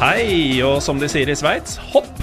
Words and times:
Hei, 0.00 0.62
og 0.64 0.78
som 0.80 0.96
de 0.96 1.04
sier 1.12 1.28
i 1.28 1.34
Sveits, 1.36 1.74
hopp! 1.92 2.22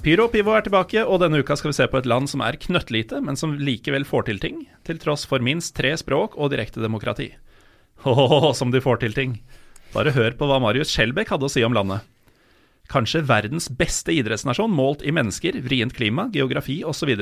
Pyro 0.00 0.24
og 0.24 0.30
Pivo 0.32 0.54
er 0.56 0.62
tilbake, 0.64 1.02
og 1.04 1.18
denne 1.20 1.42
uka 1.42 1.52
skal 1.60 1.68
vi 1.68 1.76
se 1.76 1.84
på 1.84 1.98
et 2.00 2.06
land 2.08 2.30
som 2.32 2.40
er 2.40 2.56
knøttlite, 2.56 3.18
men 3.20 3.36
som 3.36 3.52
likevel 3.60 4.06
får 4.08 4.24
til 4.24 4.40
ting, 4.40 4.62
til 4.88 4.96
tross 5.02 5.26
for 5.28 5.44
minst 5.44 5.74
tre 5.76 5.90
språk 6.00 6.38
og 6.40 6.48
direkte 6.54 6.80
demokrati. 6.80 7.26
Åh, 8.08 8.54
som 8.56 8.72
de 8.72 8.80
får 8.80 9.02
til 9.02 9.12
ting. 9.12 9.36
Bare 9.92 10.14
hør 10.16 10.32
på 10.40 10.48
hva 10.48 10.56
Marius 10.64 10.88
Skjelbæk 10.94 11.34
hadde 11.34 11.50
å 11.50 11.52
si 11.52 11.66
om 11.66 11.76
landet. 11.76 12.08
Kanskje 12.88 13.20
verdens 13.28 13.68
beste 13.68 14.16
idrettsnasjon 14.16 14.72
målt 14.72 15.04
i 15.04 15.12
mennesker, 15.12 15.60
vrient 15.68 15.92
klima, 15.92 16.30
geografi 16.32 16.80
osv. 16.88 17.12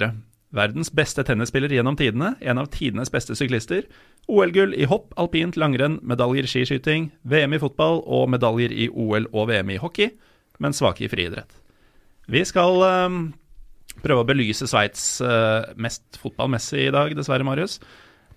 Verdens 0.55 0.93
beste 0.95 1.25
tennisspiller 1.27 1.73
gjennom 1.75 1.97
tidene, 1.99 2.35
en 2.41 2.61
av 2.63 2.69
tidenes 2.71 3.11
beste 3.13 3.35
syklister. 3.35 3.89
OL-gull 4.31 4.77
i 4.79 4.87
hopp, 4.87 5.11
alpint, 5.19 5.59
langrenn, 5.59 5.99
medaljer 6.07 6.47
i 6.47 6.51
skiskyting, 6.51 7.11
VM 7.27 7.57
i 7.57 7.61
fotball 7.63 8.03
og 8.05 8.31
medaljer 8.31 8.73
i 8.73 8.87
OL 8.93 9.27
og 9.33 9.51
VM 9.51 9.75
i 9.75 9.81
hockey, 9.83 10.13
men 10.63 10.77
svake 10.77 11.07
i 11.07 11.11
friidrett. 11.11 11.51
Vi 12.31 12.43
skal 12.47 12.81
um, 12.83 13.21
prøve 14.03 14.23
å 14.23 14.29
belyse 14.29 14.69
Sveits 14.71 15.21
uh, 15.23 15.67
mest 15.79 16.19
fotballmessig 16.23 16.89
i 16.89 16.95
dag, 16.95 17.15
dessverre, 17.19 17.47
Marius. 17.47 17.81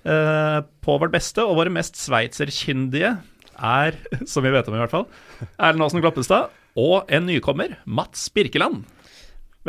Uh, 0.06 0.66
på 0.86 0.98
vårt 1.02 1.14
beste, 1.14 1.46
og 1.46 1.58
våre 1.60 1.74
mest 1.74 1.98
sveitserkyndige 2.00 3.16
er, 3.56 3.98
som 4.32 4.46
vi 4.46 4.54
vet 4.54 4.70
om 4.70 4.78
i 4.78 4.82
hvert 4.82 4.94
fall, 4.94 5.10
Erlend 5.58 5.86
Aasen 5.86 6.04
Kloppestad 6.04 6.56
og 6.80 7.10
en 7.12 7.26
nykommer, 7.30 7.78
Mats 7.86 8.30
Birkeland. 8.34 8.86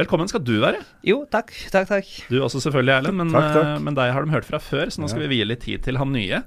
Velkommen 0.01 0.31
skal 0.31 0.41
du 0.47 0.55
være. 0.63 0.81
Jo, 1.05 1.19
takk, 1.29 1.51
takk, 1.73 1.89
takk. 1.91 2.11
Du 2.33 2.39
også 2.41 2.63
selvfølgelig, 2.65 2.95
Erlend, 2.95 3.19
men, 3.21 3.33
Takk, 3.35 3.51
takk. 3.53 3.67
eh, 3.75 3.83
men 3.85 3.97
deg 3.99 4.13
har 4.17 4.25
de 4.25 4.33
hørt 4.33 4.47
fra 4.49 4.61
før, 4.63 4.89
så 4.89 5.03
nå 5.03 5.11
skal 5.13 5.27
vi 5.27 5.31
vie 5.35 5.45
litt 5.49 5.61
tid 5.67 5.83
til 5.85 5.99
han 6.01 6.15
nye. 6.15 6.41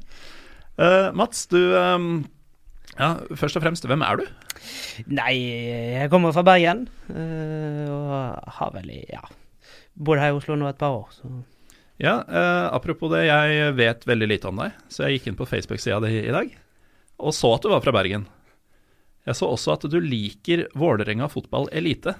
Uh, 0.79 1.11
Mats, 1.13 1.45
du 1.51 1.59
um, 1.77 2.23
Ja, 2.97 3.11
først 3.37 3.59
og 3.59 3.61
fremst, 3.65 3.85
hvem 3.89 4.01
er 4.05 4.23
du? 4.23 4.25
Nei, 5.13 5.35
jeg 5.99 6.09
kommer 6.13 6.33
fra 6.35 6.45
Bergen, 6.47 6.87
Uh, 7.13 7.85
og 7.93 8.53
har 8.57 8.69
vel 8.73 8.89
i, 8.95 9.01
ja, 9.11 9.21
bodd 9.93 10.21
her 10.21 10.31
i 10.31 10.37
Oslo 10.37 10.55
nå 10.57 10.69
et 10.71 10.79
par 10.79 10.95
år, 10.95 11.09
så 11.13 11.29
Ja, 12.01 12.15
uh, 12.25 12.73
apropos 12.73 13.11
det, 13.13 13.25
jeg 13.27 13.73
vet 13.77 14.07
veldig 14.09 14.29
lite 14.31 14.49
om 14.49 14.61
deg, 14.63 14.73
så 14.89 15.05
jeg 15.05 15.19
gikk 15.19 15.29
inn 15.29 15.37
på 15.37 15.45
Facebook-sida 15.49 15.99
di 16.07 16.23
i 16.23 16.33
dag 16.33 16.55
og 17.23 17.31
så 17.35 17.53
at 17.55 17.63
du 17.63 17.69
var 17.71 17.83
fra 17.83 17.93
Bergen. 17.95 18.25
Jeg 19.27 19.37
så 19.37 19.47
også 19.53 19.75
at 19.77 19.85
du 19.91 19.99
liker 20.03 20.65
Vålerenga 20.75 21.29
fotball 21.31 21.69
elite 21.71 22.15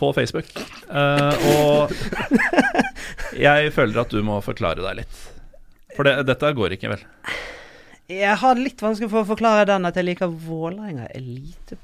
på 0.00 0.10
Facebook. 0.16 0.48
Eh, 0.90 1.48
og 1.54 1.92
jeg 3.38 3.72
føler 3.74 4.00
at 4.04 4.12
du 4.14 4.20
må 4.26 4.40
forklare 4.44 4.82
deg 4.84 5.00
litt. 5.02 5.18
For 5.94 6.06
det, 6.08 6.16
dette 6.28 6.50
går 6.58 6.74
ikke, 6.76 6.90
vel? 6.94 7.04
Jeg 8.10 8.36
har 8.42 8.58
litt 8.60 8.82
vanskelig 8.84 9.08
for 9.12 9.22
å 9.22 9.28
forklare 9.28 9.64
den 9.70 9.86
at 9.88 9.96
jeg 9.96 10.08
liker 10.10 10.28
Vålerenga 10.28 11.06
elite. 11.16 11.78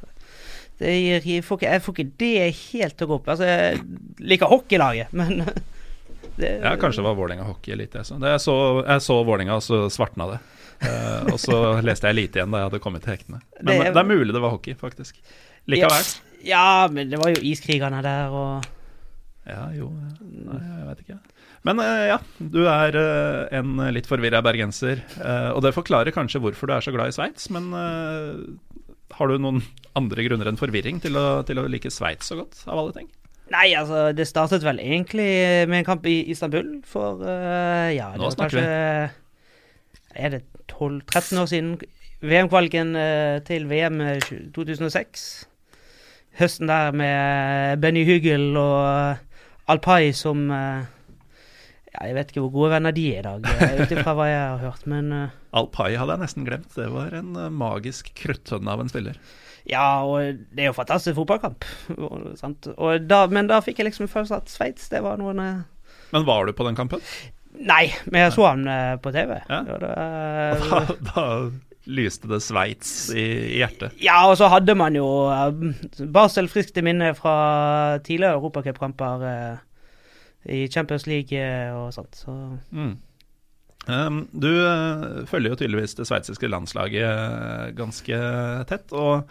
Det 0.80 0.92
gir, 0.96 1.20
jeg, 1.28 1.44
får 1.44 1.58
ikke, 1.60 1.70
jeg 1.74 1.82
får 1.84 1.94
ikke 1.96 2.12
det 2.20 2.32
helt 2.58 2.96
til 2.98 3.06
å 3.06 3.10
gå 3.12 3.18
opp. 3.20 3.28
Altså, 3.34 3.48
jeg 3.48 4.24
liker 4.32 4.50
hockeylaget, 4.50 5.12
men 5.16 5.42
det, 6.40 6.54
Ja, 6.64 6.74
kanskje 6.80 7.02
det 7.02 7.08
var 7.08 7.18
Vålerenga 7.20 7.46
hockey 7.48 7.74
elite. 7.76 8.00
Jeg 8.02 8.08
så, 8.10 8.18
Det 8.22 8.32
jeg 8.34 8.42
så, 8.46 8.56
jeg 8.88 9.04
så 9.06 9.18
Vålerenga, 9.28 9.58
og 9.60 9.64
så 9.66 9.82
svartna 9.92 10.26
det. 10.34 10.40
Eh, 10.80 11.30
og 11.34 11.36
så 11.40 11.56
leste 11.84 12.08
jeg 12.08 12.16
elite 12.16 12.40
igjen 12.40 12.52
da 12.54 12.62
jeg 12.62 12.70
hadde 12.70 12.82
kommet 12.84 13.04
til 13.04 13.14
hektene. 13.14 13.42
Men 13.60 13.70
Det 13.70 13.78
det 13.78 13.90
er- 13.92 14.00
er, 14.02 14.08
mulig 14.10 14.32
det 14.36 14.40
var 14.44 14.54
hockey, 14.56 14.74
faktisk. 14.80 15.20
Likevel. 15.68 16.10
Ja, 16.46 16.88
men 16.92 17.10
det 17.10 17.20
var 17.20 17.34
jo 17.34 17.42
iskrigerne 17.44 18.02
der, 18.04 18.32
og 18.32 18.68
Ja, 19.48 19.66
jo 19.74 19.90
Nei, 19.90 20.60
jeg 20.60 20.88
vet 20.88 21.04
ikke. 21.04 21.18
Men 21.66 21.80
eh, 21.84 22.06
ja, 22.08 22.18
du 22.38 22.62
er 22.70 22.96
eh, 22.96 23.58
en 23.58 23.76
litt 23.92 24.08
forvirra 24.08 24.40
bergenser. 24.44 25.02
eh, 25.20 25.50
og 25.52 25.60
det 25.64 25.74
forklarer 25.76 26.14
kanskje 26.14 26.40
hvorfor 26.40 26.70
du 26.70 26.74
er 26.76 26.84
så 26.84 26.94
glad 26.94 27.12
i 27.12 27.16
Sveits, 27.16 27.50
men 27.52 27.68
har 29.10 29.28
du 29.28 29.42
noen 29.42 29.60
andre 29.98 30.24
grunner 30.24 30.48
enn 30.48 30.60
forvirring 30.60 31.00
til 31.02 31.18
å, 31.18 31.42
til 31.44 31.60
å 31.60 31.66
like 31.68 31.90
Sveits 31.92 32.30
så 32.30 32.38
godt, 32.40 32.62
av 32.66 32.78
alle 32.78 32.94
ting? 32.96 33.10
Nei, 33.50 33.72
altså, 33.74 34.12
det 34.14 34.28
startet 34.30 34.64
vel 34.64 34.78
egentlig 34.78 35.26
med 35.68 35.80
en 35.82 35.88
kamp 35.88 36.04
i 36.06 36.20
Istanbul 36.30 36.76
for 36.86 37.24
Ja, 37.26 38.12
det 38.14 38.20
Nå 38.22 38.28
var 38.28 38.36
kanskje 38.38 38.62
kanskje 38.62 40.20
Er 40.22 40.36
det 40.36 40.44
12-13 40.70 41.40
år 41.42 41.50
siden? 41.50 41.72
VM-kvaliken 42.20 42.94
til 43.48 43.66
VM 43.66 43.98
2006. 44.54 45.49
Høsten 46.38 46.70
der 46.70 46.94
med 46.96 47.80
Benny 47.82 48.04
Hugel 48.06 48.54
og 48.56 49.16
Alpai 49.70 50.12
som 50.16 50.46
øh, 50.50 50.84
ja, 51.90 52.06
Jeg 52.06 52.14
vet 52.16 52.30
ikke 52.32 52.44
hvor 52.44 52.54
gode 52.54 52.70
venner 52.76 52.94
de 52.94 53.04
er 53.14 53.20
i 53.20 53.26
dag, 53.26 53.44
øh, 53.50 53.82
ut 53.82 53.92
ifra 53.94 54.14
hva 54.18 54.28
jeg 54.30 54.40
har 54.40 54.62
hørt, 54.62 54.86
men 54.90 55.12
øh, 55.12 55.36
Alpai 55.60 55.96
hadde 55.98 56.14
jeg 56.14 56.22
nesten 56.24 56.46
glemt. 56.46 56.70
Det 56.76 56.88
var 56.94 57.14
en 57.18 57.34
eh, 57.36 57.50
magisk 57.52 58.12
kruttønne 58.22 58.70
av 58.70 58.84
en 58.84 58.92
spiller. 58.92 59.18
Ja, 59.68 60.02
og 60.06 60.38
det 60.54 60.64
er 60.64 60.70
jo 60.70 60.76
fantastisk 60.78 61.18
fotballkamp. 61.18 61.66
Da, 63.10 63.18
men 63.30 63.50
da 63.50 63.58
fikk 63.62 63.82
jeg 63.82 63.90
liksom 63.90 64.08
følelsen 64.10 64.38
at 64.40 64.50
Sveits, 64.50 64.88
det 64.90 65.02
var 65.04 65.18
noen 65.20 65.42
Men 66.14 66.24
var 66.26 66.46
du 66.48 66.54
på 66.56 66.64
den 66.66 66.78
kampen? 66.78 67.02
Nei, 67.60 67.90
men 68.06 68.22
jeg 68.24 68.32
så 68.32 68.46
han 68.48 68.64
på 69.02 69.12
TV. 69.12 69.36
Ja. 69.50 69.60
Øh, 69.66 70.70
Da, 70.70 70.80
da 71.10 71.26
lyste 71.88 72.28
det 72.28 72.42
Sveits 72.44 73.10
i, 73.14 73.24
hjertet. 73.60 73.96
Ja, 74.02 74.18
og 74.28 74.36
så 74.40 74.50
hadde 74.52 74.76
man 74.76 74.96
jo 74.98 75.06
uh, 75.32 75.50
Basel 76.12 76.50
friskt 76.52 76.76
i 76.76 76.84
minne 76.84 77.14
fra 77.18 77.98
tidligere 78.04 78.36
europacupkamper 78.36 79.24
uh, 79.24 79.62
i 80.44 80.68
Champions 80.68 81.06
League 81.08 81.36
eh, 81.36 81.72
og 81.76 81.92
sånt. 81.94 82.16
Så 82.24 82.36
Mm. 82.72 82.98
Um, 83.88 84.28
du 84.36 84.50
uh, 84.60 85.24
følger 85.26 85.54
jo 85.54 85.56
tydeligvis 85.56 85.96
det 85.96 86.04
sveitsiske 86.06 86.48
landslaget 86.50 87.00
eh, 87.00 87.70
ganske 87.74 88.18
tett. 88.68 88.92
Og 88.92 89.24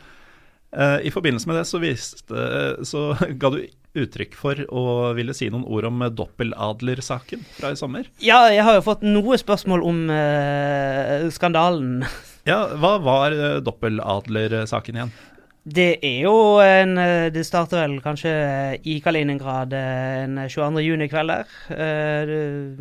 uh, 0.73 0.99
i 1.05 1.11
forbindelse 1.13 1.47
med 1.47 1.59
det 1.59 1.67
så, 1.69 1.79
viste, 1.79 2.47
så 2.83 3.13
ga 3.41 3.51
du 3.53 3.61
uttrykk 3.99 4.35
for 4.37 4.59
å 4.69 5.13
ville 5.17 5.33
si 5.37 5.51
noen 5.53 5.67
ord 5.69 5.87
om 5.89 6.01
doppeladlersaken 6.13 7.45
fra 7.59 7.71
i 7.73 7.79
sommer. 7.79 8.09
Ja, 8.25 8.47
jeg 8.53 8.65
har 8.65 8.77
jo 8.77 8.85
fått 8.85 9.05
noe 9.05 9.37
spørsmål 9.39 9.85
om 9.85 10.03
eh, 10.13 11.29
skandalen. 11.33 12.03
Ja, 12.47 12.61
Hva 12.79 12.97
var 13.03 13.35
doppeladler-saken 13.65 14.95
igjen? 14.99 15.11
Det 15.69 15.99
er 16.05 16.21
jo 16.23 16.59
en 16.63 16.97
eh, 16.97 17.27
Det 17.33 17.43
starter 17.45 17.83
vel 17.83 17.97
kanskje 18.01 18.31
i 18.87 18.99
Kaliningrad 19.03 19.73
eh, 19.75 20.23
en 20.23 20.39
22. 20.49 20.81
juni-kveld 20.85 21.33
der. 21.33 21.51
Eh, 21.75 22.71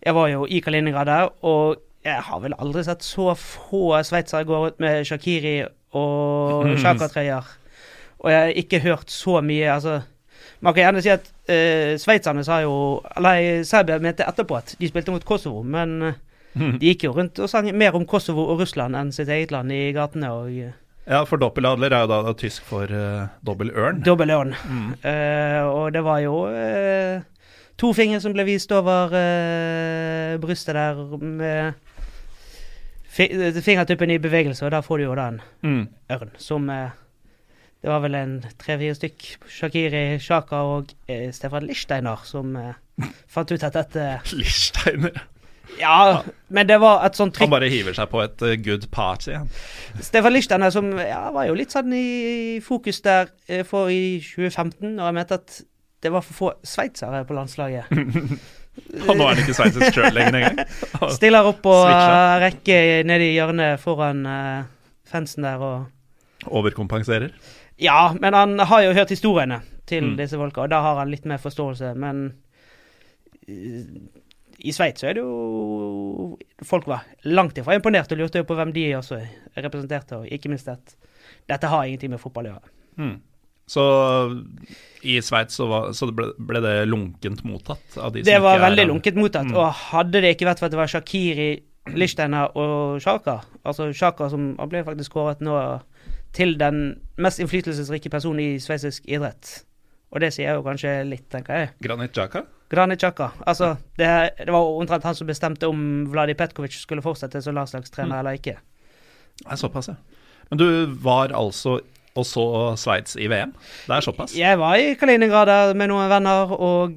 Jeg 0.00 0.14
var 0.16 0.28
jo 0.32 0.46
i 0.48 0.60
Kaliningrad 0.64 1.06
der, 1.06 1.28
og 1.44 1.76
jeg 2.04 2.22
har 2.24 2.40
vel 2.40 2.54
aldri 2.56 2.82
sett 2.86 3.04
så 3.04 3.34
få 3.36 4.00
sveitsere 4.08 4.46
gå 4.48 4.60
ut 4.70 4.78
med 4.80 5.04
Shakiri 5.04 5.58
og 5.92 6.70
Shaka-trøyer. 6.80 7.44
Og 8.24 8.30
jeg 8.32 8.40
har 8.40 8.56
ikke 8.56 8.80
hørt 8.80 9.10
så 9.12 9.40
mye 9.44 9.68
Altså, 9.74 9.98
man 10.60 10.74
kan 10.74 10.82
gjerne 10.86 11.02
si 11.04 11.12
at 11.12 11.28
uh, 11.48 11.92
sveitserne 12.00 12.44
sa 12.44 12.58
jo 12.60 12.74
Eller 13.16 13.62
Serbia 13.64 13.98
mente 13.98 14.24
etterpå 14.28 14.56
at 14.58 14.74
de 14.80 14.88
spilte 14.88 15.12
mot 15.12 15.24
Kosovo, 15.24 15.62
men 15.62 16.14
eh, 16.56 16.76
de 16.80 16.86
gikk 16.92 17.04
jo 17.08 17.12
rundt 17.16 17.38
og 17.38 17.48
sang 17.50 17.70
mer 17.76 17.94
om 17.94 18.04
Kosovo 18.06 18.48
og 18.52 18.60
Russland 18.60 18.96
enn 18.96 19.12
sitt 19.12 19.28
eget 19.28 19.50
land 19.54 19.72
i 19.72 19.92
gatene. 19.96 20.30
og... 20.32 20.48
eh, 20.50 20.72
Ja, 21.10 21.24
for 21.26 21.38
doppeladler 21.42 21.90
er 21.96 22.04
jo 22.04 22.10
da 22.12 22.32
tysk 22.38 22.62
for 22.68 22.86
uh, 22.86 23.26
dobbel 23.42 23.70
ørn. 23.74 24.02
Dobbel 24.06 24.30
ørn. 24.30 24.52
Eh, 25.02 25.62
og 25.66 25.92
det 25.96 26.02
var 26.06 26.20
jo 26.22 26.44
uh, 26.46 27.22
to 27.80 27.92
fingre 27.96 28.20
som 28.20 28.32
ble 28.36 28.44
vist 28.46 28.70
over 28.76 29.10
uh, 29.16 30.36
brystet 30.38 30.76
der 30.76 31.00
med 31.18 31.74
fi 33.10 33.26
fingertuppen 33.64 34.10
i 34.14 34.18
bevegelse, 34.22 34.62
og 34.68 34.70
da 34.70 34.80
får 34.86 34.98
du 35.00 35.04
jo 35.08 35.14
da 35.18 35.28
en 35.32 35.40
Mm. 35.66 35.88
ørn 36.14 36.30
som 36.38 36.68
eh, 36.70 36.90
Det 37.82 37.88
var 37.90 38.00
vel 38.04 38.14
en 38.14 38.36
tre-fire 38.60 38.94
stykk. 38.94 39.26
Shakiri, 39.48 40.18
Shaka 40.20 40.56
og 40.68 40.92
eh, 41.08 41.30
Stefan 41.32 41.64
Lichsteiner 41.66 42.22
som 42.28 42.54
eh, 42.60 42.74
fant 43.26 43.50
ut 43.50 43.62
at 43.64 43.72
dette 43.72 44.20
Lichsteiner. 44.36 45.16
Ja, 45.78 46.22
men 46.48 46.66
det 46.66 46.76
var 46.82 47.04
et 47.06 47.16
sånt 47.16 47.36
Han 47.40 47.50
bare 47.52 47.68
hiver 47.72 47.94
seg 47.96 48.08
på 48.10 48.20
et 48.24 48.42
eh, 48.42 48.56
good 48.60 48.88
party. 48.92 49.36
Stefan 50.02 50.32
Lichtner 50.34 50.70
som 50.74 50.90
ja, 50.98 51.30
var 51.32 51.46
jo 51.48 51.54
litt 51.56 51.72
sånn 51.72 51.92
i 51.96 52.58
fokus 52.64 52.98
der 53.06 53.30
eh, 53.48 53.62
for 53.68 53.88
i 53.92 54.18
2015, 54.24 54.98
og 54.98 55.06
jeg 55.06 55.16
mente 55.16 55.38
at 55.40 55.60
det 56.00 56.12
var 56.12 56.24
for 56.24 56.34
få 56.36 56.50
sveitsere 56.64 57.22
på 57.28 57.36
landslaget. 57.36 57.88
Og 59.08 59.10
nå 59.18 59.24
er 59.26 59.34
han 59.34 59.40
ikke 59.42 59.52
sveitsisk 59.56 59.96
sjøl 59.96 60.14
lenger 60.14 60.36
engang. 60.38 60.60
Stiller 61.18 61.44
opp 61.50 61.58
på 61.64 61.72
uh, 61.74 62.38
rekke 62.40 62.76
nede 63.04 63.26
i 63.26 63.34
hjørnet 63.34 63.80
foran 63.82 64.22
uh, 64.24 64.62
fansen 65.10 65.44
der 65.44 65.60
og 65.60 66.46
Overkompenserer. 66.46 67.34
Ja, 67.82 68.14
men 68.16 68.32
han 68.32 68.54
har 68.70 68.86
jo 68.86 68.94
hørt 68.96 69.10
historiene 69.12 69.58
til 69.90 70.12
Mm. 70.12 70.16
disse 70.16 70.38
folka, 70.38 70.62
og 70.64 70.70
da 70.72 70.78
har 70.80 70.96
han 71.02 71.10
litt 71.10 71.26
mer 71.28 71.36
forståelse, 71.42 71.90
men 71.98 72.22
i 74.64 74.72
Sveits 74.72 75.00
så 75.00 75.08
er 75.10 75.14
det 75.14 75.22
jo 75.24 76.36
Folk 76.64 76.86
var 76.86 77.04
langt 77.24 77.56
ifra 77.58 77.74
imponert 77.78 78.12
og 78.12 78.18
lurte 78.20 78.42
på 78.44 78.54
hvem 78.58 78.72
de 78.76 78.84
også 78.98 79.18
representerte, 79.56 80.18
og 80.20 80.26
ikke 80.28 80.48
minst 80.52 80.68
at 80.68 80.94
dette 81.48 81.66
har 81.72 81.84
ingenting 81.88 82.10
med 82.12 82.20
fotball 82.20 82.46
å 82.46 82.52
gjøre. 82.54 82.70
Mm. 83.00 83.14
Så 83.70 83.82
i 85.06 85.16
Sveits 85.22 85.54
så, 85.56 85.66
var- 85.70 85.92
så 85.96 86.08
ble, 86.12 86.32
ble 86.38 86.60
det 86.64 86.74
lunkent 86.88 87.42
mottatt 87.46 87.96
av 87.98 88.12
de 88.12 88.22
som 88.24 88.28
Det 88.32 88.40
var 88.42 88.56
ikke 88.56 88.60
er 88.60 88.68
veldig 88.68 88.82
av- 88.84 88.88
lunket 88.92 89.14
mottatt, 89.16 89.46
Mm. 89.46 89.56
og 89.56 89.72
hadde 89.72 90.20
det 90.20 90.36
ikke 90.36 90.46
vært 90.50 90.58
for 90.58 90.66
at 90.66 90.72
det 90.72 90.80
var 90.80 90.86
Shakiri, 90.90 91.62
Lichtsteiner 91.96 92.50
og 92.56 93.00
Sjaka 93.00 93.40
Altså 93.64 93.88
Sjaka 93.96 94.28
som 94.30 94.54
ble 94.68 94.84
faktisk 94.84 95.10
kåret 95.12 95.40
nå 95.40 95.80
til 96.32 96.56
den 96.58 97.00
mest 97.18 97.40
innflytelsesrike 97.40 98.10
personen 98.10 98.40
i 98.40 98.58
sveitsisk 98.58 99.02
idrett. 99.08 99.64
Og 100.10 100.20
det 100.20 100.32
sier 100.34 100.56
jo 100.58 100.62
kanskje 100.66 100.96
litt, 101.06 101.28
tenker 101.30 101.54
jeg. 101.60 101.68
Granit 101.86 102.10
Xhaka? 102.16 102.42
Granit 102.70 102.98
Xhaka. 103.02 103.28
Altså, 103.46 103.76
det, 103.98 104.08
det 104.40 104.50
var 104.50 104.66
omtrent 104.80 105.04
han 105.06 105.14
som 105.14 105.26
bestemte 105.28 105.68
om 105.70 105.84
Vladi 106.10 106.34
Petkovic 106.38 106.74
skulle 106.80 107.02
fortsette 107.04 107.42
som 107.42 107.54
landslagstrener 107.54 108.16
Mm. 108.16 108.18
eller 108.20 108.38
ikke. 108.40 108.56
Det 109.40 109.46
er 109.54 109.56
såpass, 109.60 109.88
ja. 109.88 109.94
Men 110.50 110.58
du 110.58 110.66
var 111.02 111.30
altså 111.32 111.80
og 112.18 112.26
så 112.26 112.42
Sveits 112.76 113.14
i 113.16 113.28
VM? 113.30 113.52
Det 113.86 113.94
er 113.94 114.02
såpass? 114.02 114.34
Jeg 114.34 114.58
var 114.58 114.74
i 114.82 114.94
Kaliningrad 114.98 115.46
der 115.46 115.74
med 115.78 115.88
noen 115.92 116.08
venner, 116.10 116.50
og 116.50 116.96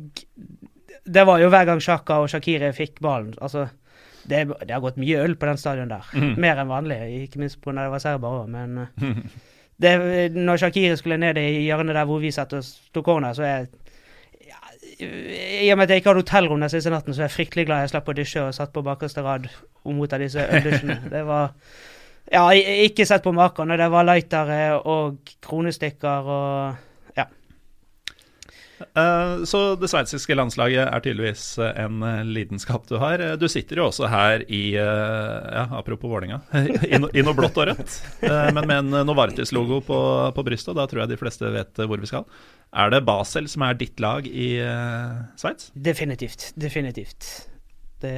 det 1.06 1.26
var 1.30 1.38
jo 1.40 1.52
hver 1.54 1.66
gang 1.70 1.80
Sjaka 1.86 2.18
og 2.24 2.30
Shakiri 2.34 2.72
fikk 2.74 2.98
ballen. 3.04 3.36
Altså, 3.38 3.68
det, 4.26 4.48
det 4.66 4.72
har 4.74 4.82
gått 4.82 4.98
mye 4.98 5.22
øl 5.22 5.36
på 5.38 5.46
den 5.46 5.58
stadion 5.62 5.92
der. 5.94 6.10
Mm. 6.18 6.34
Mer 6.42 6.58
enn 6.64 6.72
vanlig, 6.72 6.98
ikke 7.28 7.44
minst 7.44 7.62
pga. 7.62 7.76
det 7.78 7.92
var 7.94 8.02
serbere 8.02 8.42
òg, 8.42 8.50
men 8.50 8.78
eh, 8.88 9.22
det, 9.82 10.32
når 10.36 10.58
Shakiri 10.62 10.96
skulle 10.98 11.18
ned 11.18 11.38
i 11.42 11.64
hjørnet 11.66 11.96
der 11.96 12.06
hvor 12.06 12.20
vi 12.22 12.32
satt 12.32 12.54
og 12.54 12.64
tok 12.94 13.06
corner, 13.06 13.34
så 13.34 13.44
er 13.44 13.66
ja, 14.46 14.60
I 15.00 15.72
og 15.72 15.78
med 15.78 15.84
at 15.88 15.90
jeg 15.90 16.04
ikke 16.04 16.10
hadde 16.14 16.22
hotellrom 16.24 16.60
den 16.62 16.70
siste 16.70 16.90
natten, 16.94 17.14
så 17.14 17.24
er 17.24 17.28
jeg 17.32 17.36
fryktelig 17.38 17.66
glad 17.66 17.80
jeg 17.84 17.90
slapp 17.96 18.10
å 18.10 18.16
dusje 18.18 18.44
og 18.46 18.54
satt 18.56 18.74
på 18.76 18.84
bakerste 18.86 19.24
rad 19.26 19.50
og 19.84 19.96
motta 19.98 20.20
disse 20.22 20.40
øldusjene. 20.46 21.00
Det 21.14 21.26
var 21.28 21.52
Ja, 22.32 22.46
ikke 22.56 23.06
sett 23.06 23.24
på 23.26 23.34
maken. 23.36 23.72
og 23.72 23.78
Det 23.78 23.90
var 23.92 24.06
lightere 24.08 24.80
og 24.88 25.18
kronestykker 25.44 26.30
og 26.32 26.76
Eh, 28.80 29.44
så 29.46 29.62
det 29.80 29.90
sveitsiske 29.92 30.36
landslaget 30.36 30.84
er 30.86 31.04
tydeligvis 31.04 31.46
eh, 31.62 31.72
en 31.84 32.04
eh, 32.06 32.22
lidenskap 32.26 32.88
du 32.90 32.98
har. 33.02 33.22
Du 33.40 33.46
sitter 33.52 33.80
jo 33.80 33.88
også 33.90 34.10
her 34.12 34.46
i 34.48 34.64
ja, 34.74 35.66
Apropos 35.78 36.12
Vålinga 36.12 36.42
i, 36.90 36.98
no, 37.02 37.10
i 37.14 37.24
noe 37.26 37.38
blått 37.38 37.58
og 37.62 37.70
rødt, 37.72 37.96
men 38.24 38.62
med 38.64 38.76
en 38.76 39.08
Novartis-logo 39.08 39.82
på, 39.86 40.00
på 40.36 40.46
brystet. 40.46 40.74
og 40.74 40.82
Da 40.82 40.88
tror 40.90 41.04
jeg 41.04 41.14
de 41.14 41.20
fleste 41.22 41.54
vet 41.54 41.84
hvor 41.84 42.02
vi 42.02 42.10
skal. 42.10 42.28
Er 42.74 42.94
det 42.94 43.04
Basel 43.06 43.50
som 43.52 43.66
er 43.68 43.78
ditt 43.78 44.02
lag 44.02 44.26
i 44.28 44.56
uh, 44.58 45.26
Sveits? 45.38 45.70
Definitivt. 45.78 46.50
Definitivt. 46.58 47.28
Det 48.02 48.16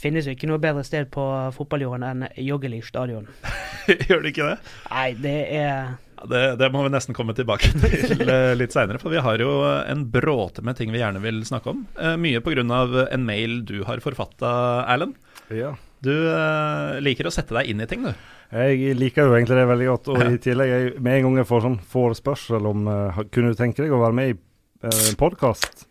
finnes 0.00 0.26
jo 0.26 0.32
ikke 0.34 0.48
noe 0.48 0.62
bedre 0.62 0.84
sted 0.86 1.10
på 1.12 1.24
fotballjorden 1.56 2.06
enn 2.08 2.24
Joggeli 2.40 2.80
stadion. 2.84 3.28
Gjør 4.08 4.24
det 4.24 4.32
ikke 4.32 4.48
det? 4.48 4.56
Nei, 4.88 5.08
det 5.20 5.36
er 5.60 5.92
Det, 6.30 6.42
det 6.60 6.70
må 6.72 6.82
vi 6.84 6.92
nesten 6.94 7.16
komme 7.16 7.34
tilbake 7.36 7.70
til 7.80 8.22
eh, 8.24 8.52
litt 8.58 8.74
seinere, 8.74 9.00
for 9.02 9.12
vi 9.12 9.22
har 9.24 9.40
jo 9.42 9.56
en 9.64 10.06
bråte 10.10 10.64
med 10.64 10.78
ting 10.78 10.92
vi 10.94 11.02
gjerne 11.02 11.22
vil 11.24 11.42
snakke 11.46 11.72
om. 11.74 11.84
Eh, 11.98 12.14
Mye 12.20 12.42
pga. 12.44 12.64
en 13.08 13.26
mail 13.26 13.60
du 13.68 13.82
har 13.88 14.02
forfatta, 14.04 14.52
Erlend. 14.90 15.18
Ja. 15.52 15.74
Du 16.04 16.12
eh, 16.12 17.00
liker 17.04 17.28
å 17.28 17.34
sette 17.34 17.56
deg 17.56 17.70
inn 17.72 17.80
i 17.80 17.88
ting, 17.90 18.04
du. 18.04 18.12
Jeg 18.54 18.94
liker 18.98 19.26
jo 19.26 19.34
egentlig 19.34 19.56
det 19.58 19.68
veldig 19.70 19.86
godt. 19.88 20.10
Og 20.12 20.24
i 20.28 20.40
tillegg, 20.42 20.70
jeg, 20.70 20.90
med 21.02 21.18
en 21.18 21.28
gang 21.28 21.38
jeg 21.40 21.48
får 21.48 21.64
sånn 21.64 21.78
forespørsel 21.90 22.68
om 22.70 22.84
uh, 22.86 23.22
Kunne 23.34 23.50
du 23.50 23.58
tenke 23.58 23.82
deg 23.82 23.94
å 23.94 24.02
være 24.02 24.14
med 24.14 24.30
i 24.30 24.36
uh, 24.36 25.08
podkast, 25.18 25.86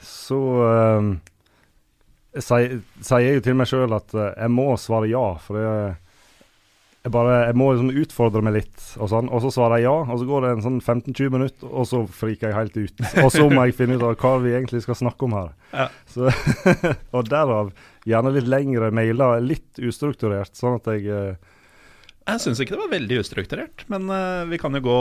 så 0.00 0.38
uh, 0.62 1.10
sier 2.38 3.26
jeg 3.26 3.40
jo 3.40 3.44
til 3.44 3.58
meg 3.58 3.68
sjøl 3.68 3.96
at 3.98 4.16
uh, 4.16 4.30
jeg 4.30 4.54
må 4.54 4.70
svare 4.80 5.10
ja. 5.10 5.26
For 5.42 5.58
det, 5.58 5.74
jeg 7.06 7.14
bare 7.14 7.34
Jeg 7.46 7.56
må 7.58 7.70
liksom 7.70 7.90
utfordre 8.02 8.42
meg 8.42 8.56
litt, 8.58 8.76
og 8.98 9.10
sånn. 9.12 9.30
Og 9.30 9.44
så 9.44 9.52
svarer 9.54 9.78
jeg 9.78 9.86
ja, 9.86 9.96
og 10.02 10.18
så 10.18 10.26
går 10.26 10.42
det 10.42 10.52
en 10.56 10.64
sånn 10.64 10.78
15-20 10.82 11.34
minutter, 11.36 11.70
og 11.70 11.86
så 11.86 12.02
friker 12.10 12.50
jeg 12.50 12.58
helt 12.58 12.78
ut. 12.78 13.02
Og 13.24 13.30
så 13.34 13.46
må 13.50 13.66
jeg 13.68 13.76
finne 13.78 13.98
ut 13.98 14.06
av 14.06 14.16
hva 14.18 14.32
vi 14.42 14.54
egentlig 14.56 14.82
skal 14.82 14.98
snakke 14.98 15.26
om 15.28 15.36
her. 15.36 15.52
Ja. 15.70 15.86
Så, 16.10 16.30
og 17.16 17.28
derav 17.30 17.70
gjerne 18.06 18.32
litt 18.34 18.48
lengre 18.50 18.90
mailer, 18.94 19.38
litt 19.42 19.78
ustrukturert, 19.78 20.54
sånn 20.58 20.80
at 20.80 20.90
jeg 20.94 21.06
eh, 21.10 21.54
Jeg 22.26 22.42
syns 22.42 22.60
ikke 22.62 22.74
det 22.74 22.82
var 22.82 22.92
veldig 22.96 23.20
ustrukturert, 23.22 23.86
men 23.92 24.10
uh, 24.10 24.42
vi 24.50 24.58
kan 24.58 24.74
jo 24.74 24.82
gå, 24.82 25.00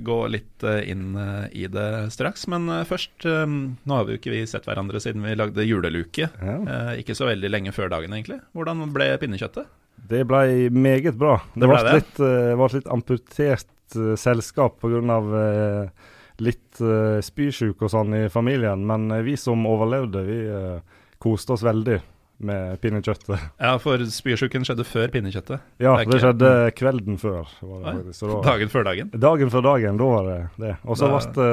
gå 0.00 0.18
litt 0.32 0.64
uh, 0.64 0.80
inn 0.80 1.12
uh, 1.12 1.44
i 1.52 1.68
det 1.68 1.88
straks. 2.14 2.48
Men 2.48 2.72
først 2.88 3.28
um, 3.28 3.76
Nå 3.84 4.00
har 4.00 4.08
vi 4.08 4.16
jo 4.16 4.22
ikke 4.22 4.32
vi 4.32 4.44
sett 4.48 4.64
hverandre 4.68 5.02
siden 5.04 5.24
vi 5.28 5.36
lagde 5.36 5.68
juleluke. 5.68 6.32
Ja. 6.40 6.58
Ikke 6.96 7.16
så 7.16 7.28
veldig 7.28 7.52
lenge 7.52 7.76
før 7.76 7.92
dagen, 7.92 8.16
egentlig. 8.16 8.40
Hvordan 8.56 8.86
ble 8.96 9.12
pinnekjøttet? 9.20 9.68
Det 10.08 10.24
ble 10.28 10.70
meget 10.70 11.16
bra. 11.20 11.38
Det, 11.54 11.62
Det 11.62 11.70
ble 11.70 11.78
ble 11.82 11.94
litt, 11.98 12.18
uh, 12.20 12.66
litt 12.74 12.90
amputert 12.92 13.96
uh, 13.96 14.14
selskap 14.20 14.80
pga. 14.82 15.20
Uh, 15.20 16.10
litt 16.42 16.80
uh, 16.82 17.20
spysjuk 17.22 17.82
og 17.84 17.92
sånn 17.92 18.16
i 18.18 18.24
familien. 18.32 18.82
Men 18.86 19.06
vi 19.26 19.36
som 19.38 19.62
overlevde, 19.70 20.24
vi 20.26 20.40
uh, 20.50 20.98
koste 21.22 21.54
oss 21.54 21.64
veldig 21.66 22.00
med 22.44 22.80
pinnekjøttet. 22.82 23.38
Ja, 23.64 23.76
for 23.82 24.02
spysjuken 24.10 24.66
skjedde 24.66 24.86
før 24.88 25.08
pinnekjøttet. 25.14 25.62
Ja, 25.82 25.96
Det 26.02 26.10
det 26.10 26.20
skjedde 26.24 26.52
kvelden 26.76 27.18
før. 27.20 27.48
Var 27.62 27.80
det 27.80 27.96
faktisk, 28.00 28.18
så 28.18 28.30
da, 28.32 28.40
Dagen 28.50 28.72
før 28.72 28.86
dagen. 28.90 29.10
dagen 29.14 29.52
før 29.54 29.66
dagen, 29.70 30.00
da 30.00 30.10
var 30.10 30.30
det 30.30 30.38
det. 30.66 30.76
Og 30.84 30.98
så 30.98 31.10
ble 31.12 31.24
det 31.38 31.50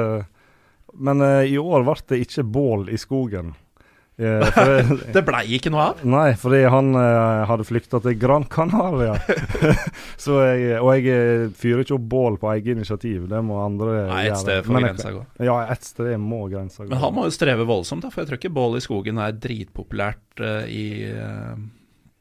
Men 0.92 1.24
uh, 1.24 1.42
i 1.46 1.58
år 1.58 1.86
ble 1.86 1.98
det 2.12 2.22
ikke 2.26 2.44
bål 2.44 2.88
i 2.92 2.98
skogen. 3.00 3.54
Eh, 4.16 4.44
for 4.52 5.12
det, 5.14 5.22
blei 5.24 5.42
ikke 5.56 5.72
noe 5.72 5.88
av. 5.90 6.02
Nei, 6.04 6.26
fordi 6.38 6.62
han 6.70 6.92
uh, 6.96 7.42
hadde 7.48 7.64
flykta 7.66 8.00
til 8.04 8.16
Gran 8.20 8.44
Canaria. 8.52 9.16
så 10.24 10.38
jeg, 10.44 10.80
og 10.82 10.90
jeg 10.98 11.06
eh, 11.16 11.44
fyrer 11.58 11.84
ikke 11.84 11.96
opp 11.96 12.08
bål 12.12 12.38
på 12.42 12.50
eget 12.52 12.76
initiativ, 12.76 13.24
det 13.30 13.42
må 13.46 13.62
andre 13.64 14.06
Nei, 14.10 14.24
et 14.28 14.40
sted 14.42 14.66
får 14.68 14.84
grensa 14.84 15.14
gå. 15.14 15.22
Ja, 15.48 15.58
et 15.72 15.86
sted 15.88 16.12
må 16.20 16.44
grensa 16.52 16.84
gå. 16.84 16.90
Men 16.92 17.02
han 17.02 17.14
må 17.16 17.28
jo 17.28 17.34
streve 17.34 17.68
voldsomt, 17.68 18.04
da, 18.04 18.12
for 18.12 18.22
jeg 18.22 18.30
tror 18.30 18.42
ikke 18.42 18.56
bål 18.60 18.76
i 18.78 18.84
skogen 18.84 19.22
er 19.22 19.38
dritpopulært 19.38 20.44
uh, 20.44 20.66
i 20.68 20.86
uh, 21.08 21.56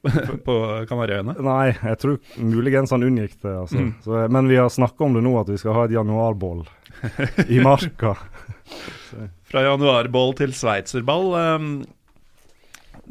på 0.47 0.55
Kanariøyene. 0.89 1.35
Nei, 1.43 1.73
jeg 1.75 1.99
tror 2.01 2.39
muligens 2.39 2.95
han 2.95 3.03
unngikk 3.05 3.35
det. 3.43 3.51
Altså. 3.65 3.83
Mm. 3.83 3.91
Så, 4.05 4.23
men 4.31 4.47
vi 4.49 4.57
har 4.57 4.71
snakka 4.71 5.05
om 5.05 5.19
det 5.19 5.25
nå, 5.27 5.35
at 5.43 5.51
vi 5.51 5.59
skal 5.61 5.75
ha 5.77 5.85
et 5.89 5.99
januarbål 5.99 6.63
i 7.51 7.59
marka. 7.61 8.15
Fra 9.51 9.63
januarball 9.65 10.31
til 10.39 10.53
sveitserball. 10.55 11.33
ehm, 11.35 11.71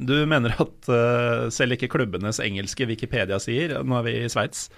du 0.01 0.15
mener 0.27 0.55
at 0.63 0.89
eh, 0.89 1.49
selv 1.53 1.77
ikke 1.77 1.91
klubbenes 1.93 2.39
engelske 2.41 2.87
Wikipedia 2.89 3.37
sier, 3.43 3.75
nå 3.85 3.99
er 3.99 4.07
vi 4.07 4.15
i 4.23 4.29
Sveits, 4.33 4.71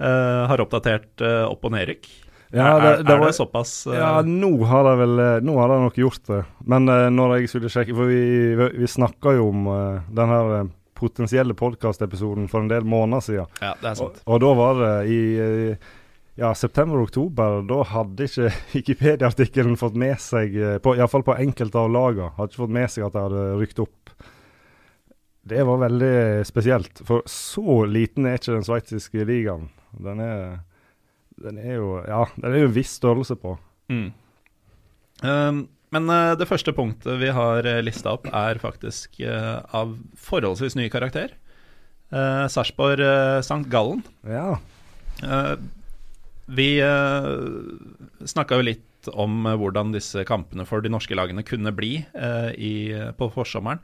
eh, 0.00 0.42
har 0.50 0.62
oppdatert 0.64 1.22
uh, 1.22 1.44
opp- 1.52 1.64
og 1.68 1.74
nedrykk? 1.76 2.08
Ja, 2.54 2.72
er, 2.76 2.80
det- 2.80 2.90
er, 2.98 3.02
det 3.06 3.18
var- 3.20 3.26
det 3.30 3.36
såpass 3.38 3.74
uh... 3.86 3.94
Ja, 3.94 4.10
nå 4.26 4.50
har 4.70 4.84
de 4.88 4.96
vel 5.00 5.18
eh, 5.22 5.40
Nå 5.46 5.54
har 5.58 5.68
de 5.72 5.78
nok 5.84 5.96
gjort 5.98 6.26
det. 6.30 6.40
Men 6.70 6.88
uh, 6.90 7.06
når 7.10 7.36
jeg 7.40 7.48
skulle 7.50 7.70
sjekke 7.72 7.94
For 7.98 8.06
vi, 8.10 8.20
vi, 8.58 8.68
vi 8.82 8.90
snakka 8.90 9.32
jo 9.38 9.48
om 9.50 9.66
uh, 9.70 10.00
den 10.14 10.30
her 10.34 10.52
eh, 10.60 10.68
potensielle 10.94 11.54
podkastepisoden 11.58 12.46
for 12.50 12.62
en 12.62 12.70
del 12.70 12.86
måneder 12.86 13.22
siden. 13.26 13.46
ja, 13.62 13.72
det 13.82 13.90
er 13.90 13.96
sant. 13.98 14.20
og 14.26 14.38
da 14.42 14.52
var 14.54 14.78
det 14.82 14.92
i 15.10 15.18
eh, 15.42 15.88
ja, 16.40 16.50
september-oktober. 16.54 17.62
Da 17.68 17.80
hadde 17.90 18.28
ikke 18.28 18.50
Wikipedia-artikkelen 18.74 19.78
fått 19.80 19.98
med 20.00 20.20
seg, 20.22 20.56
eh, 20.56 20.78
på, 20.82 20.96
iallfall 20.98 21.26
på 21.26 21.36
enkelte 21.38 21.80
av 21.80 21.92
lagene, 21.94 22.32
hadde 22.38 22.52
ikke 22.52 22.64
fått 22.64 22.78
med 22.78 22.94
seg 22.94 23.06
at 23.06 23.16
det 23.16 23.26
hadde 23.26 23.44
rykt 23.60 23.82
opp. 23.84 24.14
Det 25.44 25.60
var 25.68 25.82
veldig 25.82 26.16
spesielt, 26.48 27.04
for 27.04 27.24
så 27.28 27.82
liten 27.84 28.26
er 28.26 28.38
ikke 28.38 28.54
den 28.54 28.66
sveitsiske 28.66 29.26
ligaen. 29.28 29.68
Den 30.00 30.22
er, 30.24 30.62
den 31.44 31.60
er 31.60 31.76
jo 31.76 31.88
Ja, 32.00 32.24
den 32.40 32.48
er 32.50 32.64
jo 32.64 32.70
en 32.70 32.76
viss 32.78 32.96
størrelse 32.96 33.36
på. 33.38 33.58
Mm. 33.92 34.08
Um, 35.20 35.60
men 35.94 36.08
uh, 36.10 36.32
det 36.40 36.48
første 36.48 36.72
punktet 36.74 37.20
vi 37.20 37.28
har 37.36 37.68
uh, 37.68 37.82
lista 37.84 38.16
opp, 38.16 38.24
er 38.32 38.58
faktisk 38.58 39.20
uh, 39.20 39.60
av 39.76 39.92
forholdsvis 40.16 40.78
ny 40.80 40.88
karakter. 40.90 41.36
Uh, 42.08 42.48
Sarpsborg 42.50 43.04
uh, 43.04 43.44
St. 43.44 43.60
Gallen. 43.70 44.00
Ja. 44.24 44.56
Eh, 45.22 45.54
vi 46.46 46.82
uh, 46.84 48.26
snakka 48.28 48.58
jo 48.60 48.66
litt 48.72 48.82
om 49.12 49.46
eh, 49.46 49.56
hvordan 49.60 49.92
disse 49.92 50.24
kampene 50.28 50.64
for 50.68 50.80
de 50.84 50.88
norske 50.92 51.16
lagene 51.16 51.44
kunne 51.46 51.72
bli 51.76 51.98
eh, 52.14 52.50
i, 52.56 52.74
på 53.18 53.28
forsommeren. 53.34 53.82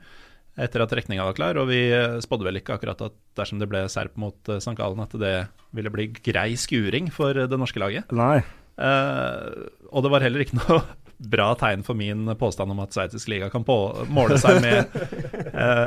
etter 0.57 0.81
at 0.83 0.89
trekninga 0.91 1.23
var 1.23 1.35
klar. 1.37 1.57
Og 1.61 1.69
vi 1.69 1.91
eh, 1.93 2.17
spådde 2.23 2.47
vel 2.47 2.57
ikke 2.59 2.75
akkurat 2.75 3.01
at 3.05 3.13
dersom 3.37 3.61
det 3.61 3.69
ble 3.71 3.83
Serp 3.89 4.17
mot 4.19 4.35
uh, 4.49 4.57
St. 4.57 4.73
Gallen, 4.75 4.99
at 5.03 5.13
det 5.21 5.35
ville 5.77 5.93
bli 5.93 6.07
grei 6.25 6.55
skuring 6.59 7.11
for 7.13 7.33
det 7.37 7.59
norske 7.59 7.79
laget. 7.79 8.09
Nei. 8.11 8.41
Uh, 8.81 9.69
og 9.91 10.03
det 10.03 10.11
var 10.11 10.25
heller 10.25 10.43
ikke 10.43 10.57
noe 10.57 10.81
bra 11.35 11.51
tegn 11.53 11.83
for 11.85 11.93
min 11.93 12.25
påstand 12.39 12.73
om 12.73 12.81
at 12.81 12.95
sveitsisk 12.97 13.29
liga 13.29 13.51
kan 13.53 13.61
måle 14.09 14.39
seg 14.41 14.57
med 14.63 14.89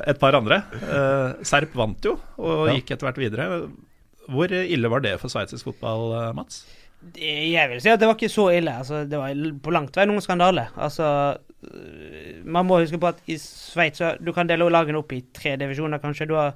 et 0.07 0.21
par 0.23 0.37
andre. 0.39 0.61
Serp 1.43 1.75
vant 1.75 2.07
jo, 2.07 2.13
og 2.39 2.69
Ja. 2.69 2.77
gikk 2.79 2.93
etter 2.95 3.09
hvert 3.09 3.19
videre. 3.19 3.49
Hvor 4.29 4.49
ille 4.51 4.91
var 4.91 5.01
det 5.05 5.19
for 5.21 5.29
sveitsisk 5.29 5.65
fotball, 5.65 6.35
Mats? 6.35 6.63
Det- 7.15 7.53
Jeg 7.53 7.69
vil 7.71 7.81
si 7.85 7.89
at 7.93 8.01
det 8.01 8.07
var 8.09 8.15
ikke 8.17 8.31
så 8.33 8.49
ille. 8.57 8.73
Altså, 8.73 9.03
det 9.09 9.19
var 9.19 9.35
på 9.63 9.71
langt 9.75 9.97
vei 9.97 10.07
noen 10.07 10.21
skandale. 10.25 10.69
Altså, 10.77 11.37
øh, 11.65 12.41
man 12.47 12.65
må 12.67 12.79
huske 12.81 12.99
på 12.99 13.07
at 13.13 13.21
i 13.29 13.37
Sveits 13.37 14.01
du 14.25 14.33
kan 14.33 14.47
dele 14.49 14.71
lagene 14.73 14.99
opp 14.99 15.13
i 15.13 15.21
tre 15.35 15.57
divisjoner, 15.57 15.99
kanskje. 16.01 16.27
Du 16.29 16.35
har 16.35 16.55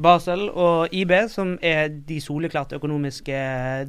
Basel 0.00 0.44
og 0.54 0.88
IB, 0.94 1.10
som 1.28 1.56
er 1.60 1.88
de 1.88 2.20
soleklart 2.22 2.70
økonomiske 2.72 3.40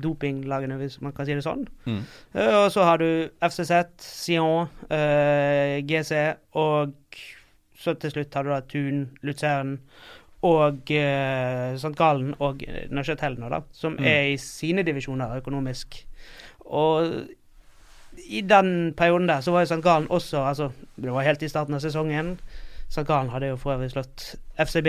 dopinglagene, 0.02 0.80
hvis 0.82 0.98
man 1.02 1.12
kan 1.14 1.28
si 1.28 1.36
det 1.38 1.44
sånn. 1.46 1.68
Mm. 1.86 2.00
Eh, 2.34 2.56
Og 2.66 2.72
så 2.74 2.84
har 2.84 2.98
du 2.98 3.30
FCZ, 3.40 3.86
Sion, 4.02 4.68
uh, 4.90 5.78
GC, 5.86 6.34
og 6.56 6.96
så 7.78 7.94
til 8.00 8.12
slutt 8.12 8.34
har 8.34 8.44
du 8.44 8.50
da 8.50 8.60
Thun, 8.62 9.10
Luzern 9.22 9.78
og 10.42 10.74
uh, 10.90 11.76
St. 11.78 11.92
Gallen 11.98 12.34
og 12.40 12.64
Neuchâtel 12.90 13.36
nå, 13.40 13.50
da, 13.50 13.60
som 13.72 13.94
Mm. 14.00 14.06
er 14.06 14.22
i 14.34 14.38
sine 14.38 14.84
divisjoner 14.84 15.38
økonomisk. 15.38 16.06
Og 16.66 17.12
i 18.28 18.42
den 18.42 18.94
perioden 18.98 19.28
der 19.30 19.42
så 19.42 19.52
var 19.52 19.60
jo 19.62 19.66
St. 19.66 19.82
Gallen 19.84 20.08
også 20.10 20.42
altså, 20.48 20.70
Det 21.02 21.12
var 21.14 21.22
helt 21.24 21.42
i 21.44 21.48
starten 21.48 21.74
av 21.74 21.80
sesongen. 21.80 22.40
St. 22.90 23.06
Gallen 23.08 23.30
hadde 23.30 23.48
jo 23.48 23.56
for 23.58 23.74
øvrig 23.76 23.92
slått 23.92 24.36
FCB 24.58 24.88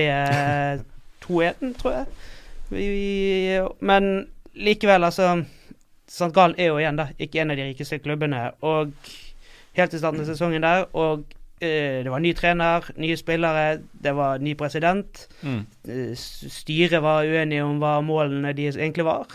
2-1, 1.27 1.73
tror 1.81 1.93
jeg. 1.93 2.07
Vi, 2.71 3.61
men 3.81 4.27
likevel, 4.55 5.05
altså 5.05 5.45
St. 6.09 6.33
Gallen 6.35 6.55
er 6.59 6.67
jo 6.73 6.79
igjen 6.81 6.97
da, 6.99 7.07
ikke 7.19 7.41
en 7.43 7.51
av 7.51 7.57
de 7.61 7.69
rikeste 7.71 7.99
klubbene. 7.99 8.51
Og 8.63 8.93
helt 9.79 9.95
i 9.95 9.99
starten 10.01 10.21
av 10.21 10.27
sesongen 10.29 10.63
der, 10.65 10.85
og 10.93 11.23
eh, 11.29 11.39
det 11.62 12.11
var 12.11 12.23
ny 12.23 12.33
trener, 12.35 12.88
nye 12.99 13.16
spillere, 13.19 13.78
det 14.02 14.12
var 14.19 14.42
ny 14.42 14.54
president. 14.59 15.26
Mm. 15.47 15.62
Eh, 15.88 16.12
styret 16.16 17.02
var 17.04 17.28
uenige 17.28 17.64
om 17.66 17.78
hva 17.83 17.99
målene 18.04 18.54
deres 18.57 18.78
egentlig 18.81 19.07
var. 19.07 19.31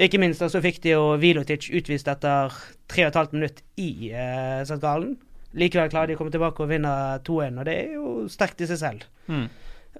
Ikke 0.00 0.20
minst 0.22 0.40
så 0.40 0.62
fikk 0.64 0.80
de 0.84 0.94
jo 0.94 1.16
Vilotic 1.20 1.68
utvist 1.74 2.08
etter 2.08 2.54
3,5 2.92 3.34
minutter 3.34 3.64
i 3.76 4.12
eh, 4.12 4.62
St. 4.62 4.80
Gallen. 4.80 5.18
Likevel 5.52 5.90
klarer 5.92 6.08
de 6.08 6.16
å 6.16 6.20
komme 6.20 6.32
tilbake 6.32 6.64
og 6.64 6.70
vinne 6.70 6.92
2-1, 7.26 7.58
og 7.60 7.66
det 7.68 7.74
er 7.76 7.98
jo 7.98 8.12
sterkt 8.32 8.62
i 8.64 8.68
seg 8.70 8.80
selv. 8.80 9.04
Mm. 9.28 9.50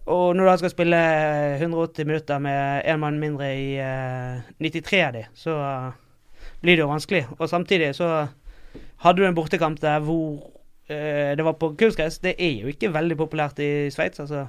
Og 0.08 0.32
når 0.34 0.46
du 0.46 0.48
da 0.48 0.54
skal 0.62 0.72
spille 0.72 1.00
180 1.58 2.08
minutter 2.08 2.40
med 2.42 2.88
én 2.88 3.02
mann 3.02 3.20
mindre 3.20 3.50
i 3.52 3.66
eh, 3.82 4.40
93 4.64 5.02
av 5.04 5.12
de, 5.18 5.26
så 5.36 5.58
uh, 5.60 5.92
blir 6.62 6.78
det 6.78 6.86
jo 6.86 6.88
vanskelig. 6.90 7.26
Og 7.36 7.50
samtidig 7.50 7.92
så 7.98 8.08
hadde 9.04 9.20
du 9.20 9.28
en 9.28 9.36
bortekamp 9.36 9.80
der 9.82 10.00
hvor 10.00 10.40
eh, 10.40 10.61
det 11.36 11.44
var 11.46 11.56
på 11.60 11.72
kunstgress. 11.78 12.20
Det 12.22 12.34
er 12.38 12.62
jo 12.62 12.72
ikke 12.72 12.92
veldig 12.94 13.16
populært 13.20 13.60
i 13.62 13.90
Sveits, 13.92 14.20
altså. 14.22 14.46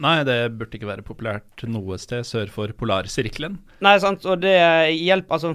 Nei, 0.00 0.16
det 0.26 0.38
burde 0.58 0.74
ikke 0.74 0.88
være 0.88 1.04
populært 1.06 1.62
noe 1.70 1.98
sted 2.02 2.26
sør 2.26 2.50
for 2.50 2.72
polarsirkelen. 2.78 3.60
Nei, 3.84 3.94
sant, 4.02 4.26
og 4.26 4.42
det 4.42 4.56
hjelper 4.96 5.36
Altså, 5.36 5.54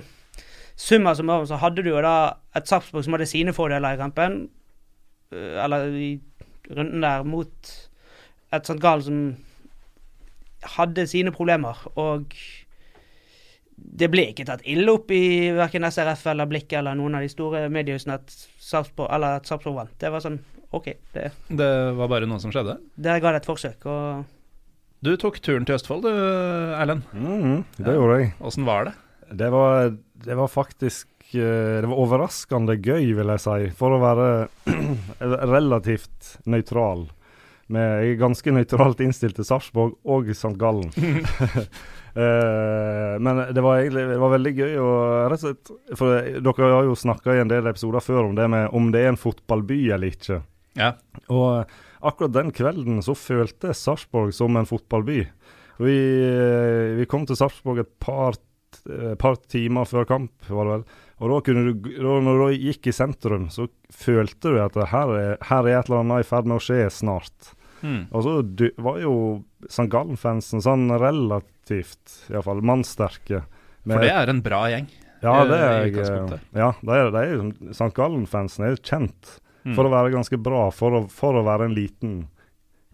summa 0.79 1.11
summarum 1.15 1.47
så 1.49 1.59
hadde 1.59 1.83
du 1.83 1.91
jo 1.91 2.03
da 2.03 2.15
et 2.55 2.69
Sarpsborg 2.69 3.03
som 3.03 3.17
hadde 3.17 3.27
sine 3.27 3.53
fordeler 3.55 3.97
i 3.97 3.99
kampen, 3.99 4.39
eh, 5.33 5.59
eller 5.63 5.91
i 5.91 6.09
runden 6.69 7.03
der, 7.03 7.25
mot 7.27 7.73
et 8.53 8.63
St. 8.63 8.79
Gallen 8.79 9.03
som 9.03 9.19
hadde 10.77 11.07
sine 11.07 11.31
problemer, 11.35 11.75
og 11.99 12.31
det 14.00 14.09
ble 14.12 14.27
ikke 14.31 14.45
tatt 14.48 14.63
ille 14.67 14.91
opp 14.93 15.12
i 15.15 15.50
verken 15.55 15.88
SRF 15.88 16.25
eller 16.31 16.50
Blikket 16.50 16.79
eller 16.81 16.98
noen 17.00 17.17
av 17.19 17.25
de 17.25 17.31
store 17.31 17.65
mediehusene 17.74 18.17
at 18.19 18.33
Sarpsborg, 18.59 19.75
vant. 19.75 19.93
Det 20.00 20.12
var 20.13 20.24
sånn 20.24 20.39
OK, 20.75 20.91
det, 21.15 21.31
Det 21.50 21.69
var 21.98 22.12
bare 22.12 22.27
noe 22.29 22.39
som 22.41 22.51
skjedde. 22.53 22.77
der 22.95 23.21
ga 23.24 23.31
det 23.33 23.41
et 23.41 23.50
forsøk, 23.50 23.86
og 23.89 24.25
Du 25.01 25.15
tok 25.17 25.39
turen 25.41 25.65
til 25.65 25.77
Østfold 25.79 26.03
du, 26.05 26.12
Erlend. 26.77 27.07
Mm, 27.13 27.63
det 27.79 27.95
gjorde 27.95 28.19
jeg. 28.19 28.33
Åssen 28.39 28.67
var 28.67 28.89
det? 28.89 28.93
Det 29.39 29.50
var, 29.53 29.93
det 30.25 30.36
var 30.38 30.50
faktisk 30.50 31.07
eh, 31.33 31.79
Det 31.81 31.88
var 31.89 32.01
overraskende 32.01 32.75
gøy, 32.77 33.13
vil 33.17 33.33
jeg 33.36 33.43
si, 33.45 33.69
for 33.77 33.95
å 33.95 34.01
være 34.03 34.29
relativt 35.55 36.36
nøytral. 36.50 37.07
Med, 37.69 38.17
ganske 38.17 38.49
nøytralt 38.49 38.97
til 38.97 39.43
Sarpsborg 39.45 39.91
og 40.09 40.25
St. 40.33 40.55
Gallen. 40.57 40.89
Uh, 40.89 41.61
men 43.23 43.41
det 43.53 43.61
var 43.61 43.83
egentlig 43.83 44.07
det 44.09 44.17
var 44.23 44.31
veldig 44.33 44.53
gøy 44.57 44.73
å 44.81 44.88
rett 45.29 45.43
og 45.43 45.43
slett 45.43 45.69
For 45.99 46.07
dere 46.41 46.71
har 46.73 46.88
jo 46.88 46.95
snakka 46.97 47.35
i 47.35 47.41
en 47.43 47.51
del 47.51 47.69
episoder 47.69 48.01
før 48.01 48.31
om 48.31 48.35
det 48.39 48.47
med 48.49 48.73
om 48.73 48.89
det 48.89 49.03
er 49.03 49.11
en 49.11 49.21
fotballby 49.21 49.77
eller 49.93 50.07
ikke. 50.15 50.39
Ja. 50.79 50.95
Og 51.29 51.59
eh, 51.59 51.65
akkurat 52.09 52.38
den 52.39 52.49
kvelden 52.55 53.03
så 53.05 53.13
følte 53.17 53.77
Sarpsborg 53.77 54.33
som 54.33 54.57
en 54.57 54.69
fotballby. 54.69 55.19
Vi, 55.79 55.97
eh, 56.25 56.97
vi 56.97 57.05
kom 57.09 57.23
til 57.29 57.38
Sarpsborg 57.38 57.79
et 57.83 57.93
par, 58.01 58.33
par 59.21 59.35
timer 59.45 59.85
før 59.89 60.09
kamp, 60.09 60.33
var 60.49 60.65
det 60.65 60.73
vel. 60.79 60.85
Og 61.19 61.33
da 61.33 61.39
kunne 61.45 61.65
du, 61.67 61.89
da, 61.99 62.17
når 62.23 62.41
du 62.41 62.65
gikk 62.65 62.89
i 62.89 62.95
sentrum, 62.95 63.47
så 63.51 63.67
følte 63.93 64.53
du 64.53 64.59
at 64.63 64.77
her 64.91 65.15
er, 65.17 65.31
her 65.49 65.67
er 65.67 65.81
et 65.81 65.89
eller 65.89 66.03
annet 66.03 66.23
i 66.23 66.29
ferd 66.29 66.49
med 66.49 66.59
å 66.59 66.63
skje 66.63 66.85
snart. 66.97 67.53
Mm. 67.83 68.07
Og 68.12 68.24
så 68.25 68.33
du, 68.43 68.65
var 68.77 69.00
jo 69.01 69.13
St. 69.67 69.88
Gallen-fansen 69.91 70.62
sånn 70.63 70.88
relativt, 71.00 72.25
iallfall 72.31 72.62
mannsterke. 72.65 73.43
For 73.88 74.03
det 74.03 74.12
er 74.13 74.29
en 74.29 74.41
bra 74.45 74.63
gjeng. 74.71 74.89
Ja, 75.24 75.33
det 75.48 75.57
er 75.59 75.86
jeg. 75.89 76.39
Ja, 76.55 76.71
det 76.81 76.95
er, 76.95 77.09
det 77.12 77.21
er 77.27 77.71
St. 77.75 77.91
Gallen-fansen 77.98 78.65
er 78.67 78.75
jo 78.75 78.83
kjent 78.83 79.38
Mm. 79.67 79.74
for 79.75 79.83
å 79.83 79.89
være 79.91 80.13
ganske 80.13 80.38
bra, 80.39 80.69
for 80.71 80.95
å, 80.95 81.00
for 81.12 81.36
å 81.36 81.41
være 81.43 81.65
en 81.67 81.74
liten 81.75 82.13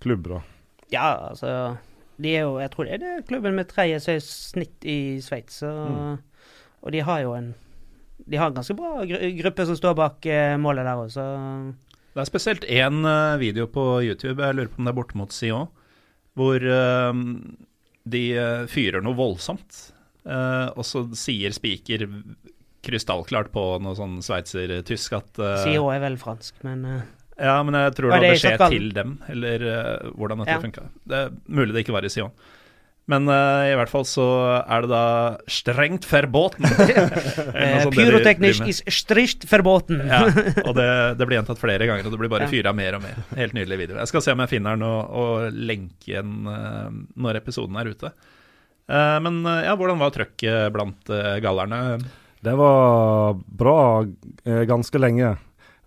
klubb, 0.02 0.26
da. 0.32 0.40
Ja, 0.90 1.30
altså 1.30 1.78
De 2.18 2.32
er 2.34 2.42
jo 2.42 2.56
Jeg 2.58 2.72
tror 2.74 2.86
det 2.86 2.94
er 2.96 2.98
det 3.04 3.28
klubben 3.28 3.54
med 3.56 3.68
tredje 3.70 4.00
høyest 4.02 4.32
snitt 4.56 4.84
i 4.84 5.20
Sveits. 5.22 5.60
så- 5.62 5.70
Mm. 5.92 6.18
Og 6.82 6.92
de 6.92 7.00
har 7.06 7.22
jo 7.22 7.34
en 7.34 7.54
De 8.28 8.38
har 8.38 8.48
en 8.48 8.54
ganske 8.56 8.76
bra 8.76 9.06
gruppe 9.06 9.66
som 9.68 9.76
står 9.76 9.94
bak 9.96 10.26
eh, 10.26 10.58
målet 10.58 10.86
der 10.86 10.98
også. 10.98 11.76
Det 12.16 12.24
er 12.24 12.30
spesielt 12.30 12.64
én 12.72 13.02
eh, 13.04 13.38
video 13.42 13.66
på 13.68 13.84
YouTube, 14.06 14.40
jeg 14.40 14.56
lurer 14.56 14.70
på 14.72 14.80
om 14.80 14.88
det 14.88 14.94
er 14.94 14.96
borte 15.02 15.18
mot 15.20 15.34
Sion, 15.36 15.66
hvor 16.40 16.64
eh, 16.64 17.18
de 18.08 18.22
eh, 18.40 18.62
fyrer 18.72 19.04
noe 19.04 19.18
voldsomt. 19.20 19.82
Og 20.26 20.82
så 20.82 21.04
sier 21.14 21.54
spiker 21.54 22.08
krystallklart 22.86 23.52
på 23.54 23.62
noe 23.84 23.94
sånn 23.94 24.16
sveitser-tysk 24.26 25.14
at 25.20 25.38
Sion 25.62 25.92
er 25.94 26.00
vel 26.02 26.16
fransk, 26.18 26.64
men 26.66 26.82
Ja, 27.38 27.60
men 27.68 27.78
jeg 27.78 27.94
tror 27.94 28.10
det 28.10 28.18
var 28.24 28.34
beskjed 28.34 28.64
til 28.74 28.88
dem, 28.96 29.12
eller 29.30 29.68
hvordan 30.16 30.42
dette 30.42 30.56
Ja. 30.56 30.64
funka. 30.64 30.88
Det 31.06 31.20
er 31.20 31.36
mulig 31.46 31.76
det 31.76 31.84
ikke 31.86 31.94
var 31.94 32.08
i 32.08 32.14
Sion. 32.16 32.34
Men 33.12 33.28
uh, 33.30 33.68
i 33.70 33.74
hvert 33.78 33.92
fall 33.92 34.06
så 34.10 34.26
er 34.66 34.86
det 34.86 34.90
da 34.90 35.04
strengt 35.52 36.08
verboten. 36.10 36.66
eh, 37.54 37.86
Pyroteknisk 37.94 38.66
is 38.72 38.82
strikt 38.90 39.46
verboten. 39.52 40.02
Ja, 40.10 40.24
og 40.68 40.74
det, 40.78 40.88
det 41.20 41.28
blir 41.30 41.38
gjentatt 41.38 41.62
flere 41.62 41.86
ganger, 41.86 42.08
og 42.08 42.16
det 42.16 42.22
blir 42.24 42.34
bare 42.34 42.48
Ja. 42.48 42.54
fyra 42.56 42.74
mer 42.78 42.98
og 42.98 43.06
mer. 43.06 43.20
Helt 43.38 43.54
nydelig 43.58 43.78
video. 43.84 44.00
Jeg 44.02 44.10
skal 44.10 44.26
se 44.26 44.34
om 44.34 44.42
jeg 44.42 44.54
finner 44.56 44.74
den 44.78 44.88
og, 44.90 45.14
og 45.22 45.62
lenke 45.70 46.16
igjen 46.16 46.50
eh, 46.50 46.90
når 47.22 47.42
episoden 47.44 47.78
er 47.82 47.94
ute. 47.94 48.14
Uh, 48.90 49.18
men 49.22 49.40
ja, 49.66 49.74
hvordan 49.78 50.02
var 50.02 50.14
trøkket 50.14 50.74
blant 50.74 51.14
uh, 51.14 51.38
gallerne? 51.42 52.02
Det 52.46 52.54
var 52.58 53.38
bra 53.38 53.80
ganske 54.70 55.02
lenge. 55.02 55.32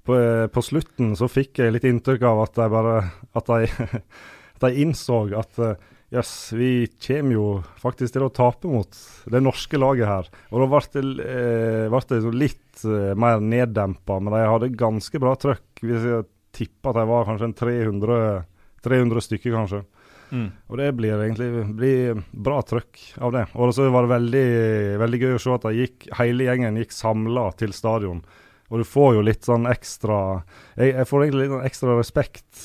På, 0.07 0.17
på 0.51 0.63
slutten 0.65 1.13
så 1.19 1.27
fikk 1.31 1.61
jeg 1.63 1.75
litt 1.75 1.87
inntrykk 1.87 2.23
av 2.27 2.39
at 2.47 2.59
jeg 2.63 2.73
bare 2.73 2.95
At 3.37 3.51
jeg 3.53 4.81
innså 4.87 5.21
at 5.37 5.61
Jøss, 6.09 6.53
vi 6.57 6.87
kommer 7.05 7.35
jo 7.35 7.47
faktisk 7.83 8.15
til 8.15 8.25
å 8.25 8.33
tape 8.33 8.69
mot 8.71 9.01
det 9.29 9.43
norske 9.45 9.77
laget 9.77 10.09
her. 10.09 10.31
Og 10.49 10.63
da 10.63 10.69
ble 10.73 10.81
det, 10.95 11.27
eh, 11.27 11.89
ble 11.93 12.01
det 12.09 12.33
litt 12.33 12.85
eh, 12.89 13.13
mer 13.13 13.43
neddempa, 13.45 14.17
men 14.17 14.33
de 14.33 14.47
hadde 14.49 14.71
ganske 14.73 15.21
bra 15.21 15.35
trøkk. 15.37 15.83
Hvis 15.83 16.07
jeg 16.09 16.25
tipper 16.57 16.95
at 16.95 17.03
de 17.03 17.13
var 17.13 17.29
kanskje 17.29 17.51
en 17.51 17.59
300, 17.61 18.21
300 18.89 19.27
stykker, 19.27 19.53
kanskje. 19.53 19.85
Mm. 20.33 20.49
Og 20.69 20.81
det 20.81 20.89
blir 20.97 21.21
egentlig 21.21 21.67
blir 21.77 22.25
bra 22.33 22.63
trøkk 22.65 23.05
av 23.21 23.37
det. 23.37 23.45
Og 23.53 23.77
så 23.77 23.91
var 23.93 24.09
det 24.09 24.15
veldig, 24.17 24.49
veldig 25.05 25.21
gøy 25.23 25.37
å 25.37 25.45
se 25.45 25.55
at 25.59 25.71
gikk, 25.77 26.09
hele 26.23 26.49
gjengen 26.49 26.81
gikk 26.81 26.97
samla 26.97 27.51
til 27.61 27.77
stadion. 27.77 28.25
Og 28.73 28.81
du 28.81 28.89
får 28.89 29.17
jo 29.17 29.25
litt 29.25 29.47
sånn 29.49 29.65
ekstra 29.65 30.43
Jeg, 30.77 30.91
jeg 30.93 31.09
får 31.09 31.23
egentlig 31.25 31.47
litt 31.47 31.55
sånn 31.55 31.69
ekstra 31.69 31.95
respekt 31.97 32.65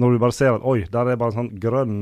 når 0.00 0.14
du 0.14 0.22
bare 0.22 0.32
ser 0.32 0.54
at 0.56 0.64
oi, 0.64 0.86
der 0.88 1.10
er 1.12 1.18
bare 1.20 1.34
en 1.34 1.42
sånn 1.42 1.56
grønn 1.60 1.96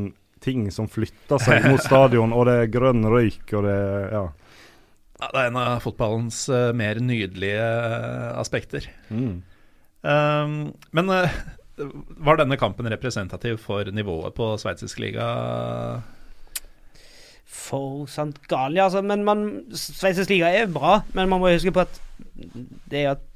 ting 0.44 0.68
som 0.72 0.88
flytter 0.90 1.40
seg 1.42 1.66
mot 1.70 1.82
stadion, 1.84 2.34
og 2.36 2.46
det 2.48 2.56
er 2.58 2.72
grønn 2.72 3.06
røyk, 3.06 3.44
og 3.52 3.66
det 3.68 3.80
Ja. 4.14 4.28
Ja, 5.20 5.26
det 5.34 5.40
er 5.40 5.48
en 5.50 5.56
av 5.60 5.82
fotballens 5.84 6.36
uh, 6.48 6.70
mer 6.72 6.96
nydelige 7.04 7.60
uh, 7.60 8.38
aspekter. 8.40 8.86
Mm. 9.12 9.42
Um, 10.00 10.54
men 10.96 11.12
uh, 11.12 11.34
Var 12.24 12.38
denne 12.40 12.56
kampen 12.56 12.88
representativ 12.88 13.58
for 13.60 13.84
nivået 13.92 14.32
på 14.32 14.54
sveitsisk 14.60 15.02
liga? 15.04 15.26
For 17.44 18.06
St. 18.08 18.40
Gallen, 18.48 18.78
ja. 18.80 18.86
Altså, 18.88 19.02
men 19.04 19.24
man, 19.24 19.44
Sveitsisk 19.76 20.32
liga 20.32 20.48
er 20.56 20.72
bra, 20.72 21.02
men 21.12 21.28
man 21.28 21.40
må 21.42 21.52
huske 21.52 21.72
på 21.72 21.84
at 21.84 22.00
det 22.88 23.04
er 23.04 23.12
at 23.18 23.26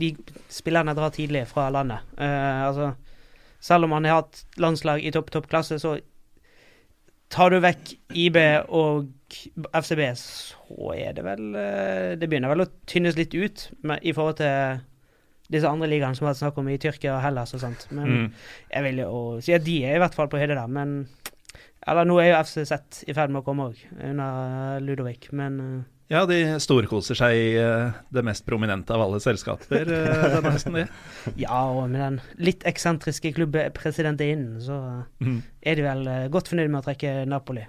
de 0.00 0.12
spillerne 0.52 0.94
drar 0.96 1.12
tidlig 1.14 1.46
fra 1.50 1.68
landet. 1.70 2.04
Eh, 2.18 2.62
altså, 2.66 2.92
selv 3.62 3.86
om 3.86 3.92
han 3.94 4.04
har 4.08 4.22
hatt 4.24 4.42
landslag 4.60 5.04
i 5.06 5.12
topp, 5.14 5.30
topp 5.34 5.46
klasse, 5.52 5.78
så 5.78 5.96
tar 7.32 7.52
du 7.54 7.60
vekk 7.64 7.92
IB 8.18 8.36
og 8.68 9.06
FCB, 9.72 10.02
så 10.20 10.90
er 10.98 11.14
det 11.16 11.22
vel 11.24 11.54
eh, 11.56 12.08
Det 12.20 12.28
begynner 12.28 12.50
vel 12.52 12.66
å 12.66 12.70
tynnes 12.90 13.16
litt 13.16 13.32
ut 13.32 13.68
med, 13.88 14.02
i 14.04 14.12
forhold 14.12 14.36
til 14.42 14.82
disse 15.52 15.68
andre 15.68 15.88
ligaene 15.88 16.16
som 16.16 16.26
har 16.26 16.34
har 16.34 16.40
snakket 16.42 16.60
om 16.62 16.68
i 16.72 16.78
Tyrkia 16.80 17.14
og 17.16 17.22
Hellas 17.24 17.54
og 17.56 17.60
sånt. 17.64 17.86
Men 17.92 18.08
Mm. 18.12 18.28
jeg 18.72 18.82
vil 18.84 19.00
jo 19.02 19.40
si 19.44 19.52
at 19.56 19.64
de 19.64 19.78
er 19.84 19.96
i 19.96 20.02
hvert 20.02 20.14
fall 20.16 20.28
på 20.32 20.38
høyde 20.40 20.54
der. 20.56 20.66
Men 20.68 21.08
Eller 21.86 22.04
nå 22.06 22.18
er 22.22 22.28
jo 22.30 22.42
FCZ 22.44 23.04
i 23.08 23.12
ferd 23.12 23.30
med 23.34 23.42
å 23.42 23.44
komme 23.44 23.64
òg, 23.72 23.78
under 24.00 24.78
Ludovic, 24.80 25.32
men 25.32 25.60
eh, 25.60 25.82
Ja, 26.12 26.26
de 26.28 26.36
storkoser 26.60 27.16
seg 27.16 27.34
i 27.38 27.44
eh, 27.56 27.94
det 28.12 28.22
mest 28.26 28.44
prominente 28.44 28.92
av 28.92 29.00
alle 29.06 29.20
selskaper 29.24 29.86
eh, 29.88 30.24
denne 30.34 30.50
høsten, 30.52 30.74
de. 30.76 30.82
Ja, 31.46 31.62
og 31.72 31.86
med 31.88 32.02
den 32.02 32.18
litt 32.44 32.66
eksentriske 32.68 33.32
klubbpresidentinnen, 33.38 34.58
så 34.60 34.76
Mm. 35.24 35.38
er 35.62 35.78
de 35.78 35.86
vel 35.86 36.02
eh, 36.12 36.26
godt 36.34 36.50
fornøyd 36.52 36.68
med 36.74 36.82
å 36.82 36.86
trekke 36.90 37.14
Napoli. 37.30 37.64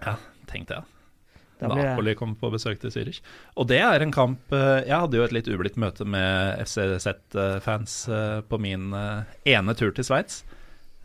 Ja, 0.00 0.16
tenkte 0.48 0.78
jeg. 0.80 0.88
Napoli 1.62 2.16
kom 2.18 2.32
på 2.40 2.48
besøk 2.50 2.80
til 2.82 2.90
Zürich. 2.90 3.20
Og 3.54 3.68
det 3.70 3.76
er 3.78 4.02
en 4.02 4.10
kamp 4.10 4.50
Jeg 4.50 4.90
hadde 4.98 5.14
jo 5.14 5.22
et 5.22 5.30
litt 5.36 5.46
ublidt 5.46 5.76
møte 5.78 6.02
med 6.02 6.58
FCZ-fans 6.64 7.94
på 8.50 8.58
min 8.58 8.88
ene 9.46 9.74
tur 9.78 9.92
til 9.94 10.02
Sveits. 10.08 10.40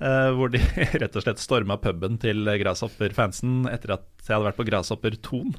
Hvor 0.01 0.49
de 0.49 0.57
rett 1.03 1.13
og 1.13 1.21
slett 1.27 1.43
storma 1.43 1.77
puben 1.77 2.17
til 2.23 2.41
Grasshopper-fansen 2.63 3.67
etter 3.69 3.99
at 3.99 4.07
jeg 4.25 4.33
hadde 4.33 4.47
vært 4.49 4.57
på 4.57 4.65
Grasshopper 4.71 5.19
Thon. 5.29 5.53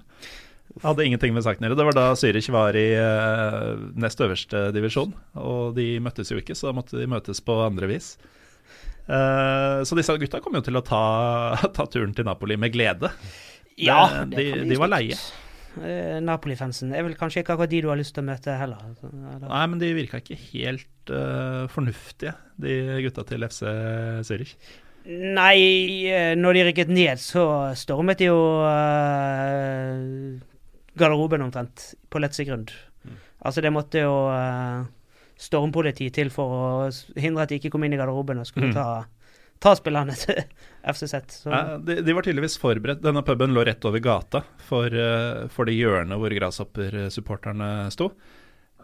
Hadde 0.85 1.05
ingenting 1.09 1.33
med 1.35 1.43
saken 1.43 1.65
å 1.65 1.69
gjøre. 1.71 1.79
Det 1.81 1.87
var 1.89 1.97
da 1.97 2.07
Zürich 2.15 2.49
var 2.55 2.77
i 2.79 2.87
uh, 2.95 3.75
nest 3.99 4.21
øverste 4.21 4.67
divisjon. 4.77 5.15
Og 5.41 5.75
de 5.75 5.99
møttes 6.05 6.31
jo 6.31 6.39
ikke, 6.39 6.55
så 6.55 6.69
da 6.71 6.77
måtte 6.77 6.99
de 7.01 7.07
møtes 7.11 7.41
på 7.43 7.57
andre 7.65 7.89
vis. 7.91 8.13
Uh, 9.09 9.81
så 9.89 9.97
disse 9.97 10.13
gutta 10.21 10.41
kom 10.45 10.55
jo 10.59 10.63
til 10.67 10.77
å 10.79 10.85
ta, 10.85 11.03
ta 11.77 11.87
turen 11.89 12.13
til 12.15 12.29
Napoli 12.29 12.57
med 12.61 12.73
glede. 12.77 13.11
Ja, 13.81 14.25
Det- 14.27 14.37
det 14.37 14.47
de- 14.63 14.69
de 14.75 14.77
var 14.81 14.89
leie. 14.93 15.17
Eh, 15.79 16.19
Napoli-fansen 16.25 16.91
er 16.97 17.05
vel 17.07 17.15
kanskje 17.15 17.43
ikke 17.45 17.55
akkurat 17.55 17.71
de 17.71 17.81
du 17.85 17.89
har 17.89 17.97
lyst 18.01 18.15
til 18.17 18.25
å 18.25 18.27
møte 18.27 18.55
heller. 18.59 18.81
Altså, 18.89 19.09
eller- 19.13 19.49
Nei, 19.49 19.67
men 19.71 19.79
de 19.79 19.91
virka 19.95 20.19
ikke 20.21 20.39
helt 20.53 21.13
fornuftige, 21.73 22.35
de 22.61 22.75
gutta 23.07 23.23
til 23.29 23.45
FC 23.47 23.63
Zürich. 24.27 24.55
Nei, 25.09 26.11
når 26.37 26.53
de 26.59 26.65
rykket 26.69 26.91
ned, 26.93 27.17
så 27.23 27.45
stormet 27.79 28.19
de 28.21 28.27
jo 28.29 28.41
eh, 28.69 30.41
garderoben 30.99 31.45
omtrent 31.47 31.93
på 32.11 32.21
lett 32.23 32.35
sekund. 32.37 32.73
Altså, 33.39 33.63
det 33.63 33.71
måtte 33.73 34.01
jo 34.03 34.15
uh, 34.29 34.83
stormpoliti 35.39 36.09
til 36.15 36.33
for 36.35 36.55
å 36.59 36.65
hindre 37.21 37.45
at 37.47 37.53
de 37.53 37.61
ikke 37.61 37.71
kom 37.71 37.85
inn 37.87 37.95
i 37.95 38.01
garderoben 38.01 38.41
og 38.43 38.49
skulle 38.49 38.73
Mm. 38.73 38.75
ta, 38.75 38.87
ta 39.63 39.75
spillerne 39.79 40.17
til 40.19 40.41
FCZ. 40.95 41.15
Så 41.45 41.53
Nei, 41.55 41.63
de, 41.87 42.01
de 42.07 42.17
var 42.17 42.27
tydeligvis 42.27 42.59
forberedt. 42.59 43.03
Denne 43.05 43.23
puben 43.27 43.55
lå 43.55 43.63
rett 43.67 43.87
over 43.87 44.03
gata 44.03 44.43
for, 44.67 44.91
eh, 44.91 45.47
for 45.55 45.71
det 45.71 45.77
hjørnet 45.79 46.19
hvor 46.19 46.35
Grasshopper-supporterne 46.41 47.71
sto. 47.95 48.11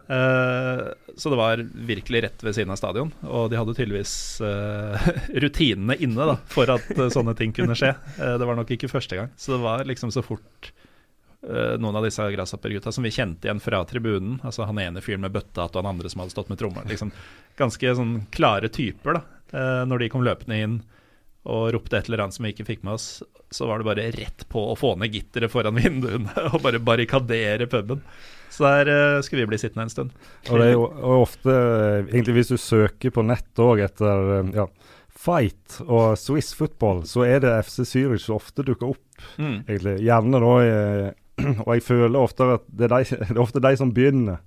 Uh, 0.05 0.91
så 1.17 1.31
det 1.33 1.37
var 1.41 1.61
virkelig 1.89 2.21
rett 2.27 2.43
ved 2.45 2.53
siden 2.59 2.71
av 2.75 2.77
stadion, 2.77 3.09
og 3.25 3.47
de 3.49 3.57
hadde 3.57 3.73
tydeligvis 3.79 4.13
uh, 4.45 5.07
rutinene 5.47 5.97
inne 6.05 6.27
da, 6.29 6.35
for 6.53 6.69
at 6.75 6.91
eh, 6.93 7.09
sånne 7.15 7.33
ting 7.39 7.55
kunne 7.57 7.73
skje. 7.79 7.95
Eh, 8.21 8.35
det 8.39 8.45
var 8.51 8.59
nok 8.59 8.69
ikke 8.77 8.91
første 8.93 9.17
gang, 9.17 9.31
så 9.41 9.55
det 9.57 9.63
var 9.65 9.87
liksom 9.89 10.13
så 10.13 10.21
fort 10.27 10.69
eh, 10.69 10.84
noen 11.45 11.99
av 11.99 12.05
disse 12.07 12.25
Grasshopper-gutta 12.33 12.93
som 12.95 13.05
vi 13.05 13.13
kjente 13.13 13.49
igjen 13.49 13.61
fra 13.61 13.83
tribunen, 13.85 14.39
altså 14.47 14.65
han 14.65 14.79
ene 14.81 15.03
fyren 15.05 15.25
med 15.27 15.35
bøttehatt 15.35 15.75
og 15.77 15.83
han 15.83 15.91
andre 15.91 16.09
som 16.13 16.23
hadde 16.23 16.33
stått 16.33 16.49
med 16.53 16.61
tromma, 16.61 16.85
liksom 16.89 17.13
ganske 17.59 17.95
sånn 17.99 18.15
klare 18.35 18.71
typer, 18.73 19.19
da. 19.19 19.23
Eh, 19.55 19.83
når 19.87 20.05
de 20.05 20.11
kom 20.13 20.25
løpende 20.27 20.61
inn 20.61 20.79
og 21.45 21.75
ropte 21.75 21.99
et 21.99 22.09
eller 22.09 22.25
annet 22.25 22.37
som 22.39 22.47
vi 22.47 22.55
ikke 22.55 22.67
fikk 22.71 22.87
med 22.87 22.97
oss, 22.97 23.09
så 23.53 23.69
var 23.69 23.81
det 23.81 23.89
bare 23.89 24.07
rett 24.15 24.47
på 24.49 24.63
å 24.73 24.77
få 24.79 24.95
ned 25.01 25.13
gitteret 25.13 25.53
foran 25.53 25.77
vinduene 25.83 26.49
og 26.51 26.63
bare 26.65 26.81
barrikadere 26.83 27.69
puben. 27.71 28.03
Så 28.55 28.65
der 28.65 28.91
eh, 28.91 29.21
skulle 29.27 29.45
vi 29.45 29.53
bli 29.53 29.61
sittende 29.61 29.89
en 29.89 29.93
stund. 29.93 30.17
Og 30.49 30.61
det 30.61 30.71
er 30.71 30.77
jo 30.77 30.89
ofte, 31.19 31.53
eh, 31.53 32.01
egentlig 32.07 32.39
hvis 32.39 32.55
du 32.55 32.59
søker 32.61 33.15
på 33.15 33.25
nett 33.27 33.63
òg 33.63 33.83
etter 33.85 34.31
eh, 34.39 34.53
ja, 34.61 34.69
fight 35.25 35.81
og 35.85 36.15
Swiss 36.21 36.53
football, 36.57 37.03
så 37.09 37.27
er 37.27 37.43
det 37.45 37.55
FC 37.67 37.83
Zürich 37.89 38.25
som 38.27 38.39
ofte 38.39 38.65
dukker 38.67 38.95
opp. 38.95 39.01
Mm. 39.39 39.65
egentlig. 39.67 39.99
Gjerne 40.05 40.41
da 40.43 40.55
eh, 40.63 41.11
Og 41.67 41.71
jeg 41.75 41.85
føler 41.87 42.21
ofte 42.21 42.47
at 42.57 42.67
det 42.69 42.89
er, 42.89 42.95
de, 42.95 43.19
det 43.31 43.37
er 43.37 43.43
ofte 43.43 43.63
de 43.65 43.75
som 43.81 43.93
begynner. 43.95 44.41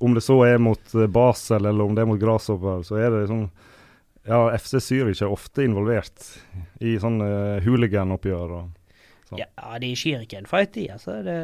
Om 0.00 0.16
det 0.16 0.24
så 0.24 0.38
er 0.46 0.62
mot 0.62 0.94
eh, 0.96 1.10
Basel 1.12 1.66
eller 1.68 1.84
om 1.84 1.96
det 1.96 2.04
er 2.04 2.08
mot 2.08 2.20
Grasshopper, 2.20 2.84
så 2.86 3.00
er 3.00 3.12
det 3.14 3.26
sånn 3.30 3.48
Ja, 4.28 4.42
FC 4.52 4.76
Zürich 4.84 5.22
er 5.24 5.32
ofte 5.32 5.64
involvert 5.64 6.26
i 6.84 6.98
sånne 7.00 7.24
uh, 7.24 7.62
hooliganoppgjør. 7.64 8.50
sånn. 9.30 9.40
Ja, 9.40 9.78
de 9.80 9.94
skyr 9.96 10.26
ikke 10.26 10.42
en 10.42 10.48
fight, 10.50 10.74
de. 10.74 10.84
Altså, 10.92 11.20
det, 11.24 11.36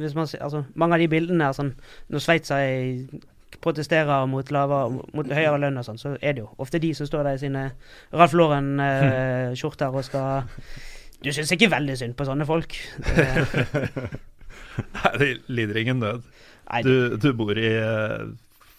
hvis 0.00 0.16
man, 0.18 0.26
altså, 0.40 0.64
mange 0.74 0.98
av 0.98 1.04
de 1.04 1.10
bildene 1.12 1.46
er 1.46 1.54
sånn 1.56 1.74
Når 2.10 2.24
Sveitser 2.24 3.20
protesterer 3.60 4.26
mot, 4.30 4.50
lavere, 4.54 5.06
mot 5.14 5.30
høyere 5.30 5.58
lønn 5.60 5.78
og 5.80 5.86
sånn, 5.86 6.00
så 6.00 6.14
er 6.18 6.36
det 6.36 6.44
jo 6.44 6.48
ofte 6.62 6.80
de 6.82 6.92
som 6.96 7.08
står 7.08 7.26
der 7.26 7.38
i 7.38 7.42
sine 7.42 7.64
Ralf 8.14 8.34
Lauren-skjorter 8.36 9.94
og 9.96 10.06
skal 10.06 10.46
Du 11.20 11.28
syns 11.36 11.50
ikke 11.52 11.68
veldig 11.72 11.96
synd 12.00 12.14
på 12.16 12.24
sånne 12.28 12.46
folk. 12.48 12.76
Nei, 14.94 15.10
de 15.20 15.28
lider 15.52 15.80
ingen 15.82 16.00
nød. 16.00 16.22
Du, 16.86 17.16
du 17.20 17.28
bor 17.36 17.58
i 17.58 17.70
eh, 17.76 18.28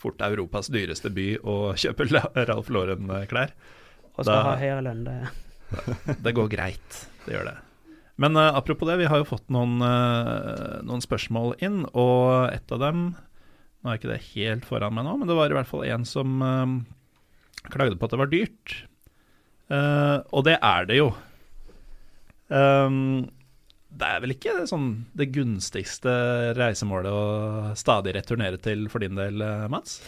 fort 0.02 0.22
Europas 0.26 0.70
dyreste 0.74 1.12
by 1.14 1.28
og 1.44 1.76
kjøper 1.82 2.10
Ralf 2.50 2.72
Lauren-klær. 2.74 3.54
og 4.16 4.24
skal 4.24 4.32
da- 4.34 4.46
ha 4.48 4.56
høyere 4.62 4.86
lønn. 4.88 5.04
Det. 5.08 5.18
Det 6.26 6.34
går 6.36 6.50
greit, 6.52 7.04
det 7.26 7.36
gjør 7.38 7.46
det. 7.52 7.58
Men 8.22 8.36
uh, 8.38 8.50
apropos 8.58 8.90
det, 8.90 8.98
vi 9.00 9.08
har 9.10 9.22
jo 9.22 9.26
fått 9.30 9.48
noen, 9.54 9.78
uh, 9.82 10.82
noen 10.86 11.02
spørsmål 11.02 11.56
inn, 11.64 11.80
og 11.98 12.52
et 12.52 12.74
av 12.76 12.82
dem 12.84 13.06
Nå 13.82 13.90
er 13.90 13.98
ikke 13.98 14.12
det 14.12 14.20
helt 14.36 14.66
foran 14.68 14.94
meg 14.94 15.08
nå, 15.08 15.16
men 15.18 15.26
det 15.32 15.34
var 15.34 15.50
i 15.50 15.56
hvert 15.58 15.66
fall 15.70 15.88
en 15.90 16.04
som 16.06 16.36
uh, 16.46 16.74
klagde 17.74 17.96
på 17.98 18.06
at 18.06 18.14
det 18.14 18.20
var 18.22 18.30
dyrt. 18.30 18.76
Eh, 19.74 20.18
og 20.36 20.44
det 20.46 20.54
er 20.62 20.86
det 20.90 20.98
jo. 21.00 21.08
Um, 22.52 23.30
det 23.92 24.08
er 24.08 24.22
vel 24.24 24.34
ikke 24.36 24.54
sånn 24.70 24.92
det 25.18 25.30
gunstigste 25.36 26.12
reisemålet 26.56 27.12
å 27.12 27.24
stadig 27.80 28.16
returnere 28.16 28.60
til 28.62 28.86
for 28.92 29.04
din 29.04 29.18
del, 29.20 29.42
eh, 29.44 29.66
Mats? 29.72 30.00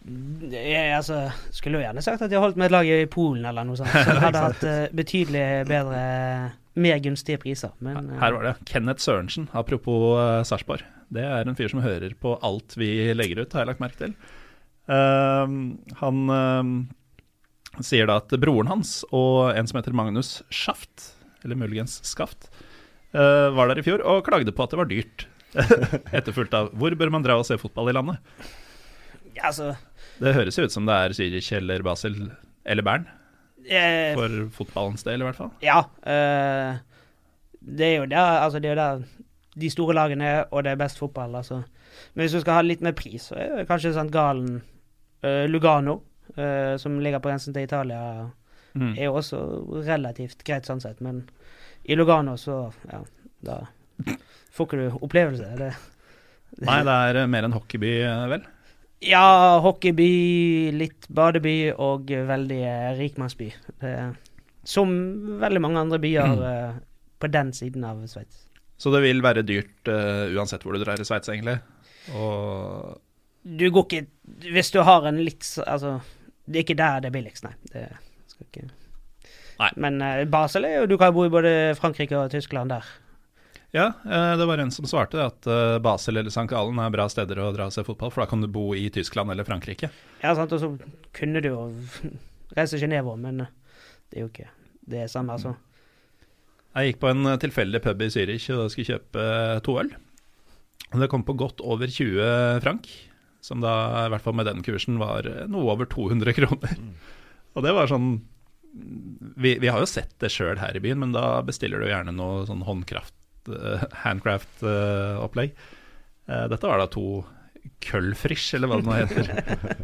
Jeg 0.00 0.92
altså, 0.96 1.26
skulle 1.52 1.80
jo 1.80 1.84
gjerne 1.84 2.04
sagt 2.04 2.22
at 2.24 2.32
jeg 2.32 2.40
holdt 2.40 2.58
med 2.60 2.68
et 2.68 2.74
lag 2.74 2.88
i 2.88 3.04
Polen 3.10 3.44
eller 3.48 3.66
noe 3.68 3.78
sånt, 3.80 3.92
som 4.06 4.20
hadde 4.22 4.44
hatt 4.44 4.64
eh, 4.68 4.82
betydelig 4.96 5.44
bedre, 5.68 6.02
mer 6.80 7.00
gunstige 7.04 7.40
priser. 7.40 7.72
Men 7.84 8.10
eh, 8.10 8.20
Her 8.20 8.36
var 8.36 8.48
det 8.48 8.54
Kenneth 8.68 9.04
Sørensen, 9.04 9.48
apropos 9.56 10.16
uh, 10.16 10.40
Sarpsborg. 10.46 10.84
Det 11.10 11.24
er 11.24 11.48
en 11.48 11.56
fyr 11.58 11.72
som 11.72 11.82
hører 11.84 12.14
på 12.20 12.36
alt 12.46 12.76
vi 12.80 13.10
legger 13.16 13.42
ut, 13.42 13.56
har 13.56 13.64
jeg 13.64 13.72
lagt 13.72 13.82
merke 13.82 14.00
til. 14.04 14.14
Uh, 14.90 15.46
han 16.00 16.34
ehm, 16.34 16.74
sier 17.84 18.08
da 18.10 18.18
at 18.18 18.32
broren 18.42 18.70
hans 18.70 19.00
og 19.14 19.52
en 19.54 19.68
som 19.68 19.78
heter 19.78 19.94
Magnus 19.96 20.40
Schaft, 20.50 21.12
eller 21.44 21.58
muligens 21.58 21.98
Skaft, 22.06 22.50
eh, 23.12 23.48
var 23.56 23.70
der 23.70 23.80
i 23.80 23.84
fjor 23.86 24.04
og 24.04 24.24
klagde 24.26 24.52
på 24.52 24.64
at 24.64 24.74
det 24.74 24.80
var 24.80 24.90
dyrt. 24.90 25.26
Etterfulgt 26.14 26.54
av 26.54 26.70
'Hvor 26.70 26.94
bør 26.94 27.10
man 27.10 27.24
dra 27.26 27.34
og 27.40 27.46
se 27.46 27.58
fotball 27.58 27.90
i 27.90 27.96
landet?' 27.96 28.18
ja, 29.34 29.48
altså 29.48 29.74
Det 30.20 30.34
høres 30.34 30.58
jo 30.58 30.64
ut 30.64 30.72
som 30.72 30.86
det 30.86 30.94
er 30.94 31.14
Zürich 31.16 31.50
eller 31.56 31.82
Basel 31.82 32.30
eller 32.64 32.82
Bern, 32.86 33.08
eh, 33.66 34.14
for 34.14 34.28
fotballens 34.60 35.02
del 35.02 35.22
i 35.22 35.26
hvert 35.26 35.38
fall. 35.38 35.50
Ja. 35.64 35.80
eh, 36.06 36.78
det 37.60 37.86
er 37.86 37.96
jo 37.98 38.06
der 38.06 38.44
altså 38.44 38.60
det 38.60 38.70
er 38.70 38.78
der 38.78 39.02
de 39.60 39.70
store 39.70 39.94
lagene 39.94 40.24
er, 40.24 40.44
og 40.50 40.64
det 40.64 40.72
er 40.72 40.76
best 40.76 40.98
fotball. 40.98 41.34
altså. 41.34 41.62
Men 42.14 42.22
hvis 42.22 42.32
du 42.32 42.40
skal 42.40 42.54
ha 42.60 42.62
litt 42.62 42.80
mer 42.80 42.94
pris, 42.96 43.28
så 43.30 43.34
er 43.36 43.56
det 43.58 43.68
kanskje 43.68 43.92
St. 43.94 44.10
Galen 44.12 44.62
eh, 45.22 45.46
Lugano, 45.50 46.00
eh, 46.36 46.76
som 46.80 46.98
ligger 47.00 47.18
på 47.18 47.28
grensen 47.28 47.54
til 47.54 47.66
Italia, 47.66 48.30
Mm. 48.74 48.92
er 48.96 49.04
jo 49.08 49.16
også 49.18 49.38
relativt 49.86 50.44
greit 50.46 50.68
sånn 50.68 50.82
sett. 50.82 51.00
Men 51.04 51.24
i 51.84 51.96
Lugano 51.98 52.36
så 52.38 52.72
ja, 52.90 53.02
da 53.46 53.60
får 54.54 54.66
ikke 54.68 54.80
du 54.80 54.98
opplevelse. 55.04 55.50
Det, 55.58 55.70
Nei, 56.66 56.80
det 56.86 56.96
er 57.08 57.22
eh, 57.22 57.30
mer 57.30 57.46
en 57.48 57.54
hockeyby, 57.56 57.92
eh, 58.06 58.26
vel? 58.34 58.44
Ja, 59.06 59.24
hockeyby, 59.64 60.10
litt 60.76 61.08
badeby 61.08 61.72
og 61.72 62.10
veldig 62.10 62.60
eh, 62.68 62.90
rikmannsby. 62.98 63.52
Det- 63.80 64.12
Som 64.68 64.90
veldig 65.40 65.60
mange 65.64 65.80
andre 65.80 65.98
byer 65.98 66.34
mm. 66.36 66.80
på 67.18 67.30
den 67.32 67.52
siden 67.56 67.84
av 67.84 68.02
Sveits. 68.06 68.44
Så 68.80 68.90
det 68.92 69.00
vil 69.02 69.22
være 69.24 69.42
dyrt 69.44 69.88
uh, 69.88 70.28
uansett 70.36 70.62
hvor 70.64 70.76
du 70.76 70.82
drar 70.82 71.00
i 71.00 71.04
Sveits, 71.04 71.28
egentlig. 71.28 71.58
Og 72.16 73.00
Du 73.42 73.70
går 73.70 73.84
ikke 73.86 74.06
Hvis 74.52 74.70
du 74.72 74.80
har 74.84 75.04
en 75.08 75.18
litt 75.20 75.44
Altså, 75.66 75.98
det 76.46 76.60
er 76.60 76.64
ikke 76.64 76.76
der 76.78 77.00
det 77.00 77.10
er 77.10 77.14
billigst, 77.16 77.44
nei. 77.44 77.52
Det 77.72 77.84
skal 78.40 78.48
ikke 78.50 78.70
Nei. 79.60 79.70
Men 79.76 80.00
eh, 80.00 80.24
Basel 80.30 80.66
er 80.66 80.78
jo 80.80 80.90
Du 80.90 80.96
kan 81.00 81.14
bo 81.14 81.26
i 81.26 81.32
både 81.32 81.52
Frankrike 81.78 82.16
og 82.16 82.32
Tyskland 82.32 82.72
der. 82.72 82.86
Ja, 83.76 83.90
eh, 84.02 84.32
det 84.40 84.46
var 84.48 84.58
en 84.58 84.72
som 84.74 84.88
svarte 84.88 85.20
at 85.22 85.46
eh, 85.46 85.76
Basel 85.84 86.16
eller 86.18 86.32
St. 86.32 86.48
Gallen 86.50 86.80
er 86.82 86.94
bra 86.94 87.06
steder 87.12 87.38
å 87.38 87.50
dra 87.54 87.68
og 87.68 87.74
se 87.74 87.84
fotball, 87.86 88.10
for 88.10 88.24
da 88.24 88.30
kan 88.30 88.42
du 88.42 88.48
bo 88.50 88.70
i 88.74 88.88
Tyskland 88.90 89.30
eller 89.30 89.46
Frankrike. 89.46 89.92
Ja, 90.24 90.32
sant, 90.34 90.54
og 90.56 90.62
så 90.62 90.72
kunne 91.16 91.42
du 91.44 91.52
jo 91.52 91.66
reise 92.56 92.78
til 92.78 92.86
Genéve, 92.86 93.14
men 93.20 93.44
det 93.44 94.18
er 94.18 94.24
jo 94.24 94.30
ikke 94.32 94.48
det 94.90 95.04
samme, 95.12 95.36
altså. 95.36 95.54
Jeg 96.70 96.90
gikk 96.90 97.00
på 97.02 97.10
en 97.10 97.34
tilfeldig 97.42 97.82
pub 97.84 98.02
i 98.02 98.10
Zürich 98.14 98.46
og 98.54 98.72
skulle 98.72 98.96
kjøpe 98.96 99.22
to 99.66 99.76
øl. 99.82 99.92
Og 100.90 100.98
Det 101.02 101.08
kom 101.10 101.22
på 101.26 101.36
godt 101.38 101.62
over 101.62 101.90
20 101.90 102.62
frank, 102.64 102.88
som 103.42 103.62
da 103.62 104.06
i 104.06 104.10
hvert 104.10 104.22
fall 104.22 104.34
med 104.38 104.46
den 104.50 104.62
kursen 104.66 104.98
var 105.02 105.26
noe 105.50 105.74
over 105.74 105.86
200 105.90 106.34
kroner. 106.38 106.74
Og 107.56 107.64
det 107.66 107.72
var 107.74 107.90
sånn 107.90 108.12
Vi, 108.70 109.56
vi 109.58 109.68
har 109.68 109.82
jo 109.82 109.88
sett 109.90 110.12
det 110.22 110.30
sjøl 110.30 110.60
her 110.60 110.76
i 110.78 110.82
byen, 110.82 111.00
men 111.02 111.14
da 111.16 111.40
bestiller 111.42 111.82
du 111.82 111.88
gjerne 111.88 112.14
noe 112.14 112.44
sånn 112.46 112.62
håndkraft, 112.62 113.16
uh, 113.50 113.82
handcraft-opplegg. 114.04 115.56
Eh, 116.30 116.46
dette 116.52 116.68
var 116.70 116.78
da 116.78 116.86
to 116.86 117.24
køllfrisch, 117.82 118.52
eller 118.54 118.70
hva 118.70 118.78
det 118.78 118.86
nå 118.86 118.94
heter. 118.94 119.30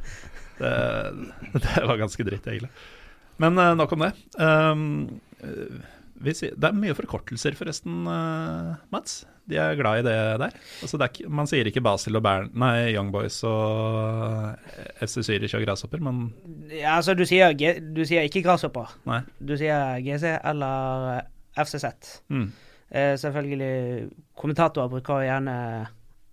det, 0.61 0.75
det 1.57 1.85
var 1.89 1.99
ganske 1.99 2.27
dritt, 2.29 2.47
egentlig. 2.47 2.71
Men 3.43 3.59
eh, 3.61 3.75
nok 3.77 3.93
om 3.97 4.05
det. 4.07 4.13
Um, 4.41 4.83
eh, 5.45 5.79
vi 6.25 6.33
det 6.33 6.69
er 6.69 6.77
mye 6.77 6.97
forkortelser, 6.97 7.57
forresten, 7.59 8.05
eh, 8.09 8.77
Mats. 8.95 9.25
De 9.49 9.57
er 9.63 9.77
glad 9.79 10.01
i 10.01 10.03
det 10.03 10.15
der. 10.41 10.51
Altså, 10.83 10.99
det 10.99 11.07
ikke- 11.13 11.29
man 11.31 11.47
sier 11.47 11.65
ikke 11.71 11.81
Basel 11.81 12.17
og 12.17 12.23
Bern, 12.23 12.51
nei, 12.55 12.93
Young 12.95 13.13
Boys 13.13 13.45
og 13.45 14.57
FC 15.01 15.19
Zürich 15.23 15.55
og 15.55 15.63
Grasshopper, 15.67 16.01
men 16.01 16.33
Ja, 16.71 16.97
altså, 16.97 17.15
du 17.15 17.25
sier, 17.25 17.53
du 17.95 18.05
sier 18.05 18.23
ikke 18.27 18.43
Grasshopper. 18.43 18.91
nei. 19.07 19.21
Du 19.47 19.57
sier 19.57 20.01
GC 20.03 20.39
eller 20.45 21.19
eh, 21.19 21.65
FCZ. 21.65 22.21
Mm. 22.29 22.51
Eh, 22.91 23.17
selvfølgelig, 23.17 24.11
kommentatorer 24.37 24.89
bruker 24.89 25.23
gjerne 25.27 25.87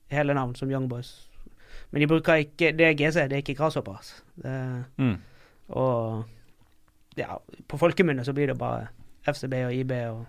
hele 0.10 0.34
navn 0.34 0.56
som 0.56 0.71
Young 0.71 0.89
Boys. 0.89 1.28
Men 1.91 2.02
de 2.02 2.08
bruker 2.08 2.34
ikke 2.34 2.71
Det 2.78 2.82
er 2.82 2.93
GC, 2.93 3.13
det 3.30 3.34
er 3.34 3.41
ikke 3.43 3.56
Grasshopper. 3.56 3.93
altså. 3.97 4.21
Det, 4.41 4.86
Mm. 4.97 5.17
og 5.69 6.26
ja, 7.17 7.36
på 7.67 7.78
folkemunne 7.78 8.26
så 8.26 8.34
blir 8.34 8.47
det 8.47 8.58
bare 8.58 8.88
FCB 9.28 9.54
og 9.65 9.73
IB 9.76 9.91
og 10.10 10.26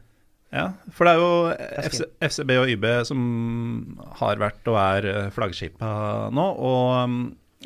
Ja, 0.54 0.68
for 0.94 1.08
det 1.08 1.14
er 1.14 1.22
jo 1.22 1.86
FC, 1.88 2.02
FCB 2.22 2.50
og 2.60 2.68
YB 2.70 2.84
som 3.08 3.22
har 4.20 4.38
vært 4.38 4.68
og 4.70 4.76
er 4.78 5.08
eh, 5.10 5.30
flaggskipa 5.34 5.88
nå, 6.34 6.44
og 6.62 6.90
um, 7.08 7.16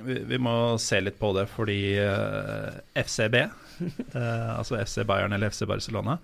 vi, 0.06 0.16
vi 0.30 0.38
må 0.40 0.54
se 0.80 1.00
litt 1.02 1.18
på 1.20 1.32
det 1.36 1.48
fordi 1.52 1.80
eh, 2.00 2.78
FCB, 3.02 3.36
eh, 4.16 4.50
altså 4.54 4.78
FC 4.80 5.02
Bayern 5.08 5.36
eller 5.36 5.52
FC 5.52 5.66
Barcelona, 5.68 6.16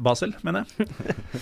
Basel, 0.00 0.32
mener 0.46 0.64
jeg, 0.78 0.88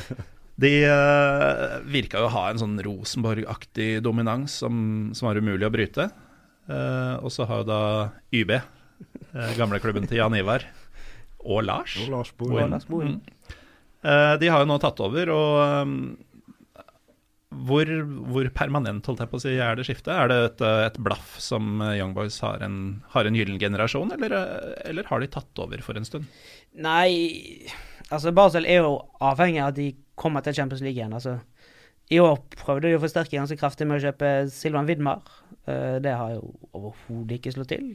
de 0.65 0.73
eh, 0.91 1.79
virka 1.89 2.21
jo 2.21 2.29
å 2.29 2.35
ha 2.35 2.45
en 2.51 2.61
sånn 2.61 2.77
Rosenborg-aktig 2.85 4.03
dominans 4.05 4.59
som, 4.63 4.77
som 5.17 5.31
var 5.31 5.41
umulig 5.41 5.67
å 5.69 5.73
bryte. 5.73 6.11
Eh, 6.69 7.15
og 7.19 7.33
så 7.33 7.47
har 7.49 7.63
jo 7.63 7.69
da 7.71 7.81
YB, 8.37 8.53
eh, 8.59 9.55
gamleklubben 9.59 10.07
til 10.11 10.21
Jan 10.21 10.37
Ivar, 10.39 10.67
og 11.43 11.65
Lars. 11.67 11.97
Og 12.05 12.13
Lars 12.77 12.87
Bohin. 12.91 13.17
De 14.03 14.49
har 14.51 14.63
jo 14.63 14.67
nå 14.67 14.77
tatt 14.83 14.99
over, 15.05 15.31
og 15.31 15.83
um, 15.87 15.97
hvor, 17.69 17.89
hvor 18.33 18.49
permanent 18.55 19.07
holdt 19.07 19.23
jeg 19.23 19.31
på 19.31 19.39
å 19.39 19.43
si, 19.43 19.53
er 19.61 19.77
det 19.77 19.87
skiftet? 19.87 20.13
Er 20.15 20.31
det 20.31 20.39
et, 20.47 20.65
eh, 20.65 20.85
et 20.89 20.99
blaff 21.05 21.37
som 21.43 21.83
eh, 21.85 21.99
Young 22.01 22.15
Boys 22.17 22.39
har 22.45 22.63
en, 22.65 22.77
har 23.13 23.29
en 23.29 23.37
gyllen 23.37 23.61
generasjon, 23.61 24.13
eller, 24.17 24.35
eh, 24.39 24.75
eller 24.91 25.09
har 25.11 25.23
de 25.23 25.31
tatt 25.33 25.63
over 25.63 25.85
for 25.85 25.99
en 25.99 26.09
stund? 26.09 26.29
Nei, 26.73 27.69
altså 28.09 28.33
Basel 28.37 28.69
er 28.69 28.83
jo 28.87 28.97
avhengig 29.23 29.63
av 29.63 29.73
at 29.73 29.81
de 29.81 29.91
kommer 30.19 30.45
til 30.45 30.57
Champions 30.57 30.85
League 30.85 30.99
igjen. 30.99 31.13
altså. 31.13 31.39
I 32.13 32.21
år 32.23 32.41
prøvde 32.57 32.89
de 32.89 32.97
å 32.97 33.03
forsterke 33.03 33.39
ganske 33.39 33.59
kraftig 33.61 33.89
med 33.89 34.01
å 34.01 34.07
kjøpe 34.09 34.33
Silvan 34.53 34.89
Widmar. 34.89 35.23
Eh, 35.67 35.99
det 36.05 36.17
har 36.17 36.37
jo 36.37 36.55
overhodet 36.73 37.39
ikke 37.39 37.55
slått 37.57 37.73
til. 37.75 37.93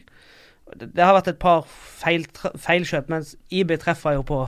Det, 0.76 1.00
har 1.00 1.16
vært 1.16 1.32
et 1.32 1.42
par 1.42 1.64
feil, 1.68 2.26
feilkjøp, 2.60 3.12
mens 3.12 3.36
IB 3.54 3.78
treffer 3.80 4.18
jo 4.18 4.26
på 4.28 4.42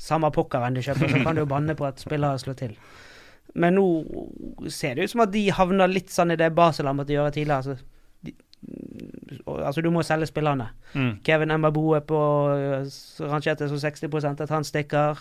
samme 0.00 0.30
pokkeren 0.34 0.76
du 0.76 0.82
kjøper, 0.84 1.12
så 1.12 1.22
kan 1.24 1.36
du 1.36 1.44
jo 1.44 1.50
banne 1.50 1.76
på 1.76 1.86
at 1.88 2.00
spillere 2.02 2.40
slår 2.40 2.58
til. 2.58 2.76
Men 3.54 3.76
nå 3.76 3.86
ser 4.70 4.94
det 4.96 5.04
ut 5.06 5.12
som 5.14 5.24
at 5.24 5.32
de 5.34 5.48
havner 5.54 5.90
litt 5.90 6.12
sånn 6.12 6.32
i 6.34 6.38
det 6.38 6.52
Basel 6.56 6.88
har 6.88 6.96
måttet 6.96 7.16
gjøre 7.16 7.34
tidligere. 7.34 7.58
Altså, 7.58 7.76
de, 8.26 8.34
altså 9.58 9.82
du 9.84 9.90
må 9.92 10.04
selge 10.06 10.30
spillerne. 10.30 10.70
Kevin 11.26 11.56
Mbabo 11.58 11.90
er 11.98 12.06
på 12.06 12.22
øh, 12.54 12.86
rangert 13.26 13.64
som 13.66 13.82
60 13.82 14.30
at 14.30 14.54
han 14.54 14.66
stikker. 14.66 15.18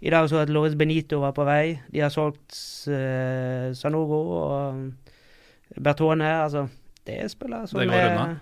I 0.00 0.10
dag 0.10 0.28
så 0.30 0.40
at 0.44 0.52
Loris 0.52 0.76
Benito 0.78 1.20
var 1.20 1.34
på 1.36 1.44
vei. 1.44 1.78
De 1.92 2.00
har 2.00 2.12
solgt 2.12 2.54
uh, 2.88 3.74
Sanogo 3.74 4.20
og 4.36 4.92
Bertone. 5.82 6.28
Altså, 6.42 6.66
det 7.06 7.22
er 7.22 7.28
spillere 7.28 7.66
som 7.66 7.80
Det 7.80 7.88
går 7.88 7.96
er 7.96 8.12
unna. 8.12 8.38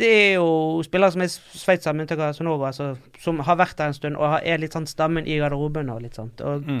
Det 0.00 0.08
er 0.16 0.34
jo 0.38 0.48
spillere 0.86 1.12
som 1.14 1.22
er 1.26 1.30
sveitsere, 1.34 1.94
med 1.94 2.06
unntak 2.06 2.22
av 2.24 2.34
Sanogo, 2.38 2.64
altså, 2.68 2.94
som 3.20 3.38
har 3.44 3.56
vært 3.60 3.76
der 3.80 3.92
en 3.92 3.96
stund 4.00 4.16
og 4.20 4.38
er 4.40 4.58
litt 4.62 4.72
sånn 4.76 4.88
stammen 4.88 5.26
i 5.28 5.36
garderoben 5.42 5.90
og 5.92 6.00
litt 6.06 6.16
sånt. 6.16 6.40
Og 6.40 6.64
Mm. 6.66 6.80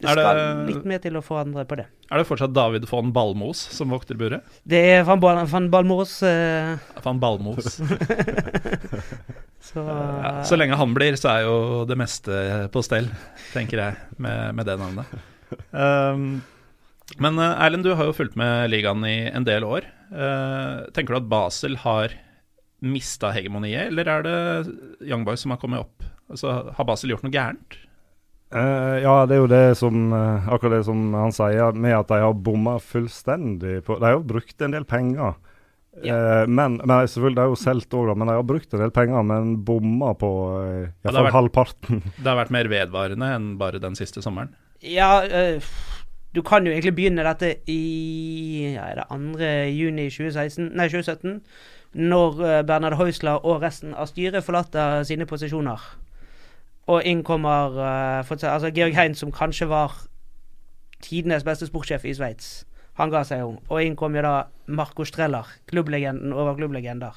det 0.00 0.08
det- 0.08 0.12
skal 0.12 0.66
litt 0.66 0.84
mer 0.84 0.98
til 0.98 1.14
å 1.16 1.22
forandre 1.24 1.64
på 1.66 1.76
det. 1.78 1.86
Er 2.10 2.18
det 2.18 2.26
fortsatt 2.28 2.52
David 2.54 2.84
von 2.90 3.12
Balmos 3.12 3.56
som 3.72 3.88
vokter 3.90 4.14
buret? 4.18 4.42
Det 4.66 4.78
er 4.98 5.04
van, 5.04 5.18
Bal 5.18 5.40
van 5.46 5.70
Balmos 5.70 6.22
uh, 6.22 6.76
Van 7.02 7.18
Balmos. 7.18 7.80
Så 9.66 9.82
Ja, 9.82 10.44
så 10.46 10.56
lenge 10.56 10.76
han 10.78 10.92
blir, 10.94 11.16
så 11.18 11.28
er 11.32 11.40
jo 11.46 11.84
det 11.88 11.96
meste 11.98 12.68
på 12.70 12.82
stell, 12.86 13.08
tenker 13.52 13.80
jeg, 13.82 13.96
med, 14.22 14.54
med 14.54 14.66
det 14.68 14.78
navnet. 14.78 15.06
Um, 15.72 16.42
men 17.22 17.38
eh, 17.38 17.64
Erlend, 17.64 17.86
du 17.86 17.94
har 17.94 18.08
jo 18.08 18.16
fulgt 18.16 18.36
med 18.38 18.70
ligaen 18.72 19.04
i 19.06 19.30
en 19.30 19.46
del 19.46 19.66
år. 19.66 19.86
Eh, 20.10 20.86
tenker 20.96 21.14
du 21.14 21.20
at 21.20 21.30
Basel 21.30 21.78
har 21.84 22.14
mista 22.84 23.30
hegemoniet, 23.32 23.88
eller 23.90 24.10
er 24.10 24.26
det 24.26 24.38
Young 25.08 25.24
Boys 25.26 25.44
som 25.44 25.54
har 25.54 25.60
kommet 25.62 25.86
opp? 25.86 26.06
Altså, 26.30 26.72
har 26.76 26.88
Basel 26.88 27.14
gjort 27.14 27.24
noe 27.24 27.34
gærent? 27.34 27.78
Uh, 28.54 29.02
ja, 29.02 29.14
det 29.26 29.34
er 29.34 29.40
jo 29.40 29.48
det 29.50 29.62
som 29.74 30.12
uh, 30.14 30.44
Akkurat 30.54 30.76
det 30.76 30.84
som 30.86 31.00
han 31.18 31.32
sier, 31.34 31.74
med 31.74 31.96
at 31.96 32.12
de 32.12 32.20
har 32.22 32.36
bomma 32.46 32.76
fullstendig 32.78 33.80
på 33.82 33.96
De 33.98 34.06
har 34.06 34.14
jo 34.14 34.28
brukt 34.28 34.62
en 34.62 34.76
del 34.76 34.86
penger. 34.86 35.34
Eh, 36.04 36.46
men, 36.46 36.76
men 36.84 37.08
selvfølgelig, 37.08 37.36
de 37.36 37.42
har 37.42 37.52
jo 37.52 37.58
solgt 37.58 37.96
òg, 37.96 38.12
men 38.18 38.28
de 38.28 38.36
har 38.36 38.46
brukt 38.46 38.74
en 38.74 38.82
del 38.84 38.92
penger, 38.94 39.22
men 39.26 39.54
bomma 39.64 40.12
på 40.18 40.30
iallfall 40.60 41.28
Ja, 41.30 41.34
halvparten. 41.38 42.02
Det 42.18 42.28
har 42.28 42.38
vært 42.42 42.52
mer 42.54 42.68
vedvarende 42.70 43.30
enn 43.36 43.54
bare 43.60 43.80
den 43.82 43.96
siste 43.98 44.24
sommeren. 44.24 44.52
Ja, 44.84 45.24
eh, 45.24 45.64
du 46.36 46.42
kan 46.44 46.66
jo 46.66 46.72
egentlig 46.72 46.94
begynne 46.94 47.24
dette 47.24 47.54
i 47.72 48.74
ja, 48.74 48.90
er 48.90 49.00
det 49.00 49.06
2. 49.08 49.50
juni 49.72 50.10
2016, 50.12 50.68
nei, 50.76 50.88
2017, 50.92 51.40
når 51.96 52.42
eh, 52.44 52.62
Bernhard 52.68 52.98
Heusler 53.00 53.40
og 53.40 53.62
resten 53.62 53.94
av 53.96 54.10
styret 54.10 54.44
forlater 54.44 55.00
sine 55.08 55.26
posisjoner. 55.26 55.80
Og 56.92 57.08
inn 57.08 57.24
kommer 57.26 57.80
uh, 57.80 58.30
altså 58.30 58.70
Georg 58.70 58.94
Hein, 58.94 59.16
som 59.18 59.32
kanskje 59.32 59.66
var 59.68 59.96
tidenes 61.02 61.44
beste 61.44 61.66
sportssjef 61.66 62.04
i 62.04 62.14
Sveits. 62.14 62.66
Han 63.00 63.10
ga 63.10 63.24
seg 63.26 63.42
jo. 63.42 63.56
Og 63.68 63.82
inn 63.82 63.96
kom 63.96 64.14
jo 64.16 64.22
da 64.24 64.46
Marco 64.66 65.04
Streller, 65.04 65.48
klubblegenden 65.68 66.32
over 66.32 66.56
klubblegender. 66.56 67.16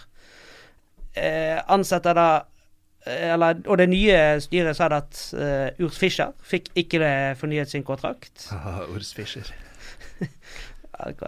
Eh, 1.16 1.60
ansetter 1.68 2.16
da 2.18 2.30
eller, 3.10 3.62
Og 3.68 3.78
det 3.82 3.90
nye 3.90 4.18
styret 4.44 4.78
sa 4.78 4.90
det 4.92 5.00
at 5.04 5.22
uh, 5.34 5.86
Urs 5.86 6.00
Fischer 6.00 6.34
fikk 6.46 6.70
ikke 6.80 7.02
det 7.02 7.38
fornyet 7.40 7.72
sin 7.72 7.84
kontrakt. 7.84 8.50
Urs 8.94 9.14
Fischer. 9.16 9.52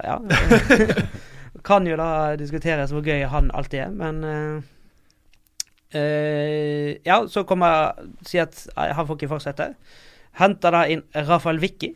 Ja. 0.04 0.18
kan 1.68 1.88
jo 1.88 1.96
da 1.96 2.36
diskuteres 2.36 2.92
hvor 2.92 3.04
gøy 3.06 3.24
han 3.30 3.52
alltid 3.56 3.80
er, 3.86 3.92
men 3.96 4.24
uh, 4.24 4.62
uh, 5.96 6.90
Ja, 7.06 7.22
så 7.28 7.44
kommer 7.48 7.92
Si 8.28 8.40
at 8.42 8.66
han 8.76 9.08
får 9.08 9.20
ikke 9.20 9.36
fortsette. 9.36 9.74
Henter 10.40 10.72
da 10.72 10.82
inn 10.88 11.02
Rafael 11.28 11.60
Vicky, 11.60 11.90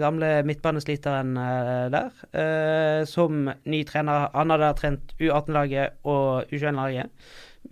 gamle 0.00 0.42
midtbanesliteren 0.46 1.36
eh, 1.40 1.84
der, 1.92 2.10
eh, 2.36 3.04
som 3.08 3.48
ny 3.64 3.82
trener. 3.88 4.28
Han 4.34 4.52
hadde 4.52 4.72
trent 4.76 5.14
U18-laget 5.16 5.96
og 6.04 6.52
U21-laget 6.52 7.08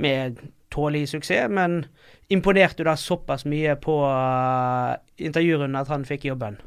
med 0.00 0.40
tålelig 0.72 1.08
suksess, 1.12 1.50
men 1.50 1.84
imponerte 2.32 2.82
jo 2.82 2.88
da 2.88 2.96
såpass 2.98 3.44
mye 3.46 3.76
på 3.80 3.98
uh, 4.02 4.96
intervjurunden 5.16 5.78
at 5.78 5.90
han 5.92 6.06
fikk 6.08 6.26
jobben. 6.30 6.58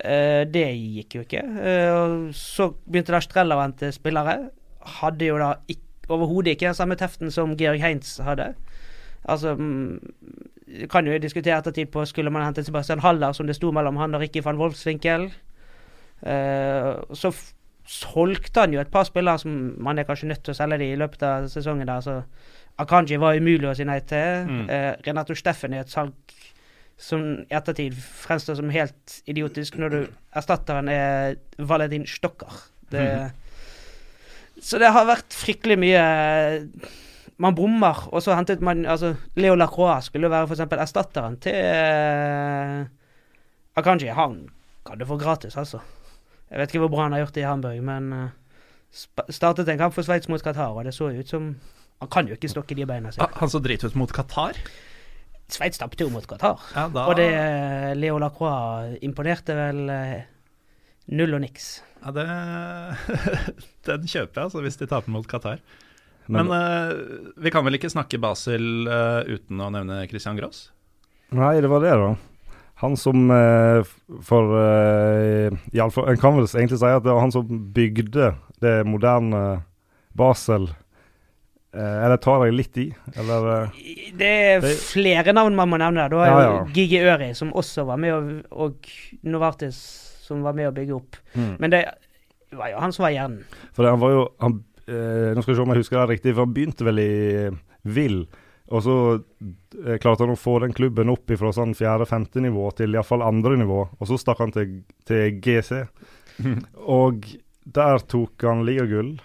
Uh, 0.00 0.44
det 0.52 0.68
gikk 0.76 1.18
jo 1.18 1.24
ikke. 1.24 1.42
Uh, 1.44 2.28
så 2.36 2.70
begynte 2.86 3.14
da 3.14 3.22
Strella 3.24 3.58
å 3.58 3.64
hente 3.64 3.92
spillere. 3.94 4.38
Hadde 5.00 5.28
jo 5.28 5.40
da 5.40 5.54
overhodet 6.08 6.54
ikke 6.54 6.70
den 6.70 6.78
samme 6.78 6.96
teften 6.98 7.32
som 7.34 7.56
Georg 7.58 7.82
Heinz 7.82 8.16
hadde. 8.22 8.52
Altså 9.26 9.56
mm, 9.58 9.98
Kan 10.90 11.06
jo 11.06 11.18
diskutere 11.18 11.58
ettertid 11.58 11.90
på 11.90 12.04
skulle 12.06 12.30
man 12.30 12.44
hentet 12.44 12.66
Sebastian 12.66 13.02
Haller, 13.02 13.32
som 13.32 13.46
det 13.46 13.56
sto 13.58 13.72
mellom 13.74 13.98
han 14.00 14.14
og 14.14 14.22
Ricky 14.22 14.42
van 14.44 14.58
Wolfswinkel. 14.58 15.30
Uh, 16.22 17.02
så 17.14 17.32
solgte 17.86 18.60
han 18.60 18.72
jo 18.74 18.80
et 18.80 18.90
par 18.90 19.06
spillere 19.06 19.38
som 19.38 19.74
man 19.78 19.98
er 19.98 20.06
kanskje 20.08 20.28
nødt 20.28 20.42
til 20.44 20.54
å 20.54 20.58
selge 20.58 20.80
de 20.82 20.88
i 20.90 20.98
løpet 20.98 21.22
av 21.22 21.48
sesongen. 21.48 21.86
der, 21.86 22.00
så 22.00 22.22
Akanji 22.82 23.16
var 23.20 23.38
umulig 23.38 23.68
å 23.70 23.74
si 23.76 23.86
nei 23.88 24.00
til. 24.04 24.44
Mm. 24.48 24.66
Eh, 24.68 24.92
Renato 25.06 25.36
Steffen 25.36 25.74
er 25.74 25.84
et 25.84 25.92
salg 25.92 26.12
som 27.00 27.22
i 27.42 27.56
ettertid 27.56 27.96
fremstår 27.96 28.56
som 28.58 28.72
helt 28.72 29.18
idiotisk, 29.28 29.76
når 29.80 29.92
du 29.92 29.98
erstatteren 30.36 30.88
er 30.88 31.36
Valentin 31.58 32.06
Stokker. 32.08 32.62
Det, 32.88 33.02
Så 34.62 34.78
det 34.80 34.92
har 34.94 35.08
vært 35.08 35.34
fryktelig 35.34 35.74
mye 35.82 36.02
Man 37.42 37.56
bommer, 37.58 38.06
og 38.14 38.22
så 38.22 38.32
hentet 38.32 38.62
man 38.64 38.86
altså 38.86 39.10
Leo 39.36 39.56
Lacroix 39.58 40.06
skulle 40.06 40.30
være 40.30 40.46
f.eks. 40.46 40.62
erstatteren 40.72 41.34
til 41.44 41.52
eh, 41.52 42.86
Akanji. 43.76 44.08
Han 44.08 44.46
kan 44.86 44.98
du 44.98 45.04
få 45.04 45.18
gratis, 45.20 45.56
altså. 45.56 45.82
Jeg 46.48 46.58
vet 46.58 46.70
ikke 46.70 46.86
hvor 46.86 46.94
bra 46.94 47.02
han 47.02 47.12
har 47.12 47.26
gjort 47.26 47.34
det 47.34 47.42
i 47.42 47.48
Hamburg, 47.50 47.82
men 47.84 48.12
eh, 48.12 48.30
startet 49.28 49.68
en 49.68 49.82
kamp 49.82 49.92
for 49.92 50.06
Sveits 50.06 50.30
mot 50.32 50.40
Qatar, 50.40 50.72
og 50.72 50.86
det 50.86 50.94
så 50.96 51.10
ut 51.12 51.28
som 51.28 51.50
Han 52.02 52.12
kan 52.12 52.28
jo 52.28 52.36
ikke 52.36 52.50
stokke 52.52 52.76
de 52.76 52.84
beina 52.88 53.12
sine. 53.12 53.24
Ah, 53.24 53.38
Han 53.40 53.52
så 53.52 53.60
drit 53.64 53.84
ut 53.86 53.96
mot 53.96 54.12
Qatar. 54.12 54.58
Sveits 55.52 55.80
tapte 55.80 56.04
jo 56.04 56.10
mot 56.12 56.26
Qatar. 56.28 56.60
Ja, 56.74 56.88
da, 56.92 57.06
Og 57.08 57.16
det 57.16 57.30
Leo 57.96 58.18
Lacroix 58.20 58.98
imponerte 59.06 59.54
vel 59.56 59.82
eh, 59.94 60.20
null 61.14 61.36
og 61.38 61.44
niks. 61.46 61.80
ja, 62.02 62.12
det, 62.12 62.26
Den 63.88 64.06
kjøper 64.10 64.40
jeg, 64.40 64.44
altså, 64.48 64.62
hvis 64.64 64.80
de 64.80 64.88
taper 64.90 65.14
mot 65.14 65.26
Qatar. 65.30 65.62
Men, 66.26 66.48
Men 66.48 66.56
uh, 66.58 67.32
vi 67.38 67.52
kan 67.54 67.62
vel 67.64 67.78
ikke 67.78 67.92
snakke 67.92 68.18
Basel 68.18 68.88
uh, 68.90 69.22
uten 69.30 69.60
å 69.62 69.70
nevne 69.70 70.02
Christian 70.10 70.38
Gross? 70.38 70.72
Nei, 71.30 71.60
det 71.62 71.70
var 71.70 71.84
det, 71.84 71.94
da. 72.00 72.08
Han 72.82 72.96
som 72.98 73.30
uh, 73.30 73.86
For 74.26 74.50
uh, 74.52 75.54
iallfall 75.72 76.10
En 76.12 76.18
kan 76.20 76.34
vel 76.36 76.44
egentlig 76.44 76.80
si 76.82 76.90
at 76.90 77.06
det 77.06 77.14
var 77.14 77.22
han 77.22 77.32
som 77.32 77.62
bygde 77.72 78.34
det 78.60 78.74
moderne 78.88 79.62
Basel. 80.16 80.66
Eller 81.74 82.16
tar 82.22 82.44
jeg 82.46 82.54
litt 82.56 82.78
i? 82.78 82.86
Eller 83.18 83.46
eh, 83.64 83.80
Det 84.16 84.28
er 84.30 84.60
Det- 84.64 84.76
flere 84.80 85.32
navn 85.36 85.54
man 85.58 85.68
må 85.68 85.78
nevne. 85.78 86.08
Du 86.08 86.16
har 86.16 86.26
Ja, 86.26 86.38
jo 86.40 86.54
ja. 86.56 86.64
Gigi 86.72 87.00
Øri, 87.02 87.34
som 87.34 87.50
også 87.52 87.84
var 87.86 87.96
med, 87.98 88.12
og, 88.14 88.44
og 88.52 88.74
Novartis, 89.24 89.76
som 90.26 90.42
var 90.42 90.54
med 90.54 90.68
å 90.70 90.74
bygge 90.74 90.94
opp. 90.96 91.16
Mm. 91.34 91.56
Men 91.60 91.70
det 91.70 91.84
var 92.56 92.70
jo 92.72 92.78
han 92.80 92.92
som 92.92 93.02
var 93.04 93.12
hjernen. 93.12 93.44
For 93.74 93.82
det, 93.84 93.90
han 93.92 94.00
var 94.00 94.10
jo 94.14 94.24
han, 94.40 94.56
eh, 94.88 95.34
Nå 95.34 95.42
skal 95.42 95.52
vi 95.52 95.58
se 95.58 95.62
om 95.66 95.74
jeg 95.74 95.82
husker 95.84 96.00
det 96.06 96.08
riktig, 96.16 96.34
for 96.34 96.46
han 96.46 96.54
begynte 96.56 96.84
vel 96.88 96.98
i 96.98 97.12
eh, 97.46 97.60
Vill. 97.84 98.26
Og 98.74 98.82
så 98.82 98.94
eh, 99.84 99.98
klarte 100.02 100.24
han 100.24 100.32
å 100.34 100.38
få 100.40 100.56
den 100.64 100.72
klubben 100.74 101.10
opp 101.12 101.30
fra 101.38 101.52
sånn 101.54 101.74
fjerde-femte 101.78 102.40
nivå 102.42 102.70
til 102.74 102.96
iallfall 102.96 103.22
andre 103.22 103.54
nivå. 103.60 103.84
Og 104.00 104.08
så 104.08 104.16
stakk 104.18 104.40
han 104.42 104.50
til, 104.56 104.80
til 105.06 105.36
GC. 105.44 105.84
Og 106.86 107.22
der 107.66 107.98
tok 108.10 108.42
han 108.46 108.64
ligagull. 108.66 109.16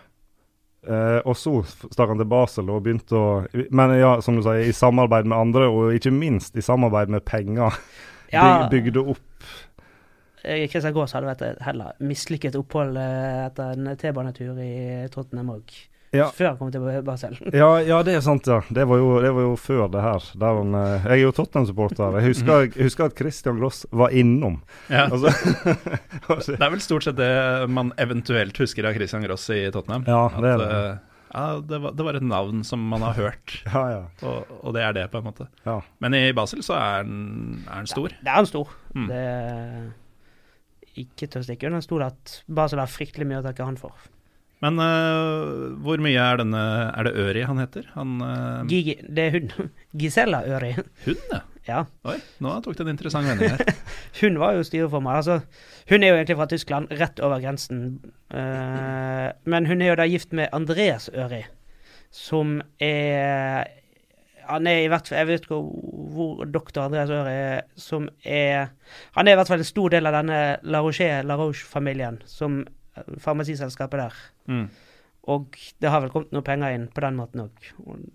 Eh, 0.88 1.20
og 1.30 1.36
så 1.38 1.60
stakk 1.68 2.10
han 2.10 2.22
til 2.22 2.30
Basel 2.30 2.70
og 2.74 2.80
begynte 2.82 3.14
å 3.14 3.26
Men 3.70 3.92
ja, 4.00 4.16
som 4.26 4.40
du 4.40 4.42
sier, 4.42 4.64
i 4.66 4.74
samarbeid 4.74 5.28
med 5.30 5.38
andre, 5.38 5.68
og 5.70 5.94
ikke 5.94 6.14
minst 6.16 6.58
i 6.58 6.66
samarbeid 6.66 7.14
med 7.14 7.26
penger. 7.28 7.78
Ja. 8.32 8.70
Bygde 8.72 9.02
opp 9.12 9.42
Kristian 10.42 10.70
Christian 10.72 10.94
Gaas 10.96 11.12
hadde 11.12 11.28
vært 11.28 11.42
et 11.46 11.64
heller 11.66 11.98
mislykket 12.00 12.56
opphold 12.56 12.96
eh, 12.98 13.42
etter 13.46 13.76
en 13.76 13.90
T-banetur 14.00 14.58
i 14.64 14.72
Tottenham 15.12 15.52
òg. 15.58 15.74
Ja. 16.12 16.26
Før 16.36 16.50
han 16.50 16.58
kom 16.60 16.72
til 16.74 16.84
Basel. 17.08 17.38
Ja, 17.56 17.70
ja, 17.88 18.02
det 18.04 18.18
er 18.18 18.24
sant, 18.26 18.48
ja. 18.50 18.58
Det 18.68 18.84
var 18.90 19.00
jo, 19.00 19.12
det 19.24 19.30
var 19.32 19.46
jo 19.46 19.54
før 19.56 19.86
det 19.94 20.02
her. 20.04 20.26
Der 20.42 20.58
han, 20.58 20.74
eh, 20.76 21.06
jeg 21.08 21.14
er 21.14 21.22
jo 21.22 21.32
Tottenham-supporter. 21.38 22.18
Jeg 22.20 22.36
jeg 22.36 22.84
husker 22.84 23.06
at 23.08 23.16
Christian 23.16 23.62
Gloss 23.62 23.86
var 23.96 24.12
innom. 24.12 24.60
Ja. 24.92 25.06
Altså, 26.32 26.58
Det 26.58 26.60
er 26.60 26.74
vel 26.74 26.84
stort 26.84 27.08
sett 27.08 27.16
det 27.20 27.32
man 27.72 27.94
eventuelt 28.02 28.60
husker 28.60 28.90
av 28.90 28.98
Christian 29.00 29.24
Gross 29.24 29.48
i 29.56 29.64
Tottenham. 29.72 30.04
Ja, 30.08 30.26
det 30.36 30.52
er 30.52 30.62
det. 30.66 30.70
eh, 30.82 31.00
ja, 31.32 31.46
det, 31.64 31.80
var, 31.80 31.96
det 31.96 32.04
var 32.10 32.20
et 32.20 32.28
navn 32.28 32.64
som 32.68 32.84
man 32.92 33.04
har 33.08 33.16
hørt, 33.16 33.54
ja, 33.72 33.82
ja. 33.94 34.02
og, 34.28 34.50
og 34.68 34.74
det 34.76 34.84
er 34.84 34.98
det, 35.00 35.08
på 35.14 35.22
en 35.22 35.30
måte. 35.30 35.48
ja. 35.64 35.78
Men 36.04 36.18
i 36.20 36.26
Basel 36.36 36.60
så 36.68 36.76
er 36.76 37.06
han, 37.06 37.62
er 37.70 37.86
den 37.86 37.88
stor. 37.88 38.12
Det 38.20 38.28
er 38.28 38.36
han 38.42 38.50
stor. 38.52 38.74
Mm. 39.00 39.08
Det 39.08 39.22
er 39.32 39.86
ikke 41.06 41.30
til 41.32 41.40
å 41.40 41.46
stikke 41.48 41.70
under 41.72 41.84
stol 41.88 42.04
at 42.04 42.42
Basel 42.52 42.84
har 42.84 42.92
fryktelig 42.92 43.30
mye 43.32 43.40
å 43.40 43.46
takke 43.48 43.64
han 43.64 43.80
for. 43.80 43.96
Men 44.62 44.78
uh, 44.78 45.72
hvor 45.82 46.02
mye 46.04 46.22
er 46.22 46.38
denne 46.42 46.60
Er 46.92 47.08
det 47.08 47.16
Øri 47.18 47.46
han 47.50 47.62
heter? 47.62 47.88
Han 47.96 48.20
uh, 48.22 48.68
Gigi, 48.70 49.00
det 49.10 49.24
er 49.28 49.40
hun. 49.40 49.72
Gisela 50.00 50.44
Øri. 50.46 50.76
Hun, 51.06 51.24
ja. 51.32 51.42
Ja. 51.68 51.84
Oi, 52.10 52.16
nå 52.42 52.54
tok 52.66 52.78
det 52.78 52.86
en 52.88 52.92
interessant 52.96 53.28
vending 53.30 53.54
her. 53.54 53.76
Hun 54.22 54.40
var 54.42 54.56
jo 54.58 54.64
styreformann. 54.66 55.20
Altså, 55.20 55.42
hun 55.92 56.02
er 56.02 56.10
jo 56.10 56.16
egentlig 56.18 56.38
fra 56.40 56.48
Tyskland, 56.50 56.90
rett 56.98 57.22
over 57.22 57.42
grensen. 57.44 58.00
Uh, 58.34 59.30
men 59.46 59.70
hun 59.70 59.84
er 59.84 59.92
jo 59.92 60.00
da 60.00 60.08
gift 60.10 60.34
med 60.34 60.50
Andreas 60.58 61.10
Øri, 61.14 61.44
som 62.12 62.60
er 62.82 63.70
Han 64.50 64.68
er 64.68 64.82
i 64.82 64.88
hvert 64.90 65.08
fall 65.08 65.20
Jeg 65.20 65.28
vet 65.28 65.44
ikke 65.46 65.60
hvor 66.12 66.46
doktor 66.50 66.88
Andreas 66.88 67.14
Øri 67.14 67.32
er, 67.32 67.62
som 67.78 68.10
er 68.26 68.74
Han 69.16 69.28
er 69.28 69.36
i 69.36 69.40
hvert 69.40 69.52
fall 69.52 69.62
en 69.62 69.70
stor 69.70 69.94
del 69.94 70.10
av 70.10 70.18
denne 70.18 70.40
La 70.64 70.82
Roche-familien, 70.82 72.20
som 72.26 72.64
eh, 72.66 72.81
farmasiselskapet 73.24 74.02
der. 74.02 74.18
Mm. 74.52 74.66
Og 75.32 75.58
det 75.82 75.90
har 75.94 76.02
vel 76.02 76.10
kommet 76.10 76.32
noe 76.34 76.46
penger 76.46 76.74
inn 76.74 76.88
på 76.90 77.04
den 77.04 77.18
måten 77.20 77.44
òg. 77.44 77.68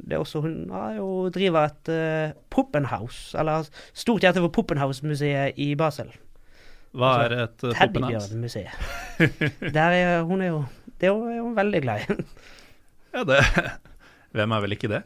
Det 0.02 0.16
er 0.16 0.22
også 0.22 0.42
Hun 0.42 0.56
har 0.74 0.96
jo 0.98 1.28
driver 1.30 1.68
et 1.68 1.90
uh, 1.92 2.34
Poppenhaus, 2.50 3.34
eller 3.38 3.68
stort 3.94 4.26
hjerte 4.26 4.42
for 4.42 4.54
Poppenhaus-museet 4.56 5.58
i 5.62 5.74
Basel. 5.78 6.10
Hva 6.96 7.12
er 7.26 7.36
et 7.44 7.62
uh, 7.62 7.70
poppenhaus? 7.70 8.26
Teddybjørnmuseet. 8.26 8.72
Der 9.76 9.96
er 10.00 10.22
hun 10.26 10.42
er 10.42 10.50
jo 10.50 10.64
Det 11.00 11.10
er 11.10 11.42
hun 11.42 11.56
veldig 11.56 11.82
glad 11.84 12.02
i. 12.02 12.18
Ja, 13.14 13.24
det 13.24 13.42
Hvem 14.36 14.52
er 14.52 14.60
vel 14.64 14.76
ikke 14.76 14.90
det? 14.92 15.02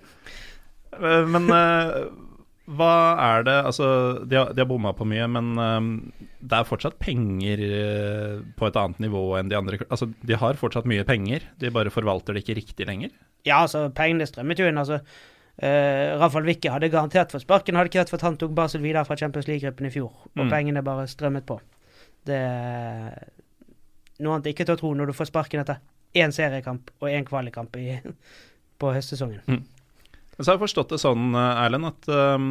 Eh, 0.97 1.27
Men 1.31 1.51
eh, 1.55 1.97
hva 2.77 2.91
er 3.19 3.43
det 3.47 3.55
Altså, 3.67 3.87
de 4.31 4.37
har, 4.39 4.53
de 4.55 4.63
har 4.63 4.69
bomma 4.71 4.93
på 4.95 5.07
mye, 5.09 5.27
men 5.33 5.49
um, 5.59 5.89
det 6.41 6.59
er 6.61 6.69
fortsatt 6.69 6.99
penger 7.03 7.63
eh, 7.67 8.37
på 8.57 8.69
et 8.69 8.77
annet 8.79 9.01
nivå 9.03 9.23
enn 9.39 9.51
de 9.51 9.57
andre 9.59 9.79
Altså, 9.89 10.07
de 10.27 10.39
har 10.39 10.55
fortsatt 10.61 10.87
mye 10.91 11.05
penger, 11.09 11.45
de 11.61 11.71
bare 11.75 11.91
forvalter 11.93 12.37
det 12.37 12.45
ikke 12.45 12.57
riktig 12.61 12.87
lenger. 12.89 13.11
Ja, 13.49 13.63
altså, 13.65 13.89
pengene 13.97 14.27
strømmet 14.29 14.59
jo 14.63 14.69
inn. 14.71 14.79
altså 14.79 15.01
uh, 15.01 16.19
Rafael 16.23 16.47
Wicke 16.49 16.71
hadde 16.73 16.89
garantert 16.93 17.33
fått 17.35 17.43
sparken, 17.47 17.77
hadde 17.81 17.91
ikke 17.93 18.03
vært 18.05 18.13
for 18.15 18.21
at 18.23 18.29
han 18.29 18.39
tok 18.41 18.55
Basel 18.57 18.81
videre 18.85 19.05
fra 19.09 19.17
Champions 19.21 19.49
League-gruppen 19.51 19.91
i 19.91 19.95
fjor. 19.97 20.13
Og 20.37 20.45
Mm. 20.47 20.51
pengene 20.55 20.83
bare 20.87 21.09
strømmet 21.11 21.47
på. 21.49 21.59
Det 22.29 22.37
er 22.37 23.29
noe 24.21 24.35
annet 24.37 24.51
ikke 24.53 24.67
til 24.69 24.77
å 24.77 24.81
tro 24.81 24.95
når 24.95 25.11
du 25.11 25.17
får 25.17 25.31
sparken 25.33 25.61
etter 25.63 25.81
én 26.21 26.33
seriekamp 26.35 26.91
og 27.01 27.09
én 27.09 27.25
kvalikkamp 27.25 27.77
i, 27.81 27.99
på 28.81 28.91
høstsesongen. 28.95 29.41
Men 30.41 30.47
så 30.47 30.55
har 30.55 30.57
jeg 30.57 30.65
forstått 30.71 30.93
det 30.95 31.03
sånn, 31.03 31.25
eh, 31.37 31.59
Erlend, 31.67 31.85
at 31.91 32.07
um, 32.09 32.45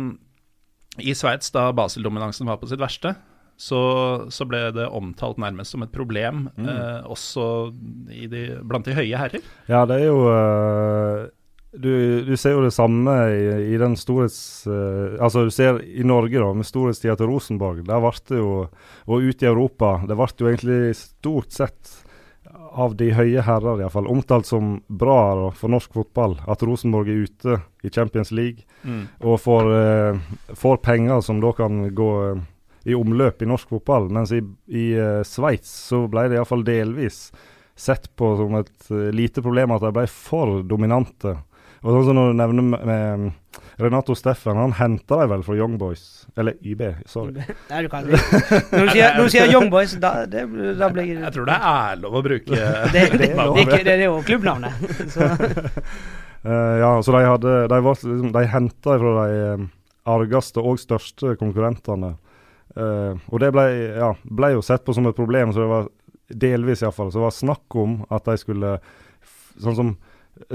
i 1.01 1.15
Sveits, 1.17 1.49
da 1.55 1.71
Basel-dominansen 1.73 2.45
var 2.45 2.59
på 2.61 2.67
sitt 2.69 2.77
verste, 2.77 3.15
så, 3.57 3.79
så 4.29 4.45
ble 4.45 4.59
det 4.75 4.85
omtalt 4.93 5.39
nærmest 5.41 5.73
som 5.73 5.81
et 5.81 5.89
problem, 5.89 6.43
eh, 6.61 6.99
også 7.09 7.47
i 8.13 8.27
de, 8.29 8.43
blant 8.61 8.85
de 8.85 8.93
høye 8.93 9.17
herrer. 9.17 9.41
Ja, 9.65 9.87
det 9.89 10.03
er 10.03 10.05
jo 10.05 10.19
uh, 10.29 11.23
du, 11.73 11.89
du 12.29 12.31
ser 12.37 12.53
jo 12.59 12.61
det 12.67 12.75
samme 12.77 13.15
i, 13.33 13.41
i 13.73 13.81
den 13.81 13.97
storhets... 13.97 14.37
Uh, 14.69 15.17
altså 15.17 15.47
du 15.49 15.51
ser 15.57 15.81
i 15.81 16.05
Norge, 16.05 16.37
da, 16.37 16.51
med 16.53 16.69
storhetstida 16.69 17.17
til 17.17 17.33
Rosenborg. 17.33 17.81
Der 17.89 18.05
ble 18.05 18.13
det 18.29 18.37
jo 18.37 18.53
Og 19.09 19.25
ute 19.25 19.47
i 19.47 19.49
Europa, 19.49 19.95
det 20.05 20.19
ble 20.21 20.29
jo 20.29 20.53
egentlig 20.53 20.93
stort 21.01 21.57
sett 21.57 21.97
av 22.71 22.95
de 22.99 23.09
høye 23.15 23.43
herrer 23.45 23.81
iallfall 23.81 24.09
omtalt 24.11 24.47
som 24.49 24.77
bra 24.87 25.49
for 25.57 25.71
norsk 25.71 25.93
fotball 25.97 26.37
at 26.49 26.63
Rosenborg 26.65 27.09
er 27.09 27.25
ute 27.25 27.59
i 27.83 27.91
Champions 27.93 28.31
League 28.31 28.65
og 29.19 29.39
får, 29.41 29.71
eh, 29.75 30.19
får 30.55 30.81
penger 30.85 31.21
som 31.25 31.41
da 31.41 31.51
kan 31.57 31.87
gå 31.95 32.09
eh, 32.29 32.41
i 32.89 32.95
omløp 32.95 33.41
i 33.41 33.49
norsk 33.49 33.69
fotball. 33.69 34.09
Mens 34.13 34.31
i, 34.35 34.41
i 34.67 34.91
eh, 34.97 35.21
Sveits 35.27 35.71
så 35.89 36.05
ble 36.11 36.27
det 36.29 36.39
iallfall 36.39 36.65
delvis 36.67 37.27
sett 37.79 38.09
på 38.19 38.33
som 38.39 38.57
et 38.59 38.91
eh, 38.91 39.09
lite 39.15 39.43
problem 39.43 39.75
at 39.75 39.85
de 39.85 39.93
ble 39.95 40.05
for 40.11 40.61
dominante. 40.67 41.37
Og 41.79 41.93
sånn 41.95 42.09
som 42.09 42.17
når 42.17 42.31
du 42.31 42.39
nevner 42.41 42.69
med, 42.73 42.87
med 42.89 43.67
Renato 43.79 44.15
Steffen, 44.17 44.57
han 44.59 44.73
henta 44.75 45.17
dem 45.21 45.29
vel 45.31 45.43
fra 45.45 45.55
Young 45.55 45.77
Boys. 45.79 46.25
Eller 46.37 46.57
YB, 46.61 46.81
sorry. 47.07 47.31
Nei, 47.69 47.81
du 47.85 47.89
kan 47.91 48.05
Når 48.05 48.85
du 48.85 48.91
sier, 48.91 49.15
når 49.15 49.23
du 49.23 49.33
sier 49.33 49.51
Young 49.53 49.69
Boys, 49.71 49.93
da, 50.03 50.11
det, 50.29 50.43
da 50.79 50.89
blir 50.93 51.07
Jeg 51.13 51.31
tror 51.35 51.47
det 51.47 51.57
er 51.71 52.01
lov 52.03 52.17
å 52.19 52.23
bruke 52.25 52.51
det, 52.51 52.69
det, 52.93 53.03
det, 53.17 53.29
er 53.31 53.61
ikke- 53.63 53.83
det 53.87 53.93
er 53.95 54.03
jo 54.09 54.17
klubbnavnet. 54.27 54.89
Så, 55.15 55.29
Uh, 56.39 56.77
ja, 56.79 56.89
så 57.03 57.11
de 57.11 57.19
hadde 57.27 57.53
De, 57.67 57.77
var, 57.83 57.97
liksom, 57.99 58.29
de 58.31 58.41
henta 58.47 58.93
fra 59.01 59.09
de 59.27 59.39
eh, 59.43 59.63
argeste 60.07 60.61
og 60.63 60.77
største 60.79 61.33
konkurrentene. 61.35 62.13
Uh, 62.79 63.19
og 63.27 63.41
det 63.43 63.49
ble, 63.51 63.65
ja, 63.99 64.13
ble 64.23 64.53
jo 64.53 64.61
sett 64.63 64.85
på 64.87 64.95
som 64.95 65.09
et 65.09 65.17
problem, 65.17 65.51
så 65.51 65.65
det 65.65 65.67
var 65.67 65.89
delvis 66.45 66.85
iallfall. 66.85 67.11
Så 67.11 67.19
det 67.19 67.25
var 67.25 67.35
snakk 67.35 67.75
om 67.83 67.97
at 68.07 68.23
de 68.31 68.37
skulle 68.39 68.77
Sånn 69.59 69.75
som 69.75 69.91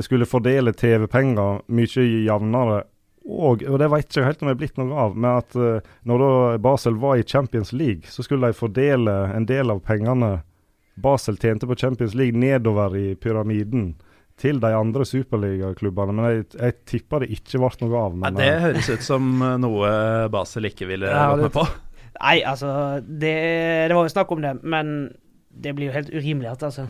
skulle 0.00 0.24
fordele 0.24 0.72
TV-penger 0.72 1.58
mye 1.76 2.04
jevnere. 2.24 2.78
Og, 3.24 3.62
og 3.64 3.78
det 3.80 3.86
vet 3.88 4.04
jeg 4.04 4.20
ikke 4.20 4.26
helt 4.28 4.42
om 4.42 4.48
det 4.50 4.54
er 4.54 4.60
blitt 4.60 4.76
noe 4.80 4.96
av, 5.06 5.14
men 5.16 5.30
at 5.40 5.54
uh, 5.56 5.78
når 6.04 6.20
da 6.24 6.32
Basel 6.66 6.98
var 7.00 7.16
i 7.16 7.24
Champions 7.24 7.72
League, 7.72 8.04
så 8.12 8.22
skulle 8.26 8.50
de 8.52 8.56
fordele 8.58 9.14
en 9.32 9.46
del 9.48 9.72
av 9.72 9.80
pengene 9.86 10.42
Basel 11.00 11.38
tjente 11.40 11.66
på 11.66 11.76
Champions 11.80 12.12
League 12.14 12.36
nedover 12.38 12.92
i 13.00 13.14
pyramiden 13.18 13.94
til 14.38 14.60
de 14.60 14.70
andre 14.74 15.06
superligaklubbene, 15.06 16.12
men 16.14 16.24
jeg, 16.26 16.44
jeg 16.58 16.76
tipper 16.90 17.22
det 17.24 17.30
ikke 17.36 17.62
ble 17.62 17.70
noe 17.86 18.00
av. 18.02 18.14
Nei, 18.18 18.28
Men, 18.28 18.38
det 18.42 18.50
eh, 18.50 18.60
høres 18.66 18.90
ut 18.92 19.06
som 19.06 19.32
noe 19.62 19.90
Basel 20.34 20.68
ikke 20.68 20.88
ville 20.90 21.08
Ja, 21.10 21.28
vært 21.32 21.46
med 21.48 21.54
på. 21.54 21.64
Nei, 22.20 22.36
altså 22.46 22.70
det, 23.06 23.34
det 23.88 23.96
var 23.96 24.06
jo 24.06 24.12
snakk 24.12 24.34
om 24.34 24.42
det, 24.44 24.52
men 24.62 24.92
det 25.54 25.72
blir 25.78 25.88
jo 25.90 25.96
helt 25.96 26.12
urimelig 26.14 26.50
at 26.52 26.68
altså 26.68 26.88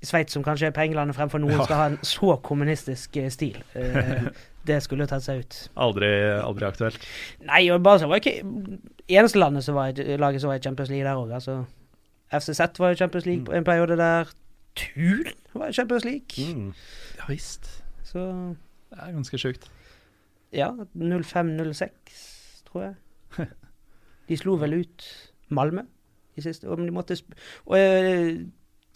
Sveits, 0.00 0.32
som 0.32 0.44
kanskje 0.46 0.70
er 0.70 0.76
pengelandet 0.76 1.18
fremfor 1.18 1.42
noen, 1.42 1.58
Ja. 1.58 1.64
skal 1.66 1.76
ha 1.76 1.86
en 1.90 1.98
så 2.06 2.36
kommunistisk 2.40 3.18
eh, 3.20 3.28
stil. 3.34 3.58
Det 4.66 4.80
skulle 4.82 5.06
tatt 5.06 5.22
seg 5.24 5.44
ut. 5.44 5.56
Aldri, 5.78 6.08
aldri 6.42 6.66
aktuelt. 6.66 7.04
Nei, 7.46 7.62
og 7.70 7.82
Barca 7.86 8.08
var 8.10 8.18
ikke 8.22 8.40
eneste 9.06 9.38
landet 9.38 9.64
som 9.66 9.76
var 9.78 9.92
i, 9.94 10.16
laget 10.18 10.42
som 10.42 10.50
var 10.50 10.58
i 10.58 10.64
Champions 10.64 10.90
League 10.90 11.06
der 11.06 11.20
òg. 11.20 11.30
Altså, 11.36 11.60
FCZ 12.34 12.80
var 12.82 12.90
i 12.94 12.98
Champions 12.98 13.26
League 13.28 13.44
på 13.46 13.54
en 13.54 13.64
periode 13.64 13.96
der. 14.00 14.32
Thun 14.76 15.30
var 15.54 15.70
i 15.70 15.76
Champions 15.76 16.04
League. 16.04 16.36
mm. 16.56 16.72
Ja 17.18 17.28
visst. 17.30 17.68
Så 18.04 18.18
Det 18.90 18.98
er 19.02 19.12
ganske 19.14 19.38
sjukt. 19.38 19.70
ja, 20.52 20.68
05-06, 20.94 21.90
tror 22.70 22.82
jeg. 22.82 22.94
De 24.28 24.36
slo 24.36 24.56
vel 24.58 24.74
ut 24.80 25.04
Malmö 25.50 25.82
i 26.36 26.42
siste 26.42 26.66
Og 26.68 26.78
de 26.78 26.90
måtte 26.90 27.16
sp 27.18 27.34
Og 27.66 27.76
eh, 27.78 28.38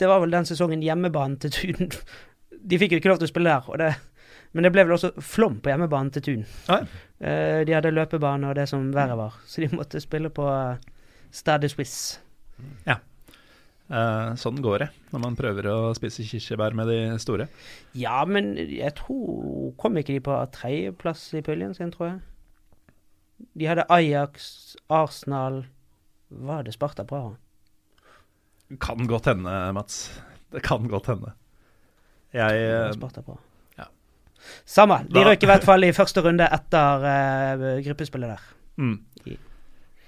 det 0.01 0.09
var 0.09 0.21
vel 0.23 0.33
den 0.33 0.47
sesongen 0.49 0.83
hjemmebanen 0.83 1.39
til 1.39 1.53
Thun 1.55 1.91
De 2.71 2.79
fikk 2.79 2.93
jo 2.93 3.01
ikke 3.01 3.09
lov 3.13 3.21
til 3.21 3.29
å 3.29 3.31
spille 3.31 3.51
der, 3.53 3.69
og 3.71 3.79
det, 3.81 3.95
men 4.53 4.67
det 4.67 4.73
ble 4.75 4.87
vel 4.87 4.97
også 4.97 5.13
flom 5.23 5.61
på 5.63 5.71
hjemmebanen 5.73 6.11
til 6.15 6.27
Thun. 6.27 6.47
Ja. 6.69 6.81
uh, 7.23 7.61
de 7.67 7.77
hadde 7.77 7.95
løpebane 7.95 8.51
og 8.51 8.57
det 8.59 8.67
som 8.71 8.91
verre 8.95 9.19
var, 9.19 9.39
så 9.47 9.63
de 9.63 9.71
måtte 9.75 10.03
spille 10.03 10.33
på 10.35 10.47
uh, 10.49 10.81
Stade 11.31 11.71
Suisse. 11.71 12.19
Uh, 13.91 14.37
sånn 14.39 14.61
går 14.63 14.85
det 14.85 14.87
når 15.11 15.23
man 15.25 15.37
prøver 15.39 15.67
å 15.67 15.77
spise 15.99 16.23
kirsebær 16.23 16.77
med 16.79 16.87
de 16.93 16.99
store. 17.19 17.49
Ja, 17.99 18.21
men 18.23 18.53
jeg 18.55 18.95
tror 19.01 19.73
Kom 19.81 19.99
ikke 19.99 20.15
de 20.15 20.23
på 20.23 20.37
tredjeplass 20.55 21.25
i 21.35 21.43
puljen 21.43 21.75
sin, 21.75 21.91
tror 21.91 22.07
jeg? 22.07 22.21
De 23.59 23.67
hadde 23.67 23.89
Ajax, 23.91 24.77
Arsenal 24.93 25.65
Var 26.29 26.63
det 26.69 26.77
Sparta 26.77 27.03
Praha? 27.09 27.35
Kan 28.79 29.09
godt 29.11 29.27
hende, 29.27 29.51
Mats. 29.75 30.05
Det 30.55 30.63
kan 30.63 30.87
godt 30.87 31.11
hende. 31.11 31.33
Jeg 32.31 32.61
Det 32.61 32.69
var 32.71 32.87
eh, 32.87 32.95
Sparta 32.95 33.23
Praha. 33.27 33.43
ja. 33.81 33.89
Samme. 34.65 35.03
De 35.09 35.23
Da- 35.25 35.33
i 35.35 35.47
hvert 35.51 35.65
fall 35.65 35.85
i 35.85 35.93
første 35.93 36.23
runde 36.25 36.47
etter 36.47 37.07
uh, 37.07 37.81
gruppespillet 37.87 38.35
der. 38.37 38.51
mm. 38.81 38.99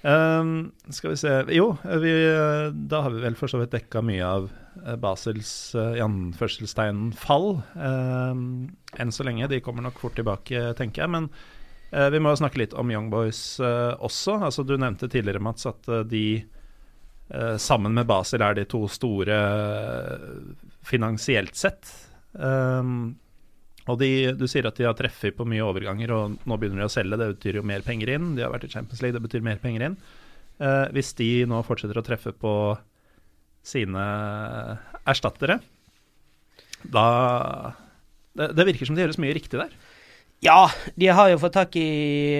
Ehm, 0.03 0.71
Skal 0.91 1.13
vi 1.13 1.15
se 1.17 1.31
Jo, 1.55 1.77
vi, 2.01 2.11
eh, 2.27 2.71
da 2.75 3.01
har 3.05 3.13
vi 3.13 3.21
vel 3.23 3.37
for 3.39 3.47
så 3.47 3.61
vidt 3.61 3.71
dekka 3.71 4.01
mye 4.03 4.23
av 4.27 4.49
eh, 4.85 4.97
Basels 4.99 5.73
uh, 5.79 5.93
i 5.95 6.01
anførselstegn 6.03 7.13
fall. 7.15 7.61
Um, 7.75 8.75
enn 8.99 9.13
så 9.15 9.23
lenge. 9.23 9.47
De 9.47 9.61
kommer 9.63 9.85
nok 9.85 10.01
fort 10.03 10.17
tilbake, 10.19 10.73
tenker 10.75 11.05
jeg. 11.05 11.13
Men 11.15 11.29
uh, 11.93 12.09
vi 12.11 12.19
må 12.19 12.35
snakke 12.35 12.59
litt 12.59 12.75
om 12.75 12.91
Young 12.91 13.07
Boys 13.13 13.59
også. 13.63 14.41
Altså, 14.43 14.65
du 14.67 14.75
nevnte 14.75 15.07
tidligere, 15.07 15.39
Mats, 15.43 15.65
at 15.69 15.87
de 16.09 16.43
sammen 17.57 17.95
med 17.95 18.05
Basel 18.05 18.43
er 18.45 18.53
de 18.53 18.65
to 18.69 18.83
store 18.91 19.37
finansielt 20.85 21.55
sett. 21.57 21.87
Ehm, 22.37 23.15
og 23.91 23.99
de, 23.99 24.31
du 24.39 24.45
sier 24.47 24.67
at 24.69 24.77
de 24.79 24.87
har 24.87 24.95
treffet 24.95 25.35
på 25.35 25.47
mye 25.49 25.63
overganger, 25.65 26.13
og 26.15 26.37
nå 26.47 26.57
begynner 26.59 26.83
de 26.83 26.87
å 26.87 26.93
selge. 26.93 27.19
Det 27.19 27.33
betyr 27.35 27.59
jo 27.59 27.65
mer 27.67 27.83
penger 27.83 28.13
inn. 28.15 28.33
De 28.37 28.45
har 28.45 28.53
vært 28.53 28.69
i 28.69 28.71
Champions 28.71 29.03
League, 29.03 29.17
det 29.17 29.23
betyr 29.25 29.43
mer 29.43 29.59
penger 29.63 29.89
inn. 29.89 29.97
Eh, 30.63 30.85
hvis 30.95 31.11
de 31.19 31.29
nå 31.49 31.59
fortsetter 31.67 31.99
å 31.99 32.05
treffe 32.05 32.31
på 32.31 32.53
sine 33.63 34.05
erstattere, 35.09 35.59
da 36.83 37.07
det, 38.35 38.53
det 38.57 38.65
virker 38.67 38.87
som 38.87 38.95
det 38.95 39.05
gjøres 39.05 39.19
mye 39.21 39.35
riktig 39.35 39.59
der. 39.59 39.75
Ja, 40.43 40.67
de 40.99 41.07
har 41.07 41.29
jo 41.31 41.39
fått 41.39 41.55
tak 41.55 41.75
i 41.79 41.87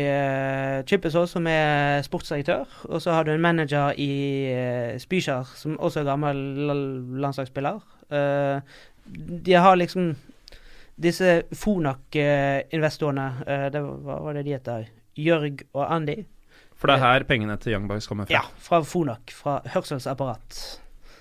uh, 0.04 0.82
Chippesaw, 0.90 1.24
som 1.30 1.46
er 1.48 2.02
sportsdirektør. 2.04 2.68
Og 2.90 3.00
så 3.00 3.14
har 3.16 3.24
du 3.24 3.32
en 3.32 3.44
manager 3.44 3.96
i 3.96 4.12
uh, 4.52 4.98
Spyskjær, 5.00 5.54
som 5.56 5.78
også 5.80 6.02
er 6.02 6.10
gammel 6.10 6.42
landslagsspiller. 7.24 7.80
Uh, 8.12 8.60
de 9.48 9.56
har 9.56 9.80
liksom 9.80 10.12
disse 11.00 11.44
Fonak-investorene 11.58 13.26
uh, 13.48 13.66
det 13.74 13.82
var, 13.82 14.20
var 14.28 14.34
det 14.38 14.44
de 14.48 14.54
heter? 14.58 14.86
Jørg 15.18 15.64
og 15.74 15.86
Andy. 15.94 16.24
For 16.78 16.90
det 16.90 16.98
er 16.98 17.04
her 17.06 17.24
pengene 17.30 17.56
til 17.62 17.74
Young 17.76 17.88
Boys 17.88 18.08
kommer 18.10 18.26
fra. 18.28 18.34
Ja, 18.34 18.42
fra 18.60 18.82
Fonak. 18.84 19.32
Fra 19.32 19.60
hørselsapparat. 19.74 20.58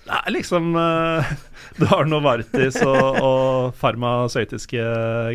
Det 0.03 0.17
er 0.17 0.33
liksom 0.35 0.73
eh, 0.75 1.29
Du 1.79 1.85
har 1.87 2.09
Novartis 2.09 2.81
og, 2.83 3.19
og 3.23 3.75
farmasøytiske 3.79 4.83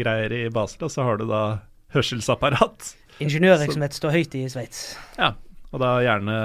greier 0.02 0.34
i 0.36 0.42
Basel, 0.52 0.84
og 0.90 0.92
så 0.92 1.06
har 1.08 1.22
du 1.22 1.28
da 1.30 1.44
hørselsapparat. 1.96 2.90
Ingeniørvirksomhet 3.24 3.96
står 3.96 4.18
høyt 4.18 4.36
i 4.36 4.44
Sveits. 4.52 4.82
Ja, 5.16 5.32
og 5.72 5.80
da 5.86 5.94
gjerne 6.04 6.36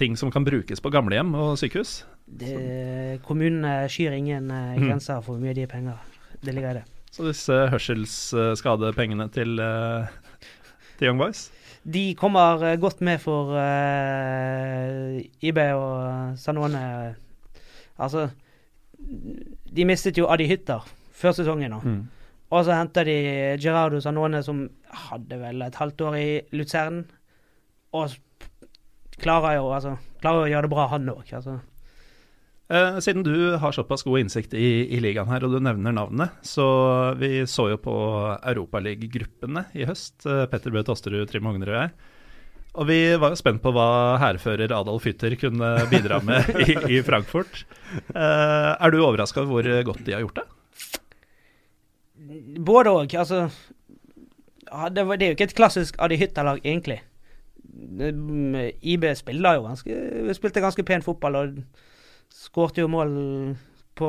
ting 0.00 0.16
som 0.18 0.32
kan 0.34 0.42
brukes 0.48 0.82
på 0.82 0.90
gamlehjem 0.90 1.30
og 1.38 1.54
sykehus. 1.60 2.00
Det- 2.26 3.20
Kommunene 3.28 3.84
skyr 3.92 4.16
ingen 4.18 4.50
eh, 4.50 4.74
Mm. 4.80 4.88
grenser 4.88 5.20
for 5.22 5.36
hvor 5.36 5.44
mye 5.44 5.54
de 5.54 5.68
har 5.68 5.70
penger. 5.70 6.00
Det 6.40 6.54
ligger 6.54 6.70
i 6.70 6.78
det. 6.80 6.84
Så 7.10 7.26
disse 7.26 7.56
hørselsskadepengene 7.72 9.26
til, 9.34 9.58
eh, 9.60 10.06
til 10.98 11.10
Young 11.10 11.18
Boys 11.18 11.50
De 11.82 12.14
kommer 12.14 12.62
eh, 12.62 12.78
godt 12.78 13.00
med 13.00 13.18
for 13.18 13.50
uh, 13.56 15.18
IB 15.42 15.58
og 15.74 16.38
Sanone. 16.38 17.16
Altså 17.98 18.28
De 19.76 19.84
mistet 19.84 20.18
jo 20.18 20.28
Adi 20.30 20.46
Hytter 20.46 20.86
før 21.10 21.32
sesongen 21.32 21.70
nå. 21.72 21.80
Mm. 21.84 22.02
Og 22.50 22.64
så 22.64 22.74
henter 22.74 23.04
de 23.04 23.16
Gerardo 23.62 24.00
Sanone, 24.00 24.42
som 24.42 24.64
hadde 25.08 25.38
vel 25.38 25.62
et 25.62 25.76
halvt 25.78 26.00
år 26.00 26.16
i 26.18 26.30
Luzern. 26.52 27.04
Og 27.92 28.10
klarer 29.20 29.58
jo 29.58 29.68
altså, 29.74 29.96
klarer 30.22 30.46
å 30.46 30.50
gjøre 30.50 30.66
det 30.66 30.72
bra, 30.72 30.86
han 30.90 31.12
òg. 31.12 31.28
Altså. 31.36 31.58
Eh, 32.70 32.98
siden 33.02 33.24
du 33.26 33.56
har 33.58 33.72
såpass 33.72 34.04
god 34.06 34.20
innsikt 34.20 34.54
i, 34.54 34.86
i 34.94 35.00
ligaen 35.02 35.26
her, 35.26 35.42
og 35.42 35.56
du 35.56 35.58
nevner 35.58 35.94
navnet, 35.94 36.36
så 36.46 36.66
vi 37.18 37.42
så 37.50 37.66
jo 37.72 37.80
på 37.82 37.94
Europaliga-gruppene 38.46 39.64
i 39.74 39.88
høst, 39.88 40.22
eh, 40.22 40.44
Petter 40.52 40.70
Bøe 40.70 40.86
Tosterud, 40.86 41.26
Trym 41.30 41.48
Hognerud 41.50 41.74
og 41.74 41.80
jeg. 41.80 41.90
Og 42.78 42.86
vi 42.86 43.00
var 43.18 43.34
jo 43.34 43.40
spent 43.40 43.58
på 43.64 43.72
hva 43.74 43.88
hærfører 44.22 44.70
Adolf 44.70 45.08
Hytter 45.08 45.34
kunne 45.40 45.72
bidra 45.90 46.20
med 46.22 46.46
i, 46.68 46.78
i 46.94 47.02
Frankfurt. 47.02 47.64
Eh, 48.14 48.70
er 48.70 48.94
du 48.94 49.00
overraska 49.00 49.42
over 49.42 49.66
hvor 49.66 49.90
godt 49.90 50.06
de 50.06 50.14
har 50.14 50.22
gjort 50.22 50.38
det? 50.38 50.46
Både 52.62 52.94
òg. 52.94 53.18
Altså 53.18 53.48
det, 54.94 55.02
var, 55.02 55.18
det 55.18 55.26
er 55.26 55.32
jo 55.32 55.40
ikke 55.40 55.50
et 55.50 55.58
klassisk 55.58 55.98
Adi 55.98 56.22
Hytter-lag, 56.22 56.62
egentlig. 56.62 57.00
IB 58.86 59.10
spilte 59.18 59.58
jo 59.58 59.66
ganske, 59.66 60.02
spilte 60.38 60.62
ganske 60.62 60.86
pen 60.86 61.02
fotball 61.02 61.42
og 61.42 61.62
skårte 62.34 62.80
jo 62.84 62.88
mål 62.90 63.14
på, 64.00 64.08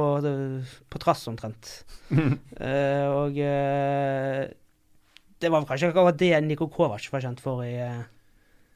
på 0.89 0.99
trass, 1.03 1.25
omtrent. 1.27 1.71
uh, 2.11 3.07
og 3.17 3.37
uh, 3.37 4.41
det 5.41 5.49
var 5.49 5.65
kanskje 5.65 5.89
akkurat 5.89 6.17
det 6.21 6.35
Niko 6.45 6.67
Kovac 6.71 7.07
var 7.11 7.23
kjent 7.23 7.39
for 7.41 7.63
i 7.65 7.71
eh, 7.81 8.03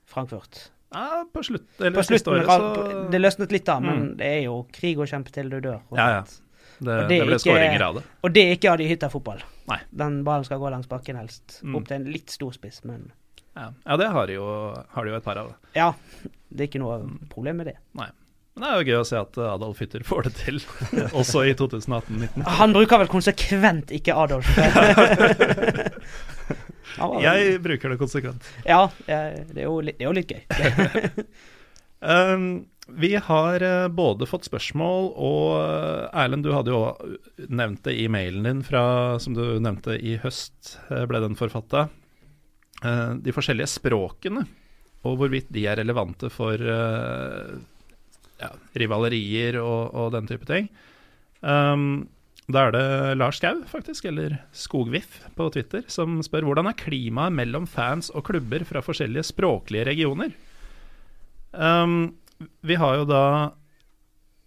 Frankfurt. 0.09 0.71
Ja, 0.95 1.21
på 1.29 1.43
slutt, 1.45 1.67
eller 1.77 1.93
På 1.93 2.03
slutten, 2.07 2.33
året, 2.33 2.47
så 2.49 3.03
Det 3.11 3.19
løsnet 3.19 3.51
litt 3.53 3.65
da, 3.67 3.75
men 3.83 3.99
Mm. 3.99 4.17
det 4.17 4.25
er 4.31 4.41
jo 4.47 4.55
krig 4.73 4.97
og 4.97 5.05
kjempe 5.11 5.29
til 5.35 5.49
du 5.53 5.59
dør. 5.61 5.81
Ja, 5.93 6.07
ja. 6.15 6.23
det, 6.79 6.95
Og 6.95 7.09
det, 7.09 7.19
det 7.19 7.27
ble 7.29 7.37
skåringer 7.43 7.85
av 7.85 7.99
det. 7.99 8.03
Og 8.25 8.33
det 8.33 8.45
er 8.47 8.55
ikke 8.57 8.71
av 8.71 8.77
de 8.81 8.87
hytta 8.89 9.09
fotball. 9.13 9.43
Nei. 9.69 9.77
Den 9.91 10.23
ballen 10.25 10.45
skal 10.47 10.57
gå 10.63 10.71
langs 10.73 10.89
bakken 10.89 11.19
helst. 11.21 11.59
Mm. 11.61 11.75
Opp 11.77 11.87
til 11.89 11.99
en 11.99 12.09
litt 12.15 12.33
stor 12.33 12.51
spiss, 12.57 12.81
men 12.87 13.11
Ja, 13.55 13.69
ja 13.85 13.97
det 14.01 14.09
har 14.11 14.25
de, 14.27 14.39
jo, 14.39 14.45
har 14.95 15.05
de 15.05 15.13
jo 15.13 15.17
et 15.21 15.23
par 15.23 15.37
av. 15.37 15.53
det. 15.53 15.73
ja. 15.77 15.91
Det 16.49 16.63
er 16.65 16.69
ikke 16.71 16.81
noe 16.81 16.97
problem 17.29 17.57
med 17.61 17.67
det. 17.73 17.77
Men 18.55 18.63
det 18.63 18.67
er 18.69 18.77
jo 18.77 18.87
gøy 18.87 18.97
å 19.01 19.07
se 19.07 19.17
at 19.19 19.37
Adolf 19.43 19.81
Hytter 19.83 20.03
får 20.07 20.29
det 20.29 20.33
til, 20.39 20.61
også 21.19 21.41
i 21.43 21.55
2018-19. 21.59 22.45
Han 22.59 22.75
bruker 22.75 23.01
vel 23.01 23.11
konsekvent 23.11 23.91
ikke 23.95 24.15
Adolf. 24.15 24.47
Jeg 27.25 27.57
bruker 27.65 27.91
det 27.91 27.99
konsekvent. 27.99 28.47
Ja, 28.63 28.85
eh, 29.11 29.41
det 29.51 29.65
er 29.65 29.67
jo 29.67 29.81
litt, 29.83 29.99
det 29.99 30.05
er 30.05 30.09
jo 30.09 30.15
litt 30.15 30.31
gøy. 30.31 31.25
Um, 32.05 32.47
vi 32.87 33.15
har 33.17 33.63
eh, 33.65 33.87
både 33.89 34.27
fått 34.29 34.45
spørsmål, 34.47 35.11
og 35.17 35.45
eh, 35.57 36.19
Erlend, 36.21 36.45
du 36.45 36.53
hadde 36.53 36.71
jo 36.71 36.83
nevnt 37.49 37.83
det 37.87 37.95
i 37.97 38.07
mailen 38.11 38.45
din 38.45 38.63
fra, 38.63 39.17
som 39.19 39.33
du 39.35 39.43
nevnte 39.59 39.97
i 39.97 40.15
høst, 40.21 40.77
eh, 40.93 41.03
ble 41.09 41.23
den 41.23 41.35
forfatta. 41.39 41.87
Eh, 42.85 43.15
de 43.25 43.33
forskjellige 43.33 43.73
språkene, 43.79 44.45
og 45.05 45.17
hvorvidt 45.19 45.49
de 45.53 45.65
er 45.67 45.81
relevante 45.81 46.29
for 46.33 46.61
eh, 46.61 47.55
ja, 48.41 48.51
rivalerier 48.77 49.59
og, 49.61 49.95
og 49.95 50.11
den 50.15 50.29
type 50.29 50.47
ting. 50.49 50.69
Um, 51.41 52.05
da 52.51 52.67
er 52.67 52.75
det 52.75 52.87
Lars 53.17 53.39
Skau, 53.39 53.63
faktisk, 53.69 54.05
eller 54.05 54.37
Skogviff 54.53 55.23
på 55.37 55.47
Twitter, 55.53 55.85
som 55.89 56.19
spør 56.25 56.45
hvordan 56.45 56.69
er 56.69 56.77
klimaet 56.77 57.33
mellom 57.33 57.65
fans 57.69 58.11
og 58.13 58.27
klubber 58.27 58.65
fra 58.69 58.83
forskjellige 58.85 59.31
språklige 59.31 59.87
regioner? 59.89 60.35
Um, 61.55 62.13
vi 62.67 62.77
har 62.77 62.99
jo 62.99 63.07
da 63.09 63.25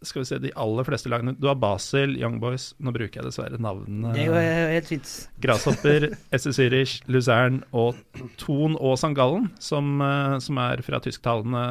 skal 0.06 0.22
vi 0.22 0.28
se, 0.28 0.38
de 0.38 0.52
aller 0.54 0.86
fleste 0.86 1.10
lagene 1.10 1.32
Du 1.40 1.48
har 1.48 1.56
Basel, 1.58 2.12
Young 2.20 2.36
Boys 2.38 2.68
Nå 2.78 2.92
bruker 2.94 3.18
jeg 3.18 3.26
dessverre 3.26 3.58
navnene. 3.58 4.12
Det 4.14 4.26
er 4.26 4.28
jo 4.28 4.74
helt 4.76 4.90
fint. 4.92 5.12
Grasshopper, 5.42 6.10
SS 6.38 6.60
Zürich, 6.60 6.92
Luzern 7.10 7.64
og 7.74 7.98
Thon 8.38 8.76
og 8.78 8.94
Sangallen, 9.00 9.48
som, 9.58 9.96
eh, 10.04 10.36
som 10.44 10.60
er 10.62 10.84
fra 10.86 11.02
tysktalende 11.02 11.64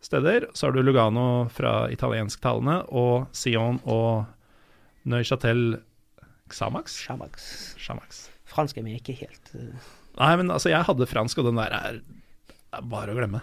steder. 0.00 0.48
Så 0.54 0.66
har 0.66 0.72
du 0.72 0.82
Lugano 0.82 1.48
fra 1.52 1.90
italiensktalende, 1.92 2.80
og 2.88 3.28
Sion 3.36 3.80
og 3.84 4.26
Neuchâtel 5.08 5.80
Xamax? 6.52 7.00
Xamax. 7.06 7.48
Xamax. 7.78 8.26
Fransk 8.48 8.78
er 8.78 8.86
min 8.86 8.98
ikke 8.98 9.16
helt 9.18 9.54
uh... 9.54 9.94
Nei, 10.18 10.32
men 10.40 10.50
altså, 10.50 10.72
jeg 10.72 10.82
hadde 10.82 11.06
fransk, 11.06 11.38
og 11.38 11.46
den 11.46 11.60
der 11.60 11.74
er, 11.76 11.98
er 12.74 12.86
bare 12.90 13.12
å 13.14 13.18
glemme. 13.18 13.42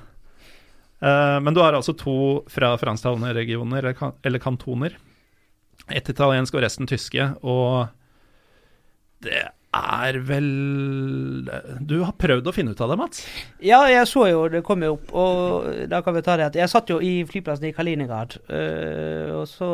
Uh, 1.00 1.38
men 1.44 1.56
du 1.56 1.62
har 1.64 1.76
altså 1.78 1.94
to 1.96 2.18
fra 2.52 2.74
fransktalende 2.82 3.32
regioner, 3.38 3.80
eller, 3.80 3.96
kan, 3.96 4.16
eller 4.28 4.44
kantoner. 4.44 4.98
Ett 5.88 6.10
italiensk 6.12 6.58
og 6.58 6.66
resten 6.66 6.90
tyske, 6.90 7.30
og 7.46 7.94
det 9.24 9.46
er 9.76 10.20
vel 10.26 10.48
Du 11.88 11.98
har 12.04 12.14
prøvd 12.20 12.48
å 12.48 12.54
finne 12.56 12.76
ut 12.76 12.82
av 12.84 12.92
det, 12.92 12.98
Mats? 13.00 13.26
Ja, 13.64 13.82
jeg 13.92 14.08
så 14.10 14.28
jo 14.30 14.46
det 14.52 14.64
kom 14.68 14.84
jo 14.86 14.96
opp, 14.96 15.12
og 15.16 15.68
da 15.92 16.02
kan 16.06 16.16
vi 16.16 16.24
ta 16.26 16.38
det 16.40 16.50
at 16.52 16.60
jeg 16.60 16.72
satt 16.72 16.92
jo 16.94 17.02
i 17.04 17.18
flyplassen 17.28 17.70
i 17.70 17.74
Kaliningrad, 17.76 18.38
øh, 18.50 19.34
og 19.42 19.46
så 19.52 19.70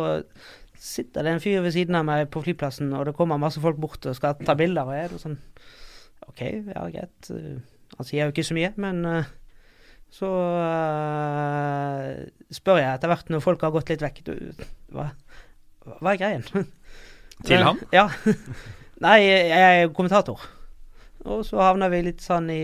sitter 0.81 1.25
det 1.27 1.35
en 1.35 1.43
fyr 1.43 1.61
ved 1.61 1.75
siden 1.75 1.97
av 1.99 2.07
meg 2.07 2.29
på 2.33 2.41
flyplassen, 2.41 2.89
og 2.97 3.05
det 3.05 3.15
kommer 3.17 3.41
masse 3.41 3.61
folk 3.61 3.77
bort 3.81 4.05
og 4.09 4.17
skal 4.17 4.39
ta 4.41 4.55
bilder, 4.57 4.89
og 4.89 4.97
jeg 4.97 5.09
er 5.09 5.21
sånn 5.21 5.37
OK, 6.31 6.41
ja, 6.71 6.87
greit. 6.93 7.29
Uh, 7.29 7.59
Han 7.97 8.07
sier 8.07 8.23
jo 8.25 8.31
ikke 8.31 8.45
så 8.47 8.55
mye, 8.55 8.71
men 8.79 9.05
øh, 9.05 9.29
så 10.11 10.27
øh, 10.63 12.11
spør 12.55 12.79
jeg 12.79 12.93
etter 12.95 13.11
hvert 13.11 13.31
når 13.31 13.43
folk 13.43 13.63
har 13.65 13.73
gått 13.75 13.91
litt 13.91 14.03
vekk 14.03 14.21
du, 14.27 14.33
hva, 14.95 15.09
hva 15.99 16.13
er 16.13 16.21
greien? 16.21 16.45
Til 17.47 17.65
ham? 17.67 17.81
Ja. 17.91 18.07
Nei, 19.01 19.19
jeg 19.25 19.83
er 19.83 19.91
kommentator. 19.97 20.41
Og 21.21 21.43
så 21.45 21.59
havna 21.61 21.87
vi 21.93 21.99
litt 22.05 22.21
sånn 22.23 22.47
i 22.49 22.61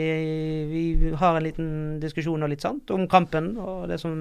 Vi 0.69 1.11
har 1.21 1.37
en 1.37 1.45
liten 1.45 1.67
diskusjon 2.01 2.41
og 2.45 2.49
litt 2.49 2.63
sånt 2.65 2.89
om 2.93 3.03
kampen 3.09 3.51
og 3.61 3.85
det 3.91 3.99
som 4.01 4.15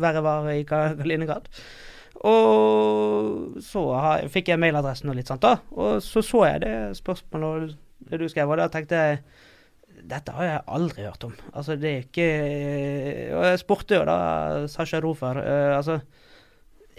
verre 0.00 0.20
var 0.24 0.48
i 0.52 0.64
Ka- 0.68 0.94
Kaliningrad. 0.98 1.48
Og 2.28 3.60
så 3.64 3.84
har, 3.96 4.26
fikk 4.32 4.50
jeg 4.52 4.60
mailadressen 4.60 5.08
og 5.08 5.16
litt 5.16 5.30
sånt, 5.30 5.44
da. 5.44 5.54
Og 5.72 6.02
så 6.04 6.20
så 6.24 6.44
jeg 6.50 6.60
det 6.66 6.74
spørsmålet 6.98 7.76
du 8.10 8.26
skrev, 8.28 8.50
og 8.52 8.60
da 8.60 8.68
tenkte 8.72 9.00
jeg 9.00 9.22
dette 10.10 10.32
har 10.32 10.46
jeg 10.46 10.60
aldri 10.76 11.04
hørt 11.04 11.24
om. 11.28 11.32
Altså, 11.52 11.74
det 11.76 11.90
er 11.90 12.04
ikke 12.06 12.28
Og 13.36 13.44
jeg 13.50 13.58
spurte 13.60 13.98
jo 13.98 14.06
da 14.08 14.16
Sasha 14.72 15.00
Rofer 15.04 15.40
Uh, 15.40 15.76
altså, 15.76 15.98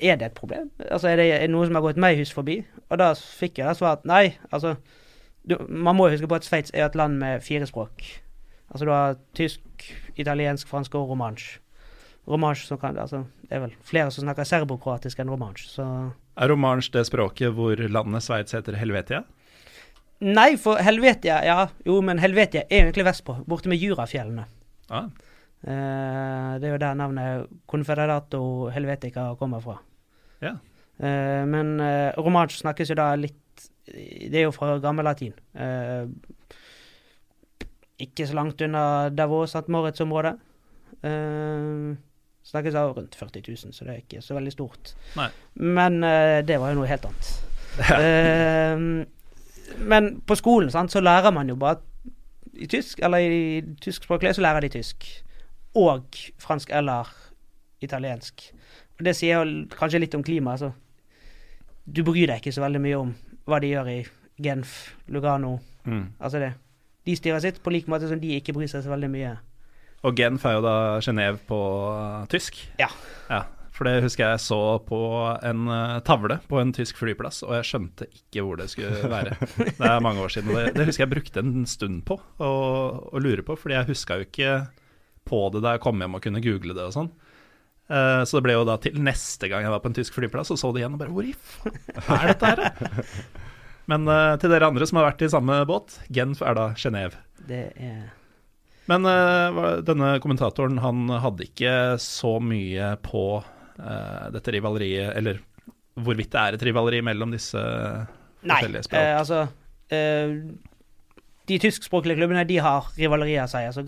er 0.02 0.18
det 0.20 0.28
et 0.32 0.38
problem? 0.38 0.70
Altså, 0.90 1.12
er 1.12 1.20
det 1.22 1.28
er 1.36 1.48
noe 1.52 1.68
som 1.68 1.78
har 1.78 1.86
gått 1.86 2.00
meg 2.02 2.20
hus 2.20 2.34
forbi? 2.34 2.60
Og 2.90 3.00
da 3.02 3.12
fikk 3.16 3.62
jeg 3.62 3.70
da 3.70 3.76
svar 3.78 4.00
at 4.00 4.06
nei. 4.10 4.36
Altså, 4.52 4.76
du, 5.48 5.58
man 5.70 5.98
må 5.98 6.08
jo 6.08 6.18
huske 6.18 6.30
på 6.30 6.38
at 6.38 6.48
Sveits 6.48 6.74
er 6.74 6.86
et 6.88 6.98
land 6.98 7.20
med 7.22 7.44
fire 7.46 7.68
språk. 7.70 8.04
Altså, 8.72 8.86
du 8.88 8.92
har 8.94 9.20
tysk, 9.38 9.62
italiensk, 10.20 10.70
fransk 10.70 10.96
og 11.00 11.12
romansk. 11.14 11.60
Romansk 12.30 12.68
som 12.70 12.78
kan 12.82 13.00
Altså, 13.02 13.24
det 13.48 13.58
er 13.58 13.64
vel 13.64 13.74
flere 13.86 14.12
som 14.14 14.28
snakker 14.28 14.46
serbokroatisk 14.46 15.20
enn 15.24 15.32
romansk, 15.34 15.72
så 15.74 15.86
Er 16.38 16.52
romansk 16.54 16.94
det 16.94 17.08
språket 17.10 17.56
hvor 17.58 17.76
landet 17.76 18.24
Sveits 18.24 18.54
heter 18.54 18.78
Helvetia? 18.78 19.24
Nei, 20.22 20.54
for 20.62 20.78
Helvetia 20.78 21.40
Ja, 21.44 21.66
jo, 21.86 21.98
men 22.06 22.22
Helvetia 22.22 22.62
er 22.70 22.86
egentlig 22.86 23.08
vestpå, 23.10 23.40
borte 23.50 23.72
med 23.74 23.82
Jurafjellene. 23.82 24.46
Ah, 24.92 25.10
Eh, 25.62 26.54
det 26.58 26.66
er 26.68 26.74
jo 26.74 26.82
der 26.82 26.98
navnet 26.98 27.50
Confederato 27.70 28.70
Helvetica 28.74 29.36
kommer 29.38 29.62
fra. 29.62 29.78
Ja. 30.44 30.58
Uh, 31.02 31.44
men 31.50 31.80
uh, 31.82 32.12
romansk 32.20 32.60
snakkes 32.62 32.92
jo 32.92 32.98
da 33.00 33.08
litt 33.18 33.38
Det 33.92 34.38
er 34.38 34.46
jo 34.46 34.54
fra 34.54 34.76
gammellatin. 34.84 35.34
Uh, 35.58 36.06
ikke 38.02 38.26
så 38.28 38.38
langt 38.38 38.62
unna 38.62 39.10
Davos 39.14 39.56
St. 39.56 39.68
Moritz-området. 39.72 40.38
Uh, 41.02 41.98
snakkes 42.44 42.76
av 42.76 42.98
rundt 42.98 43.16
40 43.16 43.44
000, 43.48 43.74
så 43.74 43.86
det 43.86 43.94
er 43.94 44.04
ikke 44.04 44.22
så 44.26 44.36
veldig 44.38 44.54
stort. 44.54 44.94
Nei. 45.18 45.30
Men 45.54 46.04
eh, 46.04 46.42
det 46.46 46.58
var 46.62 46.72
jo 46.72 46.82
noe 46.82 46.92
helt 46.92 47.10
annet. 47.10 47.32
Eh, 47.72 48.82
men 49.88 50.08
på 50.28 50.36
skolen 50.36 50.68
sant, 50.74 50.92
så 50.92 51.00
lærer 51.00 51.32
man 51.32 51.48
jo 51.48 51.56
bare 51.56 51.80
i 52.60 52.68
tysk, 52.68 53.00
eller 53.00 53.24
i 53.24 53.62
tyskspråklig 53.80 54.34
så 54.36 54.44
lærer 54.44 54.66
de 54.66 54.74
tysk. 54.74 55.08
Og 55.80 56.18
fransk 56.44 56.74
eller 56.76 57.08
italiensk. 57.80 58.44
Det 59.02 59.14
sier 59.18 59.46
kanskje 59.74 60.02
litt 60.04 60.16
om 60.18 60.24
klimaet. 60.26 60.62
Altså. 60.62 60.74
Du 61.86 62.04
bryr 62.08 62.30
deg 62.30 62.42
ikke 62.42 62.54
så 62.56 62.64
veldig 62.64 62.82
mye 62.84 63.00
om 63.00 63.14
hva 63.50 63.60
de 63.62 63.72
gjør 63.72 63.90
i 63.92 64.02
Genf, 64.42 64.76
Lugano. 65.12 65.58
Mm. 65.86 66.12
Altså 66.20 66.42
det. 66.42 66.52
De 67.06 67.16
styrer 67.18 67.42
sitt 67.42 67.62
på 67.64 67.74
lik 67.74 67.88
måte 67.90 68.10
som 68.10 68.20
de 68.22 68.36
ikke 68.38 68.54
bryr 68.56 68.70
seg 68.70 68.84
så 68.86 68.92
veldig 68.94 69.10
mye. 69.12 69.32
Og 70.06 70.18
Genf 70.18 70.46
er 70.50 70.58
jo 70.58 70.62
da 70.66 70.76
Genéve 71.02 71.42
på 71.50 71.58
uh, 71.94 72.22
tysk. 72.30 72.58
Ja. 72.82 72.90
Ja, 73.30 73.44
For 73.74 73.86
det 73.88 74.04
husker 74.06 74.32
jeg 74.32 74.42
så 74.44 74.60
på 74.86 75.00
en 75.46 75.68
uh, 75.70 76.00
tavle 76.06 76.40
på 76.50 76.62
en 76.62 76.74
tysk 76.74 77.02
flyplass, 77.02 77.42
og 77.46 77.56
jeg 77.60 77.70
skjønte 77.70 78.10
ikke 78.10 78.46
hvor 78.46 78.62
det 78.62 78.70
skulle 78.74 79.10
være. 79.16 79.38
Det 79.58 79.90
er 79.90 80.06
mange 80.06 80.22
år 80.26 80.34
siden. 80.34 80.54
Det, 80.58 80.76
det 80.78 80.88
husker 80.90 81.06
jeg 81.06 81.14
brukte 81.16 81.44
en 81.46 81.66
stund 81.70 82.04
på 82.06 82.18
å 82.42 83.22
lure 83.22 83.46
på, 83.46 83.58
fordi 83.58 83.78
jeg 83.78 83.92
huska 83.94 84.20
jo 84.20 84.30
ikke 84.30 84.56
på 85.30 85.44
det 85.54 85.62
da 85.62 85.76
jeg 85.76 85.84
kom 85.86 86.02
hjem 86.02 86.18
og 86.18 86.26
kunne 86.26 86.42
google 86.44 86.78
det 86.78 86.88
og 86.90 86.96
sånn. 86.98 87.12
Eh, 87.90 88.22
så 88.28 88.38
det 88.38 88.44
ble 88.46 88.54
jo 88.56 88.66
da 88.68 88.78
til 88.82 89.00
neste 89.02 89.50
gang 89.52 89.66
jeg 89.66 89.74
var 89.74 89.82
på 89.84 89.90
en 89.92 89.98
tysk 89.98 90.16
flyplass 90.20 90.54
og 90.54 90.60
så 90.62 90.70
det 90.76 90.84
igjen, 90.84 90.94
og 90.96 91.02
bare 91.02 91.12
Hvor 91.16 91.28
i 91.28 91.34
faen 91.36 92.22
er 92.22 92.34
dette 92.34 92.52
her? 92.52 93.06
Men 93.92 94.06
uh, 94.08 94.38
til 94.40 94.52
dere 94.54 94.70
andre 94.70 94.86
som 94.88 95.00
har 95.02 95.10
vært 95.10 95.24
i 95.26 95.32
samme 95.34 95.56
båt, 95.68 95.98
Genf 96.14 96.44
er 96.46 96.56
da 96.56 96.68
Genéve. 96.80 97.18
Det 97.50 97.64
er 97.76 98.04
Men 98.88 99.08
uh, 99.10 99.82
denne 99.84 100.14
kommentatoren 100.24 100.78
han 100.80 101.10
hadde 101.26 101.50
ikke 101.50 101.74
så 102.00 102.38
mye 102.40 102.94
på 103.04 103.26
eh, 103.82 104.28
dette 104.38 104.54
rivaleriet, 104.56 105.12
eller 105.18 105.42
hvorvidt 106.00 106.32
det 106.32 106.42
er 106.42 106.58
et 106.58 106.66
rivaleri 106.70 107.02
mellom 107.04 107.34
disse 107.34 107.60
Nei, 107.60 108.06
forskjellige 108.48 108.88
språk. 108.88 109.02
eh, 109.02 109.18
altså 109.20 109.42
eh, 109.92 110.36
De 111.52 111.58
tyskspråklige 111.60 112.16
klubbene 112.22 112.46
de 112.48 112.58
har 112.64 112.88
rivalerier 112.98 113.48
seg. 113.52 113.68
Altså, 113.68 113.84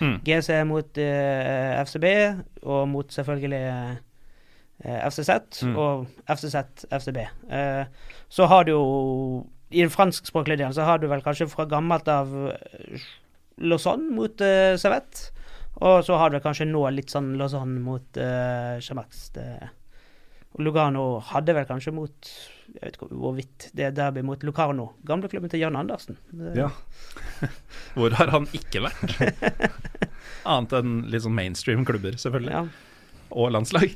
Mm. 0.00 0.18
GC 0.26 0.60
mot 0.68 0.98
eh, 1.02 1.80
FCB, 1.82 2.04
og 2.62 2.84
mot 2.88 3.08
selvfølgelig 3.10 3.62
eh, 4.84 5.00
FCZ, 5.10 5.64
Mm. 5.66 5.76
og 5.76 6.06
FCZ 6.30 6.86
FCB. 6.94 7.18
Eh, 7.50 7.84
så 8.30 8.46
har 8.46 8.64
du 8.68 8.70
jo 8.76 8.84
I 9.70 9.82
den 9.82 9.90
franskspråklige 9.90 10.56
delen 10.62 10.72
så 10.72 10.84
har 10.86 10.98
du 11.02 11.08
vel 11.10 11.20
kanskje 11.20 11.48
fra 11.50 11.66
gammelt 11.68 12.06
av 12.08 12.30
Lausanne 13.58 14.14
mot 14.14 14.40
eh, 14.40 14.76
Servette. 14.80 15.32
Og 15.82 16.04
så 16.06 16.16
har 16.18 16.30
du 16.32 16.38
kanskje 16.42 16.64
nå 16.70 16.80
litt 16.94 17.10
sånn 17.12 17.34
Lausanne 17.38 17.78
mot 17.84 18.16
uh, 18.18 18.78
Chamax. 18.82 19.28
Lugano 20.58 21.20
hadde 21.22 21.54
vel 21.54 21.66
kanskje 21.68 21.92
mot 21.94 22.30
Jeg 22.74 22.82
vet 22.82 22.98
ikke 22.98 23.08
hvorvidt 23.18 23.68
det 23.76 23.86
er 23.88 23.94
derby 23.96 24.22
mot 24.26 24.42
Locarno. 24.46 24.90
Gamleklubben 25.08 25.50
til 25.50 25.62
Jan 25.64 25.78
Andersen. 25.78 26.18
Ja. 26.56 26.68
Hvor 27.96 28.14
har 28.18 28.30
han 28.34 28.46
ikke 28.54 28.84
vært? 28.84 29.16
Annet 30.48 30.76
enn 30.78 31.00
litt 31.10 31.24
sånn 31.24 31.36
mainstream 31.36 31.86
klubber, 31.88 32.18
selvfølgelig. 32.20 32.54
ja. 32.54 32.66
Og 33.28 33.50
landslag. 33.52 33.92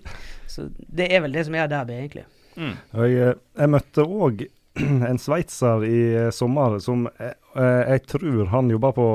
Så 0.50 0.66
det 0.76 1.06
er 1.08 1.22
vel 1.24 1.32
det 1.32 1.46
som 1.48 1.54
er 1.56 1.70
derby, 1.70 1.94
egentlig. 2.02 2.26
Mm. 2.56 2.74
Jeg, 2.74 3.14
eh, 3.16 3.38
jeg 3.62 3.72
møtte 3.72 4.04
òg 4.04 4.42
en 5.10 5.20
sveitser 5.20 5.86
i 5.88 6.00
eh, 6.24 6.32
sommer 6.34 6.76
som 6.84 7.06
jeg, 7.16 7.36
jeg 7.54 8.02
tror 8.08 8.50
han 8.52 8.68
jobber 8.72 8.92
på 8.96 9.06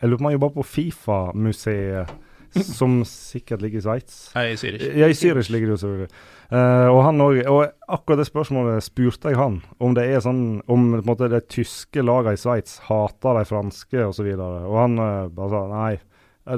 Jeg 0.00 0.08
lurer 0.10 0.18
på 0.18 0.22
om 0.22 0.28
han 0.28 0.36
jobber 0.38 0.54
på 0.56 0.64
Fifa-museet, 0.68 2.16
som 2.78 3.00
sikkert 3.04 3.62
ligger 3.62 3.78
i 3.78 3.84
Sveits. 3.84 4.18
Hei, 4.34 4.52
Zürich. 4.56 4.84
Ja, 4.96 5.08
i 5.08 5.16
Zürich 5.16 5.50
ligger 5.52 5.70
det 5.70 5.76
jo 5.76 5.80
selvfølgelig. 5.84 6.10
Uh, 6.48 6.88
og 6.94 7.02
han 7.04 7.20
også, 7.20 7.42
og 7.52 7.94
akkurat 7.96 8.22
det 8.22 8.28
spørsmålet 8.28 8.84
spurte 8.86 9.32
jeg 9.32 9.36
han, 9.36 9.58
om 9.84 9.92
det 9.92 10.06
er 10.08 10.22
sånn 10.24 10.62
Om 10.64 10.86
på 10.94 11.00
en 11.02 11.08
måte 11.10 11.28
de 11.28 11.42
tyske 11.44 12.00
lagene 12.00 12.38
i 12.38 12.40
Sveits 12.40 12.78
hater 12.86 13.36
de 13.36 13.48
franske 13.48 14.06
osv. 14.06 14.30
Og, 14.32 14.38
så 14.38 14.62
og 14.70 14.78
han 14.80 15.02
uh, 15.02 15.26
bare 15.32 15.50
sa 15.52 15.64
nei. 15.72 15.90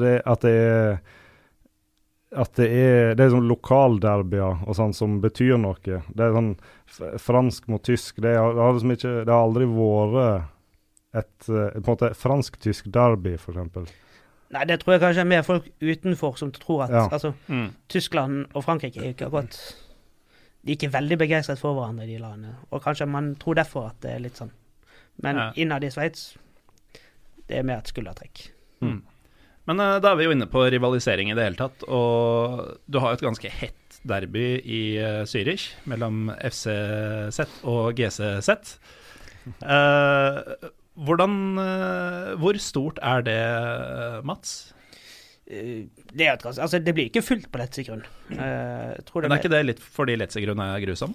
Det, 0.01 0.15
at 0.23 0.47
det 0.47 0.55
er 0.61 1.01
at 2.31 2.53
det 2.55 2.67
er, 2.71 3.17
det 3.19 3.25
er 3.25 3.33
sånn 3.33 3.49
lokalderbyer 3.51 4.61
og 4.63 4.77
sånn 4.79 4.93
som 4.95 5.17
betyr 5.19 5.57
noe. 5.59 5.81
Det 5.83 6.23
er 6.23 6.37
sånn 6.37 6.53
fransk 7.19 7.67
mot 7.73 7.83
tysk. 7.83 8.21
Det 8.23 8.37
har, 8.39 8.55
det 8.55 8.63
har 8.63 8.77
liksom 8.77 8.95
ikke 8.95 9.15
Det 9.25 9.35
har 9.35 9.49
aldri 9.49 9.67
vært 9.67 10.47
et 11.19 11.49
et 11.51 11.89
måte 11.89 12.13
fransk-tysk 12.15 12.87
derby, 12.95 13.35
f.eks. 13.35 13.91
Nei, 14.51 14.65
det 14.67 14.81
tror 14.81 14.93
jeg 14.97 15.01
kanskje 15.05 15.23
er 15.23 15.29
mer 15.31 15.43
folk 15.47 15.69
utenfor 15.81 16.37
som 16.41 16.51
tror 16.53 16.85
at 16.89 16.91
Ja. 16.91 17.05
Altså, 17.09 17.35
Mm. 17.49 17.69
Tyskland 17.89 18.47
og 18.55 18.65
Frankrike 18.65 18.99
er 18.99 19.05
jo 19.05 19.15
ikke 19.15 19.27
akkurat 19.29 19.59
De 20.67 20.73
er 20.73 20.77
ikke 20.77 20.93
veldig 20.93 21.17
begeistret 21.19 21.59
for 21.59 21.73
hverandre, 21.75 22.05
de 22.07 22.19
landene. 22.19 22.57
Og 22.71 22.83
kanskje 22.83 23.07
man 23.09 23.35
tror 23.37 23.55
derfor 23.55 23.87
at 23.87 24.01
det 24.03 24.11
er 24.11 24.19
litt 24.21 24.37
sånn. 24.37 24.51
Men 25.23 25.37
Ja. 25.37 25.53
innad 25.57 25.85
i 25.85 25.89
Sveits, 25.91 26.37
det 27.49 27.59
er 27.59 27.63
mer 27.63 27.79
et 27.79 27.89
skuldertrekk. 27.89 28.51
Mm. 28.83 29.03
Men 29.67 29.81
uh, 29.81 29.99
da 30.01 30.13
er 30.13 30.17
vi 30.17 30.25
jo 30.25 30.31
inne 30.33 30.47
på 30.47 30.71
rivalisering 30.71 31.31
i 31.31 31.35
det 31.35 31.45
hele 31.45 31.57
tatt, 31.57 31.83
og 31.89 32.79
du 32.91 32.99
har 32.99 33.11
jo 33.11 33.15
et 33.15 33.21
ganske 33.29 33.49
hett 33.51 34.01
derby 34.07 34.61
i 34.65 34.99
uh, 34.99 35.23
Zürich 35.25 35.71
mellom 35.87 36.29
FCZ 36.43 37.41
og 37.65 37.95
GCZ. 37.97 38.79
Eh, 39.63 40.39
hvordan 41.07 41.35
eh, 41.63 42.31
Hvor 42.41 42.59
stort 42.63 43.01
er 43.03 43.25
det, 43.27 43.41
Mats? 44.29 44.73
Eh, 45.47 45.87
Det, 46.13 46.27
er 46.27 46.35
et, 46.35 46.47
altså, 46.47 46.79
det 46.79 46.95
blir 46.95 47.11
ikke 47.11 47.25
fullt 47.25 47.51
på 47.51 47.61
Letzegrunn. 47.63 48.05
Tror 48.31 49.27
Men 49.27 49.37
er 49.37 49.43
ikke 49.43 49.53
det 49.53 49.65
litt 49.67 49.83
fordi 49.83 50.17
Letzegrunn 50.21 50.63
er 50.65 50.83
grusom? 50.85 51.15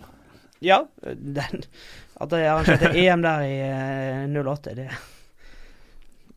Ja. 0.64 0.82
Den, 1.04 1.66
at 2.16 2.32
det 2.32 2.40
er 2.42 2.54
arrangert 2.54 2.96
EM 2.96 3.26
der 3.26 3.46
i 3.46 3.58
eh, 3.66 4.42
08, 4.42 4.76
det 4.78 4.90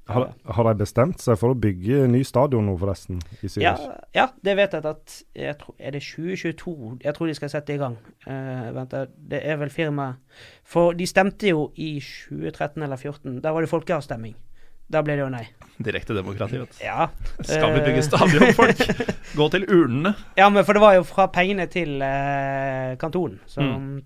Har, 0.09 0.30
har 0.56 0.64
de 0.70 0.72
bestemt 0.80 1.20
seg 1.20 1.36
for 1.36 1.52
å 1.52 1.56
bygge 1.61 2.06
ny 2.09 2.22
stadion 2.24 2.64
nå, 2.64 2.74
forresten? 2.80 3.18
I 3.42 3.48
Syrien? 3.52 3.76
ja, 3.76 3.96
ja, 4.16 4.26
det 4.44 4.54
vet 4.56 4.72
jeg 4.72 4.86
at 4.88 5.16
jeg 5.36 5.59
tror, 5.61 5.74
Er 5.78 5.92
det 5.92 6.00
2022? 6.06 6.98
Jeg 7.04 7.14
tror 7.18 7.26
de 7.28 7.34
skal 7.36 7.50
sette 7.52 7.74
i 7.74 7.80
gang. 7.80 7.96
Uh, 8.24 8.70
vent, 8.72 8.94
det 9.28 9.40
er 9.44 9.61
vel 9.61 9.68
firmaet 9.74 10.16
For 10.64 10.96
de 10.96 11.06
stemte 11.06 11.50
jo 11.52 11.66
i 11.76 11.98
2013 12.00 12.82
eller 12.82 12.96
2014. 12.96 13.40
Da 13.44 13.52
var 13.52 13.61
det 13.66 13.70
folkeavstemning. 13.72 14.34
Da 14.88 15.02
ble 15.04 15.18
det 15.18 15.20
jo 15.26 15.28
nei. 15.28 15.42
Direkte 15.84 16.14
demokrati, 16.16 16.56
vet 16.62 16.72
du. 16.72 16.80
Ja. 16.86 17.11
Skal 17.44 17.74
vi 17.76 17.82
bygge 17.84 18.00
Eh, 18.00 18.06
stadion, 18.06 18.54
folk? 18.56 18.80
Gå 19.38 19.48
til 19.52 19.66
urnene. 19.68 20.14
Ja, 20.40 20.48
men 20.48 20.64
for 20.64 20.72
det 20.72 20.80
var 20.80 20.94
jo 20.96 21.02
fra 21.04 21.26
pengene 21.28 21.66
til 21.68 22.00
uh, 22.00 22.96
kantonen. 23.00 23.40
Så, 23.46 23.61
Mm. 23.61 23.98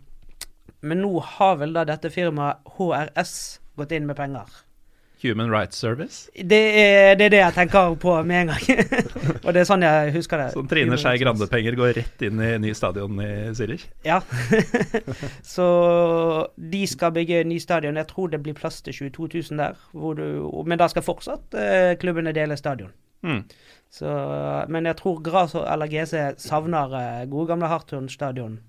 Men 0.82 0.98
nå 0.98 1.20
har 1.22 1.60
vel 1.60 1.76
da 1.76 1.84
dette 1.86 2.10
firmaet 2.10 2.58
HRS 2.74 3.60
gått 3.78 3.92
inn 3.94 4.08
med 4.08 4.16
penger. 4.18 4.48
Human 5.22 5.50
Rights 5.50 5.78
Service. 5.78 6.30
Det 6.34 6.60
er, 6.78 7.14
det 7.18 7.26
er 7.26 7.34
det 7.34 7.40
jeg 7.40 7.54
tenker 7.56 7.94
på 8.02 8.14
med 8.26 8.40
en 8.40 8.52
gang. 8.52 8.84
Og 9.44 9.50
det 9.54 9.62
er 9.62 9.68
sånn 9.68 9.84
jeg 9.86 10.14
husker 10.16 10.42
det. 10.42 10.48
Sånn 10.54 10.70
Trine 10.70 10.98
Skei 11.00 11.14
Grande-penger 11.22 11.78
går 11.78 11.94
rett 12.00 12.24
inn 12.26 12.42
i 12.42 12.50
ny 12.62 12.74
stadion 12.76 13.20
i 13.22 13.30
Zürich. 13.58 13.86
Ja. 14.06 14.20
så 15.54 15.68
de 16.56 16.82
skal 16.90 17.14
bygge 17.14 17.44
ny 17.48 17.60
stadion. 17.62 18.00
Jeg 18.00 18.10
tror 18.10 18.32
det 18.32 18.42
blir 18.42 18.58
plass 18.58 18.82
til 18.82 18.96
22 18.98 19.30
000 19.52 19.62
der. 19.62 19.78
Du, 19.92 20.26
men 20.66 20.80
da 20.80 20.90
skal 20.90 21.06
fortsatt 21.06 21.56
eh, 21.58 21.92
klubbene 22.02 22.34
dele 22.36 22.58
stadion. 22.58 22.92
Mm. 23.22 23.44
Så, 23.92 24.10
men 24.72 24.88
jeg 24.88 24.98
tror 24.98 25.20
Gras 25.22 25.54
eller 25.54 25.90
GC 25.90 26.40
savner 26.42 26.94
eh, 26.98 27.24
gode 27.30 27.52
gamle 27.52 27.70
Hartun 27.70 28.08
stadion. 28.10 28.60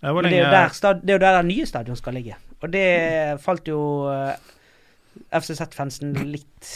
Ja, 0.00 0.12
Men 0.12 0.24
det 0.30 0.38
er, 0.38 0.50
der, 0.50 1.00
det 1.02 1.10
er 1.10 1.16
jo 1.16 1.24
der 1.24 1.36
det 1.40 1.48
nye 1.48 1.66
stadion 1.66 1.96
skal 1.98 2.14
ligge. 2.14 2.36
Og 2.62 2.72
det 2.72 3.40
falt 3.42 3.66
jo 3.68 3.80
uh, 4.06 4.30
FCZ-fansen 5.34 6.14
litt 6.30 6.68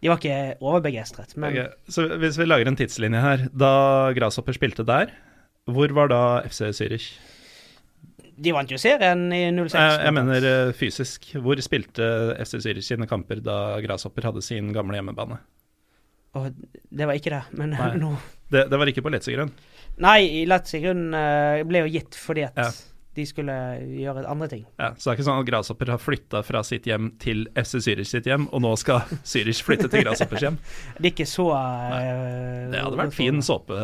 De 0.00 0.08
var 0.08 0.20
ikke 0.20 0.56
overbegeistret, 0.60 1.34
men 1.36 1.52
okay. 1.52 1.74
Så 1.92 2.06
hvis 2.20 2.38
vi 2.40 2.48
lager 2.48 2.70
en 2.70 2.78
tidslinje 2.78 3.20
her. 3.20 3.48
Da 3.52 3.72
Grasshopper 4.16 4.56
spilte 4.56 4.86
der, 4.88 5.12
hvor 5.68 5.92
var 5.96 6.08
da 6.12 6.22
FC 6.48 6.72
Zürich? 6.76 7.12
de 8.40 8.52
vant 8.56 8.70
jo 8.72 8.78
serien 8.80 9.26
i 9.34 9.42
06. 9.52 9.74
Jeg, 9.76 9.96
jeg 10.06 10.16
mener 10.16 10.46
eh, 10.48 10.72
fysisk. 10.76 11.30
Hvor 11.44 11.60
spilte 11.64 12.06
FC 12.40 12.60
Zürich 12.64 12.86
sine 12.88 13.08
kamper 13.10 13.42
da 13.44 13.80
Grasshopper 13.84 14.30
hadde 14.30 14.44
sin 14.44 14.72
gamle 14.76 14.96
hjemmebane? 14.96 15.40
Og 16.38 16.52
det 16.54 17.08
var 17.08 17.18
ikke 17.18 17.32
det, 17.34 17.42
men 17.58 17.74
nå 18.02 18.14
Det, 18.50 18.68
det 18.70 18.78
var 18.78 18.90
ikke 18.90 19.02
på 19.02 19.12
Letzigrunn? 19.12 19.50
Nei, 20.00 20.20
i 20.40 20.44
Letzegrunn 20.48 21.10
uh, 21.12 21.60
ble 21.68 21.84
jo 21.84 21.92
gitt 21.98 22.16
fordi 22.18 22.46
at 22.48 22.58
Ja. 22.58 22.70
De 23.18 23.24
skulle 23.26 23.54
gjøre 23.98 24.22
andre 24.30 24.46
ting. 24.52 24.62
Ja, 24.78 24.92
så 24.94 25.08
det 25.08 25.12
er 25.12 25.18
ikke 25.18 25.26
sånn 25.26 25.40
at 25.42 25.48
Grasshopper 25.48 25.90
har 25.90 25.98
flytta 26.02 26.42
fra 26.46 26.62
sitt 26.66 26.86
hjem 26.86 27.10
til 27.22 27.42
FC 27.58 27.80
Zürich 27.82 28.10
sitt 28.12 28.28
hjem, 28.30 28.46
og 28.54 28.62
nå 28.62 28.70
skal 28.78 29.02
Zürich 29.32 29.64
flytte 29.66 29.90
til 29.90 30.04
Grasshoppers 30.06 30.44
hjem. 30.46 30.60
Det 30.98 31.10
er 31.10 31.14
ikke 31.14 31.26
så 31.28 31.48
uh, 31.50 32.70
Det 32.70 32.84
hadde 32.84 33.00
vært 33.02 33.16
fin 33.16 33.42
såpe, 33.42 33.80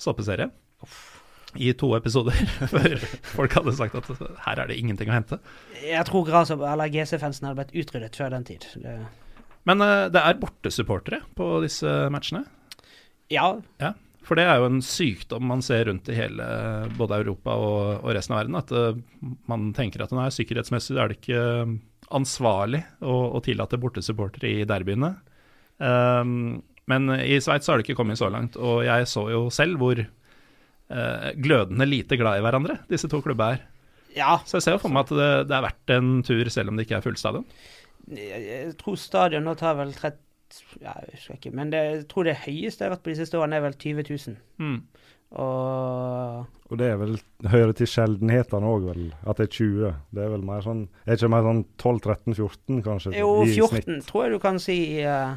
såpeserie. 0.00 0.48
I 1.58 1.72
to 1.80 1.90
episoder, 1.96 2.36
før 2.72 2.96
folk 3.32 3.54
hadde 3.56 3.72
sagt 3.76 3.96
at 3.96 4.08
her 4.44 4.60
er 4.64 4.68
det 4.68 4.76
ingenting 4.80 5.08
å 5.12 5.16
hente. 5.16 5.38
Jeg 5.80 6.04
tror 6.08 6.26
Gras 6.28 6.52
eller 6.52 6.92
GC-fansen 6.92 7.48
hadde 7.48 7.62
blitt 7.62 7.76
utryddet 7.84 8.18
før 8.20 8.34
den 8.36 8.44
tid. 8.48 8.66
Det, 8.82 8.98
Men 9.68 9.84
eh, 9.84 10.08
det 10.12 10.20
er 10.24 10.40
bortesupportere 10.40 11.22
på 11.38 11.48
disse 11.64 11.88
matchene. 12.12 12.44
ja, 13.32 13.54
Ja, 13.80 13.94
for 14.28 14.36
det 14.36 14.44
er 14.44 14.60
jo 14.60 14.68
en 14.68 14.82
sykdom 14.84 15.46
man 15.48 15.62
ser 15.64 15.86
rundt 15.88 16.08
i 16.12 16.16
hele 16.16 16.46
både 16.98 17.22
Europa 17.22 17.54
og, 17.56 17.78
og 18.02 18.10
resten 18.12 18.34
av 18.34 18.42
verden. 18.42 18.58
At 18.60 18.72
uh, 18.76 19.30
man 19.48 19.70
tenker 19.76 20.04
at 20.04 20.12
nei, 20.12 20.28
sikkerhetsmessig 20.34 20.98
er 20.98 21.08
det 21.08 21.18
ikke 21.22 21.38
eh, 21.62 21.72
ansvarlig 22.14 22.82
å, 23.00 23.14
å 23.38 23.40
tillate 23.44 23.80
bortesupportere 23.80 24.50
i 24.50 24.68
derbyene. 24.68 25.14
Um, 25.78 26.60
men 26.88 27.08
i 27.20 27.36
Sveits 27.40 27.68
har 27.68 27.78
det 27.78 27.86
ikke 27.86 27.98
kommet 27.98 28.20
så 28.20 28.30
langt, 28.32 28.56
og 28.56 28.80
jeg 28.86 29.08
så 29.08 29.26
jo 29.32 29.42
selv 29.52 29.80
hvor 29.80 30.00
uh, 30.00 31.28
glødende 31.40 31.88
lite 31.88 32.20
glad 32.20 32.40
i 32.40 32.44
hverandre 32.44 32.78
disse 32.92 33.08
to 33.12 33.20
klubba 33.24 33.52
er. 33.56 33.66
ja 34.16 34.38
Så 34.44 34.58
jeg 34.58 34.66
ser 34.66 34.76
jo 34.76 34.84
for 34.84 34.92
meg 34.92 35.08
at 35.08 35.16
det, 35.16 35.32
det 35.50 35.56
er 35.56 35.66
verdt 35.68 35.96
en 35.96 36.14
tur 36.26 36.52
selv 36.52 36.72
om 36.72 36.78
det 36.78 36.88
ikke 36.88 37.00
er 37.00 37.04
fullt 37.08 37.20
stadion. 37.20 37.48
jeg, 38.12 38.72
tror 38.80 38.96
stadion 39.00 39.48
nå 39.48 39.56
tar 39.60 39.76
vel 39.80 39.92
30 39.96 40.16
ja, 40.16 40.27
Jeg 40.80 41.08
husker 41.12 41.34
ikke, 41.36 41.50
men 41.54 41.70
det, 41.70 41.78
jeg 41.84 42.04
tror 42.08 42.24
det 42.24 42.36
høyeste 42.46 42.84
jeg 42.84 42.88
har 42.88 42.94
vært 42.96 43.04
på 43.04 43.10
de 43.12 43.18
siste 43.20 43.38
årene, 43.38 43.56
er 43.58 43.64
vel 43.66 43.74
20 43.76 44.04
000. 44.08 44.36
Mm. 44.58 44.78
Og 45.38 46.46
Og 46.70 46.78
det 46.80 46.86
er 46.88 46.96
vel 47.00 47.18
hører 47.52 47.72
til 47.76 47.88
sjeldenhetene 47.88 48.68
òg, 48.68 48.86
vel, 48.88 49.02
at 49.28 49.36
det 49.40 49.46
er 49.48 49.52
20. 49.58 49.92
Det 50.16 50.22
er 50.24 50.32
vel 50.32 50.44
mer 50.48 50.64
sånn 50.64 50.86
Er 51.06 51.16
ikke 51.18 51.28
mer 51.32 51.44
sånn 51.44 51.62
12-13-14, 51.80 52.80
kanskje? 52.86 53.12
jo, 53.18 53.30
14 53.44 53.68
snitt? 53.84 54.06
tror 54.08 54.24
jeg 54.26 54.32
du 54.32 54.38
kan 54.42 54.58
si 54.62 54.78
Uh, 55.04 55.36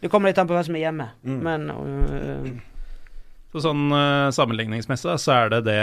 Det 0.00 0.10
kommer 0.10 0.28
litt 0.32 0.38
an 0.40 0.48
på 0.48 0.56
hvem 0.56 0.64
som 0.66 0.76
er 0.76 0.84
hjemme, 0.86 1.10
Mm. 1.24 1.40
men 1.44 1.70
uh, 1.70 2.60
Så 3.52 3.62
sånn 3.68 3.84
uh, 3.92 4.30
sammenligningsmessig 4.32 5.18
så 5.20 5.32
er 5.44 5.48
det 5.52 5.64
det 5.68 5.80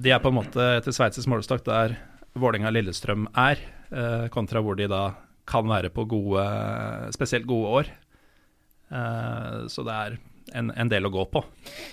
De 0.00 0.10
er 0.10 0.18
på 0.24 0.28
en 0.32 0.38
måte 0.40 0.64
etter 0.78 0.92
sveitsisk 0.96 1.28
målestokk 1.28 1.64
der 1.64 1.98
Vålerenga-Lillestrøm 2.40 3.26
er, 3.36 3.58
eh, 3.90 4.28
kontra 4.30 4.60
hvor 4.62 4.76
de 4.78 4.86
da 4.88 5.00
kan 5.50 5.66
være 5.70 5.90
på 5.94 6.04
gode, 6.08 6.44
spesielt 7.16 7.46
gode 7.50 7.72
år. 7.80 7.90
Eh, 8.90 9.56
så 9.70 9.84
det 9.86 9.94
er 9.96 10.18
en, 10.58 10.70
en 10.74 10.90
del 10.90 11.06
å 11.06 11.12
gå 11.14 11.24
på, 11.30 11.42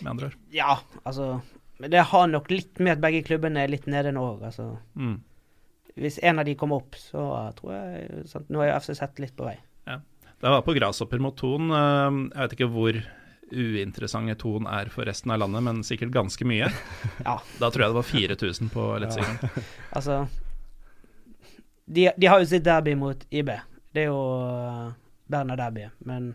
med 0.01 0.11
andre 0.15 0.29
ord. 0.31 0.37
Ja, 0.53 0.77
altså 1.03 1.39
det 1.77 2.01
har 2.09 2.29
nok 2.31 2.47
litt 2.49 2.79
med 2.81 2.95
at 2.95 3.01
begge 3.03 3.19
klubbene 3.27 3.61
er 3.65 3.69
litt 3.69 3.85
nede 3.89 4.09
nå 4.15 4.23
òg. 4.35 4.47
Altså, 4.49 4.71
Mm. 4.97 5.19
hvis 5.97 6.17
en 6.25 6.39
av 6.41 6.45
de 6.47 6.55
kommer 6.57 6.81
opp, 6.81 6.95
så 6.97 7.27
tror 7.59 7.73
jeg 7.75 8.23
sant, 8.29 8.49
Nå 8.49 8.61
er 8.63 8.71
jo 8.71 8.79
FCZ 8.81 9.19
litt 9.21 9.35
på 9.37 9.45
vei. 9.49 9.57
Det 10.37 10.49
var 10.53 10.61
på 10.61 10.73
Grasshopper 10.77 11.17
mot 11.17 11.33
Thon. 11.37 11.71
eh, 11.73 12.17
jeg 12.33 12.41
vet 12.43 12.51
ikke 12.57 12.69
hvor 12.69 12.97
uinteressante 13.47 14.35
Thon 14.37 14.67
er 14.69 14.89
for 14.93 15.05
resten 15.09 15.31
av 15.33 15.39
landet, 15.41 15.63
men 15.65 15.79
sikkert 15.85 16.11
ganske 16.13 16.45
mye. 16.45 16.67
Ja. 17.25 17.37
Da 17.61 17.69
tror 17.73 17.85
jeg 17.85 17.93
det 17.93 17.97
var 17.97 18.09
4000 18.11 18.69
på 18.73 18.83
Letzigrund. 19.01 19.63
Altså 19.97 20.19
de, 21.87 22.09
de 22.17 22.27
har 22.27 22.39
jo 22.43 22.47
sitt 22.49 22.65
derby 22.65 22.93
mot 22.99 23.21
IB. 23.31 23.49
Det 23.95 24.01
er 24.03 24.09
jo 24.09 24.17
uh, 24.19 24.91
Berna 25.31 25.55
Derby, 25.59 25.87
men 26.05 26.33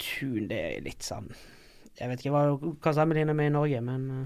Tun, 0.00 0.46
det 0.48 0.58
er 0.58 0.80
litt 0.84 1.04
sånn 1.04 1.26
Jeg 2.00 2.08
vet 2.08 2.22
ikke 2.22 2.32
hva 2.32 2.42
hva 2.56 2.92
sammenligner 2.96 3.36
med 3.36 3.50
i 3.50 3.52
Norge, 3.52 3.80
men 3.84 4.06
uh, 4.10 4.22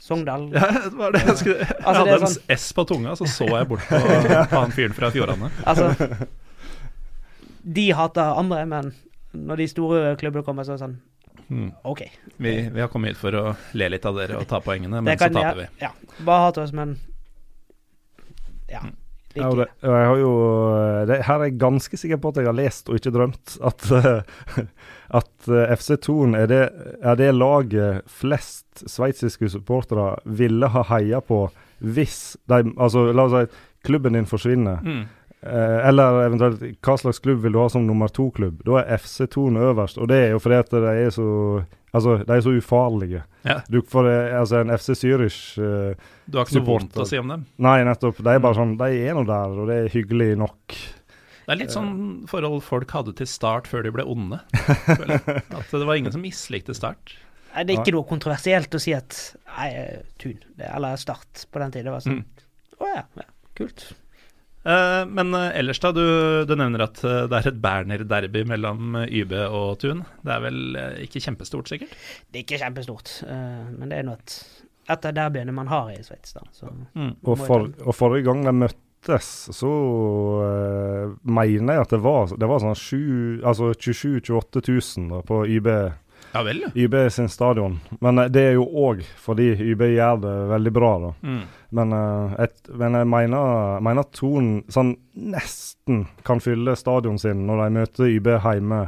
Sogndal 0.00 0.46
Ja, 0.56 0.70
det 0.86 0.94
var 0.96 1.12
det 1.12 1.20
jeg 1.26 1.36
skulle 1.42 1.58
Jeg 1.60 1.76
Altså, 1.82 1.92
det 1.92 1.98
hadde 1.98 2.14
er 2.14 2.24
en 2.24 2.32
sånn- 2.32 2.54
S 2.56 2.66
på 2.78 2.84
tunga, 2.88 3.12
så 3.20 3.28
så 3.28 3.48
jeg 3.52 3.68
bort 3.68 3.84
på, 3.90 4.00
han 4.56 4.72
fyren 4.72 4.96
fra 4.96 5.10
Fjordane. 5.12 5.50
Altså 5.68 5.90
De 7.78 7.84
hater 7.92 8.40
andre, 8.40 8.62
men 8.70 8.94
når 9.36 9.60
de 9.60 9.66
store 9.68 10.16
klubbene 10.16 10.44
kommer, 10.46 10.64
så 10.64 10.72
er 10.74 10.80
det 10.80 10.86
sånn 10.86 10.98
Mm. 11.48 11.70
OK. 11.88 12.02
Vi, 12.36 12.50
vi 12.74 12.80
har 12.82 12.90
kommet 12.92 13.14
hit 13.14 13.20
for 13.22 13.32
å 13.32 13.42
le 13.72 13.86
litt 13.88 14.04
av 14.04 14.18
dere 14.18 14.36
og 14.36 14.42
ta 14.50 14.58
poengene, 14.60 14.98
men 15.00 15.16
så 15.16 15.30
taper 15.32 15.56
vi. 15.62 15.66
Ja, 15.80 15.88
bare 16.26 16.42
hat 16.44 16.58
oss, 16.60 16.74
men 16.76 16.98
Ja. 18.68 18.82
Mm. 18.84 18.92
Ja, 19.36 19.50
det, 19.52 19.66
jeg 19.84 20.06
har 20.08 20.16
jo 20.16 20.30
det, 21.06 21.18
Her 21.26 21.36
er 21.36 21.50
jeg 21.50 21.58
ganske 21.60 21.98
sikker 22.00 22.20
på 22.20 22.32
at 22.32 22.40
jeg 22.40 22.48
har 22.48 22.56
lest 22.56 22.88
og 22.88 22.96
ikke 22.96 23.12
drømt 23.12 23.56
at, 23.68 23.84
eh, 23.98 24.64
at 25.20 25.50
eh, 25.52 25.74
FC 25.76 25.98
Thon 26.06 26.36
er 26.38 26.48
det, 26.50 26.62
er 27.02 27.18
det 27.20 27.34
laget 27.36 28.08
flest 28.08 28.84
sveitsiske 28.88 29.50
supportere 29.52 30.14
ville 30.24 30.70
ha 30.72 30.84
heia 30.94 31.20
på 31.20 31.46
hvis 31.78 32.36
de 32.50 32.64
Altså, 32.74 33.10
la 33.12 33.28
oss 33.28 33.36
si 33.36 33.64
klubben 33.86 34.16
din 34.16 34.26
forsvinner. 34.26 34.80
Mm. 34.82 35.04
Eh, 35.42 35.88
eller 35.88 36.24
eventuelt 36.26 36.62
hva 36.82 36.96
slags 36.98 37.20
klubb 37.22 37.44
vil 37.44 37.54
du 37.54 37.60
ha 37.62 37.68
som 37.70 37.84
nummer 37.86 38.10
to-klubb? 38.10 38.62
Da 38.66 38.80
er 38.82 38.96
FC 38.98 39.28
Thon 39.30 39.56
øverst, 39.60 40.00
og 40.02 40.08
det 40.10 40.16
er 40.24 40.30
jo 40.34 40.40
fordi 40.42 40.56
at 40.64 40.72
de 40.74 40.94
er 41.06 41.10
så 41.14 41.28
Altså, 41.88 42.18
de 42.20 42.34
er 42.36 42.42
så 42.44 42.50
ufarlige. 42.52 43.22
Ja. 43.48 43.54
Du 43.72 43.78
får 43.80 44.04
eh, 44.10 44.34
altså 44.36 44.58
en 44.60 44.68
FC 44.76 44.92
Zürich 44.92 45.38
eh, 45.56 45.94
Du 46.28 46.36
har 46.36 46.44
ikke 46.44 46.58
så 46.58 46.60
vondt 46.66 46.98
å 47.00 47.06
si 47.08 47.16
om 47.16 47.30
dem. 47.32 47.46
Nei, 47.64 47.78
nettopp. 47.88 48.18
De 48.20 48.28
er 48.34 48.42
bare 48.44 48.58
sånn 48.58 48.74
De 48.76 48.88
er 49.08 49.16
nå 49.16 49.22
der, 49.24 49.54
og 49.56 49.70
det 49.70 49.78
er 49.86 49.94
hyggelig 49.94 50.34
nok. 50.36 50.74
Det 51.46 51.54
er 51.54 51.60
litt 51.62 51.72
sånn 51.72 52.26
forhold 52.28 52.60
folk 52.66 52.92
hadde 52.92 53.14
til 53.16 53.30
start 53.30 53.70
før 53.72 53.86
de 53.86 53.94
ble 53.96 54.04
onde. 54.04 54.36
At 54.92 55.72
det 55.72 55.80
var 55.88 55.96
ingen 55.96 56.12
som 56.12 56.20
mislikte 56.20 56.76
start. 56.76 57.14
Nei, 57.54 57.64
Det 57.64 57.72
er 57.72 57.80
ikke 57.80 57.96
noe 57.96 58.08
kontroversielt 58.10 58.76
å 58.76 58.82
si 58.84 58.92
at 58.92 59.16
Nei, 59.56 59.70
Tun, 60.20 60.36
eller 60.60 61.00
Start 61.00 61.46
på 61.48 61.62
den 61.64 61.72
tiden. 61.72 61.88
Det 61.88 61.94
var 61.96 62.04
sånn 62.04 62.18
Mm. 62.20 62.44
oh, 62.84 62.90
ja, 62.92 63.02
ja, 63.16 63.24
kult. 63.56 63.88
Eh, 64.64 65.02
men 65.06 65.34
eh, 65.38 65.52
ellers, 65.60 65.78
da. 65.80 65.92
Du, 65.94 66.02
du 66.48 66.54
nevner 66.58 66.82
at 66.88 67.02
eh, 67.06 67.26
det 67.30 67.38
er 67.38 67.50
et 67.52 67.60
Berner-derby 67.62 68.42
mellom 68.48 68.96
YB 69.06 69.34
og 69.46 69.76
Tun. 69.82 70.02
Det 70.24 70.34
er 70.34 70.42
vel 70.44 70.58
ikke 71.04 71.22
kjempestort, 71.24 71.70
sikkert? 71.70 71.94
Det 72.28 72.40
er 72.42 72.46
ikke 72.46 72.60
kjempestort, 72.64 73.12
eh, 73.28 73.70
men 73.78 73.92
det 73.92 74.00
er 74.00 74.08
nå 74.08 74.16
et, 74.18 74.36
et 74.90 75.08
av 75.10 75.16
derbyene 75.20 75.54
man 75.56 75.70
har 75.72 75.92
i 75.94 76.02
Sveits, 76.04 76.36
Mm. 76.98 77.14
Og, 77.22 77.34
for, 77.38 77.70
og 77.86 77.94
forrige 77.96 78.26
gang 78.28 78.42
de 78.48 78.52
møttes, 78.64 79.28
så 79.54 79.68
uh, 80.42 81.12
mener 81.22 81.76
jeg 81.78 81.84
at 81.84 81.92
det 81.94 82.00
var, 82.02 82.32
det 82.34 82.48
var 82.50 82.58
sånn 82.64 82.74
sju- 82.76 83.44
altså 83.46 83.70
27 83.78 84.24
000-28 84.26 84.64
000 85.06 85.22
på 85.28 85.38
YB, 85.54 85.68
Ja 86.32 86.42
vel, 86.44 86.60
ja. 86.66 86.70
YB 86.74 86.96
sin 87.10 87.28
stadion. 87.28 87.78
Men 88.00 88.18
eh, 88.18 88.30
det 88.32 88.44
er 88.50 88.58
jo 88.58 88.66
òg 88.66 89.02
fordi 89.20 89.50
YB 89.72 89.86
gjør 89.94 90.20
det 90.24 90.34
veldig 90.52 90.74
bra, 90.76 90.92
da. 91.06 91.12
Mm. 91.24 91.40
Men, 91.78 91.96
eh, 91.96 92.36
et, 92.46 92.56
men 92.80 92.98
jeg 93.00 93.08
mener, 93.08 93.80
mener 93.84 94.08
Torn 94.14 94.52
sånn 94.72 94.94
nesten 95.18 96.06
kan 96.26 96.42
fylle 96.44 96.76
stadion 96.78 97.18
sin 97.20 97.46
når 97.48 97.64
de 97.64 97.68
møter 97.80 98.12
YB 98.12 98.32
hjemme. 98.44 98.84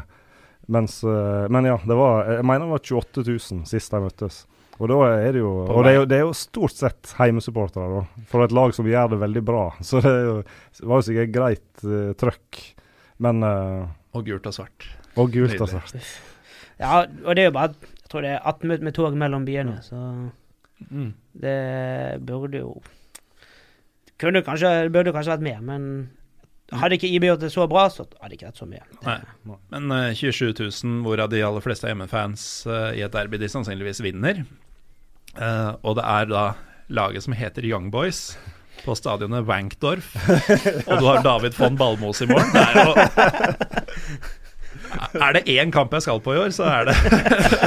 Mens, 0.70 1.00
eh, 1.02 1.48
men 1.50 1.66
ja, 1.66 1.80
det 1.82 1.98
var, 1.98 2.28
jeg 2.36 2.46
mener 2.46 2.68
det 2.68 2.76
var 2.76 2.86
28 2.86 3.26
000 3.26 3.68
sist 3.68 3.96
de 3.96 4.02
møttes. 4.04 4.44
Og 4.80 4.88
da 4.88 4.96
er 5.10 5.34
det 5.36 5.42
jo 5.42 5.50
Og 5.66 5.82
det 5.84 5.90
er 5.90 5.98
jo, 5.98 6.04
det 6.08 6.16
er 6.16 6.22
jo 6.24 6.36
stort 6.36 6.72
sett 6.72 7.10
heimesupportere, 7.18 8.00
da. 8.00 8.24
For 8.30 8.46
et 8.46 8.54
lag 8.56 8.72
som 8.72 8.88
gjør 8.88 9.12
det 9.12 9.20
veldig 9.20 9.42
bra. 9.44 9.66
Så 9.88 10.00
det, 10.04 10.14
jo, 10.24 10.36
var 10.80 11.02
jo 11.02 11.08
sikkert 11.10 11.34
greit 11.34 11.84
uh, 11.84 12.12
trøkk. 12.16 12.62
Men 13.20 13.44
uh, 13.44 13.90
Og 14.16 14.24
gult 14.24 14.48
og 14.48 14.56
svart. 14.56 14.88
Og 15.20 15.34
gult, 15.34 15.58
og 15.60 15.66
altså. 15.68 16.00
Ja, 16.80 17.02
og 17.24 17.36
det 17.36 17.42
er 17.44 17.50
jo 17.50 17.56
bare 17.58 17.74
Jeg 17.80 18.08
tror 18.10 18.24
det 18.24 18.30
er 18.34 18.40
18 18.48 18.66
minutter 18.66 18.84
med 18.88 18.94
tog 18.96 19.16
mellom 19.20 19.44
byene, 19.46 19.78
så 19.86 20.30
Mm. 20.90 21.10
det 21.36 22.22
burde 22.24 22.56
jo 22.62 22.70
kunne 24.18 24.40
kanskje, 24.42 24.70
Det 24.88 24.92
burde 24.94 25.12
kanskje 25.12 25.34
vært 25.34 25.42
mer, 25.44 25.60
men 25.60 26.10
hadde 26.72 26.96
ikke 26.96 27.10
IB 27.10 27.26
gjort 27.26 27.40
det 27.42 27.50
så 27.52 27.66
bra, 27.68 27.82
så 27.92 28.06
hadde 28.20 28.30
det 28.30 28.38
ikke 28.38 28.46
vært 28.48 28.60
så 28.62 28.66
mye. 28.70 28.80
Det, 28.88 29.04
Nei. 29.04 29.56
Men 29.74 29.92
uh, 29.92 30.14
27 30.14 30.54
000, 30.84 31.02
hvorav 31.04 31.28
de 31.32 31.42
aller 31.44 31.60
fleste 31.60 31.84
er 31.84 31.92
hjemmefans 31.92 32.44
uh, 32.66 32.92
i 32.96 33.02
et 33.04 33.12
derby 33.12 33.36
de 33.42 33.48
sannsynligvis 33.52 34.00
vinner. 34.06 34.40
Uh, 35.36 35.74
og 35.82 35.96
det 35.98 36.04
er 36.06 36.24
da 36.30 36.44
laget 36.88 37.22
som 37.26 37.34
heter 37.36 37.62
Young 37.66 37.90
Boys 37.92 38.38
på 38.84 38.94
stadionet 38.96 39.44
Wankdorf. 39.44 40.14
og 40.88 40.94
du 41.00 41.04
har 41.10 41.20
David 41.26 41.58
von 41.58 41.76
Balmos 41.76 42.22
i 42.22 42.26
morgen. 42.30 42.54
Det 42.54 42.62
er 42.62 42.74
jo 42.86 42.94
Er 45.20 45.36
det 45.36 45.44
én 45.50 45.72
kamp 45.74 45.92
jeg 45.96 46.06
skal 46.06 46.20
på 46.24 46.34
i 46.34 46.40
år, 46.40 46.52
så 46.54 46.66
er 46.70 46.90
det 46.90 46.96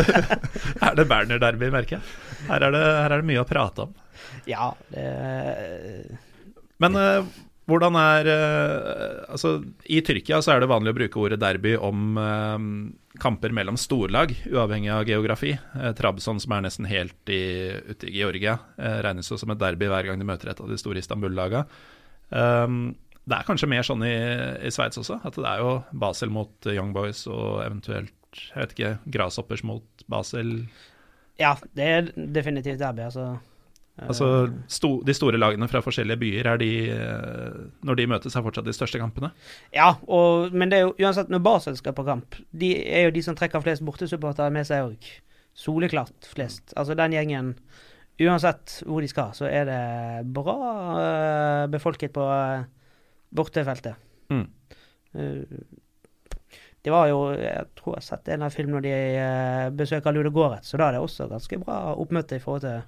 Er 0.88 0.98
det 0.98 1.08
Berner 1.10 1.42
Derby, 1.42 1.70
merker 1.74 1.98
jeg. 1.98 2.06
Her 2.50 2.68
er 2.68 2.76
det, 2.76 2.84
her 2.84 3.16
er 3.16 3.22
det 3.22 3.30
mye 3.30 3.44
å 3.44 3.48
prate 3.48 3.88
om. 3.88 3.96
ja, 4.50 4.74
det 4.92 6.18
Men 6.84 7.00
eh, 7.00 7.30
hvordan 7.70 7.96
er 7.96 8.28
eh, 8.34 9.22
Altså, 9.32 9.56
i 9.88 10.02
Tyrkia 10.04 10.42
så 10.44 10.56
er 10.56 10.64
det 10.64 10.72
vanlig 10.72 10.92
å 10.92 10.98
bruke 10.98 11.22
ordet 11.22 11.40
derby 11.40 11.78
om 11.80 12.20
eh, 12.20 12.68
kamper 13.24 13.56
mellom 13.56 13.78
storlag, 13.80 14.34
uavhengig 14.50 14.92
av 14.92 15.08
geografi. 15.08 15.54
Trabzon, 15.96 16.42
som 16.44 16.56
er 16.58 16.64
nesten 16.66 16.90
helt 16.90 17.30
i, 17.32 17.44
ute 17.94 18.10
i 18.10 18.16
Georgia, 18.18 18.58
regnes 19.06 19.30
jo 19.30 19.38
som 19.38 19.54
et 19.54 19.62
derby 19.62 19.86
hver 19.92 20.10
gang 20.10 20.18
de 20.18 20.26
møter 20.26 20.50
et 20.50 20.64
av 20.64 20.72
de 20.72 20.80
store 20.82 20.98
Istanbul-laga. 20.98 21.62
Um, 22.34 22.96
det 23.24 23.38
er 23.38 23.48
kanskje 23.48 23.70
mer 23.72 23.86
sånn 23.88 24.04
i, 24.04 24.16
i 24.68 24.72
Sveits 24.74 25.00
også, 25.00 25.22
at 25.24 25.38
det 25.40 25.48
er 25.48 25.64
jo 25.64 25.78
Basel 25.96 26.34
mot 26.34 26.68
eh, 26.68 26.76
Young 26.76 26.92
Boys 26.96 27.24
og 27.32 27.62
eventuelt, 27.64 28.14
jeg 28.34 28.60
vet 28.60 28.76
ikke, 28.76 28.92
Grasshoppers 29.16 29.64
mot 29.68 30.06
Basel. 30.12 30.58
Ja, 31.40 31.56
det 31.78 31.90
er 31.90 32.12
definitivt 32.14 32.82
derby, 32.82 33.08
altså. 33.08 33.34
Altså, 34.02 34.28
sto, 34.74 34.96
de 35.06 35.14
store 35.14 35.38
lagene 35.38 35.68
fra 35.70 35.84
forskjellige 35.86 36.18
byer, 36.18 36.48
er 36.50 36.60
de, 36.60 36.72
eh, 36.90 37.58
når 37.86 38.00
de 38.00 38.10
møtes, 38.10 38.36
er 38.36 38.44
fortsatt 38.44 38.68
de 38.68 38.74
største 38.76 39.00
kampene? 39.00 39.30
Ja, 39.76 39.94
og, 40.10 40.52
men 40.52 40.72
det 40.72 40.80
er 40.80 40.88
jo 40.88 40.96
uansett 40.98 41.30
når 41.32 41.44
Basel 41.46 41.78
skal 41.78 41.96
på 41.96 42.08
kamp, 42.08 42.40
de 42.52 42.74
er 42.82 43.08
jo 43.08 43.14
de 43.14 43.24
som 43.24 43.38
trekker 43.38 43.64
flest 43.64 43.86
bortesupportere 43.86 44.52
med 44.54 44.68
seg 44.68 44.90
òg. 44.90 45.12
Soleklart 45.54 46.26
flest. 46.34 46.74
Altså 46.74 46.98
den 46.98 47.14
gjengen 47.14 47.56
Uansett 48.22 48.76
hvor 48.86 49.02
de 49.02 49.08
skal, 49.10 49.32
så 49.34 49.48
er 49.50 49.64
det 49.66 49.78
bra 50.36 50.58
eh, 51.02 51.64
befolket 51.74 52.14
på 52.14 52.28
eh, 52.30 52.66
bortefeltet. 53.36 53.96
Mm. 54.30 54.46
Eh, 55.14 55.64
det 56.84 56.92
var 56.92 57.08
jo 57.08 57.20
Jeg 57.38 57.68
tror 57.80 57.94
jeg 57.94 58.02
har 58.02 58.06
sett 58.10 58.28
en 58.34 58.42
av 58.44 58.52
filmene 58.52 58.76
når 58.76 58.84
de 58.84 58.96
uh, 59.16 59.70
besøker 59.80 60.12
Ludogorets, 60.16 60.68
så 60.68 60.78
da 60.82 60.90
er 60.90 60.98
det 60.98 61.04
også 61.06 61.30
ganske 61.32 61.60
bra 61.62 61.78
oppmøte 61.96 62.36
i 62.36 62.44
forhold 62.44 62.66
til 62.66 62.82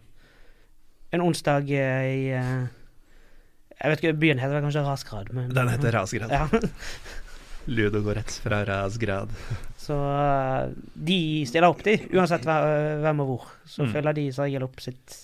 en 1.15 1.21
onsdag 1.23 1.69
eh, 1.71 2.07
i 2.11 2.25
eh, 2.35 2.65
Jeg 3.79 3.91
vet 3.93 4.01
ikke, 4.03 4.17
byen 4.19 4.41
heter 4.41 4.57
vel 4.57 4.65
kanskje 4.65 4.83
Rasgrad? 4.83 5.29
Men, 5.37 5.53
Den 5.55 5.69
heter 5.71 5.95
Rasgrad. 5.95 6.33
Ja. 6.33 6.47
Ludogorets 7.77 8.39
fra 8.43 8.59
Rasgrad. 8.67 9.31
Så 9.79 9.95
eh, 9.95 10.73
de 11.07 11.19
stiller 11.49 11.71
opp, 11.71 11.81
de, 11.87 11.95
uansett 12.13 12.43
hvem 12.45 13.23
og 13.23 13.31
hvor. 13.31 13.47
Så 13.65 13.85
Mm. 13.87 13.93
følger 13.95 14.13
de 14.19 14.25
som 14.35 14.43
regel 14.45 14.63
opp 14.67 14.83
sitt 14.83 15.15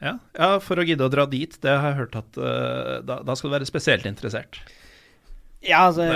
Ja, 0.00 0.14
ja, 0.38 0.50
for 0.64 0.80
å 0.80 0.84
gidde 0.88 1.04
å 1.04 1.12
dra 1.12 1.26
dit, 1.28 1.56
det 1.60 1.70
har 1.76 1.90
jeg 1.92 1.98
hørt 1.98 2.14
at 2.16 2.38
uh, 2.40 3.00
da, 3.04 3.18
da 3.26 3.34
skal 3.36 3.50
du 3.50 3.56
være 3.58 3.68
spesielt 3.68 4.06
interessert. 4.08 4.62
Ja, 5.60 5.82
altså 5.90 6.06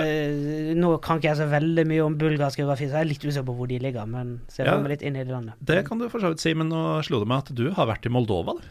Nå 0.80 0.94
kan 1.04 1.18
ikke 1.20 1.28
jeg 1.28 1.36
så 1.36 1.46
veldig 1.50 1.82
mye 1.90 2.04
om 2.06 2.14
bulgarsk 2.16 2.62
geografi, 2.62 2.86
så 2.88 2.96
jeg 2.96 3.04
er 3.04 3.08
litt 3.10 3.26
usikker 3.26 3.44
på 3.44 3.56
hvor 3.58 3.68
de 3.68 3.76
ligger, 3.76 4.06
men 4.08 4.38
ser 4.48 4.64
Ja. 4.64 4.78
meg 4.80 4.94
litt 4.94 5.04
inn 5.04 5.18
i 5.20 5.24
det 5.26 5.34
landet. 5.34 5.58
Det 5.60 5.82
kan 5.84 6.00
du 6.00 6.06
for 6.08 6.24
så 6.24 6.30
vidt 6.32 6.40
si, 6.40 6.54
men 6.56 6.70
nå 6.72 6.80
slo 7.04 7.20
det 7.20 7.28
meg 7.28 7.42
at 7.44 7.52
du 7.52 7.66
har 7.76 7.90
vært 7.90 8.08
i 8.08 8.12
Moldova, 8.14 8.54
du. 8.56 8.64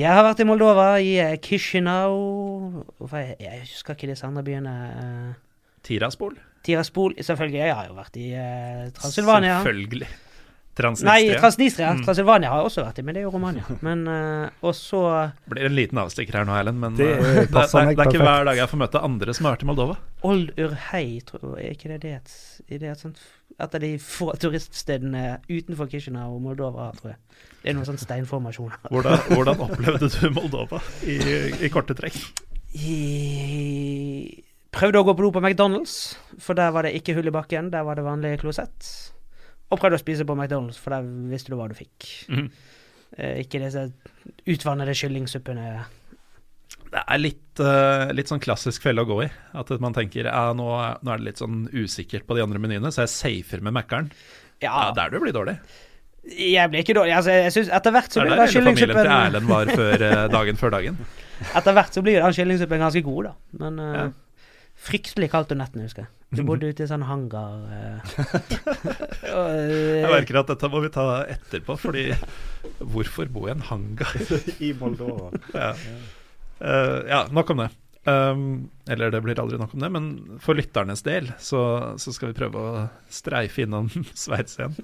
Jeg 0.00 0.08
har 0.08 0.24
vært 0.24 0.40
i 0.40 0.48
Moldova, 0.48 0.86
i 0.96 1.12
Kishinau 1.44 2.16
Hvorfor 2.96 3.20
jeg, 3.20 3.36
jeg 3.44 3.60
husker 3.66 3.98
ikke 3.98 4.08
disse 4.14 4.24
andre 4.24 4.42
byene. 4.48 4.74
eh, 5.04 5.34
Tiraspol. 5.84 6.38
Tiraspol 6.64 7.12
Selvfølgelig, 7.20 7.60
jeg 7.60 7.76
har 7.76 7.90
jo 7.92 7.98
vært 8.00 8.16
i 8.16 8.30
uh, 8.32 8.88
Transylvania. 8.96 9.58
Selvfølgelig. 9.60 10.08
Nei, 10.74 10.88
Transnistria. 10.90 11.38
Transnistria. 11.40 11.90
Mm. 11.94 12.02
Transylvania 12.04 12.50
har 12.50 12.58
jeg 12.62 12.70
også 12.70 12.82
vært 12.82 12.98
i, 12.98 13.04
men 13.06 13.14
det 13.14 13.20
er 13.20 13.26
jo 13.28 13.32
Romania. 13.34 13.64
Men 13.86 14.00
uh, 14.10 14.64
Og 14.66 14.74
så 14.74 15.02
Blir 15.50 15.68
en 15.68 15.76
liten 15.76 16.00
avstikker 16.02 16.40
her 16.40 16.48
nå, 16.48 16.56
Erlend, 16.58 16.80
men 16.82 16.96
Det 16.98 17.06
uh, 17.14 17.22
det, 17.22 17.34
det, 17.36 17.46
det 17.46 17.62
er 17.62 17.92
ikke 17.92 18.00
perfekt. 18.02 18.24
hver 18.26 18.48
dag 18.48 18.58
jeg 18.58 18.72
får 18.72 18.82
møte 18.82 19.02
andre 19.06 19.36
som 19.36 19.46
har 19.46 19.54
vært 19.54 19.62
i 19.62 19.68
Moldova. 19.70 19.96
Old 20.26 20.50
Urhei, 20.58 21.06
tror 21.28 21.44
jeg. 21.60 21.68
Er 21.68 21.78
ikke 21.78 21.92
det 21.92 22.00
det 22.02 22.12
et, 22.16 22.34
er 22.66 22.82
det 22.82 22.90
et, 22.90 23.04
sånt, 23.04 23.22
et 23.54 23.78
av 23.78 23.84
de 23.84 23.92
få 24.02 24.32
turiststedene 24.40 25.24
utenfor 25.46 25.90
Chisinau 25.92 26.34
og 26.34 26.42
Moldova, 26.48 26.90
tror 26.98 27.14
jeg. 27.14 27.20
Det 27.62 27.70
er 27.70 27.78
noen 27.78 27.88
sånne 27.92 28.02
steinformasjoner. 28.02 28.82
Hvordan, 28.92 29.22
hvordan 29.30 29.64
opplevde 29.68 30.10
du 30.10 30.26
Moldova 30.34 30.82
i, 31.06 31.20
i 31.62 31.70
korte 31.72 31.96
trekk? 31.98 32.18
I, 32.74 34.42
prøvde 34.74 35.00
å 35.00 35.06
gå 35.06 35.14
på 35.14 35.28
do 35.28 35.34
på 35.36 35.42
McDonald's, 35.44 36.16
for 36.42 36.58
der 36.58 36.74
var 36.74 36.86
det 36.86 36.96
ikke 36.98 37.14
hull 37.14 37.30
i 37.30 37.34
bakken. 37.34 37.70
Der 37.70 37.86
var 37.86 38.00
det 38.00 38.06
vanlig 38.06 38.40
klosett. 38.42 39.13
Og 39.74 39.80
prøvde 39.82 39.98
å 39.98 40.02
spise 40.02 40.26
på 40.28 40.36
McDonald's, 40.36 40.78
for 40.80 40.94
der 40.94 41.06
visste 41.32 41.50
du 41.50 41.58
hva 41.58 41.66
du 41.70 41.74
fikk. 41.78 42.08
Mm. 42.30 42.48
Eh, 43.18 43.42
ikke 43.44 43.60
disse 43.62 43.88
utvannede 44.50 44.94
kyllingsuppene. 44.98 45.68
Det 46.94 47.02
er 47.02 47.18
litt, 47.20 47.62
uh, 47.62 48.10
litt 48.14 48.30
sånn 48.30 48.42
klassisk 48.42 48.84
felle 48.86 49.02
å 49.02 49.08
gå 49.08 49.18
i. 49.24 49.30
At 49.58 49.70
man 49.82 49.94
tenker 49.96 50.28
ja, 50.30 50.44
nå, 50.54 50.68
nå 51.02 51.10
er 51.10 51.20
det 51.20 51.28
litt 51.28 51.42
sånn 51.42 51.64
usikkert 51.74 52.26
på 52.28 52.36
de 52.38 52.44
andre 52.44 52.62
menyene, 52.62 52.92
så 52.94 53.04
jeg 53.04 53.14
safer 53.14 53.64
med 53.66 53.74
Mækkern. 53.74 54.12
Ja, 54.62 54.70
Ja, 54.70 54.92
der 54.96 55.10
du 55.10 55.18
blir 55.22 55.34
dårlig. 55.34 55.58
jeg 56.24 56.70
blir 56.70 56.84
ikke 56.84 56.94
dårlig. 56.96 57.16
Altså, 57.18 57.34
jeg 57.36 57.52
synes 57.52 57.70
Etter 57.74 57.92
hvert 57.92 58.14
så 58.14 58.22
Det 58.22 58.30
blir 58.30 58.38
den 58.38 58.46
hele 58.48 58.62
familien 58.64 58.96
til 58.96 59.10
Erlend 59.12 59.48
var 59.50 59.72
før 59.76 60.04
eh, 60.06 60.20
dagen 60.32 60.56
før 60.56 60.70
dagen. 60.72 61.00
Etter 61.58 61.76
hvert 61.76 61.98
så 61.98 62.02
blir 62.06 62.22
den 62.22 62.36
kyllingsuppen 62.38 62.86
ganske 62.86 63.02
god, 63.04 63.24
da. 63.28 63.34
Men 63.64 63.82
uh, 63.82 63.96
Ja. 63.98 64.06
Fryktelig 64.84 65.30
kaldt 65.32 65.54
om 65.54 65.60
nettene, 65.60 65.86
husker 65.88 66.06
jeg. 66.06 66.12
Du 66.34 66.42
bodde 66.48 66.70
ute 66.72 66.84
i 66.84 66.90
sånn 66.90 67.06
hangar 67.06 67.62
eh. 67.70 68.16
Jeg 69.34 70.02
eh, 70.02 70.10
merker 70.10 70.40
at 70.40 70.50
dette 70.50 70.70
må 70.72 70.82
vi 70.84 70.90
ta 70.94 71.06
etterpå, 71.30 71.78
fordi 71.80 72.08
hvorfor 72.80 73.30
bo 73.32 73.46
i 73.48 73.54
en 73.54 73.64
hangar? 73.70 74.14
I 74.66 74.74
Moldova. 74.80 75.32
Ja, 75.54 75.72
Uh, 76.64 77.02
ja 77.10 77.24
nok 77.34 77.50
om 77.50 77.64
det. 77.64 77.72
Um, 78.06 78.42
eller 78.88 79.10
det 79.10 79.20
blir 79.24 79.38
aldri 79.42 79.58
nok 79.58 79.72
om 79.74 79.82
det, 79.82 79.88
men 79.92 80.06
for 80.40 80.56
lytternes 80.56 81.02
del 81.04 81.30
så, 81.42 81.60
så 82.00 82.12
skal 82.14 82.30
vi 82.30 82.36
prøve 82.38 82.60
å 82.62 82.84
streife 83.12 83.64
innom 83.64 83.88
Sveits 84.14 84.58
igjen. 84.60 84.76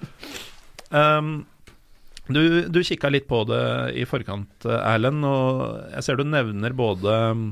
Um, 0.90 1.30
du, 2.30 2.68
du 2.70 2.80
kikka 2.86 3.10
litt 3.10 3.26
på 3.30 3.42
det 3.48 3.62
i 3.98 4.06
forkant, 4.08 4.66
Erlend, 4.66 5.24
og 5.26 5.62
jeg 5.94 6.06
ser 6.06 6.20
du 6.20 6.24
nevner 6.26 6.74
både 6.76 7.16
eh, 7.30 7.42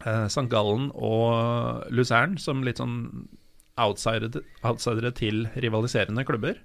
St. 0.00 0.46
Gallen 0.48 0.88
og 0.96 1.84
Luzern 1.92 2.38
som 2.40 2.62
litt 2.64 2.80
sånn 2.80 3.26
outsidere, 3.80 4.42
outsidere 4.66 5.12
til 5.16 5.46
rivaliserende 5.60 6.24
klubber. 6.28 6.60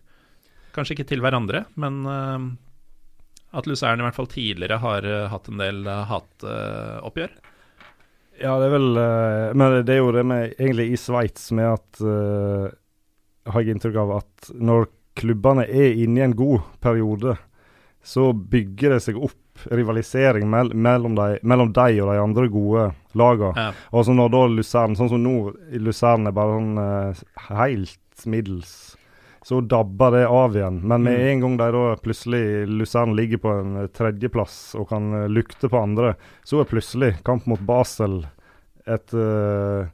Kanskje 0.75 0.97
ikke 0.97 1.09
til 1.13 1.23
hverandre, 1.23 1.65
men 1.79 2.01
eh, 2.09 2.47
at 3.55 3.67
Luzern 3.69 4.01
i 4.01 4.07
hvert 4.07 4.17
fall 4.17 4.31
tidligere 4.31 4.81
har 4.83 5.07
eh, 5.07 5.27
hatt 5.31 5.49
en 5.51 5.61
del 5.61 5.85
hatoppgjør. 6.09 7.35
Ja, 8.41 8.57
det 8.59 8.67
er 8.67 8.73
vel 8.73 8.99
eh, 8.99 9.53
Men 9.55 9.77
det 9.87 9.93
er 9.93 10.01
jo 10.01 10.11
det 10.11 10.25
med 10.27 10.57
egentlig 10.57 10.89
i 10.91 10.99
Sveits 10.99 11.53
med 11.55 11.69
at 11.69 12.01
uh, 12.03 12.65
Har 13.47 13.63
jeg 13.63 13.71
inntrykk 13.71 13.99
av 14.01 14.11
at 14.17 14.49
når 14.59 14.89
klubbene 15.15 15.63
er 15.63 15.95
inne 16.03 16.19
i 16.19 16.25
en 16.25 16.35
god 16.35 16.65
periode, 16.83 17.37
så 18.03 18.33
bygger 18.35 18.97
det 18.97 19.03
seg 19.05 19.21
opp 19.23 19.39
rivalisering 19.71 20.49
mell 20.49 20.73
mellom, 20.73 21.15
de, 21.15 21.39
mellom 21.43 21.71
de 21.73 22.01
og 22.03 22.11
de 22.13 22.19
andre 22.21 22.47
gode 22.51 22.89
lagene. 23.15 23.53
Ja. 23.55 23.71
Og 23.91 24.05
så 24.05 24.13
når 24.15 24.29
da 24.33 24.43
Luzern, 24.51 24.95
sånn 24.99 25.09
som 25.09 25.23
nå, 25.23 25.53
Luzern 25.79 26.27
er 26.27 26.35
bare 26.35 26.57
sånn 26.59 26.77
uh, 26.77 27.23
helt 27.55 28.25
middels, 28.25 28.95
så 29.45 29.59
dabber 29.61 30.11
det 30.15 30.23
av 30.27 30.55
igjen. 30.57 30.79
Men 30.83 31.03
med 31.05 31.19
Mm. 31.19 31.27
en 31.31 31.41
gang 31.41 31.57
de 31.57 31.71
da 31.71 31.95
plutselig 32.01 32.67
Luzern 32.67 33.15
ligger 33.15 33.37
på 33.37 33.51
en 33.59 33.75
eh, 33.83 33.87
tredjeplass 33.93 34.73
og 34.79 34.89
kan 34.89 35.11
uh, 35.13 35.27
lukte 35.29 35.69
på 35.69 35.77
andre, 35.83 36.15
så 36.43 36.59
er 36.63 36.65
plutselig 36.71 37.11
kamp 37.23 37.45
mot 37.45 37.59
Basel 37.61 38.25
et 38.87 39.13
uh, 39.13 39.85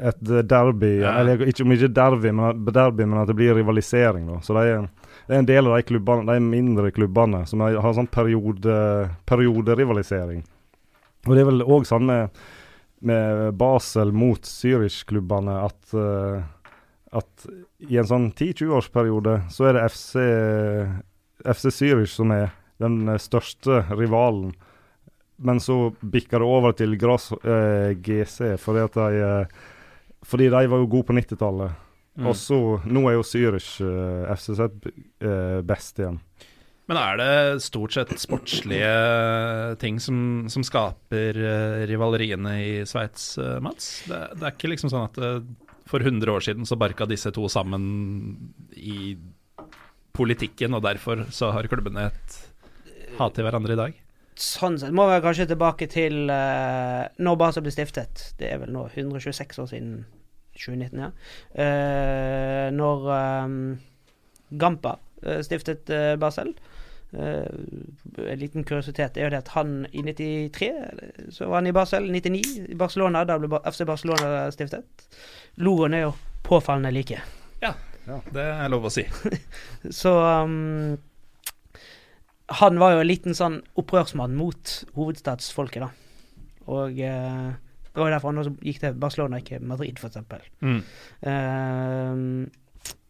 et 0.00 0.20
derby, 0.48 1.00
Ja. 1.00 1.18
eller 1.20 1.40
ikke 1.46 1.64
om 1.64 1.72
ikke 1.72 1.88
derby, 1.92 2.30
men, 2.32 2.64
derby, 2.72 3.04
men 3.04 3.18
at 3.22 3.28
det 3.28 3.36
blir 3.36 3.54
rivalisering. 3.56 4.26
da. 4.26 4.40
Så 4.40 4.54
det 4.54 4.64
er, 4.70 4.88
det 5.28 5.34
er 5.34 5.42
en 5.42 5.48
del 5.48 5.68
av 5.68 5.76
de 5.76 5.84
klubbene, 5.84 6.24
de 6.24 6.40
mindre 6.40 6.90
klubbene 6.96 7.42
som 7.46 7.60
har, 7.60 7.76
har 7.84 7.96
sånn 7.96 8.08
periode, 8.08 8.76
perioderivalisering. 9.28 10.40
Og 11.26 11.34
det 11.34 11.42
er 11.42 11.50
vel 11.50 11.66
òg 11.66 11.84
sånn 11.88 12.06
med, 12.08 12.38
med 13.04 13.42
Basel 13.60 14.14
mot 14.16 14.48
Zürich-klubbene 14.48 15.58
at, 15.66 15.80
uh, 15.92 16.40
at 17.12 17.48
i 17.84 18.00
en 18.00 18.08
sånn 18.08 18.30
10-20-årsperiode 18.32 19.42
så 19.52 19.68
er 19.68 19.76
det 19.76 19.84
FC, 19.92 20.14
FC 21.44 21.68
Zürich 21.76 22.14
som 22.16 22.32
er 22.32 22.48
den 22.80 23.04
største 23.20 23.82
rivalen. 23.92 24.54
Men 25.38 25.60
så 25.60 25.90
bikker 26.00 26.40
det 26.40 26.48
over 26.48 26.74
til 26.74 26.96
Gras, 26.98 27.28
eh, 27.32 27.92
GC, 27.94 28.56
fordi 28.58 28.86
de 28.94 29.20
eh, 29.22 29.58
Fordi 30.22 30.48
de 30.50 30.66
var 30.66 30.80
jo 30.82 30.86
gode 30.90 31.06
på 31.06 31.14
90-tallet. 31.14 31.70
Mm. 32.18 32.26
Og 32.26 32.34
så 32.34 32.58
Nå 32.90 33.04
er 33.06 33.14
jo 33.14 33.26
Zürich 33.26 33.76
uh, 33.84 34.26
FCZ 34.34 34.66
uh, 34.66 35.60
best 35.66 36.00
igjen. 36.02 36.18
Men 36.88 36.96
er 36.96 37.18
det 37.20 37.32
stort 37.66 37.92
sett 37.92 38.14
sportslige 38.16 38.92
ting 39.82 39.98
som, 40.00 40.46
som 40.48 40.64
skaper 40.64 41.36
uh, 41.36 41.82
rivaleriene 41.88 42.54
i 42.64 42.70
Sveits, 42.88 43.34
eh, 43.36 43.58
Mats? 43.60 43.90
Det, 44.08 44.20
det 44.40 44.46
er 44.46 44.54
ikke 44.54 44.70
liksom 44.72 44.92
sånn 44.94 45.04
at 45.04 45.18
eh, 45.20 45.42
for 45.88 46.00
100 46.00 46.32
år 46.32 46.46
siden 46.46 46.68
så 46.68 46.78
barka 46.80 47.04
disse 47.08 47.28
to 47.36 47.44
sammen 47.52 47.84
i 48.72 49.18
politikken, 50.16 50.72
og 50.78 50.86
derfor 50.86 51.26
så 51.28 51.52
har 51.52 51.68
klubbene 51.68 52.08
et 52.08 52.38
hat 53.18 53.36
til 53.36 53.44
hverandre 53.44 53.76
i 53.76 53.80
dag? 53.82 54.00
Sånn 54.40 54.80
sett 54.80 54.96
må 54.96 55.04
vi 55.10 55.20
kanskje 55.20 55.50
tilbake 55.50 55.90
til 55.92 56.30
uh, 56.32 57.04
når 57.20 57.38
Basel 57.40 57.66
ble 57.66 57.74
stiftet. 57.74 58.30
Det 58.40 58.48
er 58.48 58.62
vel 58.62 58.72
nå 58.72 58.86
126 58.94 59.60
år 59.60 59.68
siden 59.74 59.92
2019, 60.58 61.04
ja. 61.04 61.10
Eh, 61.64 62.66
når 62.74 63.06
um, 63.14 63.60
Gampa 64.48 64.98
eh, 65.22 65.40
stiftet 65.46 65.90
eh, 65.90 66.16
Basel. 66.20 66.54
Eh, 67.12 67.46
en 68.18 68.38
liten 68.38 68.64
kuriositet 68.68 69.16
er 69.16 69.28
jo 69.28 69.32
det 69.32 69.42
at 69.42 69.52
han 69.54 69.86
i 69.92 70.02
93 70.04 70.70
så 71.32 71.48
var 71.48 71.62
han 71.62 71.70
i 71.70 71.74
Basel. 71.76 72.08
99 72.12 72.68
i 72.68 72.78
Barcelona. 72.78 73.24
Da 73.28 73.38
ble 73.40 73.60
FC 73.64 73.84
Barcelona 73.88 74.48
stiftet. 74.54 75.08
Logoen 75.60 75.96
er 75.96 76.08
jo 76.08 76.16
påfallende 76.46 76.92
like. 76.94 77.20
Ja, 77.62 77.74
Det 78.32 78.40
er 78.40 78.70
lov 78.72 78.88
å 78.88 78.92
si. 78.92 79.04
Så 80.00 80.14
um, 80.16 80.96
han 82.48 82.78
var 82.80 82.94
jo 82.94 83.00
en 83.02 83.10
liten 83.10 83.36
sånn 83.36 83.58
opprørsmann 83.76 84.36
mot 84.38 84.70
hovedstadsfolket, 84.96 85.84
da. 85.84 85.90
Og 86.72 87.00
eh, 87.04 87.50
det 87.98 88.04
var 88.04 88.12
derfor 88.14 88.30
han 88.32 88.56
gikk 88.62 88.78
til 88.82 88.98
Barcelona, 89.00 89.38
ikke 89.42 89.58
Madrid, 89.66 89.98
eksempel. 90.06 90.40
Mm. 90.62 90.82
Uh, 91.26 92.14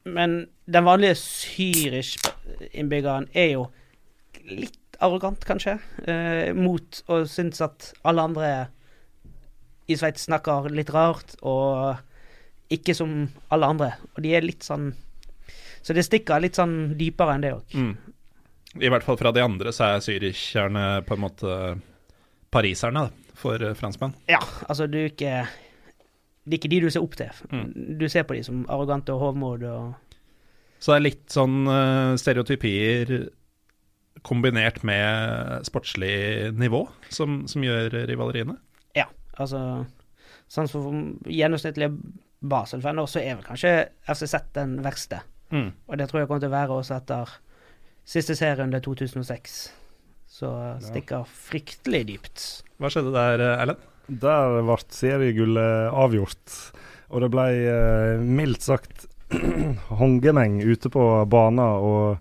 men 0.08 0.30
den 0.64 0.84
vanlige 0.86 1.16
Zürich-innbyggeren 1.20 3.26
er 3.36 3.48
jo 3.52 3.62
litt 4.48 4.96
arrogant, 5.04 5.44
kanskje, 5.46 5.74
uh, 6.08 6.48
mot 6.56 7.02
å 7.12 7.14
synes 7.28 7.60
at 7.64 7.92
alle 8.08 8.22
andre 8.30 8.48
i 9.88 9.96
Sveits 9.96 10.26
snakker 10.28 10.68
litt 10.72 10.90
rart, 10.92 11.36
og 11.44 11.96
ikke 12.72 12.94
som 12.96 13.28
alle 13.52 13.66
andre. 13.68 13.92
Og 14.16 14.22
de 14.24 14.34
er 14.36 14.42
litt 14.44 14.62
sånn 14.66 14.92
Så 15.80 15.94
det 15.96 16.02
stikker 16.04 16.40
litt 16.42 16.56
sånn 16.58 16.98
dypere 16.98 17.34
enn 17.36 17.44
det 17.44 17.52
òg. 17.54 17.74
Mm. 17.78 17.94
I 18.82 18.88
hvert 18.92 19.04
fall 19.06 19.16
fra 19.16 19.30
de 19.32 19.40
andre 19.40 19.72
så 19.72 19.82
er 19.86 20.02
Zürich-erne 20.04 20.82
på 21.06 21.14
en 21.14 21.22
måte 21.22 21.52
pariserne 22.52 23.04
da, 23.06 23.10
for 23.38 23.62
eh, 23.62 23.76
franskmenn. 23.78 24.16
Ja, 24.30 24.40
altså 24.68 24.88
du 24.90 24.98
er 25.00 25.10
ikke 25.12 25.46
Det 26.44 26.56
er 26.56 26.60
ikke 26.60 26.70
de 26.72 26.80
du 26.80 26.90
ser 26.90 27.04
opp 27.04 27.16
til. 27.18 27.42
Mm. 27.52 27.98
Du 28.00 28.06
ser 28.08 28.24
på 28.24 28.36
de 28.36 28.44
som 28.44 28.64
arrogante 28.68 29.12
og 29.12 29.20
hovmod 29.20 29.64
og 29.68 29.94
Så 30.78 30.92
det 30.92 30.96
er 30.96 31.06
litt 31.08 31.26
sånn 31.34 31.66
eh, 31.68 32.14
stereotypier 32.20 33.28
kombinert 34.26 34.82
med 34.82 35.66
sportslig 35.66 36.50
nivå 36.58 36.82
som, 37.14 37.44
som 37.46 37.62
gjør 37.62 38.02
rivaleriene. 38.10 38.56
Ja, 38.98 39.06
altså 39.38 39.86
Sånn 40.48 40.68
som 40.70 41.00
gjennomsnittlige 41.28 41.92
Basel-venner, 42.40 43.04
så 43.04 43.20
er 43.20 43.34
vel 43.36 43.44
kanskje 43.44 43.72
FCZ 44.08 44.38
den 44.56 44.78
verste. 44.84 45.20
Mm. 45.52 45.72
Og 45.88 45.98
det 46.00 46.06
tror 46.08 46.22
jeg 46.22 46.30
kommer 46.30 46.40
til 46.44 46.48
å 46.48 46.54
være 46.54 46.78
også 46.80 46.96
etter 46.96 47.34
siste 48.08 48.36
serierunde 48.38 48.80
2006. 48.84 49.58
Så 50.38 50.52
stikker 50.84 51.24
fryktelig 51.26 52.04
dypt. 52.12 52.42
Hva 52.78 52.90
skjedde 52.94 53.10
der, 53.14 53.42
eh, 53.42 53.62
Erlend? 53.64 53.86
Der 54.08 54.60
ble 54.64 54.76
seriegullet 54.94 55.90
avgjort. 55.92 56.58
Og 57.10 57.24
det 57.24 57.30
ble 57.34 57.46
eh, 57.72 58.20
mildt 58.22 58.62
sagt 58.64 59.08
hongemeng 59.98 60.60
ute 60.62 60.88
på 60.92 61.02
banen. 61.28 61.58
Og 61.64 62.18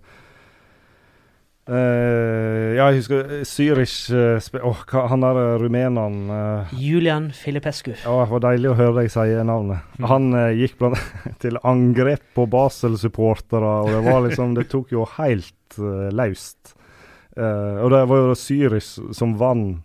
eh, 1.70 2.76
Ja, 2.78 2.88
jeg 2.92 3.02
husker 3.02 3.32
eh, 3.38 3.44
Zürich 3.48 3.96
eh, 4.14 4.60
oh, 4.64 4.82
hva- 4.90 5.06
han 5.12 5.24
der 5.26 5.40
eh, 5.44 5.54
rumeneren 5.62 6.18
eh, 6.34 6.74
Julian 6.82 7.30
Filipescu. 7.36 7.94
Ja, 8.04 8.16
det 8.24 8.32
var 8.34 8.44
deilig 8.48 8.72
å 8.74 8.78
høre 8.80 9.02
deg 9.04 9.12
si 9.14 9.28
navnet. 9.48 9.86
Mm. 10.00 10.08
Han 10.12 10.30
eh, 10.42 10.54
gikk 10.64 10.78
blant 10.82 11.04
til 11.44 11.60
angrep 11.68 12.26
på 12.38 12.48
Basel-supportere, 12.52 13.76
og 13.86 13.94
det 13.94 14.04
var 14.10 14.26
liksom 14.28 14.58
Det 14.58 14.68
tok 14.72 14.92
jo 14.96 15.06
helt 15.18 15.80
uh, 15.80 16.08
løst. 16.16 16.74
Eh, 17.38 17.78
og 17.84 17.94
det 17.94 18.02
var 18.10 18.24
jo 18.24 18.36
Syris 18.38 18.98
som 19.14 19.38
vant 19.38 19.84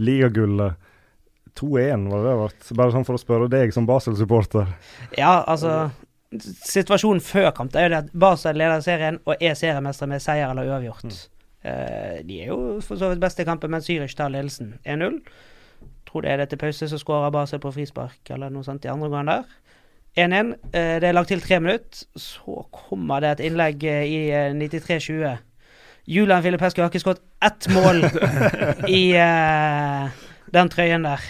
ligagullet. 0.00 0.76
2-1, 1.58 2.06
var 2.08 2.22
det 2.22 2.30
det 2.30 2.36
ble? 2.38 2.76
Bare 2.78 2.92
sånn 2.94 3.04
for 3.04 3.18
å 3.18 3.20
spørre 3.20 3.50
deg 3.50 3.72
som 3.74 3.88
Basel-supporter. 3.88 4.70
Ja, 5.18 5.40
altså 5.42 5.90
Situasjonen 6.30 7.18
før 7.26 7.48
kamp 7.56 7.74
er 7.74 7.88
jo 7.88 7.90
det 7.90 7.98
at 8.04 8.12
Basel 8.22 8.54
leder 8.60 8.84
serien 8.84 9.18
og 9.26 9.42
er 9.42 9.56
seriemestere 9.58 10.12
med 10.12 10.22
seier 10.22 10.52
eller 10.52 10.68
uavgjort. 10.70 11.16
Eh, 11.66 12.20
de 12.24 12.36
er 12.44 12.52
jo 12.52 12.78
for 12.86 13.00
så 13.00 13.10
vidt 13.10 13.22
best 13.24 13.42
i 13.42 13.46
kampen, 13.48 13.72
men 13.74 13.82
Zürich 13.82 14.14
tar 14.16 14.30
ledelsen 14.30 14.76
1-0. 14.84 15.18
Tror 16.06 16.22
det 16.22 16.30
er 16.30 16.40
det 16.40 16.52
til 16.52 16.62
pause, 16.62 16.86
så 16.88 17.00
skårer 17.02 17.34
Basel 17.34 17.60
på 17.62 17.74
frispark 17.74 18.30
eller 18.30 18.54
noe 18.54 18.64
sånt 18.64 18.86
i 18.86 18.92
andre 18.92 19.10
omgang 19.10 19.32
der. 19.32 19.50
1-1. 20.18 20.54
Uh, 20.70 20.96
det 21.02 21.10
er 21.10 21.14
lagt 21.14 21.30
til 21.34 21.42
tre 21.42 21.60
minutter. 21.62 22.06
Så 22.18 22.64
kommer 22.74 23.22
det 23.22 23.34
et 23.34 23.44
innlegg 23.50 23.84
eh, 23.86 24.06
i 24.06 24.20
eh, 24.30 24.54
93-20. 24.54 25.49
Julian 26.10 26.42
Filipescu 26.42 26.82
har 26.82 26.90
ikke 26.90 27.02
skåret 27.04 27.20
ett 27.46 27.68
mål 27.70 28.02
i 29.00 29.02
uh, 29.14 30.10
den 30.50 30.70
trøyen 30.72 31.06
der. 31.06 31.22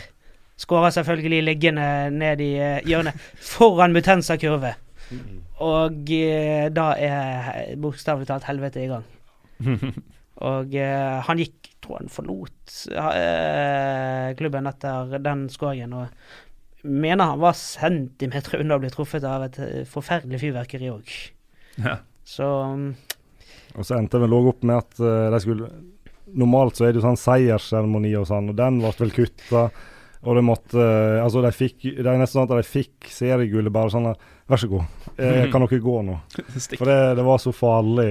Skårer 0.61 0.93
selvfølgelig 0.93 1.43
liggende 1.45 1.85
ned 2.12 2.41
i 2.45 2.51
eh, 2.61 2.83
hjørnet 2.89 3.16
foran 3.41 3.95
Mutensa 3.97 4.37
kurve. 4.41 4.74
Og 5.61 6.12
uh, 6.12 6.66
da 6.72 6.87
er 6.97 7.76
bokstavelig 7.81 8.28
talt 8.28 8.49
helvete 8.49 8.85
i 8.85 8.91
gang. 8.91 9.07
Og 10.41 10.72
han 10.72 11.37
gikk, 11.37 11.66
tror 11.85 11.99
han 11.99 12.09
forlot 12.09 12.76
klubben 14.39 14.68
etter 14.70 15.18
den 15.20 15.43
skåringen. 15.53 15.93
Og 15.93 16.87
mener 16.89 17.35
han 17.35 17.43
var 17.43 17.59
centimeter 17.61 18.62
unna 18.62 18.78
å 18.78 18.81
bli 18.81 18.89
truffet 18.95 19.26
av 19.28 19.45
et 19.51 19.59
forferdelig 19.91 20.41
fyrverkeri 20.41 20.89
òg. 20.95 21.12
Ja. 21.76 21.99
Så 22.24 22.49
mm, 22.72 22.89
Og 23.76 23.86
så 23.86 23.96
endte 23.98 24.18
det 24.18 24.26
vel 24.26 24.36
òg 24.36 24.50
opp 24.54 24.66
med 24.66 24.80
at 24.80 25.00
uh, 25.02 25.30
de 25.34 25.42
skulle 25.44 25.70
Normalt 26.30 26.78
så 26.78 26.84
er 26.86 26.92
det 26.92 27.00
jo 27.00 27.02
sånn 27.08 27.16
seiersseremoni 27.18 28.12
og 28.14 28.28
sånn, 28.28 28.52
og 28.52 28.54
den 28.54 28.76
ble 28.78 28.92
vel 29.00 29.10
kutta. 29.10 29.64
Og 30.20 30.36
det 30.36 30.44
måtte 30.46 30.76
uh, 30.78 31.22
Altså, 31.24 31.42
de 31.42 31.52
fikk 31.54 31.86
Det 31.88 32.04
er 32.04 32.20
nesten 32.20 32.38
sånn 32.38 32.48
at 32.48 32.52
de 32.52 32.66
fikk 32.68 33.08
seriegullet 33.10 33.72
bare 33.74 33.92
sånn 33.94 34.10
at, 34.12 34.28
Vær 34.50 34.60
så 34.60 34.68
god, 34.70 35.06
eh, 35.16 35.46
kan 35.52 35.62
dere 35.62 35.78
gå 35.82 35.96
nå? 36.06 36.16
For 36.78 36.88
det, 36.88 36.98
det 37.20 37.24
var 37.26 37.38
så 37.38 37.52
farlig, 37.54 38.08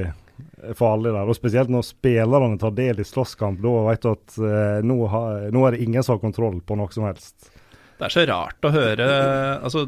farlig 0.80 1.12
der. 1.12 1.28
Og 1.28 1.36
spesielt 1.36 1.72
når 1.74 1.84
spillerne 1.84 2.56
tar 2.62 2.72
del 2.78 3.02
i 3.04 3.06
slåsskamp. 3.08 3.60
Da 3.60 3.74
vet 3.90 4.06
du 4.06 4.08
at 4.14 4.38
eh, 4.48 4.78
nå, 4.88 4.96
har, 5.12 5.50
nå 5.52 5.66
er 5.68 5.76
det 5.76 5.82
ingen 5.84 6.06
som 6.06 6.16
har 6.16 6.22
kontroll 6.24 6.62
på 6.64 6.78
noe 6.80 6.96
som 6.96 7.10
helst. 7.10 7.52
Det 8.00 8.08
er 8.08 8.16
så 8.16 8.24
rart 8.30 8.64
å 8.64 8.72
høre 8.72 9.10
Altså 9.58 9.84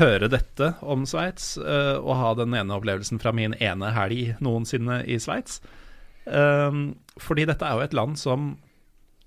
høre 0.00 0.28
dette 0.32 0.72
om 0.80 1.06
Sveits, 1.08 1.54
uh, 1.60 1.98
og 2.00 2.16
ha 2.18 2.34
den 2.38 2.56
ene 2.58 2.76
opplevelsen 2.76 3.20
fra 3.22 3.32
min 3.36 3.56
ene 3.60 3.92
helg 3.94 4.36
noensinne 4.44 5.02
i 5.10 5.18
Sveits. 5.22 5.60
Um, 6.26 6.92
fordi 7.20 7.46
dette 7.50 7.66
er 7.66 7.78
jo 7.78 7.84
et 7.86 7.96
land 7.98 8.14
som 8.20 8.52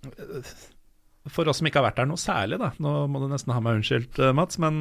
uh, 0.07 0.51
For 1.28 1.49
oss 1.51 1.59
som 1.59 1.68
ikke 1.68 1.82
har 1.82 1.89
vært 1.89 1.97
der 1.99 2.07
noe 2.07 2.22
særlig, 2.22 2.55
da 2.61 2.70
Nå 2.80 2.93
må 3.11 3.20
du 3.20 3.26
nesten 3.28 3.51
ha 3.51 3.59
meg 3.59 3.82
unnskyldt, 3.82 4.22
uh, 4.24 4.32
Mats, 4.38 4.59
men 4.63 4.80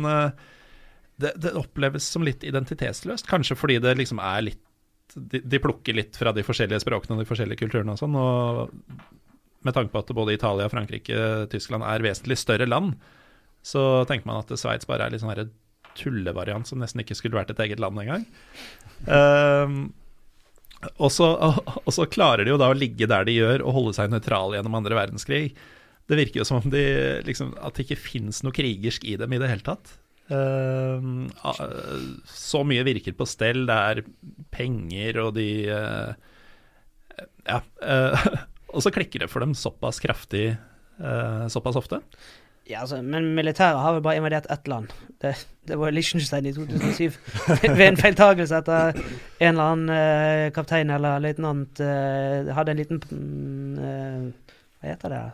det, 1.18 1.32
det 1.42 1.56
oppleves 1.58 2.06
som 2.10 2.22
litt 2.26 2.46
identitetsløst. 2.46 3.26
Kanskje 3.30 3.58
fordi 3.58 3.80
det 3.82 3.96
liksom 3.98 4.22
er 4.22 4.46
litt 4.50 4.62
de, 5.14 5.40
de 5.44 5.60
plukker 5.60 5.94
litt 5.94 6.16
fra 6.16 6.32
de 6.34 6.42
forskjellige 6.46 6.80
språkene 6.82 7.14
og 7.16 7.22
de 7.22 7.28
forskjellige 7.28 7.60
kulturene 7.60 7.92
og 7.92 8.00
sånn. 8.00 8.14
Og 8.16 8.70
med 9.64 9.76
tanke 9.76 9.92
på 9.92 10.00
at 10.00 10.14
både 10.16 10.34
Italia, 10.36 10.70
Frankrike, 10.72 11.18
Tyskland 11.52 11.84
er 11.86 12.04
vesentlig 12.04 12.38
større 12.40 12.68
land, 12.68 12.94
så 13.64 14.04
tenker 14.08 14.28
man 14.28 14.42
at 14.42 14.52
Sveits 14.60 14.88
bare 14.88 15.06
er 15.06 15.14
litt 15.14 15.22
sånn 15.22 15.32
tullevariant 15.98 16.68
som 16.68 16.80
nesten 16.82 17.02
ikke 17.02 17.16
skulle 17.18 17.38
vært 17.38 17.52
et 17.54 17.62
eget 17.66 17.82
land 17.82 18.00
engang. 18.00 18.26
Um, 19.06 19.78
og, 21.00 21.10
og, 21.16 21.90
så 21.94 22.06
klarer 22.10 22.44
de 22.44 22.52
jo 22.52 22.60
da 22.60 22.68
å 22.72 22.76
ligge 22.76 23.08
der 23.08 23.26
de 23.26 23.36
gjør, 23.38 23.64
og 23.64 23.76
holde 23.78 23.94
seg 23.96 24.12
nøytrale 24.12 24.58
gjennom 24.58 24.78
andre 24.78 24.98
verdenskrig. 24.98 25.44
Det 26.04 26.18
virker 26.20 26.42
jo 26.42 26.48
som 26.48 26.60
om 26.60 26.72
de, 26.72 26.84
liksom, 27.24 27.54
at 27.64 27.76
det 27.76 27.86
ikke 27.86 28.02
fins 28.02 28.42
noe 28.44 28.54
krigersk 28.54 29.06
i 29.08 29.16
dem 29.20 29.32
i 29.32 29.40
det 29.40 29.48
hele 29.48 29.64
tatt. 29.64 29.96
Uh, 30.24 31.28
så 32.28 32.62
mye 32.64 32.84
virker 32.86 33.16
på 33.16 33.28
stell. 33.28 33.64
Det 33.68 33.80
er 33.90 34.04
penger, 34.54 35.20
og 35.26 35.34
de 35.38 35.48
uh, 35.72 36.12
Ja. 37.48 37.60
Uh, 37.80 38.28
og 38.74 38.82
så 38.82 38.90
klikker 38.90 39.22
det 39.22 39.30
for 39.30 39.44
dem 39.44 39.52
såpass 39.54 40.00
kraftig 40.02 40.56
såpass 41.50 41.74
ofte. 41.78 41.98
Ja, 42.70 42.80
altså, 42.80 43.02
Men 43.02 43.34
militæret 43.36 43.80
har 43.80 43.92
vel 43.92 44.02
bare 44.02 44.16
invadert 44.16 44.46
ett 44.50 44.68
land. 44.68 44.92
Det, 45.20 45.34
det 45.68 45.76
var 45.78 45.92
Liechtenstein 45.92 46.46
i 46.48 46.52
2007. 46.52 47.12
Ved 47.76 47.86
en 47.86 47.98
feiltagelse 48.00 48.56
etter 48.56 48.96
en 48.96 49.50
eller 49.50 49.64
annen 49.64 49.90
uh, 49.92 50.52
kaptein 50.56 50.92
eller 50.92 51.20
løytnant 51.20 51.82
uh, 51.84 52.52
hadde 52.56 52.72
en 52.72 52.80
liten 52.80 53.02
uh, 53.76 54.54
Hva 54.80 54.94
heter 54.94 55.12
det? 55.12 55.24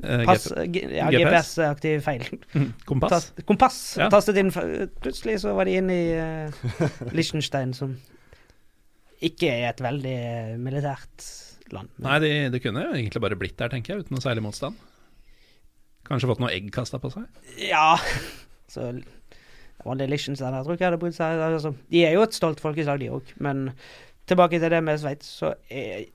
Pass, 0.00 0.46
ja, 0.94 1.10
GPS-aktiv 1.12 1.98
feil. 2.06 2.22
Mm, 2.54 2.70
kompass? 2.88 3.10
Tas, 3.10 3.44
kompass. 3.44 3.80
Ja. 4.00 4.06
Tastet 4.14 4.38
inn 4.40 4.48
Plutselig 4.54 5.40
så 5.42 5.52
var 5.58 5.68
de 5.68 5.74
inne 5.76 5.96
i 5.98 7.10
Liechtenstein, 7.10 7.74
som 7.76 7.98
ikke 9.20 9.50
er 9.50 9.74
et 9.74 9.82
veldig 9.84 10.20
militært 10.62 11.26
land. 11.74 11.90
Nei, 12.00 12.16
det 12.22 12.32
de 12.54 12.62
kunne 12.62 12.86
jo 12.86 12.94
egentlig 12.94 13.20
bare 13.26 13.36
blitt 13.42 13.58
der, 13.60 13.74
tenker 13.74 13.92
jeg, 13.92 14.06
uten 14.06 14.16
noe 14.16 14.24
særlig 14.24 14.46
motstand. 14.46 14.78
Kanskje 16.10 16.26
fått 16.26 16.40
noe 16.42 16.50
egg 16.50 16.72
kasta 16.74 16.98
på 16.98 17.06
seg? 17.12 17.26
Ja. 17.62 17.94
Så 18.70 18.88
Vanlig 19.86 20.10
Liechtenstein 20.10 20.56
jeg 20.56 20.66
tror 20.66 20.76
ikke 20.76 20.84
jeg 20.84 20.90
hadde 20.90 21.00
brydd 21.04 21.16
seg. 21.16 21.42
Altså, 21.46 21.70
de 21.92 22.02
er 22.04 22.16
jo 22.16 22.24
et 22.26 22.36
stolt 22.36 22.60
folkeslag, 22.62 22.98
de 23.00 23.12
òg. 23.14 23.30
Men 23.38 23.70
tilbake 24.28 24.58
til 24.58 24.74
det 24.74 24.80
med 24.84 24.98
Sveits, 25.00 25.30
så 25.40 25.54
er 25.70 26.08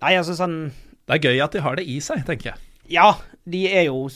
Nei, 0.00 0.14
altså 0.16 0.32
sånn 0.38 0.70
Det 1.04 1.18
er 1.18 1.26
gøy 1.28 1.42
at 1.44 1.54
de 1.54 1.62
har 1.64 1.76
det 1.76 1.84
i 1.90 1.98
seg, 2.04 2.22
tenker 2.28 2.52
jeg. 2.52 2.64
Ja, 2.94 3.10
de 3.50 3.64
er 3.68 3.88
jo 3.88 4.06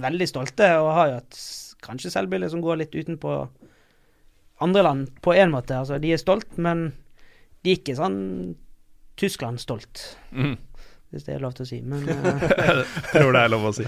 veldig 0.00 0.30
stolte 0.30 0.70
og 0.78 0.94
har 0.94 1.10
jo 1.10 1.18
et 1.18 1.42
kanskje 1.82 2.14
selvbilde 2.14 2.48
som 2.52 2.62
går 2.62 2.80
litt 2.84 2.94
utenpå 2.94 3.34
andre 4.62 4.82
land, 4.84 5.10
på 5.24 5.34
en 5.34 5.50
måte. 5.50 5.74
Altså, 5.74 5.98
de 5.98 6.14
er 6.14 6.20
stolt, 6.20 6.58
men 6.60 6.90
de 7.64 7.72
er 7.72 7.80
ikke 7.80 7.98
sånn 7.98 8.18
Tyskland-stolt. 9.20 10.04
Mm 10.30 10.58
hvis 11.10 11.26
det 11.26 11.34
er 11.34 11.42
lov 11.42 11.54
til 11.58 11.66
å 11.66 11.68
si. 11.68 11.80
Men 11.82 12.04
uh, 12.06 12.42
Tror 13.12 13.32
det 13.34 13.42
er 13.42 13.50
lov 13.50 13.66
å 13.66 13.72
si. 13.74 13.86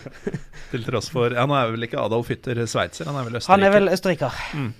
Til 0.72 0.86
tross 0.86 1.10
for 1.12 1.34
Ja, 1.34 1.46
nå 1.46 1.54
er 1.58 1.74
vel 1.74 1.86
ikke 1.86 2.00
Adolf 2.02 2.32
Hytter 2.32 2.64
sveitser, 2.66 3.06
han 3.06 3.18
er 3.20 3.28
vel 3.28 3.38
østerriker? 3.38 3.54
Han 3.54 3.66
er 3.68 3.76
vel 3.76 3.92
østerriker. 3.92 4.40
Mm. 4.58 4.72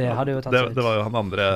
det 0.00 0.06
hadde 0.18 0.32
jo 0.32 0.38
tatt 0.42 0.56
det, 0.56 0.62
det 0.74 0.84
var 0.86 0.96
jo 0.96 1.02
han 1.06 1.18
andre 1.20 1.48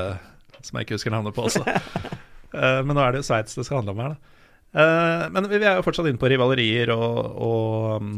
som 0.61 0.77
jeg 0.77 0.87
ikke 0.87 0.99
husker 0.99 1.15
navnet 1.15 1.37
på 1.37 1.47
også. 1.49 1.65
uh, 1.65 2.83
men 2.87 2.93
nå 2.93 3.01
er 3.01 3.15
det 3.15 3.23
jo 3.23 3.31
Sveits 3.31 3.57
det 3.57 3.65
skal 3.65 3.81
handle 3.81 3.97
om 3.97 4.05
her, 4.05 4.13
da. 4.13 4.37
Uh, 4.71 5.25
men 5.35 5.49
vi 5.51 5.59
er 5.65 5.81
jo 5.81 5.83
fortsatt 5.83 6.07
inne 6.07 6.21
på 6.21 6.29
rivalerier 6.31 6.93
og, 6.95 7.17
og 7.43 8.05
um, 8.05 8.13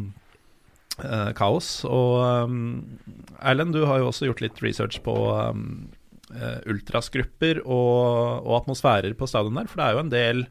kaos. 1.39 1.70
Og 1.89 2.18
um, 2.51 2.59
Erlend, 3.41 3.73
du 3.73 3.87
har 3.89 4.03
jo 4.03 4.11
også 4.11 4.29
gjort 4.29 4.43
litt 4.45 4.61
research 4.61 4.99
på 5.07 5.14
um, 5.33 5.87
ultrasgrupper 6.68 7.62
og, 7.62 8.43
og 8.43 8.59
atmosfærer 8.59 9.16
på 9.16 9.31
stadion 9.31 9.57
der, 9.57 9.70
for 9.70 9.81
det 9.81 9.87
er 9.87 9.97
jo 9.97 10.03
en 10.03 10.12
del 10.12 10.45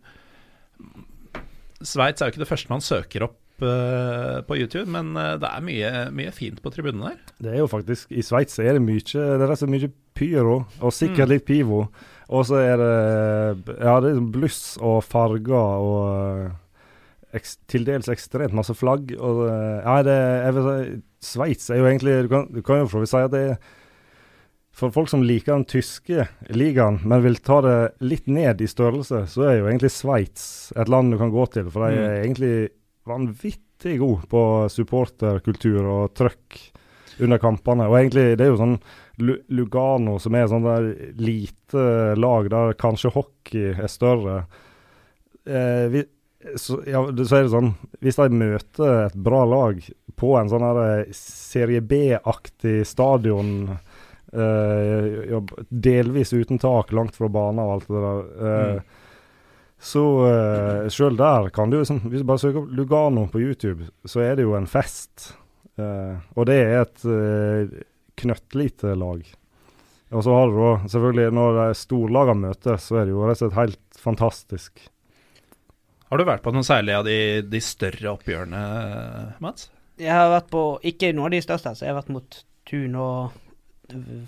Sveits 1.81 2.21
er 2.21 2.29
jo 2.29 2.35
ikke 2.35 2.43
det 2.43 2.49
første 2.49 2.71
man 2.71 2.83
søker 2.85 3.25
opp 3.25 3.63
uh, 3.65 4.41
på 4.45 4.57
YouTube, 4.59 4.87
men 4.93 5.13
uh, 5.17 5.35
det 5.41 5.49
er 5.49 5.65
mye, 5.65 5.91
mye, 6.13 6.33
fint 6.35 6.61
på 6.61 6.71
tribunene 6.73 7.13
der. 7.13 7.35
Det 7.41 7.53
er 7.55 7.61
jo 7.63 7.69
faktisk 7.71 8.13
I 8.13 8.23
Sveits 8.25 8.59
er 8.61 8.77
det 8.77 8.83
mye 8.85 9.01
Det 9.01 9.47
er 9.47 9.55
så 9.57 9.69
mye 9.69 9.91
pyro, 10.17 10.61
og 10.79 10.95
sikkert 10.95 11.27
mm. 11.27 11.33
litt 11.33 11.47
pivo. 11.47 11.85
Og 12.31 12.45
så 12.47 12.61
er 12.63 12.79
det 12.79 13.75
Ja, 13.81 13.99
det 14.03 14.13
er 14.13 14.25
bluss 14.33 14.77
og 14.79 15.01
farger 15.03 15.57
og 15.57 16.51
uh, 17.31 17.51
til 17.71 17.85
dels 17.87 18.09
ekstremt 18.11 18.55
masse 18.55 18.75
flagg. 18.75 19.13
Og 19.17 19.45
ja, 19.47 20.01
det 20.05 20.17
jeg 20.17 20.55
vil 20.57 20.65
si, 20.67 20.97
Sveits 21.31 21.69
er 21.69 21.79
jo 21.79 21.85
egentlig 21.87 22.15
Du 22.25 22.31
kan, 22.31 22.49
du 22.51 22.63
kan 22.65 22.81
jo 22.81 22.89
for 22.91 23.07
si 23.07 23.19
at 23.19 23.31
det 23.31 23.45
er 23.53 23.61
for 24.71 24.93
folk 24.95 25.09
som 25.11 25.23
liker 25.23 25.53
den 25.53 25.65
tyske 25.67 26.25
ligaen, 26.55 27.01
men 27.05 27.23
vil 27.25 27.37
ta 27.43 27.59
det 27.65 27.77
litt 27.99 28.29
ned 28.31 28.61
i 28.63 28.69
størrelse, 28.69 29.25
så 29.29 29.47
er 29.49 29.57
jo 29.59 29.67
egentlig 29.67 29.91
Sveits 29.93 30.45
et 30.79 30.89
land 30.89 31.11
du 31.11 31.19
kan 31.19 31.33
gå 31.33 31.45
til. 31.53 31.67
For 31.73 31.85
de 31.85 31.99
er 31.99 32.13
mm. 32.15 32.21
egentlig 32.21 32.53
vanvittig 33.09 33.97
gode 33.99 34.29
på 34.31 34.43
supporterkultur 34.71 35.81
og 35.83 36.15
trøkk 36.17 36.59
under 37.21 37.41
kampene. 37.41 37.89
Og 37.91 37.99
egentlig, 37.99 38.31
det 38.39 38.47
er 38.47 38.53
jo 38.53 38.61
sånn 38.61 38.77
Lugano 39.21 40.15
som 40.21 40.35
er 40.37 40.49
sånn 40.49 40.65
der 40.65 40.87
lite 41.19 41.85
lag 42.17 42.49
der 42.49 42.73
kanskje 42.79 43.13
hockey 43.13 43.75
er 43.75 43.91
større. 43.91 44.43
Eh, 45.45 45.85
vi, 45.91 46.05
så, 46.55 46.79
ja, 46.87 47.03
så, 47.21 47.35
er 47.35 47.45
det 47.45 47.53
sånn 47.53 47.71
Hvis 48.01 48.17
de 48.17 48.37
møter 48.37 49.07
et 49.07 49.15
bra 49.17 49.43
lag 49.49 49.81
på 50.17 50.35
en 50.37 50.49
sånn 50.49 50.65
her 50.65 51.05
serie 51.17 51.81
B-aktig 51.81 52.81
stadion 52.85 53.71
Uh, 54.31 55.41
delvis 55.67 56.31
uten 56.33 56.59
tak, 56.61 56.93
langt 56.95 57.17
fra 57.19 57.27
banen 57.31 57.59
og 57.63 57.73
alt 57.73 57.89
det 57.89 58.03
der. 58.05 58.21
Uh, 58.39 58.73
mm. 58.77 58.99
Så 59.81 60.03
uh, 60.21 60.87
sjøl 60.93 61.17
der 61.17 61.49
kan 61.53 61.71
du 61.71 61.79
liksom 61.79 62.03
Hvis 62.05 62.21
du 62.21 62.29
bare 62.29 62.41
søker 62.43 62.61
opp 62.61 62.73
Lugano 62.77 63.25
på 63.31 63.41
YouTube, 63.41 63.89
så 64.05 64.21
er 64.23 64.37
det 64.37 64.45
jo 64.45 64.53
en 64.57 64.69
fest. 64.69 65.31
Uh, 65.79 66.21
og 66.37 66.45
det 66.51 66.57
er 66.61 66.75
et 66.83 67.05
uh, 67.09 67.81
knøttlite 68.21 68.93
lag. 68.99 69.25
Og 70.11 70.25
så 70.27 70.33
har 70.35 70.49
du 70.51 70.57
da 70.59 70.71
selvfølgelig 70.91 71.35
Når 71.37 71.59
storlagene 71.79 72.49
møtes, 72.51 72.87
så 72.87 72.99
er 72.99 73.07
det 73.07 73.15
jo 73.15 73.23
rett 73.25 73.39
og 73.39 73.45
slett 73.45 73.59
helt 73.59 74.01
fantastisk. 74.01 74.87
Har 76.11 76.19
du 76.19 76.27
vært 76.27 76.43
på 76.43 76.51
noen 76.51 76.67
særlig 76.67 76.97
av 76.97 77.05
de, 77.07 77.17
de 77.47 77.61
større 77.63 78.11
oppgjørene, 78.11 78.61
Mats? 79.39 79.69
Jeg 80.01 80.11
har 80.11 80.27
vært 80.33 80.49
på 80.51 80.63
ikke 80.91 81.13
noen 81.15 81.29
av 81.29 81.37
de 81.37 81.45
største, 81.45 81.71
så 81.71 81.85
jeg 81.85 81.93
har 81.93 82.01
vært 82.01 82.11
mot 82.11 82.39
Tun 82.67 82.97
og 82.99 83.37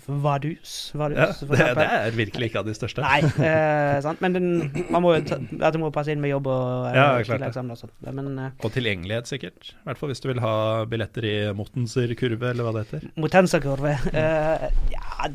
Vadus. 0.06 0.92
Vadus 0.94 1.18
ja, 1.18 1.26
det, 1.48 1.68
det, 1.78 1.86
er 1.86 2.16
virkelig 2.16 2.50
ikke 2.50 2.60
av 2.62 2.68
de 2.68 2.74
største. 2.76 3.04
Nei, 3.04 3.20
eh, 3.46 3.96
sant? 4.04 4.20
men 4.24 4.36
den, 4.36 4.48
man 4.92 5.04
må 5.04 5.14
jo 5.16 5.24
ta, 5.28 5.38
dette 5.40 5.80
må 5.80 5.90
passe 5.94 6.14
inn 6.14 6.22
med 6.22 6.32
jobb 6.32 6.48
og 6.52 6.88
eh, 6.90 6.98
ja, 6.98 7.08
klart 7.26 7.58
og 7.62 7.80
sånt. 7.80 7.94
Men, 8.06 8.30
eh, 8.38 8.54
og 8.60 8.74
tilgjengelighet, 8.74 9.30
sikkert. 9.30 9.72
I 9.72 9.88
hvert 9.88 10.00
fall 10.00 10.12
hvis 10.12 10.24
du 10.24 10.30
vil 10.30 10.42
ha 10.44 10.54
billetter 10.90 11.28
i 11.28 11.34
Mottenser-kurve, 11.56 12.52
eller 12.52 12.66
hva 12.66 12.76
det 12.76 12.86
heter. 12.86 13.10
Motenser-kurve. 13.20 13.96
Eh, 14.14 14.70
ja 14.92 15.28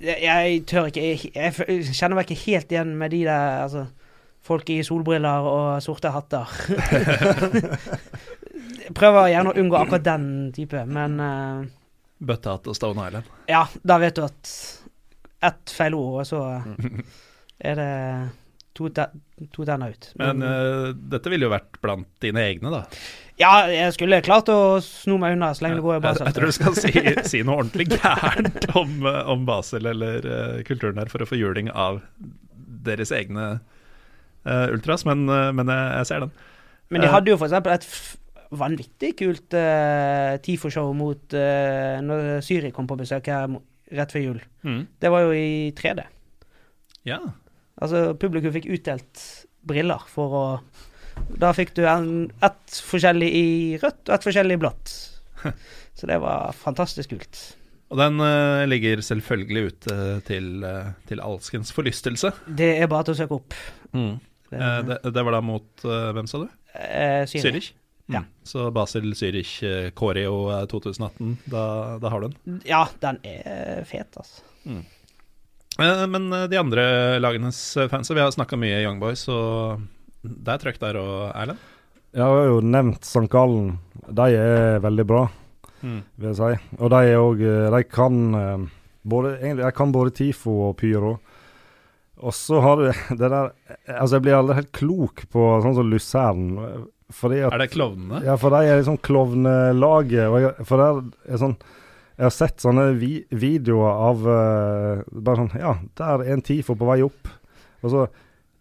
Jeg 0.00 0.62
tør 0.68 0.86
ikke 0.88 1.02
Jeg 1.04 1.90
kjenner 1.92 2.16
meg 2.16 2.30
ikke 2.30 2.44
helt 2.46 2.72
igjen 2.72 2.94
med 2.96 3.12
de 3.12 3.24
der 3.28 3.64
altså, 3.66 3.86
folk 4.40 4.70
i 4.72 4.80
solbriller 4.86 5.48
og 5.50 5.82
sorte 5.84 6.12
hatter. 6.14 6.48
Prøver 8.96 9.30
gjerne 9.30 9.52
å 9.52 9.60
unngå 9.60 9.78
akkurat 9.78 10.06
den 10.06 10.24
type, 10.54 10.82
men 10.90 11.20
uh, 11.22 11.68
Bøttehatt 12.20 12.68
og 12.68 12.76
Stone 12.76 13.08
Island. 13.08 13.32
Ja, 13.48 13.64
da 13.82 13.96
vet 14.02 14.18
du 14.18 14.24
at 14.26 14.52
ett 15.40 15.72
feil 15.72 15.96
ord, 15.96 16.20
og 16.20 16.28
så 16.28 16.42
er 17.70 17.80
det 17.80 17.90
to, 18.76 18.90
to 19.54 19.64
tenner 19.64 19.94
ut. 19.94 20.10
Men, 20.20 20.42
Men 20.42 20.46
uh, 20.46 20.90
dette 21.14 21.32
ville 21.32 21.48
jo 21.48 21.52
vært 21.52 21.80
blant 21.82 22.08
dine 22.22 22.44
egne, 22.50 22.72
da? 22.74 22.84
Ja, 23.40 23.54
jeg 23.72 23.94
skulle 23.96 24.20
klart 24.24 24.50
å 24.52 24.58
sno 24.84 25.16
meg 25.20 25.38
unna 25.38 25.54
så 25.56 25.64
lenge 25.64 25.78
det 25.78 25.86
går 25.86 25.96
i 25.96 26.04
Basel. 26.04 26.26
Jeg, 26.26 26.28
jeg 26.28 26.36
tror 26.36 26.50
du 26.50 26.56
skal 26.58 26.76
si, 26.76 27.30
si 27.32 27.42
noe 27.46 27.62
ordentlig 27.62 27.88
gærent 27.94 28.68
om, 28.76 28.94
om, 29.08 29.48
Basel 29.48 29.88
eller 29.88 30.28
uh, 30.28 30.60
kulturen 30.68 31.00
her 31.00 31.12
for 31.12 31.24
å 31.24 31.28
få 31.28 31.40
juling 31.40 31.72
av 31.72 32.02
deres 32.84 33.12
egne 33.16 33.48
uh, 33.56 34.66
ultras, 34.68 35.06
men, 35.08 35.24
men 35.24 35.72
jeg, 35.72 35.88
jeg, 35.96 36.10
ser 36.12 36.26
den. 36.26 36.36
Men 36.90 37.04
de 37.04 37.12
hadde 37.12 37.32
jo 37.32 37.38
eksempel 37.40 37.76
et 37.76 37.86
vanvittig 38.50 39.12
kult 39.20 39.54
uh, 39.54 40.36
TIFO-show 40.42 40.90
mot 40.96 41.36
uh, 41.38 41.98
når 42.02 42.40
Syri 42.44 42.72
kom 42.74 42.88
på 42.90 42.98
besøk 42.98 43.30
her 43.30 43.46
rett 43.94 44.14
før 44.14 44.24
jul. 44.24 44.40
Mm. 44.66 44.82
Det 45.02 45.12
var 45.12 45.26
jo 45.26 45.36
i 45.36 45.70
3D. 45.76 46.04
Ja. 47.08 47.20
Altså, 47.80 48.10
publikum 48.20 48.54
fikk 48.54 48.68
utdelt 48.70 49.22
briller 49.66 50.04
for 50.10 50.36
å 50.36 50.44
Da 51.40 51.50
fikk 51.52 51.74
du 51.76 51.84
en, 51.88 52.30
ett 52.44 52.76
forskjellig 52.86 53.28
i 53.36 53.46
rødt 53.80 54.08
og 54.08 54.14
ett 54.16 54.26
forskjellig 54.26 54.56
i 54.56 54.60
blått. 54.60 54.92
Så 55.98 56.08
det 56.08 56.20
var 56.22 56.54
fantastisk 56.56 57.12
kult. 57.12 57.40
Og 57.90 57.98
den 57.98 58.22
uh, 58.22 58.62
ligger 58.70 59.02
selvfølgelig 59.02 59.62
ute 59.72 59.96
til, 60.28 60.48
uh, 60.62 60.92
til 61.10 61.22
alskens 61.24 61.74
forlystelse. 61.74 62.30
Det 62.46 62.70
er 62.78 62.90
bare 62.90 63.08
til 63.08 63.16
å 63.16 63.20
søke 63.20 63.38
opp. 63.40 63.56
Mm. 63.92 64.14
Det, 64.50 64.70
det, 64.86 64.98
det, 65.14 65.22
var 65.26 65.36
da 65.36 65.42
mot 65.44 65.84
hvem 65.84 66.26
sa 66.30 66.40
du? 66.42 66.48
Uh, 66.74 67.22
Zürich? 67.30 67.72
Ja. 68.10 68.22
Så 68.42 68.70
Basel 68.74 69.12
Zürich 69.14 69.60
Koreo 69.94 69.94
Choreo 69.94 70.62
eh, 70.62 70.66
2018, 70.70 71.36
da, 71.52 71.64
da 72.02 72.10
har 72.10 72.20
du 72.24 72.28
den. 72.32 72.60
Ja, 72.66 72.84
den 73.02 73.20
er 73.24 73.84
fet, 73.88 74.16
altså. 74.18 74.42
Mm. 74.66 74.82
Men 76.10 76.32
eh, 76.32 76.46
de 76.50 76.58
andre 76.60 76.84
lagenes 77.22 77.60
eh, 77.76 77.88
fans, 77.88 78.10
vi 78.10 78.20
har 78.20 78.32
snakka 78.34 78.58
mye 78.60 78.82
Young 78.84 78.98
Boys, 79.00 79.26
og 79.32 79.84
det 80.22 80.52
er 80.56 80.64
trøkk 80.64 80.80
der 80.82 80.98
og 81.00 81.30
Erlend. 81.30 81.62
Jeg 82.10 82.26
har 82.26 82.48
jo 82.50 82.58
nevnt 82.66 83.06
St. 83.06 83.28
Gallen. 83.30 83.76
De 84.10 84.32
er 84.36 84.80
veldig 84.84 85.06
bra, 85.06 85.28
Mm. 85.80 86.02
vil 86.20 86.26
jeg 86.28 86.36
si. 86.36 86.76
Og 86.76 86.90
de 86.92 86.98
er 87.08 87.16
òg 87.16 87.38
De 87.72 87.78
kan 87.88 88.34
eh, 88.36 88.64
både, 89.08 89.30
egentlig, 89.38 89.64
jeg 89.64 89.74
kan 89.78 89.92
både 89.94 90.10
TIFO 90.12 90.56
og 90.68 90.74
Pyro. 90.76 91.14
Og 92.20 92.34
så 92.36 92.60
har 92.60 92.76
du 92.76 92.82
det 93.16 93.30
der 93.32 93.54
Altså, 93.88 94.18
jeg 94.18 94.22
blir 94.26 94.36
aldri 94.36 94.58
helt 94.58 94.72
klok 94.76 95.22
på 95.32 95.46
sånn 95.64 95.78
som 95.78 95.88
Luzern. 95.88 96.44
At 97.10 97.54
Er 97.54 97.62
det 97.64 97.70
klovnene? 97.74 98.22
Ja, 98.26 98.36
for 98.40 98.54
de 98.54 98.68
er 98.68 98.80
liksom 98.80 99.00
klovnelaget. 99.02 100.62
For 100.68 100.80
der 100.80 101.02
er 101.26 101.40
sånn 101.42 101.56
Jeg 102.20 102.26
har 102.26 102.34
sett 102.36 102.60
sånne 102.62 102.90
vi 103.00 103.12
videoer 103.32 104.02
av 104.10 104.26
uh, 104.28 105.04
Bare 105.10 105.44
sånn 105.44 105.54
Ja, 105.60 105.76
der 106.00 106.24
er 106.24 106.34
en 106.34 106.44
TIFO 106.44 106.76
på 106.78 106.90
vei 106.90 107.00
opp. 107.06 107.30
Og 107.80 107.94
så 107.94 108.04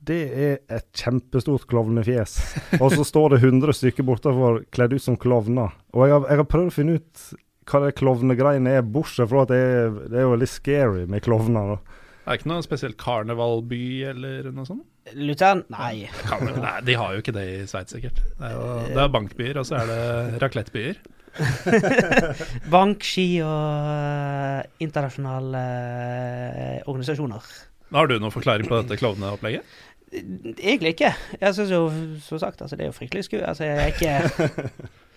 Det 0.10 0.22
er 0.32 0.56
et 0.72 0.88
kjempestort 0.96 1.68
klovnefjes. 1.70 2.40
Og 2.84 2.90
så 2.96 3.06
står 3.06 3.36
det 3.36 3.44
100 3.44 3.76
stykker 3.82 4.08
bortafor 4.08 4.64
kledd 4.74 4.96
ut 4.96 5.04
som 5.04 5.20
klovner. 5.20 5.76
Og 5.94 6.08
jeg 6.08 6.16
har, 6.16 6.28
jeg 6.32 6.42
har 6.42 6.50
prøvd 6.50 6.72
å 6.72 6.76
finne 6.80 6.98
ut 7.00 7.30
hva 7.70 7.84
det 7.84 7.98
klovnegreiene 8.00 8.72
er, 8.80 8.86
bortsett 8.86 9.30
fra 9.30 9.44
at 9.46 9.52
det 9.52 9.60
er, 9.62 9.98
det 10.10 10.18
er 10.18 10.26
jo 10.26 10.38
litt 10.42 10.50
scary 10.50 11.04
med 11.06 11.22
klovner. 11.22 11.76
da. 11.76 12.00
Er 12.24 12.32
det 12.32 12.42
ikke 12.42 12.50
noe 12.52 12.66
spesielt 12.66 12.98
karnevalby 13.02 13.84
eller 14.10 14.50
noe 14.54 14.68
sånt? 14.68 14.89
Luzern? 15.18 15.64
Nei. 15.74 16.10
Nei, 16.66 16.76
de 16.86 16.98
har 17.00 17.14
jo 17.16 17.24
ikke 17.24 17.36
det 17.36 17.46
i 17.52 17.62
Sveits, 17.70 17.96
sikkert. 17.96 18.20
Det 18.38 18.50
er 18.50 18.58
jo 18.58 18.68
det 18.90 19.02
er 19.04 19.14
bankbyer, 19.14 19.62
og 19.62 19.68
så 19.70 19.80
er 19.82 19.90
det 19.90 20.44
raklettbyer. 20.44 21.00
Bank, 22.74 23.06
ski 23.06 23.28
og 23.46 23.90
eh, 23.94 24.64
internasjonale 24.84 25.62
eh, 25.66 26.80
organisasjoner. 26.90 27.52
Har 27.94 28.10
du 28.10 28.18
noen 28.20 28.34
forklaring 28.34 28.70
på 28.70 28.82
dette 28.82 29.00
klovneopplegget? 29.00 29.78
Egentlig 30.12 30.96
ikke. 30.96 31.14
Jeg 31.40 31.56
syns 31.56 31.72
jo, 31.74 31.84
som 32.26 32.42
sagt, 32.42 32.62
altså, 32.62 32.76
det 32.76 32.88
er 32.88 32.92
jo 32.92 32.98
fryktelig 32.98 33.28
sku. 33.28 33.38
Altså, 33.40 33.68
jeg 33.70 33.78
er 33.78 33.94
ikke 33.94 34.70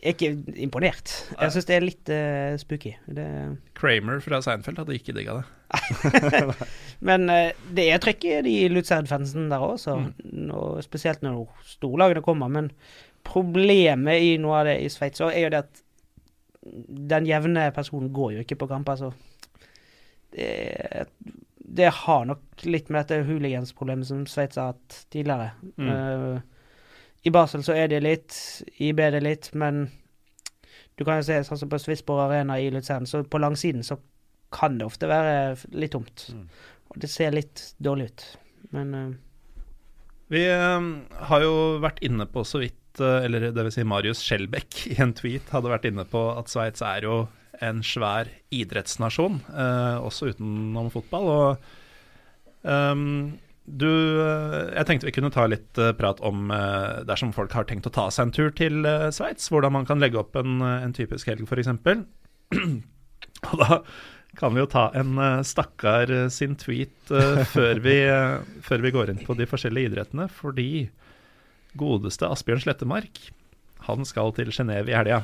er 0.00 0.14
ikke 0.14 0.30
imponert. 0.60 1.12
Jeg 1.34 1.54
syns 1.54 1.68
det 1.68 1.76
er 1.76 1.84
litt 1.84 2.12
uh, 2.12 2.54
spooky. 2.60 2.94
Det, 3.06 3.26
Kramer 3.78 4.22
fra 4.24 4.40
Seinfeld 4.44 4.80
hadde 4.80 4.96
ikke 4.96 5.14
digga 5.16 5.40
det. 5.40 5.46
men 7.08 7.28
uh, 7.30 7.50
det 7.76 7.86
er 7.92 8.02
trøkk 8.02 8.26
i 8.26 8.38
de 8.46 8.56
Luzern-fansen 8.72 9.50
der 9.52 9.66
òg, 9.66 9.76
og 10.56 10.80
spesielt 10.86 11.24
når 11.26 11.44
storlagene 11.68 12.24
kommer. 12.24 12.52
Men 12.52 12.72
problemet 13.26 14.24
i 14.24 14.34
noe 14.40 14.62
av 14.62 14.70
det 14.70 14.78
i 14.84 14.90
Sveits 14.92 15.22
er 15.28 15.42
jo 15.44 15.52
det 15.52 15.64
at 15.66 15.84
den 17.10 17.28
jevne 17.28 17.70
personen 17.76 18.12
går 18.12 18.34
jo 18.34 18.44
ikke 18.44 18.58
på 18.60 18.68
kamper, 18.70 19.00
så 19.00 19.12
det, 20.34 21.06
det 21.56 21.92
har 22.04 22.26
nok 22.28 22.64
litt 22.66 22.90
med 22.90 23.02
dette 23.02 23.24
hooligansproblemet 23.28 24.08
som 24.10 24.26
Sveits 24.28 24.60
har 24.60 24.74
hatt 24.74 24.98
tidligere. 25.12 25.52
Mm. 25.80 25.90
Eh, 25.90 26.59
I 27.22 27.32
Basel 27.34 27.64
så 27.64 27.74
er 27.76 27.90
det 27.92 28.00
litt, 28.04 28.36
i 28.80 28.92
B 28.96 29.04
er 29.04 29.20
litt, 29.20 29.50
men 29.52 29.88
du 30.96 31.04
kan 31.04 31.20
jo 31.20 31.26
se 31.26 31.38
sånn 31.44 31.60
som 31.60 31.70
på 31.72 31.80
Swissborg 31.80 32.26
Arena 32.26 32.58
i 32.60 32.70
Luzern, 32.72 33.08
så 33.08 33.22
på 33.24 33.40
langsiden 33.40 33.84
så 33.86 33.98
kan 34.52 34.78
det 34.80 34.88
ofte 34.88 35.08
være 35.08 35.56
litt 35.76 35.94
tomt. 35.94 36.30
Og 36.90 37.00
det 37.02 37.10
ser 37.12 37.34
litt 37.36 37.70
dårlig 37.78 38.10
ut. 38.10 38.24
Men 38.76 38.94
uh... 38.94 39.10
Vi 40.30 40.44
eh, 40.46 40.88
har 41.30 41.42
jo 41.42 41.54
vært 41.82 42.02
inne 42.06 42.26
på 42.30 42.44
så 42.46 42.60
vidt, 42.62 43.00
eh, 43.02 43.26
eller 43.26 43.50
det 43.50 43.64
vil 43.66 43.74
si 43.74 43.86
Marius 43.86 44.22
Skjelbæk 44.26 44.80
i 44.92 44.98
en 45.02 45.14
tweet 45.16 45.50
hadde 45.54 45.72
vært 45.72 45.88
inne 45.90 46.04
på 46.08 46.22
at 46.36 46.52
Sveits 46.52 46.84
er 46.86 47.06
jo 47.08 47.24
en 47.60 47.82
svær 47.84 48.30
idrettsnasjon, 48.54 49.40
eh, 49.50 49.96
også 50.00 50.30
utenom 50.32 50.88
fotball. 50.94 51.32
Og 51.34 51.66
du 53.68 53.90
eh, 54.22 54.70
Jeg 54.76 54.86
tenkte 54.88 55.08
vi 55.08 55.14
kunne 55.14 55.32
ta 55.34 55.46
litt 55.50 55.78
eh, 55.80 55.92
prat 55.96 56.20
om 56.26 56.50
eh, 56.54 57.02
dersom 57.08 57.34
folk 57.36 57.52
har 57.56 57.68
tenkt 57.68 57.88
å 57.88 57.94
ta 57.94 58.08
seg 58.12 58.28
en 58.28 58.34
tur 58.34 58.54
til 58.56 58.86
Sveits, 59.14 59.50
hvordan 59.52 59.74
man 59.76 59.88
kan 59.88 60.00
legge 60.02 60.20
opp 60.20 60.38
en, 60.40 60.60
en 60.62 60.94
typisk 60.96 61.30
helg, 61.30 61.44
f.eks. 61.46 61.70
Og 63.50 63.60
da 63.60 63.82
kan 64.38 64.54
vi 64.54 64.62
jo 64.62 64.70
ta 64.70 64.86
en 64.96 65.18
stakkar 65.46 66.12
sin 66.30 66.54
tweet 66.58 67.10
før, 67.54 67.82
vi, 67.82 67.96
før 68.62 68.84
vi 68.84 68.94
går 68.94 69.12
inn 69.12 69.22
på 69.26 69.34
de 69.38 69.48
forskjellige 69.50 69.90
idrettene, 69.90 70.28
fordi 70.30 70.88
godeste 71.78 72.28
Asbjørn 72.30 72.62
Slettemark, 72.62 73.20
han 73.88 74.06
skal 74.06 74.32
til 74.36 74.52
Genéve 74.54 74.92
i 74.92 74.96
helga. 74.96 75.22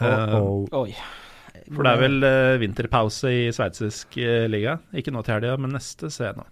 Oh, 0.00 0.64
oh. 0.72 1.02
for 1.68 1.84
det 1.84 1.92
er 1.92 2.00
vel 2.00 2.26
vinterpause 2.62 3.30
i 3.36 3.42
sveitsisk 3.54 4.16
liga. 4.50 4.78
Ikke 4.96 5.12
nå 5.14 5.22
til 5.26 5.36
helga, 5.36 5.58
men 5.60 5.76
neste 5.76 6.10
ser 6.10 6.32
jeg 6.32 6.40
nå. 6.40 6.48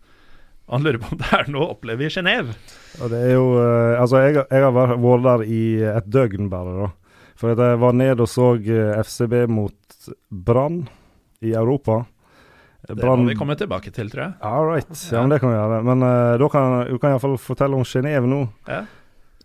Han 0.68 0.84
lurer 0.84 1.00
på 1.00 1.14
om 1.14 1.20
det 1.20 1.30
er 1.32 1.48
noe 1.52 1.64
å 1.64 1.74
oppleve 1.74 2.04
i 2.06 2.12
Genéve. 2.12 2.54
det 3.00 3.18
er 3.18 3.34
jo 3.38 3.46
eh, 3.56 3.96
Altså, 4.00 4.20
jeg, 4.26 4.36
jeg 4.42 4.64
har 4.66 4.74
vært 4.76 5.24
der 5.24 5.44
i 5.48 5.62
et 5.94 6.10
døgn 6.12 6.50
bare, 6.52 6.74
da. 6.82 6.90
For 7.38 7.54
jeg 7.54 7.80
var 7.80 7.96
ned 7.96 8.20
og 8.20 8.28
så 8.28 8.52
eh, 8.58 8.98
FCB 9.00 9.46
mot 9.48 10.08
Brann 10.28 10.82
i 11.40 11.54
Europa. 11.54 12.02
Det 12.88 13.04
må 13.04 13.26
vi 13.26 13.36
komme 13.36 13.56
tilbake 13.58 13.90
til, 13.92 14.08
tror 14.10 14.22
jeg. 14.24 14.34
All 14.44 14.66
right. 14.68 14.92
Ja, 15.12 15.20
men 15.20 15.32
det 15.32 15.40
kan 15.42 15.50
vi 15.52 15.58
gjøre. 15.58 15.80
Men 15.84 16.04
uh, 16.04 16.36
da 16.40 16.48
kan 16.52 16.76
du 16.88 16.96
kan 17.02 17.12
iallfall 17.12 17.34
fortelle 17.42 17.76
om 17.76 17.84
Genéve 17.84 18.30
nå. 18.30 18.38
Ja. 18.70 18.84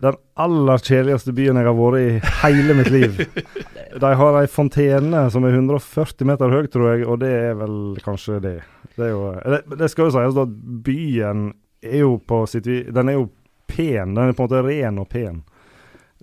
Den 0.04 0.18
aller 0.36 0.82
kjedeligste 0.84 1.32
byen 1.32 1.56
jeg 1.56 1.68
har 1.68 1.76
vært 1.78 2.00
i 2.02 2.32
hele 2.42 2.76
mitt 2.76 2.90
liv. 2.92 3.20
De 4.02 4.10
har 4.18 4.36
ei 4.40 4.48
fontene 4.50 5.22
som 5.30 5.46
er 5.46 5.54
140 5.54 6.28
meter 6.28 6.50
høy, 6.50 6.64
tror 6.68 6.90
jeg, 6.90 7.06
og 7.06 7.20
det 7.22 7.30
er 7.30 7.54
vel 7.60 7.76
kanskje 8.02 8.40
det. 8.42 8.56
Det, 8.96 9.06
er 9.06 9.12
jo, 9.12 9.28
det, 9.38 9.60
det 9.78 9.88
skal 9.92 10.08
jo 10.08 10.14
sies 10.16 10.40
at 10.42 10.58
byen 10.86 11.48
er 11.84 12.02
jo 12.02 12.16
på 12.18 12.44
sitt 12.50 12.66
vis 12.66 12.90
Den 12.94 13.10
er 13.10 13.18
jo 13.20 13.28
pen. 13.70 14.14
Den 14.14 14.30
er 14.30 14.36
på 14.36 14.44
en 14.44 14.48
måte 14.48 14.62
ren 14.66 15.00
og 15.02 15.08
pen. 15.12 15.42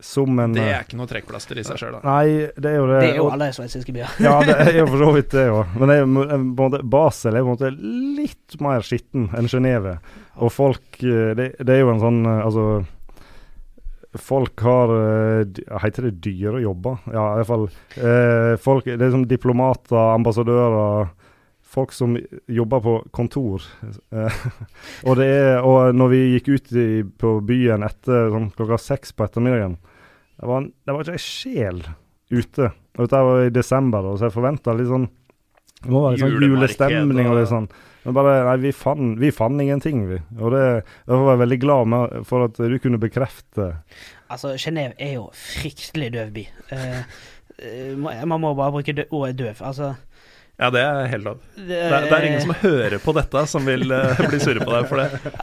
Som 0.01 0.39
en 0.41 0.55
Det 0.55 0.63
er 0.65 0.85
ikke 0.85 0.97
noe 0.97 1.09
trekkplaster 1.09 1.59
i 1.61 1.65
seg 1.65 1.77
sjøl, 1.77 1.97
da. 1.99 2.01
Nei, 2.05 2.47
det 2.57 2.69
er 2.71 2.79
jo 2.79 2.87
det. 2.89 3.01
Det 3.03 3.09
er 3.11 3.19
jo 3.19 3.27
alle 3.33 3.51
sveitsiske 3.53 3.93
byer. 3.93 4.15
ja, 4.23 4.37
det 4.47 4.55
er 4.63 4.79
jo 4.79 4.87
for 4.91 5.03
så 5.03 5.11
vidt 5.17 5.35
det 5.35 5.45
òg. 5.51 5.75
Men 5.77 5.91
det 5.91 5.97
er, 5.99 6.07
på 6.07 6.37
en 6.37 6.47
måte, 6.57 6.81
Basel 6.95 7.37
er 7.37 7.45
på 7.45 7.51
en 7.51 7.57
måte 7.57 7.71
litt 8.19 8.57
mer 8.63 8.87
skitten 8.87 9.29
enn 9.37 9.51
Genéve. 9.51 9.99
Og 10.41 10.53
folk 10.55 11.03
eh, 11.05 11.35
det, 11.37 11.53
det 11.61 11.75
er 11.75 11.83
jo 11.83 11.91
en 11.93 12.01
sånn 12.01 12.19
eh, 12.25 12.41
Altså 12.47 12.65
Folk 14.19 14.59
har 14.65 14.91
eh, 14.91 15.61
Heter 15.79 16.09
det 16.09 16.17
dyre 16.25 16.59
jobber? 16.63 16.97
Ja, 17.13 17.29
iallfall. 17.39 17.69
Eh, 17.95 18.57
folk, 18.59 18.85
det 18.89 18.99
er 19.07 19.13
som 19.13 19.23
diplomater, 19.29 19.95
ambassadører 20.17 21.09
Folk 21.71 21.93
som 21.95 22.17
jobber 22.51 22.81
på 22.83 22.93
kontor. 23.15 23.63
Eh, 24.11 24.41
og, 25.07 25.13
det 25.21 25.27
er, 25.31 25.61
og 25.63 25.95
når 25.95 26.09
vi 26.11 26.19
gikk 26.33 26.49
ut 26.51 26.73
i, 26.75 26.87
på 27.07 27.37
byen 27.47 27.85
etter 27.87 28.27
sånn, 28.33 28.49
klokka 28.57 28.75
seks 28.81 29.15
på 29.15 29.23
ettermiddagen 29.23 29.77
Det 29.79 30.49
var, 30.49 30.65
det 30.67 30.95
var 30.97 31.05
ikke 31.05 31.15
ei 31.15 31.23
sjel 31.23 31.79
ute. 32.31 32.73
Og 32.97 33.05
dette 33.05 33.23
var 33.29 33.45
i 33.45 33.53
desember, 33.55 34.03
da, 34.03 34.17
så 34.19 34.27
jeg 34.27 34.35
forventa 34.35 34.75
litt 34.75 34.91
sånn 34.91 35.07
Det 35.07 35.93
må 35.95 36.03
være 36.09 36.17
litt 36.17 36.25
sånn 36.25 36.45
julestemning 36.49 37.31
og- 37.31 37.39
litt 37.39 37.51
sånn. 37.53 37.71
Men 38.03 38.15
bare 38.17 38.37
Nei, 38.47 38.55
vi 38.63 38.71
fant, 38.73 39.19
vi 39.21 39.31
fant 39.33 39.61
ingenting, 39.61 40.05
vi. 40.09 40.19
Og 40.39 40.53
det, 40.55 40.63
derfor 41.05 41.25
var 41.27 41.35
jeg 41.35 41.43
veldig 41.43 41.59
glad 41.61 41.91
med, 41.93 42.15
for 42.29 42.47
at 42.47 42.57
du 42.57 42.77
kunne 42.81 43.01
bekrefte 43.01 43.73
Altså, 44.31 44.55
Genéve 44.55 44.95
er 44.95 45.17
jo 45.17 45.25
fryktelig 45.35 46.13
døv 46.13 46.29
by. 46.37 46.45
Eh, 46.71 47.01
eh, 47.59 47.97
man 47.99 48.39
må 48.39 48.53
bare 48.55 48.71
bruke 48.71 48.95
dø 48.95 49.03
ordet 49.11 49.35
døv. 49.41 49.59
Altså 49.59 49.93
Ja, 50.61 50.69
det 50.71 50.81
er 50.85 51.09
helt 51.11 51.25
lov. 51.25 51.41
det, 51.57 51.67
Det 51.67 51.81
er, 51.81 52.05
det 52.07 52.15
er 52.15 52.27
ingen 52.29 52.45
som 52.45 52.55
hører 52.61 52.97
på 53.03 53.13
dette, 53.17 53.43
som 53.49 53.65
vil 53.67 53.91
uh, 53.91 54.21
bli 54.29 54.39
sure 54.39 54.63
på 54.63 54.71
deg 54.71 54.87
for 54.87 55.01
det. 55.01 55.33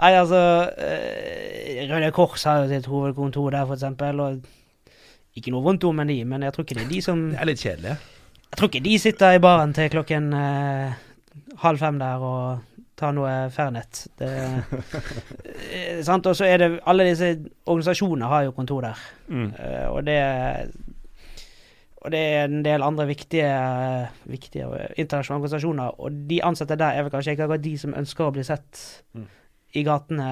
Nei, 0.00 0.12
altså 0.18 0.42
uh, 0.68 1.88
Røde 1.88 2.10
Kors 2.12 2.44
har 2.44 2.62
jo 2.62 2.68
sitt 2.72 2.90
hovedkontor 2.90 3.54
der, 3.54 3.72
eksempel. 3.74 4.20
Og 4.20 5.38
ikke 5.38 5.54
noe 5.54 5.64
vondt 5.64 5.86
om 5.88 6.04
de, 6.06 6.20
men 6.28 6.44
jeg 6.46 6.54
tror 6.54 6.66
ikke 6.66 6.78
det 6.78 6.84
er 6.84 6.92
de 6.92 7.00
som 7.02 7.24
Det 7.32 7.40
er 7.42 7.50
litt 7.50 7.64
kjedelige. 7.64 7.96
Jeg 8.50 8.60
tror 8.60 8.70
ikke 8.70 8.84
de 8.84 8.98
sitter 9.02 9.34
i 9.34 9.42
baren 9.42 9.72
til 9.74 9.88
klokken 9.90 10.28
eh, 10.38 10.92
halv 11.62 11.78
fem 11.78 11.98
der 12.00 12.24
og 12.24 12.80
ta 12.98 13.10
noe 13.14 13.50
Fernet. 13.54 14.06
Det, 14.18 14.30
eh, 15.74 16.02
sant? 16.06 16.26
Og 16.30 16.36
så 16.38 16.46
er 16.46 16.62
det 16.62 16.68
Alle 16.86 17.06
disse 17.08 17.32
organisasjonene 17.66 18.30
har 18.30 18.44
jo 18.46 18.56
kontor 18.56 18.86
der. 18.86 19.06
Mm. 19.28 19.48
Uh, 19.58 19.86
og 19.94 20.04
det 20.06 20.18
og 22.04 22.12
det 22.12 22.20
er 22.20 22.42
en 22.44 22.60
del 22.60 22.82
andre 22.84 23.06
viktige, 23.08 23.48
viktige 24.28 24.66
internasjonale 25.00 25.38
organisasjoner, 25.40 25.94
og 26.04 26.18
de 26.28 26.42
ansatte 26.44 26.76
der 26.76 26.98
er 26.98 27.06
vel 27.06 27.14
kanskje 27.14 27.32
ikke 27.32 27.46
akkurat 27.46 27.64
de 27.64 27.72
som 27.80 27.94
ønsker 27.96 28.26
å 28.26 28.34
bli 28.34 28.44
sett 28.44 28.82
i 29.72 29.84
gatene 29.86 30.26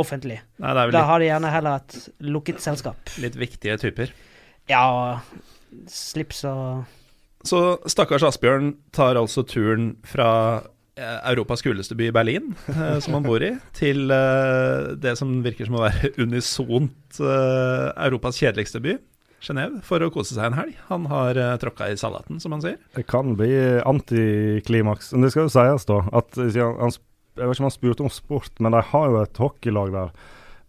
offentlig. 0.00 0.38
Nei, 0.62 0.72
Da 0.72 0.86
litt, 0.88 0.96
har 1.10 1.20
de 1.20 1.28
gjerne 1.28 1.50
heller 1.52 1.82
et 1.82 1.98
lukket 2.24 2.64
selskap. 2.64 3.12
litt 3.20 3.36
viktige 3.36 3.76
typer. 3.76 4.14
Ja, 4.70 5.20
slips 5.92 6.40
og 6.48 6.88
Så 7.46 7.58
stakkars 7.90 8.24
Asbjørn 8.26 8.76
tar 8.94 9.18
altså 9.18 9.42
turen 9.46 9.96
fra 10.06 10.28
eh, 10.98 11.18
Europas 11.32 11.62
kuleste 11.64 11.96
by, 11.98 12.10
Berlin, 12.14 12.52
eh, 12.70 12.98
som 13.02 13.18
han 13.18 13.26
bor 13.26 13.42
i, 13.42 13.52
til 13.78 14.12
eh, 14.14 14.92
det 15.02 15.16
som 15.18 15.40
virker 15.44 15.68
som 15.68 15.80
å 15.80 15.86
være 15.86 16.12
unisont 16.24 17.22
Europas 17.22 18.38
kjedeligste 18.40 18.82
by, 18.84 18.96
Genéve, 19.42 19.80
for 19.82 19.98
å 20.04 20.10
kose 20.14 20.36
seg 20.36 20.46
en 20.46 20.54
helg. 20.54 20.76
Han 20.86 21.08
har 21.10 21.38
tråkka 21.58 21.88
i 21.90 21.96
salaten, 21.98 22.38
som 22.38 22.52
han 22.54 22.60
sier. 22.62 22.76
Det 22.94 23.02
kan 23.10 23.32
bli 23.34 23.50
antiklimaks. 23.90 25.10
Men 25.16 25.26
det 25.26 25.32
skal 25.34 25.48
jo 25.48 25.50
sies, 25.50 25.86
da, 25.88 25.96
at 26.14 26.38
han, 26.38 26.94
Jeg 27.34 27.48
vet 27.48 27.56
ikke 27.56 27.64
om 27.64 27.66
han 27.66 27.74
spurte 27.74 28.04
om 28.06 28.12
sport, 28.12 28.52
men 28.62 28.76
de 28.76 28.84
har 28.92 29.08
jo 29.10 29.18
et 29.18 29.40
hockeylag 29.42 29.90
der. 29.96 30.12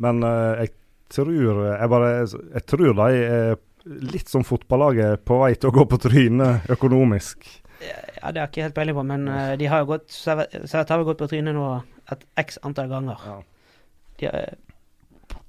Men 0.02 0.26
jeg 0.26 0.74
tror 1.14 1.30
jeg 1.38 1.92
bare 1.94 2.10
Jeg 2.26 2.66
tror 2.66 2.96
de 2.98 3.12
er 3.22 3.62
litt 3.86 4.30
som 4.32 4.46
fotballaget 4.48 5.26
på 5.28 5.40
vei 5.42 5.54
til 5.56 5.72
å 5.72 5.76
gå 5.76 5.86
på 5.92 6.00
trynet 6.06 6.70
økonomisk. 6.72 7.46
Ja, 7.84 8.32
Det 8.32 8.40
har 8.40 8.48
ikke 8.48 8.64
helt 8.68 8.76
peiling 8.78 8.96
på, 8.96 9.04
men 9.08 9.28
eh, 9.28 9.56
de 9.60 9.68
har 9.68 9.84
jo 9.84 9.90
gått 9.96 10.14
Servett 10.14 10.90
har 10.90 11.02
jo 11.02 11.08
gått 11.10 11.20
på 11.20 11.28
trynet 11.32 11.56
nå 11.58 11.66
et 12.14 12.24
x 12.40 12.60
antall 12.64 12.88
ganger. 12.92 13.26
Ja. 13.28 13.40
De 14.20 14.30
har, 14.30 14.54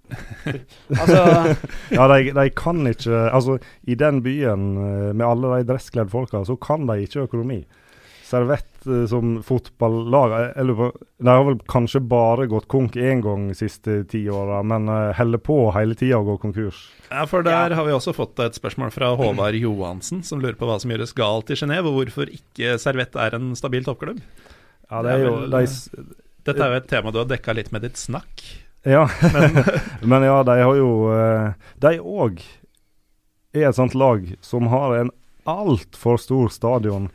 altså 1.00 1.20
Ja, 1.94 2.06
de, 2.10 2.32
de 2.36 2.44
kan 2.52 2.82
ikke 2.90 3.22
Altså, 3.30 3.56
i 3.88 3.94
den 3.98 4.20
byen 4.24 4.66
eh, 4.76 5.12
med 5.14 5.26
alle 5.26 5.60
de 5.60 5.68
dresskledde 5.70 6.12
folka, 6.12 6.42
så 6.44 6.58
kan 6.60 6.88
de 6.90 6.98
ikke 7.06 7.28
økonomi. 7.28 7.62
Servett 8.26 8.73
eh, 8.86 9.04
som 9.10 9.36
fotballag 9.46 10.32
eh, 10.36 10.46
jeg 10.56 10.66
lurer 10.68 10.78
på- 10.80 11.06
De 11.24 11.28
har 11.30 11.44
vel 11.46 11.58
kanskje 11.70 12.00
bare 12.08 12.46
gått 12.50 12.66
konk 12.68 12.96
én 13.00 13.22
gang 13.24 13.48
de 13.48 13.56
siste 13.58 14.02
ti 14.10 14.24
åra, 14.28 14.62
men 14.62 14.88
uh, 14.88 15.12
holder 15.16 15.40
på 15.40 15.58
hele 15.76 15.96
tida 15.96 16.18
å 16.20 16.26
gå 16.26 16.36
konkurs. 16.42 16.82
Ja, 17.10 17.24
for 17.30 17.46
der 17.46 17.72
har 17.76 17.86
vi 17.86 17.94
også 17.96 18.12
fått 18.16 18.38
et 18.44 18.58
spørsmål 18.58 18.92
fra 18.92 19.14
Håvard 19.16 19.56
Johansen, 19.56 20.22
som 20.26 20.42
lurer 20.42 20.58
på 20.60 20.68
hva 20.68 20.76
som 20.82 20.92
gjøres 20.92 21.14
galt 21.16 21.52
i 21.54 21.56
Genéve, 21.56 21.88
og 21.88 22.02
hvorfor 22.02 22.28
ikke 22.32 22.76
Servett 22.82 23.16
er 23.16 23.38
en 23.38 23.54
stabil 23.56 23.86
toppklubb. 23.86 24.20
Ja, 24.90 25.00
det 25.02 25.14
er 25.14 25.24
jo 25.24 25.34
Det 25.48 25.64
er, 25.64 26.12
Dette 26.44 26.60
er 26.60 26.74
jo 26.74 26.82
et 26.82 26.90
tema 26.90 27.12
du 27.14 27.22
har 27.22 27.30
dekka 27.30 27.54
litt 27.56 27.72
med 27.72 27.86
ditt 27.86 27.96
snakk. 27.96 28.44
Ja, 28.84 29.06
men 30.04 30.26
ja, 30.26 30.42
de 30.44 30.58
har 30.60 30.76
jo 30.76 30.90
eh, 31.08 31.54
De 31.80 31.94
òg 32.04 32.42
er 33.54 33.70
et 33.70 33.78
sånt 33.78 33.94
lag 33.96 34.26
som 34.44 34.68
har 34.68 34.98
en 34.98 35.12
altfor 35.48 36.18
stor 36.20 36.50
stadion 36.52 37.08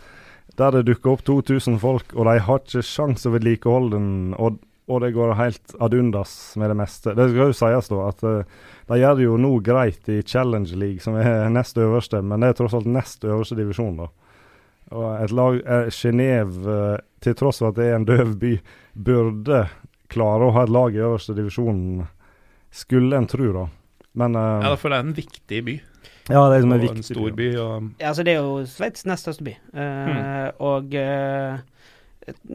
der 0.60 0.76
det 0.76 0.88
dukker 0.90 1.16
opp 1.16 1.24
2000 1.28 1.80
folk, 1.82 2.16
og 2.16 2.28
de 2.28 2.40
har 2.46 2.62
ikke 2.64 2.84
sjans 2.86 3.26
å 3.28 3.34
vedlikeholde 3.34 3.96
den. 3.96 4.10
Og, 4.40 4.60
og 4.90 5.04
det 5.04 5.14
går 5.16 5.36
helt 5.40 5.76
ad 5.80 5.96
undas 5.96 6.34
med 6.60 6.72
det 6.74 6.78
meste. 6.80 7.16
Det 7.18 7.30
skal 7.32 7.52
jo 7.52 7.58
sies 7.58 7.92
da 7.92 8.00
at 8.10 8.24
eh, 8.28 8.56
de 8.90 9.00
gjør 9.00 9.20
det 9.20 9.28
jo 9.28 9.38
nå 9.42 9.52
greit 9.66 10.10
i 10.12 10.22
Challenge 10.26 10.80
League, 10.82 11.04
som 11.04 11.18
er 11.20 11.48
nest 11.54 11.78
øverste, 11.80 12.24
men 12.26 12.44
det 12.44 12.52
er 12.52 12.60
tross 12.60 12.76
alt 12.78 12.90
nest 12.90 13.28
øverste 13.28 13.60
divisjon, 13.60 14.00
da. 14.02 14.10
Og 14.90 15.10
et 15.22 15.34
lag, 15.38 15.60
eh, 15.62 15.92
Genève, 15.94 16.64
eh, 16.66 16.96
til 17.22 17.36
tross 17.38 17.62
for 17.62 17.70
at 17.70 17.78
det 17.78 17.92
er 17.92 18.00
en 18.00 18.08
døv 18.10 18.34
by, 18.42 18.56
burde 18.98 19.68
klare 20.10 20.48
å 20.48 20.56
ha 20.56 20.66
et 20.66 20.74
lag 20.74 20.96
i 20.96 21.04
øverste 21.06 21.36
divisjon, 21.38 22.08
skulle 22.74 23.18
en 23.18 23.30
tro, 23.30 23.52
da. 23.54 23.68
Men 24.18 24.36
uh, 24.36 24.66
Ja, 24.66 24.74
for 24.80 24.90
det 24.90 24.98
er 24.98 25.06
en 25.06 25.16
viktig 25.18 25.60
by, 25.68 25.76
ja, 26.30 26.44
det 26.50 26.56
er 26.56 26.62
liksom 26.62 26.74
en 26.74 26.82
viktig 26.84 26.98
en 26.98 27.04
stor 27.10 27.32
by. 27.40 27.50
Og 27.58 27.90
Ja, 28.00 28.08
altså 28.12 28.24
Det 28.24 28.34
er 28.34 28.40
jo 28.42 28.66
Sveits 28.66 29.06
nest 29.06 29.26
største 29.28 29.44
by. 29.44 29.56
Eh, 29.74 30.52
Og 30.60 30.94
uh, 30.94 31.60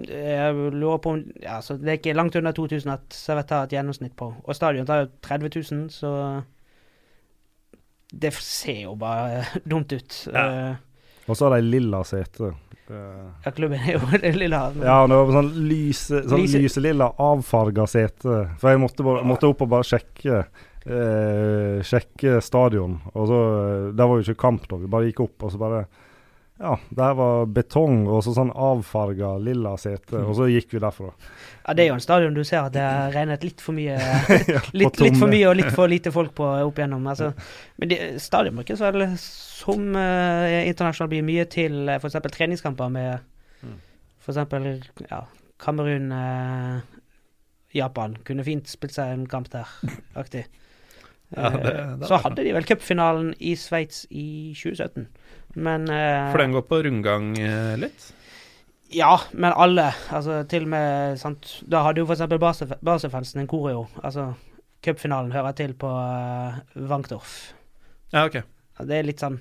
jeg 0.07 0.55
lurer 0.75 0.99
på 1.03 1.11
om 1.17 1.23
ja, 1.43 1.57
altså 1.57 1.75
Det 1.81 1.89
er 1.89 1.97
ikke 1.99 2.13
langt 2.15 2.37
under 2.37 2.53
2000 2.55 2.93
at 2.93 3.17
Servett 3.17 3.51
har 3.51 3.65
et 3.67 3.73
gjennomsnitt 3.75 4.15
på. 4.17 4.29
Og 4.45 4.55
stadion 4.55 4.87
tar 4.87 5.01
jo 5.05 5.09
30 5.23 5.51
000, 5.73 5.89
så 5.91 6.43
det 8.15 8.33
ser 8.39 8.85
jo 8.85 8.95
bare 8.99 9.45
dumt 9.71 9.93
ut. 9.93 10.21
Ja. 10.33 10.45
Uh, 10.71 10.77
Og 11.27 11.37
så 11.39 11.49
har 11.49 11.57
de 11.59 11.67
lilla 11.67 12.03
sete. 12.05 12.53
Eh, 12.85 13.29
ja, 13.47 13.51
klubben 13.57 13.81
er 13.81 13.95
jo 13.97 14.01
det 14.21 14.35
lilla. 14.37 14.67
men- 14.75 14.85
Ja, 14.87 14.99
det 15.09 15.17
var 15.17 15.31
sånn 15.39 15.49
lyse, 15.71 16.21
sånn 16.29 16.43
Lyse- 16.45 16.83
lilla 16.85 17.09
avfarga 17.19 17.87
sete. 17.89 18.43
For 18.61 18.71
jeg 18.75 18.83
måtte, 18.83 19.03
bare, 19.07 19.25
måtte 19.25 19.49
opp 19.49 19.63
og 19.65 19.71
bare 19.73 19.87
sjekke 19.89 20.43
eh, 20.87 21.83
Sjekke 21.85 22.41
stadion. 22.45 23.01
Og 23.15 23.29
så 23.29 23.39
Der 23.91 23.93
Det 23.97 24.09
var 24.09 24.17
jo 24.17 24.25
ikke 24.25 24.43
kamp, 24.43 24.67
da. 24.71 24.77
Vi 24.77 24.91
bare 24.91 25.11
gikk 25.11 25.21
opp, 25.27 25.43
og 25.43 25.53
så 25.53 25.59
bare 25.59 25.85
Ja, 26.61 26.77
der 26.95 27.15
var 27.19 27.47
betong 27.51 28.05
og 28.07 28.21
så 28.23 28.31
sånn 28.37 28.53
avfarga 28.55 29.33
lilla 29.43 29.73
sete. 29.77 30.21
Og 30.23 30.37
så 30.39 30.47
gikk 30.47 30.71
vi 30.77 30.79
derfra. 30.79 31.11
Ja, 31.67 31.75
det 31.75 31.83
er 31.83 31.89
jo 31.89 31.97
en 31.97 32.05
stadion 32.05 32.35
du 32.37 32.45
ser 32.47 32.69
at 32.69 32.73
det 32.77 32.85
har 32.85 33.11
regnet 33.11 33.43
litt 33.43 33.61
for 33.61 33.75
mye 33.75 33.97
litt, 34.73 35.01
litt 35.03 35.19
for 35.19 35.27
mye 35.27 35.49
og 35.51 35.57
litt 35.59 35.75
for 35.75 35.91
lite 35.91 36.13
folk 36.15 36.31
på 36.39 36.47
opp 36.47 36.79
igjennom. 36.79 37.07
Altså, 37.11 37.33
men 37.77 37.91
de, 37.91 37.99
stadion 38.23 38.55
brukes 38.55 38.81
vel 38.81 39.07
som 39.19 39.97
uh, 39.99 40.63
internasjonalt 40.63 41.11
blir 41.11 41.27
mye 41.27 41.45
til 41.51 41.89
uh, 41.89 41.97
f.eks. 41.99 42.21
treningskamper 42.37 42.93
med 43.01 43.31
Mm. 43.65 43.79
f.eks. 44.21 45.09
Ja, 45.11 45.25
Kamerun 45.59 46.13
eh, 46.13 46.81
Japan 47.73 48.17
kunne 48.27 48.45
fint 48.45 48.69
spilt 48.69 48.95
seg 48.97 49.13
en 49.15 49.27
kamp 49.31 49.51
der, 49.53 49.71
aktig. 50.21 50.45
Ja, 51.37 51.51
det- 51.51 51.75
Eh, 51.75 51.97
det 51.99 52.07
så 52.09 52.19
hadde 52.23 52.45
de 52.45 52.53
vel 52.53 52.65
cupfinalen 52.69 53.35
i 53.41 53.55
Sveits 53.57 54.07
i 54.11 54.53
2017. 54.55 55.07
Men 55.57 55.89
eh, 55.91 56.31
For 56.33 56.39
den 56.39 56.53
går 56.53 56.63
på 56.69 56.83
rundgang 56.85 57.39
eh, 57.39 57.77
litt? 57.77 58.13
ja, 58.95 59.17
men 59.33 59.53
alle. 59.57 59.89
Altså 60.11 60.43
til 60.49 60.63
og 60.63 60.69
med 60.69 61.19
sant? 61.19 61.63
Da 61.67 61.83
hadde 61.83 61.99
jo 62.03 62.07
f.eks. 62.07 62.77
Baselfansen 62.85 63.41
en 63.41 63.47
koreo. 63.51 63.89
Altså 64.03 64.35
cupfinalen 64.85 65.33
hører 65.33 65.53
til 65.57 65.73
på 65.75 65.89
uh, 65.89 66.61
Wankdorf. 66.77 67.55
Ja, 68.13 68.27
ok. 68.27 68.43
Det 68.85 68.99
er 68.99 69.03
litt 69.07 69.19
sånn 69.23 69.41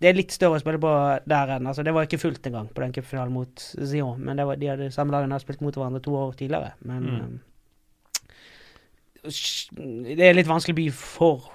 Det 0.00 0.08
er 0.10 0.14
litt 0.18 0.32
større 0.34 0.56
å 0.58 0.62
spille 0.62 0.78
på 0.82 0.90
der 1.28 1.50
enn 1.56 1.66
altså 1.66 1.84
Det 1.84 1.92
var 1.94 2.06
ikke 2.06 2.18
fullt 2.18 2.46
engang 2.48 2.68
på 2.74 2.82
den 2.82 2.92
cupfinalen 2.96 3.32
mot 3.34 3.54
Zion, 3.60 4.18
men 4.24 4.36
det 4.36 4.46
var, 4.46 4.56
de 4.56 4.66
hadde 4.66 4.88
samme 4.90 5.12
har 5.14 5.38
spilt 5.42 5.60
mot 5.62 5.74
hverandre 5.74 6.02
to 6.02 6.10
år 6.16 6.32
tidligere. 6.34 6.72
Men 6.82 7.02
Mm. 7.04 7.40
Det 9.22 10.26
er 10.26 10.34
litt 10.34 10.50
vanskelig 10.50 10.74
by 10.78 10.86
for 10.96 11.52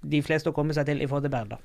de 0.00 0.22
fleste 0.24 0.50
å 0.50 0.56
komme 0.56 0.74
seg 0.74 0.88
til 0.88 1.02
i 1.02 1.06
forhold 1.06 1.28
til 1.28 1.34
Bern, 1.34 1.52
da. 1.52 1.60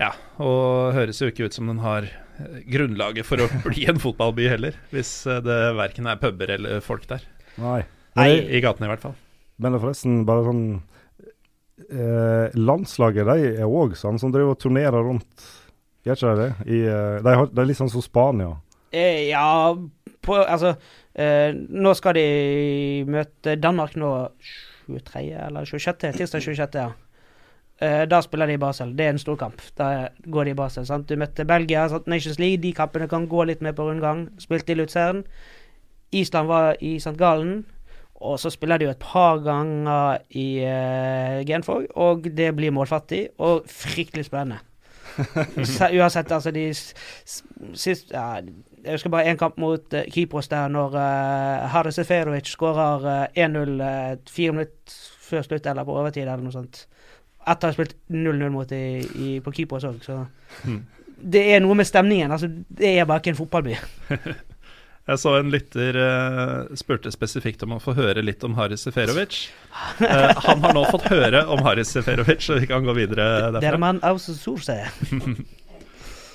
Ja, 0.00 0.10
og 0.42 0.92
høres 0.96 1.20
jo 1.22 1.28
ikke 1.30 1.46
ut 1.46 1.56
som 1.56 1.68
den 1.70 1.80
har 1.84 2.08
eh, 2.08 2.60
grunnlaget 2.72 3.28
for 3.28 3.42
å 3.44 3.48
bli 3.66 3.86
en 3.88 4.00
fotballby 4.02 4.48
heller, 4.50 4.76
hvis 4.92 5.14
eh, 5.30 5.42
det 5.44 5.58
verken 5.78 6.08
er 6.10 6.20
puber 6.20 6.52
eller 6.56 6.82
folk 6.84 7.06
der. 7.10 7.24
Nei. 7.62 7.82
Nei. 8.18 8.30
I 8.52 8.60
gatene 8.64 8.88
i 8.88 8.92
hvert 8.92 9.04
fall. 9.04 9.14
men 9.62 9.78
forresten 9.80 10.24
bare 10.28 10.44
sånn 10.44 10.64
eh, 11.88 12.52
Landslaget 12.58 13.28
de 13.28 13.52
er 13.54 13.68
òg 13.68 13.94
sånn 13.96 14.20
som 14.20 14.32
driver 14.34 14.56
og 14.56 14.60
turnerer 14.60 15.06
rundt. 15.06 15.46
Gjør 16.04 16.18
ikke 16.18 16.34
de 16.34 16.42
det? 16.42 16.50
I, 16.66 16.82
eh, 16.90 17.16
de, 17.22 17.36
har, 17.38 17.48
de 17.48 17.62
er 17.62 17.70
litt 17.70 17.80
sånn 17.80 17.92
som 17.92 18.04
Spania. 18.04 18.56
Eh, 18.92 19.28
ja, 19.30 19.72
på, 20.22 20.36
altså 20.42 20.74
eh, 21.14 21.54
Nå 21.54 21.94
skal 21.98 22.18
de 22.18 23.04
møte 23.08 23.56
Danmark 23.60 23.96
nå 23.96 24.12
23. 24.88 25.24
eller 25.46 25.64
26. 25.64 26.12
Tirsdag 26.18 26.42
26. 26.42 26.78
ja. 26.80 26.90
Eh, 27.82 28.04
da 28.06 28.20
spiller 28.22 28.46
de 28.46 28.54
i 28.54 28.62
Basel. 28.62 28.92
Det 28.96 29.06
er 29.06 29.14
en 29.16 29.18
storkamp. 29.18 29.62
Da 29.78 30.08
går 30.30 30.44
de 30.44 30.50
i 30.50 30.58
Basel. 30.58 30.86
sant? 30.86 31.08
Du 31.08 31.16
møtte 31.16 31.44
Belgia, 31.44 31.88
sant? 31.88 32.06
Nations 32.06 32.38
League. 32.38 32.62
De 32.62 32.72
kampene 32.72 33.08
kan 33.08 33.26
gå 33.28 33.44
litt 33.44 33.62
med 33.62 33.74
på 33.74 33.88
rundgang. 33.88 34.28
Spilte 34.38 34.72
i 34.72 34.78
Luzern. 34.78 35.24
Island 36.12 36.48
var 36.48 36.76
i 36.80 36.96
St. 36.96 37.16
Gallen. 37.18 37.64
Og 38.22 38.38
så 38.38 38.50
spiller 38.50 38.78
de 38.78 38.84
jo 38.84 38.90
et 38.90 39.02
par 39.02 39.40
ganger 39.42 40.18
i 40.30 40.62
uh, 40.62 41.42
Genfog, 41.46 41.88
og 41.98 42.28
det 42.36 42.52
blir 42.54 42.70
målfattig 42.70 43.28
og 43.38 43.64
fryktelig 43.66 44.28
spennende. 44.28 44.60
Uansett, 45.98 46.30
altså 46.32 46.50
de 46.54 46.68
sist 47.74 48.12
ja, 48.12 48.38
Jeg 48.82 48.96
husker 48.96 49.12
bare 49.14 49.30
én 49.30 49.38
kamp 49.38 49.58
mot 49.62 49.94
uh, 49.94 50.06
Kypros 50.10 50.50
der 50.50 50.70
når 50.72 50.96
uh, 50.98 51.66
Hade 51.70 51.92
Seferovic 51.94 52.50
skårer 52.50 53.06
uh, 53.06 53.26
1-0 53.38 53.82
eh, 53.86 54.14
fire 54.30 54.56
minutter 54.56 54.96
før 55.22 55.46
slutt 55.46 55.66
eller 55.70 55.86
på 55.86 55.94
overtid 55.96 56.26
eller 56.26 56.42
noe 56.42 56.54
sånt. 56.54 56.86
Etter 57.46 57.68
å 57.68 57.70
ha 57.70 57.76
spilt 57.76 57.94
0-0 58.12 58.50
mot 58.54 58.74
i, 58.74 58.84
i, 59.02 59.28
på 59.42 59.54
Kypros 59.54 59.88
òg, 59.88 60.02
så 60.06 60.24
Mm. 60.68 60.82
Det 61.32 61.40
er 61.54 61.60
noe 61.62 61.74
med 61.78 61.86
stemningen. 61.86 62.32
altså 62.34 62.48
Det 62.50 62.98
er 62.98 63.06
bare 63.06 63.22
ikke 63.22 63.30
en 63.30 63.38
fotballby. 63.38 63.76
Jeg 65.02 65.18
så 65.18 65.32
en 65.34 65.50
lytter 65.50 65.96
uh, 65.98 66.74
spurte 66.78 67.10
spesifikt 67.10 67.64
om 67.66 67.74
å 67.74 67.80
få 67.82 67.94
høre 67.98 68.22
litt 68.22 68.44
om 68.46 68.54
Haris 68.54 68.84
Seferovic. 68.86 69.48
Uh, 69.98 70.30
han 70.46 70.62
har 70.62 70.76
nå 70.76 70.84
fått 70.92 71.08
høre 71.10 71.42
om 71.50 71.62
Haris 71.66 71.90
Seferovic, 71.96 72.44
så 72.46 72.60
vi 72.60 72.68
kan 72.70 72.86
gå 72.86 72.94
videre 72.94 73.26
derfra. 73.48 73.64
Der 73.64 73.74
er 73.74 73.82
man 73.82 73.98
også 74.06 74.36
sur 74.38 74.62
seg. 74.62 74.86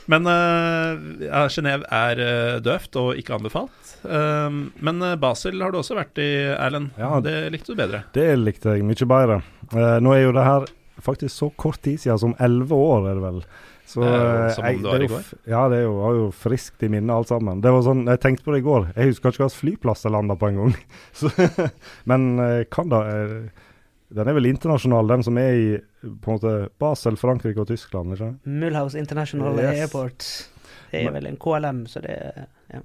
Men 0.07 0.27
uh, 0.29 1.47
Genéve 1.51 1.84
er 1.91 2.21
uh, 2.23 2.57
døvt 2.63 2.95
og 3.01 3.19
ikke 3.19 3.35
anbefalt. 3.38 3.93
Um, 4.07 4.67
men 4.79 5.01
eh, 5.03 5.15
Basel 5.19 5.59
har 5.59 5.73
du 5.73 5.79
også 5.81 5.97
vært 5.97 6.19
i, 6.23 6.27
Erlend. 6.55 6.93
Ja. 6.99 7.17
Det 7.23 7.35
likte 7.51 7.73
du 7.73 7.79
bedre. 7.79 8.03
Det 8.15 8.27
likte 8.39 8.77
jeg 8.77 8.85
mye 8.88 9.07
bedre. 9.09 9.41
Uh, 9.73 9.97
nå 10.03 10.13
er 10.15 10.21
jo 10.27 10.35
det 10.38 10.45
her 10.47 10.67
faktisk 11.03 11.34
så 11.34 11.49
kort 11.59 11.81
tid 11.84 11.99
siden 12.01 12.21
som 12.21 12.38
elleve 12.41 12.77
år, 12.77 13.09
er 13.11 13.19
det 13.19 13.25
vel. 13.25 13.41
Så, 13.88 14.01
eh, 14.03 14.49
som 14.51 14.65
om 14.65 14.67
jeg- 14.67 14.81
det 14.84 14.89
var 14.91 15.03
i 15.03 15.07
går. 15.07 15.27
Ja, 15.47 15.61
det 15.69 15.77
er 15.77 15.84
jo, 15.85 16.01
har 16.03 16.13
jo 16.17 16.31
friskt 16.35 16.84
i 16.84 16.89
minne 16.91 17.13
alt 17.13 17.29
sammen. 17.29 17.61
Det 17.61 17.71
var 17.71 17.81
sånn, 17.85 18.05
Jeg 18.05 18.19
tenkte 18.19 18.43
på 18.43 18.51
det 18.51 18.59
i 18.59 18.65
går. 18.65 18.88
Jeg 18.97 19.07
husker 19.13 19.31
ikke 19.31 19.45
hvilken 19.45 19.59
flyplass 19.61 20.03
jeg 20.03 20.11
landa 20.11 20.35
på 20.35 20.49
en 20.49 20.57
gang. 20.57 20.75
Men 22.09 22.39
eh, 22.39 22.63
kan 22.69 22.89
da 22.89 22.99
eh, 23.07 23.49
Den 24.15 24.29
er 24.29 24.38
vel 24.38 24.47
internasjonal, 24.47 25.07
den 25.09 25.23
som 25.25 25.38
er 25.41 25.55
i 25.57 25.65
på 26.03 26.31
en 26.31 26.38
måte 26.38 26.51
Basel, 26.79 27.17
Frankrike 27.19 27.59
og 27.59 27.67
Tyskland? 27.67 28.13
ikke? 28.15 28.29
Mulhouse 28.47 28.99
International 28.99 29.57
Yes. 29.59 29.81
Airport. 29.88 30.27
Det 30.91 31.01
er 31.03 31.11
vel 31.11 31.27
en 31.27 31.39
KLM, 31.41 31.81
så 31.91 31.99
det 32.05 32.15
ja. 32.71 32.79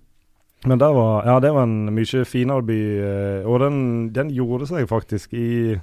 Men 0.67 0.79
det 0.79 0.89
var, 0.95 1.25
ja, 1.27 1.37
det 1.43 1.53
var 1.55 1.67
en 1.67 1.93
mye 1.95 2.25
finere 2.27 2.63
by, 2.67 2.81
eh, 3.03 3.47
og 3.47 3.61
den, 3.63 3.79
den 4.15 4.31
gjorde 4.35 4.67
seg 4.71 4.87
faktisk 4.91 5.33
i 5.35 5.79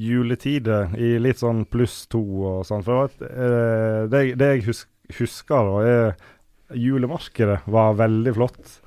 juletider, 0.00 0.92
i 0.96 1.18
litt 1.20 1.40
sånn 1.42 1.66
pluss 1.68 2.06
to 2.12 2.20
og 2.20 2.62
sånn. 2.68 2.84
For 2.84 2.92
det, 2.92 3.00
var 3.00 3.10
et, 3.10 3.26
eh, 3.32 3.98
det, 4.12 4.22
det 4.40 4.48
jeg 4.54 4.64
hus, 4.70 4.86
husker, 5.18 5.68
da, 5.68 5.82
er 5.84 6.78
julemarkedet 6.80 7.60
var 7.72 7.96
veldig 8.00 8.32
flott. 8.38 8.78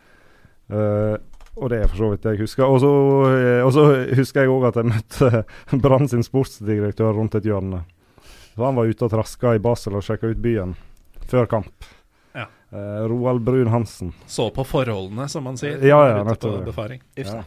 Eh, 0.74 1.16
og 1.56 1.72
det 1.72 1.82
er 1.82 1.90
for 1.92 2.02
så 2.02 2.12
vidt 2.12 2.24
det 2.26 2.34
jeg 2.36 2.44
husker. 2.44 2.68
Og 2.68 2.82
så, 2.84 2.94
eh, 3.96 4.16
husker 4.20 4.44
jeg 4.44 4.52
òg 4.52 4.68
at 4.70 4.80
jeg 4.80 4.92
møtte 4.92 5.44
Brann 5.84 6.10
sin 6.12 6.26
sportsdirektør 6.26 7.16
rundt 7.16 7.38
et 7.40 7.48
hjørne. 7.48 7.86
Så 8.56 8.64
han 8.64 8.78
var 8.78 8.88
ute 8.88 9.08
og 9.08 9.12
traska 9.12 9.56
i 9.56 9.62
Basel 9.64 9.98
og 9.98 10.04
sjekka 10.06 10.32
ut 10.32 10.42
byen 10.44 10.76
før 11.32 11.48
kamp. 11.52 11.88
Ja. 12.36 12.48
Eh, 12.72 13.04
Roald 13.12 13.44
Brun 13.48 13.72
Hansen. 13.72 14.14
Så 14.28 14.50
på 14.56 14.68
forholdene, 14.68 15.28
som 15.32 15.48
man 15.48 15.60
sier. 15.60 15.80
Ja, 15.84 16.02
ja, 16.12 16.24
nettopp. 16.28 16.70
Ja. 17.20 17.44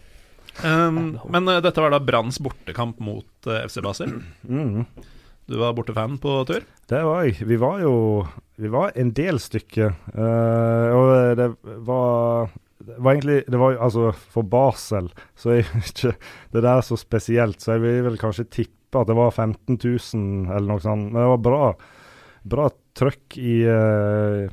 Um, 0.64 1.18
men 1.30 1.47
uh, 1.47 1.60
dette 1.62 1.80
var 1.80 1.93
da 1.94 2.01
Branns 2.02 2.40
bortekamp 2.43 2.98
mot 3.05 3.47
uh, 3.47 3.60
FC 3.68 3.78
Basel. 3.85 4.16
Mm. 4.43 4.89
Du 5.48 5.56
var 5.60 5.76
bortefan 5.76 6.18
på 6.20 6.40
tur. 6.48 6.64
Det 6.89 7.02
var 7.05 7.24
jeg. 7.24 7.44
Vi 7.47 7.56
var 7.60 7.78
jo 7.85 8.26
Vi 8.59 8.68
var 8.72 8.93
en 8.98 9.12
del 9.14 9.39
stykker. 9.40 9.94
Uh, 10.16 10.97
og 10.97 11.36
det 11.39 11.52
var 11.86 12.51
det 12.89 12.98
var 13.05 13.15
egentlig 13.15 13.43
det 13.47 13.60
var, 13.60 13.77
Altså, 13.85 14.10
for 14.32 14.47
Basel 14.48 15.10
så 15.39 15.52
er 15.52 15.60
jo 15.60 15.82
ikke 15.85 16.15
det 16.56 16.65
der 16.65 16.82
så 16.86 16.98
spesielt, 17.01 17.60
så 17.60 17.77
jeg 17.77 17.85
vil 17.85 18.02
vel 18.09 18.19
kanskje 18.20 18.48
tippe 18.48 19.02
at 19.02 19.10
det 19.10 19.16
var 19.19 19.35
15 19.35 19.77
000 19.77 20.56
eller 20.56 20.69
noe 20.70 20.81
sånt. 20.81 21.10
Men 21.12 21.20
det 21.20 21.31
var 21.35 21.43
bra, 21.44 21.65
bra 22.48 22.69
trøkk 22.97 23.36
i, 23.36 23.60
eh, 23.69 24.48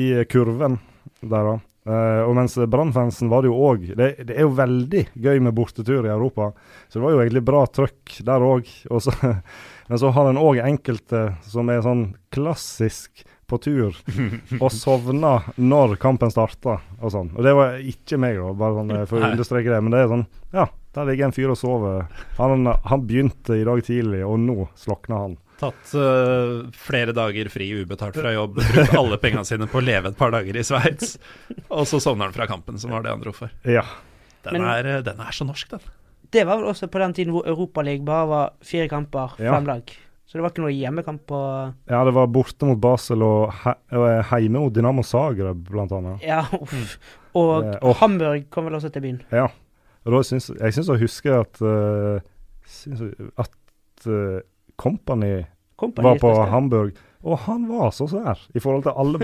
i 0.00 0.06
kurven 0.32 0.78
der, 1.20 1.52
da. 1.52 1.56
Uh, 1.86 2.24
og 2.26 2.32
mens 2.34 2.56
Brannfansen 2.66 3.28
var 3.30 3.44
det 3.44 3.50
jo 3.52 3.58
òg 3.62 3.84
det, 3.94 4.08
det 4.26 4.34
er 4.34 4.42
jo 4.42 4.56
veldig 4.58 5.04
gøy 5.22 5.36
med 5.46 5.54
bortetur 5.54 6.08
i 6.08 6.10
Europa, 6.10 6.48
så 6.90 6.98
det 6.98 7.04
var 7.04 7.12
jo 7.14 7.20
egentlig 7.22 7.42
bra 7.46 7.60
trøkk 7.70 8.16
der 8.26 8.42
òg. 8.42 8.72
Men 9.88 10.00
så 10.02 10.10
har 10.16 10.32
en 10.32 10.40
òg 10.42 10.58
enkelte 10.64 11.20
som 11.46 11.70
er 11.70 11.84
sånn 11.86 12.08
klassisk 12.34 13.22
på 13.46 13.58
tur 13.62 13.94
og 14.60 14.68
sovna 14.74 15.36
når 15.56 15.96
kampen 16.02 16.32
starta 16.34 16.80
og 16.98 17.12
sånn. 17.14 17.30
Og 17.36 17.46
det 17.46 17.54
var 17.56 17.76
ikke 17.78 18.18
meg, 18.20 18.38
da, 18.40 18.52
bare 18.58 18.78
sånn 18.80 18.94
eh, 18.96 19.04
for 19.10 19.22
å 19.22 19.30
understreke 19.30 19.70
det. 19.72 19.80
Men 19.86 19.94
det 19.94 20.02
er 20.02 20.12
sånn, 20.12 20.24
ja, 20.56 20.66
der 20.96 21.08
ligger 21.10 21.28
en 21.28 21.34
fyr 21.36 21.52
og 21.54 21.58
sover. 21.60 22.06
Han, 22.40 22.66
han 22.66 23.04
begynte 23.06 23.58
i 23.60 23.66
dag 23.68 23.82
tidlig, 23.86 24.22
og 24.26 24.40
nå 24.42 24.66
slokna 24.78 25.22
han. 25.26 25.36
Tatt 25.56 25.92
uh, 25.96 26.66
flere 26.76 27.14
dager 27.16 27.48
fri 27.48 27.70
ubetalt 27.78 28.16
fra 28.18 28.34
jobb, 28.34 28.58
brukt 28.60 28.96
alle 28.98 29.16
pengene 29.22 29.46
sine 29.48 29.68
på 29.72 29.80
å 29.80 29.84
leve 29.86 30.10
et 30.12 30.18
par 30.18 30.34
dager 30.34 30.58
i 30.60 30.64
Sveits, 30.66 31.14
og 31.72 31.86
så 31.88 32.00
sovner 32.02 32.28
han 32.28 32.36
fra 32.36 32.48
kampen, 32.50 32.76
som 32.82 32.92
var 32.92 33.06
det 33.06 33.14
han 33.14 33.22
dro 33.24 33.32
for. 33.36 33.54
Ja. 33.64 33.86
Den, 34.44 34.58
Men- 34.60 34.68
er, 34.68 34.90
eh, 34.98 35.04
den 35.06 35.22
er 35.24 35.32
så 35.32 35.46
norsk, 35.48 35.70
den. 35.72 35.86
Det 36.34 36.42
var 36.44 36.58
vel 36.58 36.68
også 36.72 36.90
på 36.92 36.98
den 37.00 37.14
tiden 37.16 37.32
hvor 37.32 37.46
Europaligaen 37.48 38.04
bare 38.04 38.26
var 38.28 38.52
fire 38.66 38.88
kamper, 38.90 39.38
Ja. 39.40 39.56
lag. 39.64 39.92
Så 40.26 40.34
det 40.38 40.42
var 40.42 40.50
ikke 40.50 40.64
noe 40.64 40.74
hjemmekamp 40.74 41.22
på 41.30 41.38
ja, 41.86 42.00
det 42.06 42.12
var 42.16 42.26
borte 42.34 42.66
mot 42.66 42.80
Basel 42.82 43.22
og, 43.22 43.52
hjemme 43.92 44.58
mot 44.58 44.74
Dynamo 44.74 45.04
Zagreb, 45.06 45.60
blant 45.70 45.94
annet. 45.94 46.24
Ja, 46.26 46.40
uff. 46.58 46.96
Og 47.36 47.68
Eh, 47.68 47.94
Hamburg 48.00 48.48
kom 48.50 48.66
vel 48.66 48.78
også 48.78 48.90
til 48.90 49.04
byen. 49.04 49.20
Ja. 49.30 49.46
Og 50.06 50.14
da 50.14 50.22
syns 50.26 50.48
jeg 50.54 50.74
syns 50.74 50.90
å 50.90 50.98
huske 50.98 51.30
at 51.34 51.60
uh, 51.62 52.18
syns 52.66 53.02
at 53.38 54.06
uh, 54.10 54.40
Company 54.78 55.44
Company 55.78 56.06
var 56.08 56.20
på. 56.22 56.32
Hamburg. 56.50 56.98
Og 57.26 57.38
han 57.46 57.66
var 57.68 57.90
så 57.94 58.06
svær 58.10 58.40
i 58.54 58.62
forhold 58.62 58.86
til 58.86 58.94
alle 58.96 59.18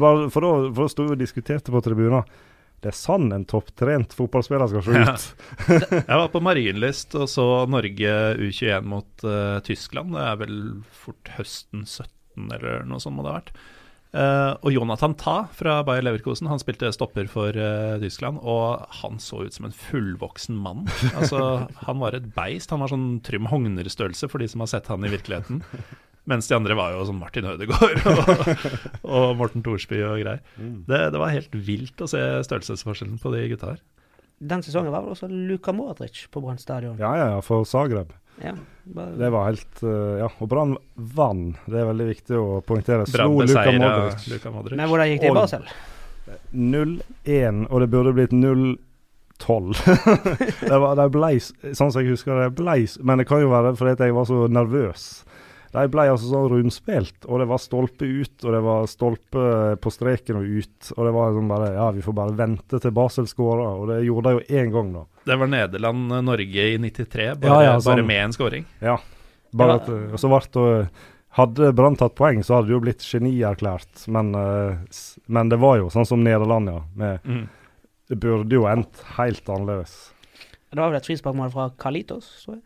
var- 0.00 0.28
for 0.32 0.48
for 0.72 0.84
da 0.84 0.88
sto 0.92 1.08
vi 1.08 1.16
og 1.16 1.20
diskuterte 1.20 1.72
på 1.72 1.80
tribunen. 1.84 2.24
Det 2.80 2.88
er 2.92 2.96
sann 2.96 3.26
en 3.36 3.44
topptrent 3.44 4.14
fotballspiller 4.16 4.70
skal 4.72 4.84
se 4.86 4.94
Ja. 4.96 5.12
ut. 5.12 5.26
Jeg 6.08 6.20
var 6.22 6.30
på 6.32 6.40
Marienlyst 6.40 7.12
og 7.20 7.26
så 7.28 7.44
Norge 7.68 8.14
U21 8.40 8.86
mot 8.88 9.26
uh, 9.26 9.58
Tyskland. 9.66 10.14
Det 10.16 10.22
er 10.24 10.38
vel 10.40 10.56
fort 11.02 11.28
høsten 11.36 11.84
17 11.84 12.48
eller 12.56 12.86
noe 12.88 13.02
sånt 13.04 13.18
må 13.18 13.26
det 13.26 13.34
ha 13.34 13.40
vært. 13.42 13.52
Uh, 14.10 14.56
og 14.66 14.72
Jonathan 14.74 15.12
Ta 15.14 15.34
fra 15.54 15.76
Bayer 15.86 16.02
Leverkosen 16.02 16.48
Han 16.50 16.58
spilte 16.58 16.88
stopper 16.96 17.28
for 17.30 17.54
uh, 17.54 17.94
Tyskland, 18.02 18.40
og 18.42 18.88
han 19.04 19.20
så 19.22 19.44
ut 19.46 19.54
som 19.54 19.68
en 19.68 19.76
fullvoksen 19.76 20.56
mann. 20.58 20.88
Altså, 21.14 21.68
Han 21.86 22.00
var 22.02 22.16
et 22.18 22.26
beist. 22.34 22.72
Han 22.74 22.80
var 22.82 22.90
sånn 22.90 23.20
Trym 23.22 23.46
Hogner-størrelse 23.52 24.26
for 24.32 24.42
de 24.42 24.48
som 24.50 24.64
har 24.64 24.72
sett 24.72 24.88
han 24.90 25.04
i 25.06 25.12
virkeligheten. 25.12 25.60
Mens 26.28 26.48
de 26.50 26.54
andre 26.54 26.74
var 26.76 26.92
jo 26.92 27.04
sånn 27.08 27.18
Martin 27.18 27.46
Ødegaard 27.48 28.02
og, 28.12 28.50
og 29.08 29.36
Morten 29.40 29.62
Thorsby 29.64 30.02
og 30.04 30.18
greier. 30.20 30.42
Det, 30.60 31.00
det 31.14 31.20
var 31.22 31.32
helt 31.32 31.54
vilt 31.54 32.02
å 32.04 32.08
se 32.10 32.20
størrelsesforskjellen 32.46 33.16
på 33.22 33.32
de 33.34 33.46
gutta 33.54 33.72
her. 33.72 33.80
Den 34.40 34.62
sesongen 34.64 34.92
var 34.92 35.02
vel 35.04 35.12
også 35.16 35.28
Luka 35.28 35.72
Modric 35.76 36.26
på 36.32 36.40
Brann 36.44 36.60
stadion. 36.60 36.96
Ja, 37.00 37.12
ja, 37.18 37.26
ja, 37.34 37.40
for 37.44 37.64
Zagreb. 37.68 38.12
Ja, 38.40 38.54
bare, 38.88 39.16
Det 39.20 39.28
var 39.34 39.48
helt 39.50 39.82
uh, 39.84 40.16
Ja. 40.22 40.28
Og 40.40 40.48
Brann 40.48 40.76
vann. 40.96 41.42
Det 41.68 41.80
er 41.82 41.88
veldig 41.90 42.06
viktig 42.08 42.38
å 42.40 42.60
poengtere. 42.64 43.04
Slo 43.10 43.26
Luka 43.40 43.66
Modric. 43.76 44.28
Luka 44.32 44.52
Modric. 44.54 44.78
Men 44.80 44.88
hvordan 44.92 45.10
gikk 45.12 45.24
det 45.26 45.32
i 45.32 45.36
Basel? 45.36 45.66
0-1, 46.54 47.66
og 47.70 47.80
det 47.82 47.88
burde 47.92 48.12
blitt 48.16 48.32
0-12. 48.32 48.78
det, 50.68 50.78
var- 50.78 50.96
det 50.98 51.08
ble, 51.14 51.32
sånn 51.40 51.90
som 51.92 52.00
jeg 52.00 52.12
husker 52.14 52.38
det, 52.44 52.48
ble, 52.58 52.76
men 53.06 53.20
det 53.22 53.26
kan 53.28 53.42
jo 53.42 53.50
være 53.52 53.74
fordi 53.78 54.08
jeg 54.08 54.16
var 54.16 54.28
så 54.28 54.44
nervøs. 54.52 55.08
De 55.72 55.84
ble 55.86 56.02
altså 56.10 56.26
sånn 56.32 56.48
rundspilt, 56.50 57.26
og 57.28 57.38
det 57.38 57.46
var 57.46 57.58
stolpe 57.62 58.02
ut, 58.02 58.44
og 58.44 58.52
det 58.56 58.60
var 58.64 58.86
stolpe 58.90 59.42
på 59.80 59.92
streken 59.94 60.40
og 60.40 60.48
ut. 60.50 60.88
Og 60.96 61.04
det 61.06 61.12
var 61.14 61.36
sånn 61.36 61.48
bare 61.52 61.68
Ja, 61.76 61.90
vi 61.94 62.02
får 62.02 62.16
bare 62.16 62.34
vente 62.36 62.80
til 62.82 62.90
Basel 62.96 63.28
skårer, 63.30 63.78
og 63.78 63.86
det 63.92 64.00
gjorde 64.08 64.24
de 64.24 64.32
jo 64.40 64.58
én 64.62 64.72
gang, 64.74 64.92
da. 64.96 65.04
Det 65.30 65.38
var 65.38 65.46
Nederland-Norge 65.52 66.66
i 66.74 66.76
93, 66.78 67.34
bare, 67.40 67.46
Ja, 67.46 67.62
ja, 67.62 67.78
sånn. 67.78 67.96
bare 68.00 68.06
med 68.06 68.24
en 68.24 68.32
skåring. 68.32 68.64
Ja. 68.82 68.96
Bare 69.54 69.74
at, 69.80 69.88
eh, 69.88 70.12
og 70.12 70.18
så 70.18 70.28
ble 70.30 70.40
det 70.52 70.90
Hadde 71.38 71.72
Brann 71.72 71.94
tatt 71.94 72.16
poeng, 72.18 72.40
så 72.42 72.56
hadde 72.56 72.66
det 72.66 72.74
jo 72.74 72.80
blitt 72.80 73.04
genierklært, 73.06 74.08
men, 74.10 74.34
eh, 74.34 74.78
men 75.28 75.48
det 75.48 75.60
var 75.62 75.76
jo 75.78 75.86
sånn 75.88 76.04
som 76.06 76.24
Nederland, 76.24 76.66
ja. 76.66 76.80
Med, 76.96 77.20
Mm. 77.22 77.48
det 78.08 78.18
burde 78.18 78.50
jo 78.50 78.64
endt 78.66 79.02
helt 79.16 79.44
annerledes. 79.46 80.10
Det 80.72 80.78
var 80.78 80.90
vel 80.90 80.96
et 80.96 81.06
frisparkmål 81.06 81.52
fra 81.52 81.70
Kalitos, 81.78 82.44
tror 82.44 82.56
jeg. 82.56 82.62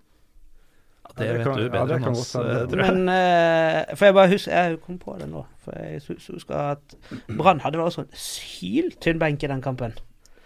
Det 1.14 1.26
Ja, 1.26 1.32
det 1.32 1.38
vet 1.38 1.46
kan- 1.46 1.58
du 1.58 1.68
bedre 1.70 1.88
ja, 1.94 1.96
enn 1.96 2.08
oss, 2.10 2.34
eh, 2.34 2.66
tror 2.66 2.80
jeg. 2.82 2.94
Men 2.94 3.08
uh, 3.08 3.94
For 3.94 4.04
jeg 4.08 4.14
bare 4.16 4.28
husker 4.32 4.52
Jeg 4.52 4.80
kom 4.82 4.98
på 4.98 5.14
det 5.20 5.28
nå. 5.30 5.44
For 5.64 5.72
jeg 5.78 6.00
husker 6.08 6.54
at 6.58 6.96
Brann 7.38 7.60
hadde 7.62 7.78
vel 7.78 7.86
også 7.86 8.02
en 8.02 8.10
syltynn 8.18 9.18
benk 9.22 9.42
i 9.46 9.50
den 9.52 9.62
kampen. 9.62 9.94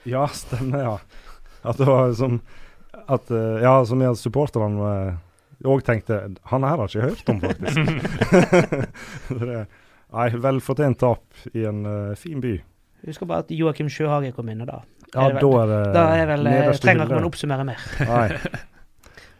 Ja, 0.04 0.26
stemmer, 0.26 0.78
ja. 0.84 0.96
At 1.64 1.80
det 1.80 1.86
var 1.88 2.12
som 2.14 2.40
at, 3.08 3.30
eh, 3.30 3.62
Ja, 3.64 3.84
som 3.84 4.00
jeg 4.04 4.16
supporterne 4.20 5.18
òg 5.64 5.82
tenkte 5.82 6.36
Han 6.52 6.62
her 6.62 6.76
har 6.76 6.86
ikke 6.86 7.00
hørt 7.08 7.28
om, 7.32 7.40
faktisk. 7.40 7.76
det, 9.40 9.66
nei, 10.12 10.28
velfortjent 10.44 11.00
tap 11.00 11.24
i 11.54 11.64
en 11.68 11.84
uh, 11.86 12.14
fin 12.16 12.40
by. 12.44 12.54
Jeg 13.02 13.12
husker 13.12 13.26
bare 13.30 13.44
at 13.46 13.50
Joakim 13.54 13.88
Sjøhage 13.92 14.32
kom 14.36 14.48
inn, 14.52 14.62
og 14.64 14.70
da 14.70 14.80
Ja, 15.14 15.28
Er 15.28 15.38
vel, 15.38 15.40
da 15.40 15.60
er 15.62 15.66
det 15.72 15.94
Da 15.94 16.06
er 16.18 16.26
vel, 16.34 16.46
eh, 16.50 16.72
trenger 16.82 17.06
ikke 17.08 17.14
man 17.20 17.28
oppsummere 17.30 17.64
mer. 17.64 17.84
Nei. 18.04 18.28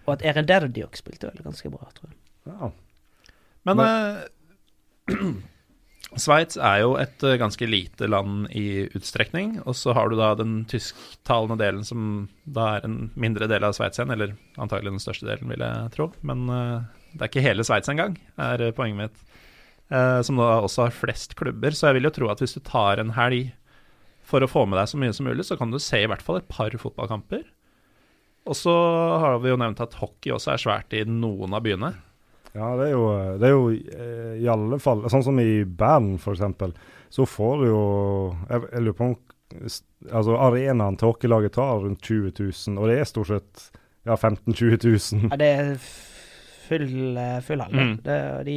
Og 0.09 0.17
at 0.17 0.25
Eren 0.27 0.49
Derdiok 0.49 0.97
spilte 0.97 1.29
vel 1.29 1.45
ganske 1.45 1.71
bra, 1.73 1.91
tror 1.95 2.11
jeg. 2.11 2.19
Ja. 2.49 2.73
Men 3.69 3.85
eh, 3.85 5.15
Sveits 6.17 6.57
er 6.57 6.79
jo 6.81 6.95
et 6.97 7.23
eh, 7.27 7.37
ganske 7.41 7.69
lite 7.69 8.09
land 8.09 8.49
i 8.57 8.87
utstrekning. 8.97 9.59
Og 9.69 9.77
så 9.77 9.93
har 9.97 10.09
du 10.09 10.17
da 10.17 10.33
den 10.39 10.63
tysktalende 10.71 11.59
delen 11.61 11.85
som 11.85 12.29
da 12.49 12.79
er 12.79 12.89
en 12.89 12.97
mindre 13.21 13.51
del 13.51 13.67
av 13.69 13.77
Sveits 13.77 14.01
igjen. 14.01 14.15
Eller 14.17 14.33
antagelig 14.57 14.95
den 14.95 15.05
største 15.05 15.29
delen, 15.29 15.53
vil 15.53 15.65
jeg 15.67 15.93
tro. 15.99 16.09
Men 16.25 16.49
eh, 16.49 16.89
det 17.13 17.21
er 17.21 17.33
ikke 17.33 17.45
hele 17.45 17.67
Sveits 17.67 17.93
engang, 17.93 18.17
er 18.41 18.65
eh, 18.65 18.75
poenget 18.77 19.03
mitt. 19.05 19.25
Eh, 19.93 20.21
som 20.25 20.41
da 20.41 20.59
også 20.63 20.87
har 20.87 20.97
flest 20.97 21.37
klubber. 21.37 21.77
Så 21.77 21.91
jeg 21.91 21.99
vil 21.99 22.09
jo 22.09 22.15
tro 22.17 22.33
at 22.33 22.41
hvis 22.41 22.57
du 22.57 22.63
tar 22.65 23.03
en 23.03 23.13
helg 23.19 23.53
for 24.29 24.45
å 24.45 24.51
få 24.51 24.65
med 24.69 24.81
deg 24.81 24.91
så 24.91 25.01
mye 25.01 25.15
som 25.17 25.29
mulig, 25.29 25.45
så 25.49 25.57
kan 25.61 25.73
du 25.73 25.81
se 25.81 26.03
i 26.05 26.09
hvert 26.09 26.25
fall 26.25 26.41
et 26.41 26.51
par 26.53 26.73
fotballkamper. 26.73 27.45
Og 28.49 28.57
så 28.57 28.73
har 29.21 29.39
vi 29.45 29.51
jo 29.53 29.59
nevnt 29.61 29.81
at 29.85 29.95
hockey 30.01 30.33
også 30.33 30.55
er 30.55 30.63
svært 30.63 30.95
i 30.97 31.03
noen 31.09 31.53
av 31.57 31.63
byene. 31.67 31.91
Ja, 32.57 32.71
det 32.81 32.87
er 32.89 32.93
jo, 32.95 33.07
det 33.39 33.49
er 33.49 33.53
jo 33.53 33.67
eh, 33.77 34.37
i 34.41 34.47
alle 34.49 34.79
fall 34.81 35.03
Sånn 35.13 35.23
som 35.27 35.37
i 35.43 35.65
Bern, 35.69 36.15
f.eks., 36.17 36.41
så 37.13 37.27
får 37.29 37.61
du 37.61 37.67
jo 37.69 37.83
Jeg, 38.49 38.63
jeg 38.73 38.83
lurer 38.87 38.97
på 38.99 39.05
om 39.11 39.17
Altså, 40.09 40.35
arenaen 40.37 40.97
til 41.01 41.09
hockeylaget 41.11 41.55
tar 41.59 41.79
rundt 41.85 42.01
20 42.05 42.33
000, 42.41 42.79
og 42.81 42.89
det 42.91 42.97
er 43.03 43.07
stort 43.09 43.31
sett 43.31 43.63
ja, 44.09 44.17
15 44.17 44.53
000-20 44.55 45.15
000. 45.17 45.31
Ja, 45.33 45.39
det 45.41 45.49
er 45.53 45.71
full, 46.69 47.17
eh, 47.21 47.39
full 47.45 47.63
hall. 47.65 47.73
Mm. 47.77 47.95
Det, 48.05 48.19
de, 48.49 48.57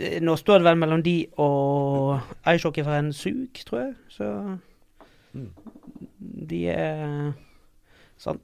det, 0.00 0.10
nå 0.24 0.36
står 0.40 0.60
det 0.62 0.68
vel 0.70 0.80
mellom 0.80 1.04
de 1.04 1.14
og 1.44 2.16
Eishockey 2.48 2.84
fra 2.88 2.96
en 3.02 3.12
sug, 3.16 3.60
tror 3.68 3.82
jeg. 3.86 3.94
Så 4.16 4.30
Mm. 5.34 5.48
de 6.48 6.58
er 6.70 7.32
sånn 8.24 8.42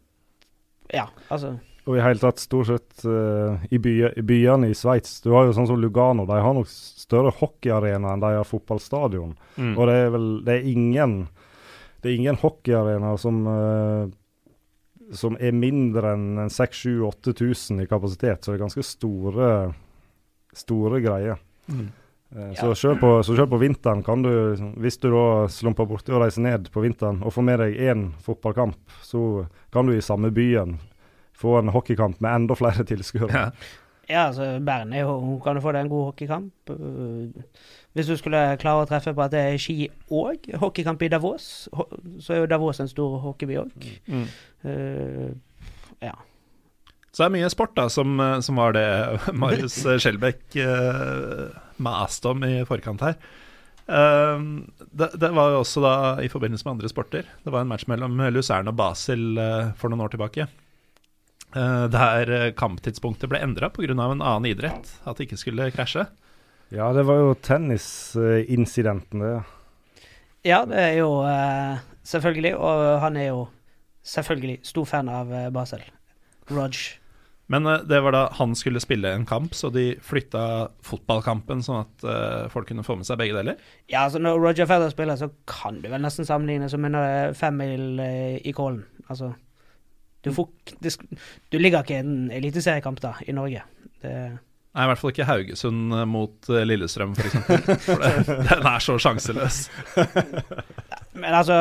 Ja, 0.92 1.08
altså 1.28 1.56
og 1.88 1.96
i 1.96 2.02
hele 2.04 2.20
tatt 2.20 2.38
stort 2.38 2.68
sett 2.68 3.04
uh, 3.08 3.58
i, 3.72 3.78
by, 3.82 3.94
i 4.20 4.22
byene 4.22 4.68
i 4.70 4.76
Sveits. 4.76 5.16
Du 5.24 5.32
har 5.32 5.48
jo 5.48 5.54
sånn 5.56 5.66
som 5.70 5.80
Lugano, 5.80 6.26
de 6.28 6.36
har 6.38 6.54
nok 6.54 6.68
større 6.70 7.32
hockeyarena 7.40 8.12
enn 8.14 8.22
de 8.22 8.32
har 8.36 8.46
fotballstadion. 8.46 9.32
Mm. 9.56 9.72
Og 9.74 9.88
det 9.88 9.96
er 9.96 10.12
vel 10.14 10.28
det 10.46 10.56
er 10.58 10.68
ingen 10.70 11.14
det 12.00 12.10
er 12.12 12.16
ingen 12.16 12.38
hockeyarena 12.40 13.14
som 13.20 13.42
uh, 13.48 14.04
som 15.16 15.34
er 15.42 15.56
mindre 15.56 16.12
enn 16.14 16.44
6000-8000 16.46 17.82
i 17.82 17.88
kapasitet, 17.90 18.44
så 18.44 18.52
det 18.52 18.60
er 18.60 18.62
ganske 18.62 18.84
store 18.86 19.48
store 20.54 21.00
greier. 21.02 21.40
Mm. 21.70 21.88
Eh, 22.36 22.54
Så 22.54 22.74
selv 22.74 23.00
på, 23.00 23.22
så 23.22 23.34
selv 23.36 23.50
på 23.50 23.58
vinteren 23.58 24.02
kan 24.06 24.22
du, 24.22 24.30
hvis 24.78 24.98
du 25.02 25.10
da 25.10 25.48
slumper 25.50 25.88
borti 25.90 26.14
å 26.14 26.22
reise 26.22 26.42
ned 26.42 26.70
på 26.70 26.84
vinteren 26.84 27.22
og 27.24 27.34
får 27.34 27.46
med 27.46 27.60
deg 27.64 27.78
én 27.90 28.08
fotballkamp, 28.22 28.78
så 29.02 29.46
kan 29.74 29.86
du 29.86 29.96
i 29.96 30.04
samme 30.04 30.30
byen 30.34 30.78
få 31.34 31.58
en 31.58 31.72
hockeykamp 31.74 32.20
med 32.20 32.34
enda 32.42 32.54
flere 32.58 32.84
tilskuere. 32.86 33.30
Ja. 33.32 33.50
Ja, 34.10 34.24
altså 34.26 34.58
Bern 34.66 34.92
er 34.92 35.04
jo 35.04 35.36
Kan 35.44 35.54
du 35.54 35.62
få 35.62 35.70
deg 35.70 35.84
en 35.84 35.90
god 35.92 36.08
hockeykamp? 36.08 36.70
Uh, 36.70 37.28
Hvis 37.94 38.08
du 38.10 38.16
skulle 38.18 38.56
klare 38.58 38.82
å 38.82 38.88
treffe 38.90 39.12
på 39.14 39.22
at 39.22 39.30
det 39.30 39.42
er 39.52 39.60
ski 39.62 39.86
og 40.10 40.48
hockeykamp 40.58 41.02
i 41.06 41.10
Davos, 41.12 41.68
så 42.18 42.34
er 42.34 42.40
jo 42.42 42.48
Davos 42.50 42.80
en 42.82 42.90
stor 42.90 43.20
hockeyby 43.22 43.60
òg. 43.62 43.86
Mm. 44.10 44.26
Uh, 44.66 45.30
ja. 46.02 46.16
Så 47.12 47.22
det 47.22 47.28
er 47.28 47.34
mye 47.36 47.50
sport 47.54 47.74
da, 47.78 47.88
som, 47.90 48.12
eh, 48.22 48.36
som 48.46 48.58
var 48.58 48.74
det 48.74 48.84
Marius 49.42 49.78
Skjelbæk 49.82 50.58
uh, 50.62 51.54
maste 51.82 52.06
Astom 52.06 52.44
i 52.46 52.60
forkant 52.68 53.02
her. 53.04 53.16
Um, 53.90 54.70
det, 54.78 55.08
det 55.18 55.32
var 55.34 55.50
jo 55.50 55.62
også 55.64 55.82
da 55.82 55.94
i 56.22 56.28
forbindelse 56.30 56.66
med 56.66 56.76
andre 56.76 56.90
sporter. 56.92 57.26
Det 57.42 57.50
var 57.50 57.64
en 57.64 57.70
match 57.72 57.88
mellom 57.90 58.20
Luzern 58.30 58.70
og 58.70 58.76
Basel 58.78 59.32
uh, 59.34 59.72
for 59.78 59.90
noen 59.90 60.04
år 60.04 60.12
tilbake. 60.14 60.46
Uh, 61.50 61.88
der 61.90 62.30
eh, 62.30 62.52
kamptidspunktet 62.54 63.26
ble 63.26 63.40
endra 63.42 63.72
pga. 63.74 63.90
en 63.90 64.02
annen 64.04 64.46
idrett. 64.46 64.92
At 65.02 65.18
det 65.18 65.26
ikke 65.26 65.40
skulle 65.40 65.70
krasje. 65.74 66.06
Ja, 66.70 66.92
det 66.94 67.02
var 67.08 67.18
jo 67.18 67.34
tennisincidenten, 67.34 69.24
det. 69.24 69.40
ja, 70.46 70.62
det 70.70 70.78
er 70.78 70.92
jo 71.00 71.24
uh, 71.26 71.82
selvfølgelig, 72.06 72.54
og 72.54 73.00
han 73.02 73.16
er 73.18 73.32
jo 73.32 73.48
selvfølgelig 74.06 74.60
stor 74.62 74.86
fan 74.86 75.10
av 75.10 75.34
Basel. 75.50 75.82
Rog. 76.50 76.78
Men 77.50 77.66
eh, 77.66 77.84
det 77.90 78.00
var 78.04 78.14
da 78.14 78.22
han 78.38 78.54
skulle 78.58 78.82
spille 78.82 79.12
en 79.14 79.26
kamp, 79.28 79.54
så 79.58 79.72
de 79.74 79.92
flytta 80.06 80.44
fotballkampen 80.86 81.64
sånn 81.66 81.82
at 81.82 82.06
eh, 82.06 82.48
folk 82.52 82.70
kunne 82.70 82.86
få 82.86 82.98
med 83.00 83.08
seg 83.08 83.20
begge 83.20 83.36
deler. 83.36 83.60
Ja, 83.90 84.06
altså 84.06 84.22
når 84.22 84.38
Roger 84.38 84.70
Federer 84.70 84.94
spiller, 84.94 85.18
så 85.20 85.30
kan 85.50 85.80
du 85.82 85.90
vel 85.90 86.04
nesten 86.04 86.28
sammenligne 86.28 86.70
som 86.70 86.86
en 86.86 86.98
uh, 86.98 87.32
femmil 87.36 88.00
i 88.00 88.54
Kålen. 88.56 88.84
Altså 89.10 89.32
du, 90.22 90.30
får, 90.36 90.48
du 91.50 91.58
ligger 91.58 91.82
ikke 91.82 91.96
i 91.96 92.04
en 92.04 92.30
eliteseriekamp 92.34 93.00
da, 93.02 93.14
i 93.26 93.34
Norge. 93.34 93.64
Det, 94.02 94.14
Nei, 94.70 94.84
i 94.84 94.90
hvert 94.92 95.00
fall 95.00 95.10
ikke 95.10 95.26
Haugesund 95.26 95.94
eh, 95.96 96.04
mot 96.06 96.50
eh, 96.52 96.62
Lillestrøm, 96.62 97.16
f.eks. 97.18 97.32
For 97.88 98.04
det, 98.04 98.36
den 98.46 98.68
er 98.70 98.84
så 98.84 98.94
sjanseløs. 99.02 99.64
men 101.14 101.34
altså 101.34 101.54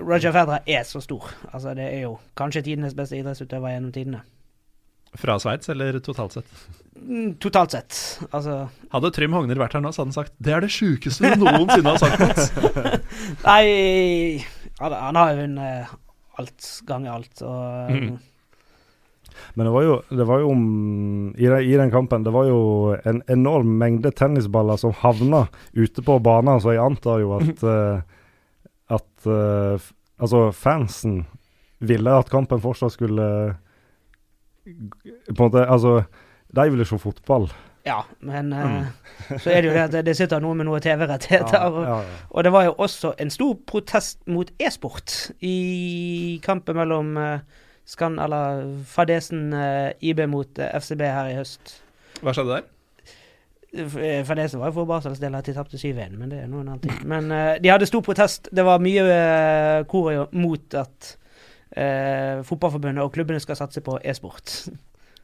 Roger 0.00 0.32
Federer 0.34 0.60
er 0.66 0.84
så 0.86 1.00
stor. 1.02 1.30
Altså 1.52 1.72
Det 1.74 1.86
er 1.88 2.02
jo 2.04 2.18
kanskje 2.38 2.62
tidenes 2.68 2.94
beste 2.98 3.18
idrettsutøver 3.18 3.72
gjennom 3.74 3.92
tidene. 3.94 4.20
Fra 5.18 5.34
Sveits, 5.42 5.66
eller 5.72 5.96
totalt 6.06 6.36
sett? 6.36 6.50
Mm, 7.00 7.32
Totalt 7.42 7.72
sett. 7.74 7.96
Altså 8.30 8.68
Hadde 8.92 9.10
Trym 9.16 9.32
Hogner 9.34 9.58
vært 9.58 9.72
her 9.74 9.82
nå, 9.82 9.90
så 9.90 10.04
hadde 10.04 10.12
han 10.12 10.18
sagt 10.20 10.34
det 10.38 10.52
er 10.54 10.62
det 10.62 10.70
sjukeste 10.70 11.32
du 11.34 11.42
noensinne 11.48 11.94
har 11.96 11.98
sagt, 11.98 12.20
Mats. 12.20 12.52
Nei 13.48 14.44
Han, 14.78 15.18
har 15.18 15.32
jo 15.34 15.40
vunnet 15.42 15.96
alt 16.40 16.68
ganger 16.88 17.16
alt, 17.18 17.42
og 17.42 17.90
Mhm. 17.96 18.18
Men 19.54 19.66
det 19.68 19.72
var 19.74 19.82
jo, 19.86 19.96
det 20.20 20.26
var 20.28 20.40
jo 20.42 20.50
om, 20.54 20.64
i, 21.36 21.46
den, 21.46 21.62
I 21.66 21.76
den 21.80 21.90
kampen 21.92 22.24
det 22.26 22.32
var 22.34 22.48
jo 22.48 22.60
en 23.04 23.22
enorm 23.32 23.76
mengde 23.80 24.12
tennisballer 24.16 24.76
som 24.80 24.92
havna 25.02 25.46
ute 25.74 26.02
på 26.06 26.18
banen, 26.24 26.60
så 26.62 26.74
jeg 26.76 26.84
antar 26.84 27.20
jo 27.24 27.34
at 27.38 27.64
eh, 27.74 28.00
at 28.90 29.26
eh, 29.30 29.90
altså 30.20 30.48
fansen 30.52 31.22
ville 31.80 32.12
at 32.12 32.28
kampen 32.32 32.60
fortsatt 32.60 32.92
skulle 32.96 33.26
På 34.66 35.36
en 35.38 35.44
måte 35.46 35.62
Altså, 35.64 36.02
de 36.52 36.70
ville 36.70 36.84
se 36.84 36.98
fotball. 36.98 37.46
Ja, 37.86 38.02
men 38.20 38.52
eh, 38.52 38.90
så 39.40 39.50
er 39.54 39.62
det 39.62 39.70
jo 39.70 39.74
det 39.76 39.84
at 39.86 40.04
det- 40.04 40.16
sitter 40.18 40.40
noe 40.42 40.54
med 40.58 40.66
noe 40.68 40.80
TV-rettigheter. 40.84 41.54
Ja, 41.56 41.68
og, 41.70 41.78
ja, 41.86 41.94
ja. 42.02 42.18
og 42.30 42.44
det 42.44 42.52
var 42.52 42.64
jo 42.66 42.74
også 42.76 43.14
en 43.18 43.30
stor 43.32 43.54
protest 43.66 44.18
mot 44.28 44.50
e-sport 44.60 45.30
i 45.40 46.40
kampen 46.44 46.76
mellom 46.76 47.16
eh, 47.16 47.38
Skan, 47.90 48.18
eller 48.22 48.66
Fadesen 48.86 49.48
eh, 49.56 49.92
IB 50.10 50.26
mot 50.30 50.58
eh, 50.58 50.76
FCB 50.78 51.02
her 51.10 51.30
i 51.32 51.38
høst. 51.40 51.80
Hva 52.22 52.34
skjedde 52.36 52.60
der? 52.60 52.68
Eh, 53.70 54.20
Fadesen 54.26 54.62
var 54.62 54.70
jo 54.70 54.80
for 54.80 54.90
Basels 54.90 55.22
at 55.22 55.46
de 55.46 55.54
tapte 55.56 55.78
7-1, 55.80 56.14
men 56.18 56.30
det 56.30 56.44
er 56.44 56.50
noen 56.50 56.68
annen 56.68 56.84
ting. 56.84 57.00
Men 57.08 57.30
uh, 57.34 57.56
de 57.62 57.70
hadde 57.70 57.88
stor 57.90 58.04
protest. 58.06 58.50
Det 58.54 58.66
var 58.66 58.82
mye 58.82 59.06
uh, 59.06 59.80
koreo 59.90 60.28
mot 60.38 60.78
at 60.78 61.14
uh, 61.76 62.46
fotballforbundet 62.46 63.02
og 63.02 63.12
klubbene 63.14 63.42
skal 63.42 63.58
satse 63.58 63.82
på 63.82 63.98
e-sport. 64.04 64.54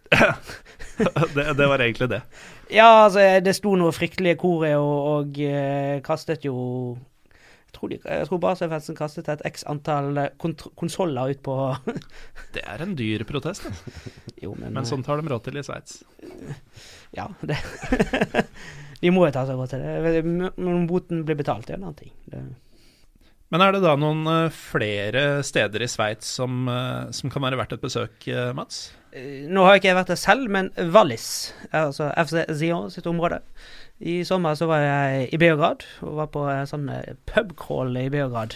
det, 1.36 1.46
det 1.58 1.68
var 1.70 1.82
egentlig 1.82 2.10
det. 2.10 2.20
Ja, 2.70 3.04
altså, 3.04 3.20
det 3.42 3.54
sto 3.56 3.74
noe 3.78 3.94
fryktelige 3.94 4.38
koreo 4.40 4.82
og 4.82 5.38
eh, 5.42 6.02
kastet 6.06 6.46
jo 6.46 6.56
tror, 7.76 7.92
de, 7.92 7.98
jeg 8.02 8.28
tror 8.28 8.40
Baselfesten 8.42 8.96
kastet 8.98 9.28
et 9.32 9.44
x 9.48 9.64
antall 9.70 10.16
eh, 10.22 10.32
konsoller 10.76 11.32
ut 11.34 11.42
på 11.46 11.56
Det 12.56 12.64
er 12.64 12.82
en 12.84 12.96
dyr 12.98 13.24
protest, 13.28 13.68
da. 13.68 14.02
Jo, 14.44 14.54
men, 14.58 14.74
men 14.76 14.88
sånn 14.88 15.04
tar 15.06 15.20
de 15.22 15.32
råd 15.32 15.46
til 15.46 15.60
i 15.60 15.64
Sveits. 15.64 16.02
Ja, 17.16 17.30
det 17.46 17.56
De 19.02 19.12
må 19.12 19.26
jo 19.26 19.32
ta 19.34 19.44
seg 19.48 19.58
råd 19.58 19.72
til 19.74 19.82
det. 19.84 20.22
Men 20.26 20.70
om 20.72 20.86
boten 20.88 21.24
blir 21.28 21.36
betalt, 21.38 21.66
det 21.68 21.76
er 21.76 21.80
en 21.80 21.90
annen 21.90 21.98
ting. 21.98 22.12
Det, 22.32 22.40
Men 23.52 23.62
er 23.62 23.76
det 23.76 23.82
da 23.84 23.92
noen 24.00 24.22
eh, 24.32 24.54
flere 24.54 25.24
steder 25.46 25.84
i 25.84 25.90
Sveits 25.90 26.30
som, 26.38 26.64
eh, 26.72 27.10
som 27.16 27.32
kan 27.32 27.44
være 27.44 27.60
verdt 27.60 27.76
et 27.76 27.84
besøk, 27.84 28.16
eh, 28.32 28.52
Mats? 28.56 28.86
Eh, 29.12 29.44
Nå 29.52 29.66
har 29.66 29.78
ikke 29.78 29.92
jeg 29.92 29.98
vært 30.00 30.14
der 30.14 30.20
selv, 30.20 30.48
men 30.52 30.72
Wallis, 30.94 31.28
altså 31.70 32.08
FC 32.24 32.46
Zion 32.56 32.90
sitt 32.92 33.06
område 33.10 33.42
I 33.98 34.24
sommer 34.28 34.54
så 34.54 34.66
var 34.68 34.82
jeg 34.84 35.28
i 35.32 35.38
Beograd 35.40 35.84
og 36.04 36.18
var 36.18 36.26
på 36.28 36.42
en 36.52 36.68
sånn 36.68 36.88
eh, 36.92 37.14
pubcrawl 37.30 37.96
i 37.96 38.10
Beograd. 38.12 38.52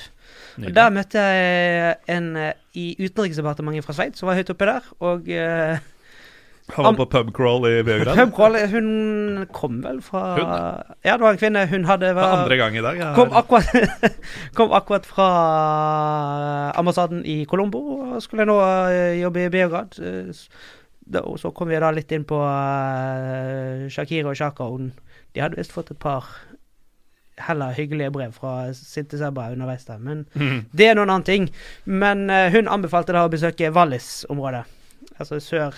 Og 0.61 0.69
Der 0.77 0.93
møtte 0.93 1.23
jeg 1.23 1.95
en 2.13 2.35
eh, 2.37 2.53
i 2.77 2.93
Utenriksdepartementet 3.01 3.87
fra 3.87 3.97
Sveits 3.97 4.21
som 4.21 4.29
var 4.29 4.37
høyt 4.37 4.53
oppe 4.53 4.69
der. 4.69 4.91
Og 5.01 5.31
uh, 5.33 5.81
Han 6.77 6.91
var 6.91 6.99
på 7.01 7.09
pubcrawl 7.17 7.65
i 7.71 7.81
Beograd. 7.89 8.21
pubcrawl 8.21 8.61
Hun 8.75 9.49
kom 9.57 9.81
vel 9.83 10.03
fra 10.05 10.27
Hun? 10.37 10.53
Ja, 11.09 11.17
det 11.17 11.25
var 11.25 11.33
en 11.33 11.41
kvinne. 11.41 11.65
Hun 11.73 11.89
hadde 11.89 12.13
var, 12.21 12.37
andre 12.43 12.61
gang 12.61 12.77
i 12.77 12.85
dag. 12.85 13.01
Ja. 13.01 13.11
kom, 13.17 13.33
akkurat, 13.33 14.13
kom 14.61 14.77
akkurat 14.77 15.09
fra 15.09 15.31
ambassaden 16.77 17.25
i 17.25 17.47
Colombo 17.49 17.81
og 17.97 18.23
skulle 18.23 18.45
nå 18.45 18.61
jobbe 19.25 19.49
i 19.49 19.53
Beograd. 19.57 19.97
Og 21.25 21.39
så 21.41 21.51
kom 21.57 21.73
vi 21.73 21.81
da 21.81 21.89
litt 21.97 22.13
inn 22.13 22.29
på 22.29 22.45
Shakira 23.89 24.29
og 24.29 24.37
Shaka. 24.37 24.69
Og 24.69 24.77
hun- 24.77 24.93
de 25.35 25.43
hadde 25.43 25.59
visst 25.61 25.75
fått 25.75 25.93
et 25.95 26.01
par 26.01 26.29
heller 27.41 27.73
hyggelige 27.73 28.11
brev 28.13 28.33
fra 28.37 28.73
Sinte 28.77 29.19
Sebra 29.19 29.51
underveis 29.53 29.85
der. 29.89 29.99
Men 29.99 30.27
mm. 30.35 30.61
det 30.77 30.91
er 30.91 30.99
noen 30.99 31.11
annen 31.11 31.27
ting. 31.27 31.49
Men 31.85 32.29
uh, 32.31 32.49
hun 32.53 32.69
anbefalte 32.71 33.17
da 33.17 33.25
å 33.27 33.33
besøke 33.33 33.73
Vallis-området. 33.75 34.65
Altså 35.19 35.41
sør 35.43 35.77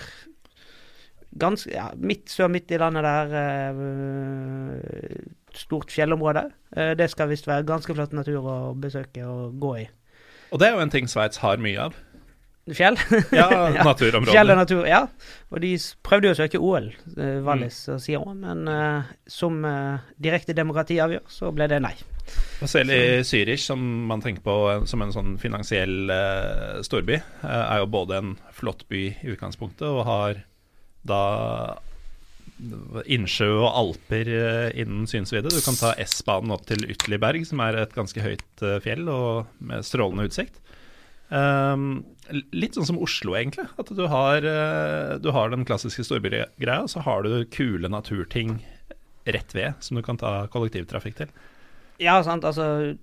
Ganske 1.40 1.70
ja, 1.72 1.86
midt 1.96 2.28
sør 2.28 2.50
midt 2.52 2.74
i 2.74 2.78
landet 2.80 3.06
der. 3.06 3.72
Uh, 3.72 5.30
stort 5.56 5.92
fjellområde. 5.92 6.44
Uh, 6.76 6.92
det 6.98 7.08
skal 7.08 7.30
visst 7.30 7.48
være 7.48 7.64
ganske 7.68 7.94
flott 7.96 8.12
natur 8.12 8.44
å 8.44 8.56
besøke 8.76 9.24
og 9.24 9.56
gå 9.60 9.76
i. 9.80 9.86
Og 10.52 10.60
det 10.60 10.68
er 10.68 10.76
jo 10.76 10.82
en 10.84 10.92
ting 10.92 11.08
Sveits 11.08 11.40
har 11.40 11.62
mye 11.62 11.88
av. 11.88 11.96
Fjell? 12.70 12.98
Ja, 13.34 13.48
naturområder. 13.82 14.30
Fjell 14.30 14.54
og 14.54 14.60
natur, 14.60 14.86
ja. 14.86 15.00
Og 15.50 15.62
de 15.64 15.72
prøvde 16.06 16.30
jo 16.30 16.36
å 16.36 16.38
søke 16.38 16.60
OL, 16.62 16.88
eh, 17.16 17.40
Wallis 17.42 17.80
og 17.90 17.98
Sion, 18.04 18.38
men 18.44 18.70
eh, 18.70 19.10
som 19.26 19.58
eh, 19.66 20.04
direkte 20.22 20.54
demokrati 20.54 21.00
avgjør, 21.02 21.26
så 21.32 21.50
ble 21.54 21.66
det 21.72 21.80
nei. 21.82 21.94
Og 22.62 22.70
selv 22.70 22.94
i 22.94 23.20
Zürich, 23.26 23.64
som 23.66 23.82
man 24.06 24.22
tenker 24.22 24.44
på 24.46 24.56
som 24.86 25.02
en 25.02 25.14
sånn 25.14 25.34
finansiell 25.42 26.12
eh, 26.14 26.78
storby, 26.86 27.18
eh, 27.18 27.62
er 27.64 27.82
jo 27.82 27.90
både 27.90 28.20
en 28.22 28.36
flott 28.54 28.86
by 28.92 29.08
i 29.10 29.32
utgangspunktet 29.34 29.88
og 29.90 30.04
har 30.06 30.44
da 31.02 31.22
innsjø 33.10 33.48
og 33.64 33.74
alper 33.80 34.28
eh, 34.30 34.68
innen 34.82 35.08
synsvidde. 35.10 35.50
Du 35.50 35.60
kan 35.64 35.78
ta 35.78 35.92
S-banen 36.04 36.52
opp 36.54 36.66
til 36.68 36.84
Ytterligberg, 36.86 37.44
som 37.48 37.62
er 37.64 37.80
et 37.82 37.94
ganske 37.96 38.22
høyt 38.22 38.62
eh, 38.62 38.78
fjell 38.84 39.08
og 39.10 39.50
med 39.58 39.86
strålende 39.86 40.28
utsikt. 40.30 40.60
Um, 41.32 42.02
litt 42.52 42.76
sånn 42.76 42.90
som 42.90 42.98
Oslo, 43.00 43.32
egentlig. 43.38 43.64
At 43.80 43.88
du 43.96 44.02
har, 44.10 44.44
eh, 44.44 45.14
du 45.22 45.30
har 45.32 45.48
den 45.52 45.64
klassiske 45.64 46.04
storbygreia, 46.04 46.82
og 46.82 46.90
så 46.92 47.00
har 47.06 47.24
du 47.24 47.44
kule 47.48 47.88
naturting 47.88 48.58
rett 49.24 49.54
ved, 49.54 49.74
som 49.80 49.96
du 49.96 50.02
kan 50.04 50.18
ta 50.20 50.46
kollektivtrafikk 50.52 51.16
til. 51.22 51.32
Ja, 52.02 52.16
sant, 52.26 52.44
altså 52.44 52.96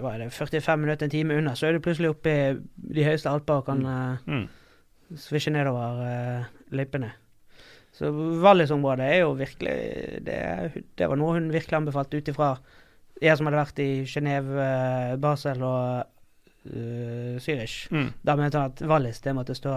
Hva 0.00 0.14
er 0.14 0.24
det, 0.24 0.32
45 0.34 0.80
minutter, 0.82 1.06
en 1.06 1.12
time 1.12 1.36
unna, 1.38 1.54
så 1.54 1.68
er 1.68 1.76
du 1.76 1.84
plutselig 1.84 2.10
oppe 2.10 2.32
i 2.32 2.56
de 2.96 3.04
høyeste 3.06 3.30
alper 3.30 3.62
og 3.62 3.68
kan 3.68 3.84
eh, 3.86 4.16
Mm. 4.26 4.48
svisje 5.16 5.52
nedover 5.54 6.00
uh, 6.02 6.44
løypene. 6.74 7.12
Så 7.94 8.10
Wallis-området 8.42 9.06
er 9.06 9.20
jo 9.20 9.36
virkelig 9.38 9.76
det, 10.26 10.40
det, 10.98 11.06
var 11.08 11.16
noe 11.16 11.36
hun 11.38 11.52
virkelig 11.52 11.78
anbefalte 11.78 12.18
ut 12.18 12.28
ifra 12.28 12.56
jeg 13.22 13.38
som 13.38 13.46
hadde 13.46 13.60
vært 13.62 13.78
i 13.80 14.04
Genéve, 14.04 14.66
Basel 15.22 15.62
og 15.64 16.10
uh, 16.72 17.36
Zürich. 17.42 17.86
Mm. 17.90 18.10
Da 18.22 18.36
mente 18.36 18.58
han 18.58 18.72
at 18.72 18.82
Wallis 18.88 19.20
det 19.24 19.34
måtte 19.36 19.54
stå 19.56 19.72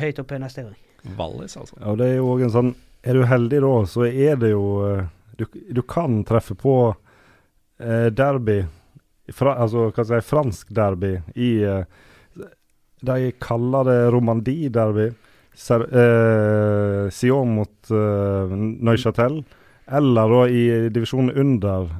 høyt 0.00 0.18
oppe 0.22 0.38
neste 0.40 0.64
gang. 0.66 0.76
Wallis, 1.18 1.56
altså. 1.58 1.76
Ja, 1.82 1.94
det 1.98 2.06
er 2.12 2.16
jo 2.20 2.28
òg 2.36 2.44
en 2.46 2.52
sånn 2.54 2.68
Er 3.02 3.16
du 3.18 3.24
heldig 3.26 3.58
da, 3.64 3.70
så 3.90 4.04
er 4.06 4.36
det 4.38 4.52
jo 4.52 4.60
eh, 4.86 5.00
Du, 5.34 5.42
du 5.74 5.80
kan 5.82 6.20
treffe 6.28 6.54
på 6.54 6.74
eh, 7.82 8.06
derby 8.14 8.60
fra, 9.34 9.56
Altså 9.64 9.88
hva 9.88 10.04
skal 10.04 10.20
jeg 10.20 10.22
si, 10.22 10.28
fransk 10.30 10.70
derby 10.78 11.10
i 11.34 11.48
eh, 11.66 11.82
De 13.02 13.32
kaller 13.42 13.88
det 13.90 13.96
Romandie-derby. 14.14 15.08
Ser- 15.58 15.88
Eh, 15.90 17.10
Sion 17.10 17.56
mot 17.58 17.90
eh, 17.90 18.54
Neuchâtel. 18.86 19.40
Eller 19.90 20.30
da 20.36 20.44
i 20.48 20.62
divisjonen 20.94 21.34
under 21.42 21.90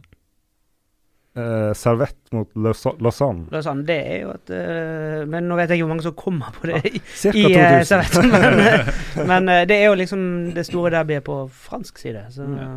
eh, 1.36 1.72
servett 1.78 2.32
mot 2.32 2.48
Lausanne. 2.56 3.46
Lausanne. 3.52 3.84
Det 3.88 3.96
er, 3.98 4.18
jo 4.24 4.32
at 4.34 4.52
uh, 4.52 5.22
Men 5.30 5.48
nå 5.48 5.56
vet 5.58 5.70
jeg 5.72 5.80
ikke 5.80 5.86
hvor 5.86 5.92
mange 5.94 6.06
som 6.06 6.16
kommer 6.18 6.52
på 6.56 6.70
det 6.70 6.82
i, 6.92 7.00
Cirka 7.14 7.38
i 7.38 7.54
uh, 7.56 7.80
2000. 7.88 8.30
Men, 8.42 8.60
eh, 8.60 8.92
men 9.28 9.48
eh, 9.48 9.64
det 9.68 9.78
er 9.80 9.90
jo 9.90 9.96
liksom 10.00 10.22
det 10.56 10.66
store 10.68 10.92
derbyet 10.96 11.24
på 11.26 11.42
fransk 11.68 11.98
side. 11.98 12.26
Så 12.34 12.46
Ja. 12.48 12.68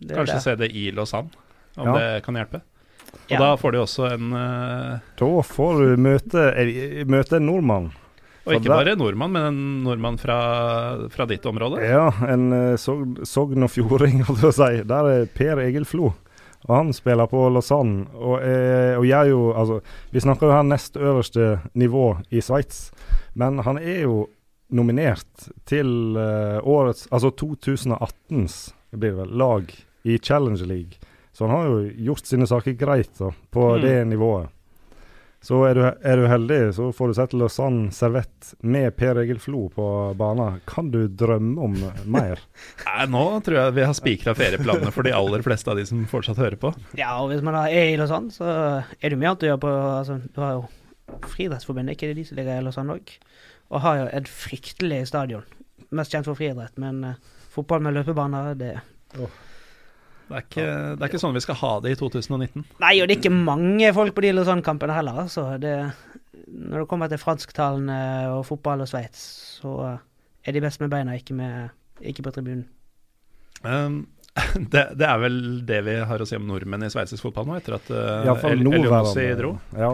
det 0.00 0.12
er 0.12 0.20
Kanskje 0.22 0.34
det. 0.34 0.42
se 0.42 0.56
det 0.56 0.70
i 0.72 0.90
Lausanne, 0.94 1.30
om 1.76 1.88
Ja. 1.88 1.98
det 1.98 2.24
kan 2.24 2.34
hjelpe. 2.36 2.60
Og 3.28 3.32
Ja. 3.32 3.38
da 3.38 3.56
får 3.56 3.72
de 3.72 3.78
også 3.78 4.12
en 4.12 4.32
eh, 4.32 4.98
Da 5.18 5.42
får 5.42 5.80
du 5.80 5.96
møte, 5.96 6.52
eh, 6.56 7.04
møte 7.04 7.36
en 7.36 7.46
nordmann. 7.46 7.90
Og 8.48 8.54
ikke 8.54 8.70
bare 8.70 8.84
bare 8.84 8.96
nordmann, 8.96 9.32
men 9.32 9.42
en 9.44 9.84
nordmann 9.84 10.16
fra, 10.18 10.38
fra 11.12 11.26
ditt 11.28 11.44
område. 11.44 11.82
Ja, 11.84 12.06
en 12.24 12.46
uh, 12.52 12.76
Sogn 12.80 13.62
og 13.66 13.70
Fjording, 13.70 14.22
holdt 14.24 14.40
jeg 14.40 14.46
på 14.46 14.48
å 14.48 14.56
si. 14.56 14.82
Der 14.88 15.08
er 15.12 15.26
Per 15.26 15.60
Egil 15.66 15.84
Flo. 15.84 16.14
Og 16.66 16.74
han 16.76 16.92
spiller 16.92 17.26
på 17.30 17.44
Lausanne. 17.54 18.06
Og, 18.18 18.40
eh, 18.42 18.96
og 18.98 19.04
gjør 19.06 19.28
jo 19.30 19.52
Altså, 19.54 19.80
vi 20.10 20.20
snakker 20.20 20.46
jo 20.46 20.52
her 20.56 20.62
nest 20.66 20.96
øverste 20.96 21.60
nivå 21.74 22.16
i 22.30 22.40
Sveits, 22.40 22.90
men 23.34 23.58
han 23.62 23.78
er 23.78 24.02
jo 24.02 24.26
nominert 24.70 25.48
til 25.64 26.16
eh, 26.18 26.58
årets 26.60 27.06
Altså 27.12 27.30
2018s 27.30 28.72
blir 28.92 29.10
det 29.14 29.18
vel, 29.20 29.36
lag 29.38 29.70
i 30.04 30.18
Challenger 30.18 30.66
League. 30.66 30.98
Så 31.32 31.46
han 31.46 31.54
har 31.56 31.66
jo 31.68 31.90
gjort 32.08 32.26
sine 32.26 32.46
saker 32.46 32.72
greit 32.80 33.12
da, 33.18 33.30
på 33.52 33.76
Mm. 33.76 33.80
det 33.82 34.06
nivået. 34.08 34.48
Så 35.40 35.60
er 35.68 35.78
du, 35.78 35.82
er 35.86 36.18
du 36.18 36.24
heldig, 36.26 36.58
så 36.74 36.88
får 36.92 37.10
du 37.10 37.14
sett 37.14 37.34
Lausanne 37.38 37.92
servett 37.94 38.48
med 38.66 38.96
Per 38.98 39.20
Egil 39.22 39.38
Flo 39.38 39.68
på 39.70 39.86
banen. 40.18 40.58
Kan 40.66 40.90
du 40.90 41.04
drømme 41.06 41.62
om 41.62 41.76
mer? 42.10 42.42
Nei, 42.88 43.06
nå 43.12 43.22
tror 43.46 43.60
jeg 43.60 43.76
vi 43.76 43.86
har 43.86 43.94
spikra 43.96 44.34
ferieplanene 44.38 44.90
for 44.94 45.06
de 45.06 45.14
aller 45.14 45.44
fleste 45.46 45.70
av 45.70 45.78
de 45.78 45.86
som 45.88 46.02
fortsatt 46.10 46.42
hører 46.42 46.58
på. 46.60 46.72
Ja, 46.98 47.14
og 47.22 47.30
hvis 47.30 47.44
man 47.46 47.54
da 47.54 47.68
er 47.70 47.92
i 47.92 47.96
Lausanne, 48.00 48.34
så 48.34 48.50
er 48.50 49.14
det 49.14 49.20
mye 49.20 49.30
annet 49.30 49.46
å 49.46 49.50
gjøre 49.52 49.62
på 49.62 49.72
altså, 49.78 50.18
Du 50.34 50.42
har 50.42 50.58
jo 50.58 50.66
Friidrettsforbundet, 51.08 51.96
ikke 51.96 52.10
det 52.10 52.18
de 52.18 52.26
som 52.28 52.36
ligger 52.36 52.58
i 52.58 52.64
Lausanne 52.66 52.98
òg? 52.98 53.14
Og 53.70 53.84
har 53.84 54.02
jo 54.02 54.08
et 54.18 54.28
fryktelig 54.28 55.04
stadion. 55.08 55.46
Mest 55.94 56.12
kjent 56.12 56.26
for 56.28 56.36
friidrett, 56.36 56.74
men 56.82 57.00
uh, 57.14 57.38
fotball 57.54 57.80
med 57.86 57.96
løpebaner, 57.96 58.52
det 58.58 58.74
Det 60.28 60.36
er, 60.36 60.44
ikke, 60.44 60.64
det 60.68 61.00
er 61.00 61.08
ikke 61.08 61.20
sånn 61.22 61.36
vi 61.36 61.40
skal 61.40 61.56
ha 61.62 61.70
det 61.80 61.94
i 61.94 61.96
2019. 61.96 62.64
Nei, 62.82 62.94
og 63.00 63.08
det 63.08 63.14
er 63.14 63.20
ikke 63.22 63.32
mange 63.32 63.92
folk 63.96 64.12
på 64.16 64.24
de 64.26 64.34
Lausanne-kampene 64.36 64.96
heller, 64.98 65.22
altså. 65.24 65.46
Det, 65.62 65.72
når 66.52 66.82
det 66.82 66.88
kommer 66.90 67.08
til 67.08 67.20
fransktalende 67.22 68.00
og 68.34 68.44
fotball 68.48 68.84
og 68.84 68.90
Sveits, 68.90 69.22
så 69.62 69.96
er 70.44 70.56
de 70.56 70.62
best 70.64 70.82
med 70.84 70.92
beina, 70.92 71.16
ikke, 71.16 71.36
med, 71.38 71.72
ikke 72.04 72.26
på 72.26 72.34
tribunen. 72.36 72.66
Um, 73.64 74.04
det, 74.72 74.84
det 75.00 75.08
er 75.08 75.18
vel 75.22 75.40
det 75.66 75.80
vi 75.88 75.96
har 76.06 76.22
å 76.22 76.28
si 76.28 76.36
om 76.38 76.46
nordmenn 76.48 76.86
i 76.86 76.92
sveitsisk 76.92 77.24
fotball 77.26 77.48
nå, 77.48 77.58
etter 77.58 77.78
at 77.78 77.90
uh, 77.90 78.28
Iallfall 78.28 78.54
El- 78.54 78.64
Elionossi 78.68 79.26
dro. 79.38 79.56
Ja, 79.74 79.92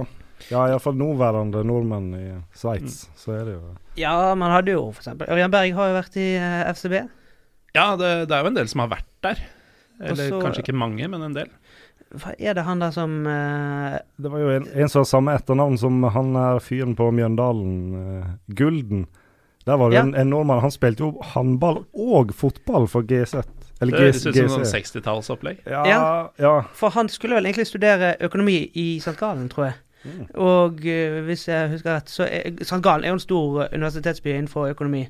ja 0.51 0.66
iallfall 0.69 0.98
nåværende 1.01 1.62
nordmenn 1.66 2.11
i 2.19 2.24
Sveits. 2.59 3.05
Mm. 3.06 3.19
Så 3.23 3.36
er 3.39 3.44
det 3.48 3.56
jo 3.56 3.74
Ja, 4.02 4.16
man 4.39 4.52
hadde 4.52 4.74
jo 4.74 4.89
for 4.90 5.05
eksempel 5.05 5.31
Ørjan 5.32 5.55
Berg 5.55 5.78
har 5.78 5.93
jo 5.93 5.98
vært 6.01 6.19
i 6.20 6.31
uh, 6.36 6.62
FCB. 6.74 6.98
Ja, 7.74 7.93
det, 7.98 8.11
det 8.31 8.36
er 8.36 8.44
jo 8.44 8.52
en 8.52 8.59
del 8.59 8.70
som 8.70 8.85
har 8.85 8.93
vært 8.93 9.12
der. 9.24 9.40
Eller 10.01 10.27
Også, 10.29 10.41
kanskje 10.43 10.65
ikke 10.65 10.77
mange, 10.77 11.09
men 11.09 11.23
en 11.23 11.35
del. 11.37 11.51
Hva 12.15 12.33
er 12.39 12.55
det 12.55 12.62
han 12.66 12.79
der 12.83 12.91
som 12.95 13.12
uh, 13.27 13.97
Det 14.23 14.31
var 14.31 14.39
jo 14.43 14.51
en, 14.57 14.66
en 14.75 14.89
som 14.91 15.01
har 15.03 15.09
samme 15.11 15.35
etternavn 15.35 15.79
som 15.79 16.03
han 16.15 16.35
er 16.39 16.61
fyren 16.62 16.95
på 16.99 17.09
Mjøndalen, 17.15 17.77
uh, 17.95 18.27
Gulden. 18.55 19.07
Der 19.66 19.77
var 19.81 19.91
det 19.91 19.97
Ja. 19.97 20.03
en, 20.03 20.15
en 20.15 20.31
nordmann. 20.31 20.61
Han 20.61 20.71
spilte 20.71 21.01
jo 21.07 21.12
håndball 21.35 21.85
og 21.95 22.35
fotball 22.37 22.87
for 22.91 23.03
GZ. 23.03 23.33
Det 23.41 23.81
Eller 23.89 23.99
høres 23.99 24.21
GC. 24.23 24.29
ut 24.29 24.37
som 24.51 24.61
sånn 24.61 24.69
60-tallsopplegg. 24.75 25.62
Ja, 25.66 25.83
Ja. 25.89 26.29
ja. 26.39 26.53
For 26.75 26.91
han 26.95 27.09
skulle 27.09 27.35
vel 27.39 27.47
egentlig 27.49 27.66
studere 27.66 28.15
økonomi 28.21 28.71
i 28.75 28.97
St. 29.01 29.16
Gallen, 29.19 29.49
tror 29.49 29.65
jeg. 29.71 29.75
Mm. 30.05 30.27
Og 30.37 30.85
eh, 30.87 31.21
hvis 31.25 31.47
jeg 31.49 31.71
husker 31.73 31.95
rett, 31.97 32.12
så 32.12 32.27
er 32.29 32.53
St. 32.61 32.83
Gallen 32.85 33.05
er 33.05 33.15
jo 33.15 33.16
en 33.19 33.25
stor 33.25 33.69
universitetsby 33.73 34.35
innenfor 34.37 34.69
økonomi. 34.75 35.07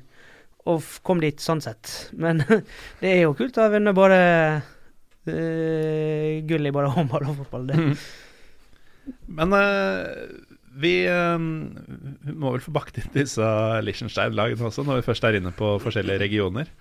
Og 0.65 0.81
kom 1.03 1.19
dit 1.21 1.37
sånn 1.43 1.61
sett. 1.61 2.09
Men 2.17 2.39
det 3.03 3.11
er 3.11 3.21
jo 3.27 3.33
kult 3.37 3.57
å 3.59 3.67
ha 3.67 3.73
vunnet 3.75 3.93
både 3.95 4.17
gull 5.25 6.69
i 6.69 6.73
både 6.75 6.93
håndball 6.93 7.31
og 7.31 7.41
fotball. 7.41 7.67
Det. 7.71 7.81
Mm. 7.81 7.95
Men 9.25 9.53
eh, 9.53 10.07
vi 10.75 10.95
eh, 11.07 11.37
må 11.39 12.55
vel 12.55 12.63
få 12.63 12.73
bakt 12.75 12.99
inn 12.99 13.13
disse 13.15 13.45
Liechtenstein-lagene 13.85 14.69
også, 14.69 14.85
når 14.85 15.01
vi 15.01 15.07
først 15.09 15.27
er 15.27 15.39
inne 15.39 15.53
på 15.55 15.75
forskjellige 15.83 16.23
regioner. 16.25 16.71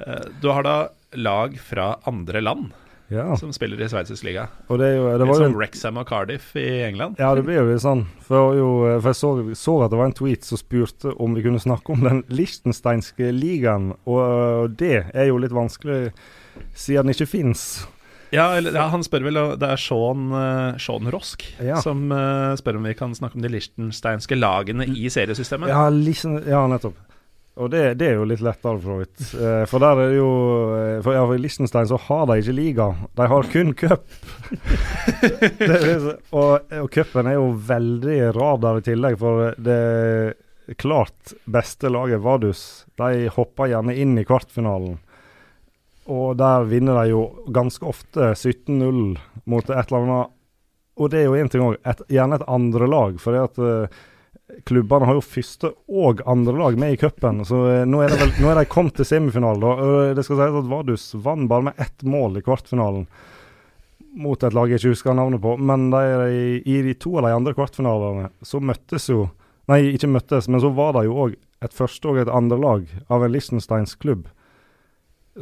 Eh, 0.00 0.26
du 0.42 0.50
har 0.52 0.66
da 0.66 0.76
lag 1.16 1.56
fra 1.62 1.94
andre 2.08 2.42
land 2.42 2.72
ja. 3.12 3.28
som 3.38 3.52
spiller 3.54 3.80
i 3.80 3.88
sveitsisk 3.90 4.26
liga. 4.26 4.48
Og 4.66 4.80
det, 4.82 4.90
er 4.90 4.96
jo, 4.98 5.10
det 5.20 5.28
var 5.28 5.40
jo 5.40 5.50
som 5.50 5.58
Wrexham 5.58 6.00
og 6.02 6.08
Cardiff 6.08 6.48
i 6.58 6.66
England. 6.88 7.20
Ja, 7.22 7.30
det 7.38 7.44
blir 7.46 7.60
jo 7.60 7.68
litt 7.68 7.84
sånn. 7.84 8.06
For, 8.26 8.56
jo, 8.58 8.70
for 8.96 9.12
jeg 9.12 9.20
så, 9.20 9.34
så 9.58 9.76
at 9.86 9.92
det 9.92 10.00
var 10.00 10.10
en 10.10 10.18
tweet 10.18 10.48
som 10.48 10.60
spurte 10.60 11.14
om 11.22 11.36
vi 11.36 11.44
kunne 11.46 11.62
snakke 11.62 11.94
om 11.94 12.02
den 12.06 12.24
lichtensteinske 12.32 13.30
ligaen, 13.36 13.92
og 14.08 14.74
det 14.80 15.06
er 15.12 15.30
jo 15.30 15.38
litt 15.42 15.54
vanskelig 15.54 16.10
siden 16.74 17.06
den 17.06 17.14
ikke 17.16 17.28
fins. 17.30 17.86
Ja, 18.34 18.48
eller, 18.58 18.74
ja, 18.74 18.88
han 18.90 19.04
spør 19.06 19.22
vel 19.28 19.38
Det 19.60 19.68
er 19.70 19.78
Sean, 19.78 20.24
eh, 20.34 20.78
Sean 20.82 21.06
Rosk 21.14 21.44
Ja. 21.62 21.78
som 21.80 22.10
eh, 22.12 22.56
spør 22.58 22.80
om 22.80 22.88
vi 22.88 22.94
kan 22.98 23.14
snakke 23.14 23.38
om 23.38 23.44
de 23.44 23.52
lichtensteinske 23.54 24.34
lagene 24.38 24.88
i 24.90 25.06
seriesystemet. 25.12 25.70
Ja, 25.70 25.86
liksom, 25.92 26.40
ja 26.48 26.64
nettopp. 26.70 26.98
Og 27.56 27.70
det, 27.72 27.94
det 27.96 28.10
er 28.10 28.18
jo 28.18 28.26
litt 28.28 28.42
lettere, 28.44 28.76
for 28.82 28.90
så 28.90 28.96
vidt. 29.00 29.28
Eh, 29.40 29.62
for 29.70 29.80
der 29.80 29.96
er 30.02 30.10
det 30.10 30.18
jo 30.18 30.32
For 31.06 31.16
ja, 31.16 31.22
for 31.24 31.38
i 31.38 31.40
Liechtenstein 31.40 31.88
så 31.88 31.96
har 32.08 32.26
de 32.28 32.36
ikke 32.42 32.56
liga, 32.58 32.88
de 33.16 33.28
har 33.32 33.48
kun 33.52 33.72
cup. 33.78 34.04
Og 36.36 36.74
og 36.82 36.90
cupen 36.92 37.30
er 37.30 37.38
jo 37.38 37.46
veldig 37.70 38.18
rar 38.36 38.60
der 38.60 38.82
i 38.82 38.84
tillegg, 38.90 39.16
for 39.22 39.54
det 39.56 40.76
klart 40.82 41.32
beste 41.46 41.88
laget, 41.94 42.20
Vadus, 42.20 42.84
de 42.98 43.28
hopper 43.32 43.70
gjerne 43.70 43.94
inn 43.94 44.16
i 44.18 44.24
kvartfinalen. 44.26 44.98
Og 46.12 46.36
der 46.38 46.66
vinner 46.70 47.00
de 47.00 47.10
jo 47.10 47.22
ganske 47.54 47.86
ofte 47.86 48.32
17-0 48.34 49.16
mot 49.50 49.70
et 49.70 49.78
eller 49.78 50.02
annet 50.02 50.34
Og 50.96 51.10
det 51.12 51.20
er 51.20 51.26
jo 51.26 51.38
én 51.38 51.50
ting 51.52 51.64
òg, 51.64 51.80
gjerne 52.08 52.38
et 52.38 52.44
andre 52.48 52.86
lag. 52.88 53.16
For 53.20 53.36
at 53.36 53.58
uh, 53.60 53.90
klubbene 54.64 55.08
har 55.08 55.18
jo 55.18 55.24
første 55.24 55.72
og 55.90 56.22
andre 56.24 56.54
lag 56.56 56.78
med 56.80 56.94
i 56.94 57.00
cupen, 57.00 57.42
så 57.44 57.58
uh, 57.66 57.82
nå 57.84 58.00
er, 58.00 58.14
vel, 58.16 58.32
nå 58.40 58.48
er 58.52 58.62
de 58.62 58.70
kommet 58.70 58.96
til 58.96 59.08
semifinalen. 59.08 59.66
Og 59.66 60.14
Det 60.16 60.24
skal 60.24 60.40
sies 60.40 60.60
at 60.62 60.70
Vadus 60.70 61.08
vant 61.20 61.50
bare 61.50 61.68
med 61.68 61.82
ett 61.82 62.06
mål 62.06 62.40
i 62.40 62.44
kvartfinalen 62.46 63.08
mot 64.16 64.40
et 64.40 64.54
lag 64.56 64.70
jeg 64.70 64.80
ikke 64.80 64.94
husker 64.94 65.16
navnet 65.16 65.42
på. 65.44 65.56
Men 65.60 65.90
de, 65.92 66.62
i 66.64 66.78
de 66.86 66.94
to 66.96 67.18
av 67.18 67.28
de 67.28 67.34
andre 67.36 67.52
kvartfinalene 67.56 68.30
så 68.46 68.62
møttes 68.62 69.10
jo 69.12 69.26
Nei, 69.66 69.80
ikke 69.96 70.06
møttes, 70.06 70.46
men 70.46 70.60
så 70.62 70.68
var 70.70 70.92
det 70.94 71.08
jo 71.08 71.16
òg 71.24 71.32
et 71.66 71.72
første 71.74 72.06
og 72.06 72.20
et 72.22 72.28
andre 72.30 72.54
lag 72.62 72.84
av 73.10 73.24
en 73.26 73.32
Lichtensteins 73.34 73.96
klubb. 73.98 74.28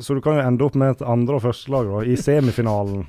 Så 0.01 0.15
du 0.15 0.21
kan 0.25 0.39
jo 0.39 0.47
ende 0.47 0.65
opp 0.67 0.75
med 0.75 0.97
et 0.97 1.03
andre- 1.03 1.39
og 1.39 1.45
førstelag 1.45 2.09
i 2.11 2.17
semifinalen. 2.19 3.07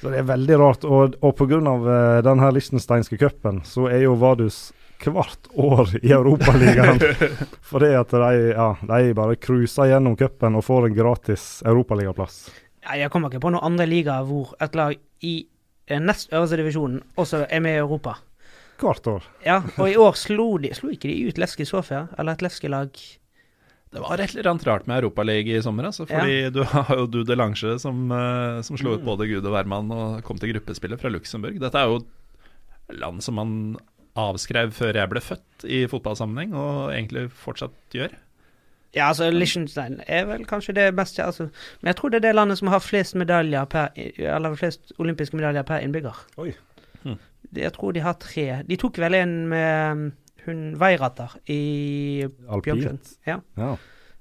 Så 0.00 0.10
det 0.10 0.22
er 0.22 0.28
veldig 0.30 0.58
rart. 0.58 0.84
Og, 0.84 1.16
og 1.20 1.36
pga. 1.36 1.60
Uh, 1.60 2.20
den 2.24 2.40
her 2.40 2.54
lichtensteinske 2.56 3.18
cupen, 3.20 3.60
så 3.68 3.88
er 3.90 4.06
jo 4.06 4.16
Vadus 4.18 4.70
hvert 5.00 5.48
år 5.56 5.94
i 6.02 6.12
Europaligaen. 6.12 7.00
Fordi 7.70 7.92
at 7.96 8.10
de, 8.12 8.32
ja, 8.52 8.72
de 8.80 9.14
bare 9.16 9.36
cruiser 9.40 9.92
gjennom 9.92 10.16
cupen 10.16 10.58
og 10.58 10.64
får 10.66 10.88
en 10.88 10.96
gratis 10.96 11.46
europaligaplass. 11.66 12.42
Ja, 12.84 12.96
jeg 12.96 13.12
kommer 13.12 13.30
ikke 13.30 13.44
på 13.44 13.52
noen 13.52 13.64
andre 13.72 13.86
ligaer 13.88 14.26
hvor 14.28 14.54
et 14.60 14.76
lag 14.76 14.96
i 15.24 15.34
eh, 15.86 16.00
nest 16.00 16.32
øverste 16.32 16.60
divisjonen 16.60 17.00
også 17.20 17.44
er 17.48 17.64
med 17.64 17.76
i 17.76 17.82
Europa. 17.82 18.16
Hvert 18.80 19.08
år. 19.12 19.24
Ja, 19.44 19.60
og 19.76 19.90
i 19.90 19.96
år 20.00 20.16
slo 20.16 20.54
de 20.60 20.72
Slo 20.76 20.88
ikke 20.92 21.10
de 21.10 21.28
ut 21.28 21.40
Leski 21.40 21.66
Sofia, 21.68 22.06
eller 22.18 22.36
et 22.36 22.44
Leski-lag? 22.44 23.02
Det 23.90 24.02
var 24.04 24.20
et 24.22 24.34
eller 24.36 24.52
annet 24.52 24.66
rart 24.68 24.86
med 24.86 25.00
Europaligaen 25.00 25.58
i 25.58 25.62
sommer. 25.64 25.88
Altså, 25.88 26.06
fordi 26.06 26.50
du 26.54 26.62
har 26.74 26.90
jo 26.94 27.08
Dude 27.10 27.36
Lange 27.36 27.76
som, 27.82 28.04
eh, 28.14 28.60
som 28.66 28.78
slo 28.78 28.94
ut 28.94 29.06
både 29.06 29.26
Gud 29.30 29.42
og 29.42 29.54
hvermann 29.54 29.90
og 29.94 30.20
kom 30.26 30.38
til 30.38 30.52
gruppespillet 30.54 31.02
fra 31.02 31.10
Luxembourg. 31.10 31.58
Dette 31.62 31.80
er 31.80 31.90
jo 31.90 32.04
land 32.94 33.22
som 33.22 33.38
man 33.38 33.54
avskrev 34.18 34.72
før 34.74 34.98
jeg 34.98 35.10
ble 35.10 35.22
født 35.22 35.66
i 35.70 35.84
fotballsammenheng, 35.90 36.54
og 36.58 36.90
egentlig 36.94 37.28
fortsatt 37.34 37.76
gjør. 37.94 38.14
Ja, 38.94 39.08
altså 39.08 39.28
Liechtenstein 39.30 40.00
er 40.10 40.24
vel 40.26 40.42
kanskje 40.50 40.74
det 40.74 40.88
beste 40.98 41.22
altså, 41.22 41.44
Men 41.78 41.92
jeg 41.92 41.96
tror 42.00 42.10
det 42.10 42.18
er 42.18 42.24
det 42.24 42.32
landet 42.34 42.58
som 42.58 42.72
har 42.72 42.80
flest 42.82 43.14
medaljer 43.14 43.68
per 43.70 43.92
Eller 43.94 44.56
flest 44.58 44.90
olympiske 44.98 45.38
medaljer 45.38 45.62
per 45.62 45.84
innbygger. 45.84 46.16
Oi. 46.42 46.50
Hm. 47.04 47.14
Jeg 47.54 47.72
tror 47.76 47.94
de 47.94 48.02
har 48.02 48.18
tre. 48.18 48.48
De 48.66 48.78
tok 48.78 48.98
vel 48.98 49.14
en 49.14 49.36
med 49.52 50.10
hun 50.46 50.66
Veiratter 50.80 51.38
i. 51.50 52.26
Alpint. 52.48 53.16
Ja. 53.28 53.40
Ja. 53.60 53.74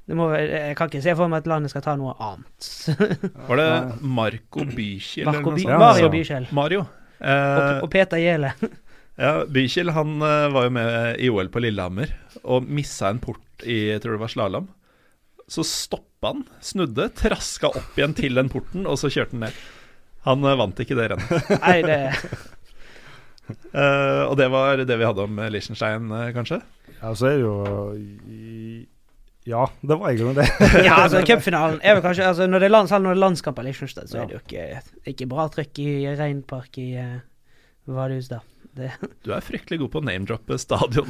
Det 0.10 0.18
må, 0.18 0.32
jeg 0.34 0.74
kan 0.78 0.90
ikke 0.90 1.04
se 1.06 1.14
for 1.14 1.30
meg 1.30 1.44
at 1.44 1.50
landet 1.52 1.70
skal 1.70 1.84
ta 1.86 1.94
noe 2.00 2.16
annet. 2.18 2.70
Var 3.50 3.60
det 3.62 3.68
Marco 4.02 4.64
Bykjel? 4.66 5.28
eller 5.28 5.38
Marco 5.38 5.52
noe 5.52 5.60
By 5.60 5.66
sånt? 5.68 5.84
Mario 5.84 6.10
Bykjel 6.16 6.48
Mario. 6.58 6.86
Og, 6.88 6.96
Eh, 7.20 7.80
og 7.84 7.90
Peter 7.91 8.20
Gjele. 8.22 8.54
ja, 9.26 9.34
Bykiel 9.52 9.91
han 9.96 10.14
eh, 10.24 10.46
var 10.54 10.68
jo 10.70 10.76
med 10.78 11.20
i 11.20 11.32
OL 11.32 11.50
på 11.52 11.64
Lillehammer 11.64 12.14
og 12.44 12.68
missa 12.68 13.10
en 13.12 13.20
port 13.24 13.66
i 13.68 13.90
jeg 13.91 14.04
tror 14.04 14.16
det 14.16 14.24
var 14.24 14.32
slalåm. 14.32 14.70
Så 15.50 15.66
stoppa 15.68 16.34
han, 16.34 16.46
snudde, 16.64 17.10
traska 17.18 17.72
opp 17.74 17.98
igjen 17.98 18.16
til 18.16 18.38
den 18.38 18.52
porten, 18.54 18.86
og 18.88 19.00
så 19.02 19.10
kjørte 19.12 19.36
han 19.36 19.48
ned. 19.48 19.60
Han 20.28 20.46
eh, 20.46 20.58
vant 20.60 20.80
ikke 20.84 20.98
det 21.00 21.10
rennet. 21.14 21.52
Nei, 21.60 21.76
det 21.86 22.00
Eh, 23.49 24.23
og 24.26 24.38
det 24.39 24.47
var 24.53 24.81
det 24.81 24.97
vi 24.97 25.05
hadde 25.05 25.26
om 25.26 25.41
eh, 25.41 25.49
Liechtenstein, 25.53 26.09
eh, 26.11 26.31
kanskje? 26.35 26.61
ja, 26.99 27.11
så 27.15 27.30
er 27.30 27.38
det 27.38 27.45
jo 27.45 27.55
Ja, 29.49 29.63
det 29.81 29.97
var 29.97 30.09
egentlig 30.09 30.35
det. 30.41 30.47
Ja, 30.88 30.99
altså 31.05 31.21
cupfinalen 31.30 31.80
er 31.81 31.97
vel 31.97 32.03
kanskje 32.05 32.27
altså, 32.27 32.47
Når 32.49 32.59
det 32.63 32.69
er, 32.69 32.76
land, 32.76 32.91
selv 32.91 33.05
når 33.05 33.13
det 33.13 33.19
er 33.19 33.26
landskamp 33.26 33.61
i 33.61 33.67
Liechtenstein, 33.69 34.09
så 34.11 34.21
er 34.21 34.30
det 34.30 34.38
jo 34.38 34.43
ikke, 34.43 34.84
ikke 35.13 35.30
bra 35.31 35.47
trykk 35.53 35.81
i 35.85 35.89
Reinpark 36.19 36.81
i 36.81 36.89
uh, 36.97 37.19
Vadhus, 37.89 38.30
da. 38.30 38.41
Det, 38.77 38.91
Du 39.26 39.34
er 39.34 39.41
fryktelig 39.41 39.80
god 39.81 39.93
på 39.95 40.01
å 40.01 40.05
name-droppe 40.05 40.57
stadion. 40.61 41.09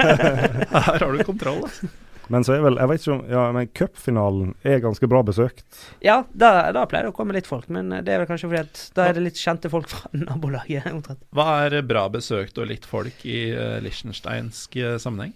Her 0.74 1.00
har 1.00 1.16
du 1.16 1.24
kontroll. 1.24 1.64
Altså. 1.64 1.88
Men 2.30 2.44
så 2.46 2.54
er 2.54 2.60
vel 2.62 2.78
Jeg 2.78 2.88
vet 2.92 3.02
ikke 3.02 3.14
om 3.16 3.22
Ja, 3.30 3.44
men 3.56 3.68
cupfinalen 3.74 4.52
er 4.62 4.80
ganske 4.84 5.08
bra 5.10 5.20
besøkt. 5.26 5.64
ja, 6.04 6.20
da, 6.30 6.70
da 6.76 6.84
pleier 6.90 7.08
det 7.08 7.12
å 7.12 7.16
komme 7.16 7.34
litt 7.34 7.48
folk, 7.50 7.68
men 7.74 7.90
eh, 7.96 8.02
det 8.06 8.14
er 8.14 8.22
vel 8.22 8.30
kanskje 8.30 8.50
fordi 8.52 8.62
at 8.62 8.82
da 8.94 9.08
er 9.10 9.16
det 9.18 9.24
litt 9.26 9.40
kjente 9.40 9.70
folk 9.72 9.90
fra 9.90 10.10
nabolaget. 10.28 10.86
omtrent. 10.94 11.22
Hva 11.34 11.48
er 11.66 11.80
bra 11.86 12.06
besøkt 12.12 12.58
og 12.62 12.70
litt 12.70 12.86
folk 12.88 13.24
i 13.26 13.50
uh, 13.54 13.78
liechtensteinsk 13.84 14.76
eh, 14.80 14.96
sammenheng? 15.02 15.34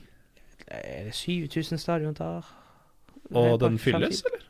Er 0.70 1.10
det 1.10 1.14
7000 1.18 1.82
stadion 1.82 2.14
tar? 2.16 2.46
Og 3.34 3.58
den 3.60 3.76
fylles, 3.80 4.22
eller? 4.28 4.42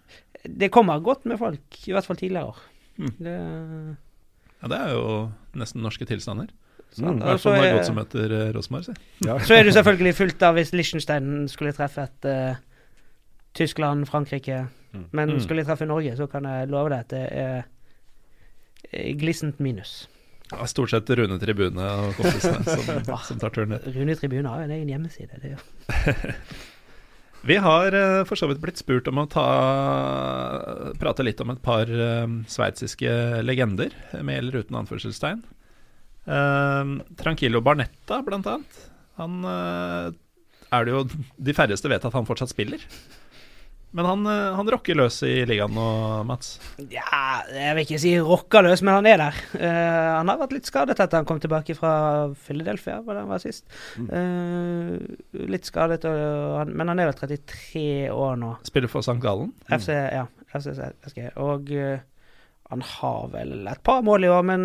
Det 0.44 0.68
kommer 0.74 1.00
godt 1.00 1.24
med 1.30 1.38
folk, 1.40 1.78
i 1.88 1.92
hvert 1.94 2.04
fall 2.06 2.18
tidligere 2.20 2.50
år. 2.52 2.58
Mm. 3.00 3.14
Det, 3.24 3.36
Ja, 4.62 4.68
det 4.70 4.78
er 4.80 4.92
jo 4.94 5.06
nesten 5.58 5.82
norske 5.84 6.06
tilstander. 6.08 6.50
Mm. 7.00 7.18
Hvert 7.22 7.40
så, 7.42 7.50
fall 7.50 7.64
er, 7.64 7.74
godt 7.78 7.88
som 7.88 7.98
heter 7.98 8.32
uh, 8.34 8.44
Rosenborg. 8.54 8.84
si. 8.84 8.94
Ja. 9.26 9.38
så 9.48 9.54
er 9.58 9.66
det 9.66 9.74
selvfølgelig 9.74 10.14
fullt 10.14 10.42
av 10.46 10.54
hvis 10.58 10.72
Liechtenstein 10.76 11.48
skulle 11.50 11.74
treffe 11.76 12.06
et 12.06 12.28
uh, 12.30 12.56
Tyskland, 13.54 14.08
Frankrike. 14.10 14.66
Mm. 14.94 15.04
Men 15.10 15.30
Mm. 15.34 15.40
skulle 15.40 15.62
de 15.62 15.68
treffe 15.68 15.86
Norge, 15.86 16.16
så 16.16 16.26
kan 16.30 16.44
jeg 16.46 16.68
love 16.70 16.90
deg 16.90 16.98
at 16.98 17.10
det 17.10 17.24
er 17.32 17.64
eh, 18.92 19.14
glissent 19.18 19.58
minus. 19.60 20.08
Ja, 20.52 20.66
stort 20.68 20.90
sett 20.92 21.08
Rune 21.10 21.38
Tribune 21.40 21.82
og 21.82 22.14
kompisene 22.18 22.62
som, 22.62 23.16
som 23.30 23.38
tar 23.40 23.50
turen 23.50 23.72
ned. 23.74 23.86
Rune 23.96 24.14
Tribune 24.14 24.48
har 24.48 24.60
jo 24.62 24.68
en 24.68 24.74
egen 24.76 24.88
hjemmeside. 24.92 25.40
Det 25.42 25.54
gjør 25.54 26.34
Vi 27.48 27.56
har 27.60 27.92
eh, 27.92 28.22
for 28.24 28.40
så 28.40 28.46
vidt 28.48 28.60
blitt 28.62 28.78
spurt 28.80 29.08
om 29.10 29.18
å 29.20 29.26
ta, 29.28 29.44
prate 31.00 31.26
litt 31.26 31.40
om 31.44 31.50
et 31.52 31.60
par 31.64 31.90
uh, 31.90 32.24
sveitsiske 32.48 33.10
legender, 33.44 33.92
med 34.24 34.38
eller 34.38 34.62
uten 34.62 34.78
anførselstegn. 34.80 35.42
Uh, 36.24 37.01
Tranquillo 37.20 37.60
Barnetta, 37.64 38.22
blant 38.24 38.46
annet. 38.48 38.80
Han 39.20 39.42
uh, 39.46 40.14
er 40.74 40.86
det 40.86 40.94
jo 40.94 41.05
De 41.36 41.55
færreste 41.55 41.90
vet 41.90 42.06
at 42.06 42.16
han 42.16 42.26
fortsatt 42.28 42.52
spiller. 42.52 42.82
Men 43.94 44.09
han, 44.09 44.24
uh, 44.26 44.56
han 44.59 44.70
rocker 44.74 44.96
løs 44.98 45.20
i 45.22 45.44
ligaen 45.46 45.70
nå, 45.76 45.84
Mats. 46.26 46.56
Ja, 46.90 47.44
jeg 47.46 47.76
vil 47.76 47.84
ikke 47.84 48.01
si 48.02 48.14
rockaløs, 48.18 48.82
men 48.82 48.96
han 48.96 49.06
er 49.06 49.20
der. 49.22 49.36
Eh, 49.55 50.09
han 50.16 50.32
har 50.32 50.40
vært 50.40 50.56
litt 50.56 50.66
skadet 50.66 50.96
etter 50.98 51.20
han 51.20 51.28
kom 51.28 51.38
tilbake 51.38 51.76
fra 51.78 51.92
Philadelphia, 52.42 52.96
det 53.06 53.20
han 53.20 53.30
var 53.30 53.44
sist. 53.44 53.68
Eh, 54.02 54.96
litt 55.46 55.70
skadet, 55.70 56.02
og 56.10 56.56
han, 56.59 56.74
men 56.74 56.90
han 56.90 57.05
er 57.05 57.12
vel 57.12 57.20
33 57.20 57.84
år 58.10 58.34
nå. 58.42 58.51
Spiller 58.66 58.90
for 58.90 59.06
St. 59.06 59.20
Gallen. 59.22 59.55
FC, 59.70 59.92
ja, 59.94 60.26
FCSG. 60.51 61.30
Og 61.46 61.70
han 62.74 62.86
har 62.96 63.30
vel 63.30 63.60
et 63.70 63.86
par 63.86 64.02
mål 64.02 64.26
i 64.26 64.34
år, 64.34 64.42
men 64.51 64.64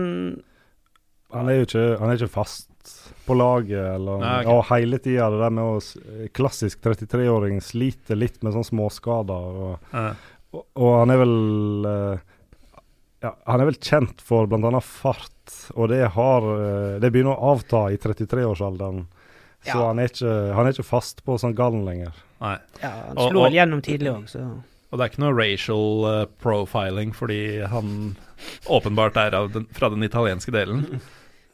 Han 1.36 1.50
er 1.52 1.60
jo 1.60 1.66
ikke, 1.68 1.84
han 2.00 2.10
er 2.10 2.18
ikke 2.18 2.32
fast 2.34 2.66
på 3.28 3.36
laget, 3.38 3.78
eller 3.96 4.18
Nei, 4.24 4.36
okay. 4.42 4.50
Og 4.56 4.64
hele 4.72 4.98
tida 5.04 5.28
det 5.30 5.40
der 5.44 5.52
med 5.54 5.64
å 5.64 6.30
Klassisk 6.34 6.80
33-åring 6.82 7.60
sliter 7.62 8.18
litt 8.18 8.40
med 8.44 8.56
sånne 8.56 8.70
småskader. 8.72 9.60
Og, 9.68 9.94
Eh, 9.94 10.14
og, 10.58 10.64
og 10.82 10.94
han 11.04 11.12
er 11.14 11.20
vel 11.22 11.86
eh, 11.86 12.22
ja, 13.22 13.34
Han 13.46 13.62
er 13.62 13.68
vel 13.70 13.78
kjent 13.78 14.22
for 14.26 14.48
bl.a. 14.50 14.80
fart, 14.82 15.54
og 15.76 15.92
det 15.92 16.02
har 16.16 16.48
eh, 16.56 16.96
Det 17.04 17.12
begynner 17.14 17.36
å 17.38 17.52
avta 17.54 17.84
i 17.94 17.98
33-årsalderen. 18.02 19.04
Så 19.60 19.76
Ja. 19.76 19.88
han, 19.92 20.00
er 20.00 20.08
ikke, 20.10 20.34
han 20.56 20.66
er 20.66 20.72
ikke 20.74 20.88
fast 20.88 21.22
på 21.28 21.36
sånn 21.38 21.54
Gallen 21.54 21.84
lenger. 21.86 22.16
nei. 22.42 22.56
ja, 22.82 22.90
han 23.10 23.18
slår 23.18 23.30
slo 23.34 23.42
og- 23.46 23.52
gjennom 23.54 23.82
tidlig 23.84 24.14
òg, 24.16 24.26
så 24.32 24.46
Og 24.90 24.98
det 24.98 25.06
er 25.06 25.12
ikke 25.12 25.22
noe 25.22 25.38
racial 25.38 26.06
eh, 26.10 26.26
profiling 26.42 27.14
fordi 27.14 27.42
han 27.70 28.16
åpenbart 28.66 29.18
er 29.22 29.38
den, 29.54 29.68
fra 29.76 29.92
den 29.94 30.06
italienske 30.08 30.54
delen 30.56 31.02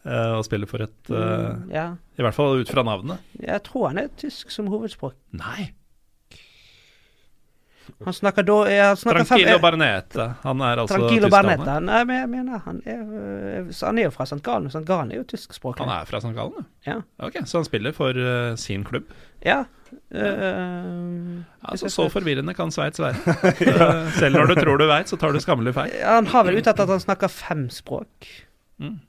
Uh, 0.06 0.36
og 0.38 0.44
spiller 0.46 0.70
for 0.70 0.84
et 0.86 1.10
uh, 1.10 1.18
mm, 1.18 1.62
Ja. 1.74 1.86
I 2.14 2.22
hvert 2.22 2.36
fall 2.38 2.60
ut 2.62 2.70
fra 2.70 2.84
navnet. 2.86 3.24
Jeg 3.42 3.64
tror 3.66 3.88
han 3.90 3.98
er 3.98 4.12
tysk 4.22 4.52
som 4.54 4.68
hovedspråk. 4.70 5.16
Nei! 5.34 5.72
Han 8.06 8.14
snakker 8.14 8.46
da 8.46 8.58
han 8.66 8.98
snakker 8.98 9.24
Tranquillo 9.24 9.58
Barnete. 9.62 10.28
Han 10.44 10.62
er 10.62 10.82
altså 10.84 11.00
Tranquillo. 11.00 11.30
Barnetta. 11.34 11.80
Nei, 11.82 12.04
men 12.06 12.20
jeg 12.20 12.30
mener 12.36 12.62
han 12.66 12.82
er, 12.86 13.02
han 13.82 14.02
er 14.02 14.08
jo 14.08 14.14
fra 14.14 14.28
St. 14.30 14.42
Gallen, 14.46 14.70
St. 14.74 14.84
Gallen 14.86 15.14
er 15.14 15.22
jo 15.22 15.28
tyskspråklig. 15.34 15.86
Han 15.86 15.94
er 15.96 16.10
fra 16.10 16.22
St. 16.22 16.34
Gallen, 16.38 16.70
Ja. 16.86 17.00
Ok, 17.18 17.42
Så 17.46 17.62
han 17.62 17.66
spiller 17.66 17.96
for 17.98 18.18
uh, 18.18 18.54
sin 18.62 18.86
klubb? 18.86 19.10
Ja. 19.46 19.64
Uh, 20.16 21.44
Altså, 21.66 21.90
Så 21.90 22.10
forvirrende 22.10 22.54
kan 22.54 22.72
Sveits 22.72 23.00
være. 23.00 23.16
ja. 23.70 24.10
Selv 24.20 24.38
når 24.38 24.46
du 24.46 24.56
tror 24.60 24.78
du 24.78 24.86
veit, 24.90 25.10
så 25.10 25.18
tar 25.18 25.34
du 25.34 25.40
skammelig 25.42 25.74
feil. 25.74 25.92
han 26.04 26.28
har 26.28 26.46
vel 26.46 26.60
uttalt 26.60 26.80
at 26.80 26.90
han 26.90 27.00
snakker 27.02 27.28
fem 27.28 27.70
språk. 27.74 28.30
Mm. 28.78 29.00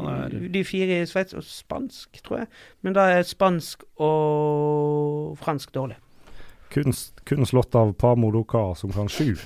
Er 0.00 0.28
De 0.54 0.64
fire 0.64 1.02
i 1.02 1.06
Sveits, 1.06 1.34
og 1.34 1.44
spansk, 1.44 2.22
tror 2.24 2.38
jeg. 2.38 2.46
Men 2.82 2.94
da 2.94 3.00
er 3.10 3.22
spansk 3.26 3.82
og 3.98 5.38
fransk 5.38 5.74
dårlig. 5.74 5.96
Kun, 6.70 6.94
kun 7.26 7.46
slått 7.46 7.74
av 7.74 7.92
Pamo 7.98 8.30
Doka, 8.30 8.74
som 8.78 8.92
kan 8.94 9.08
sju. 9.10 9.34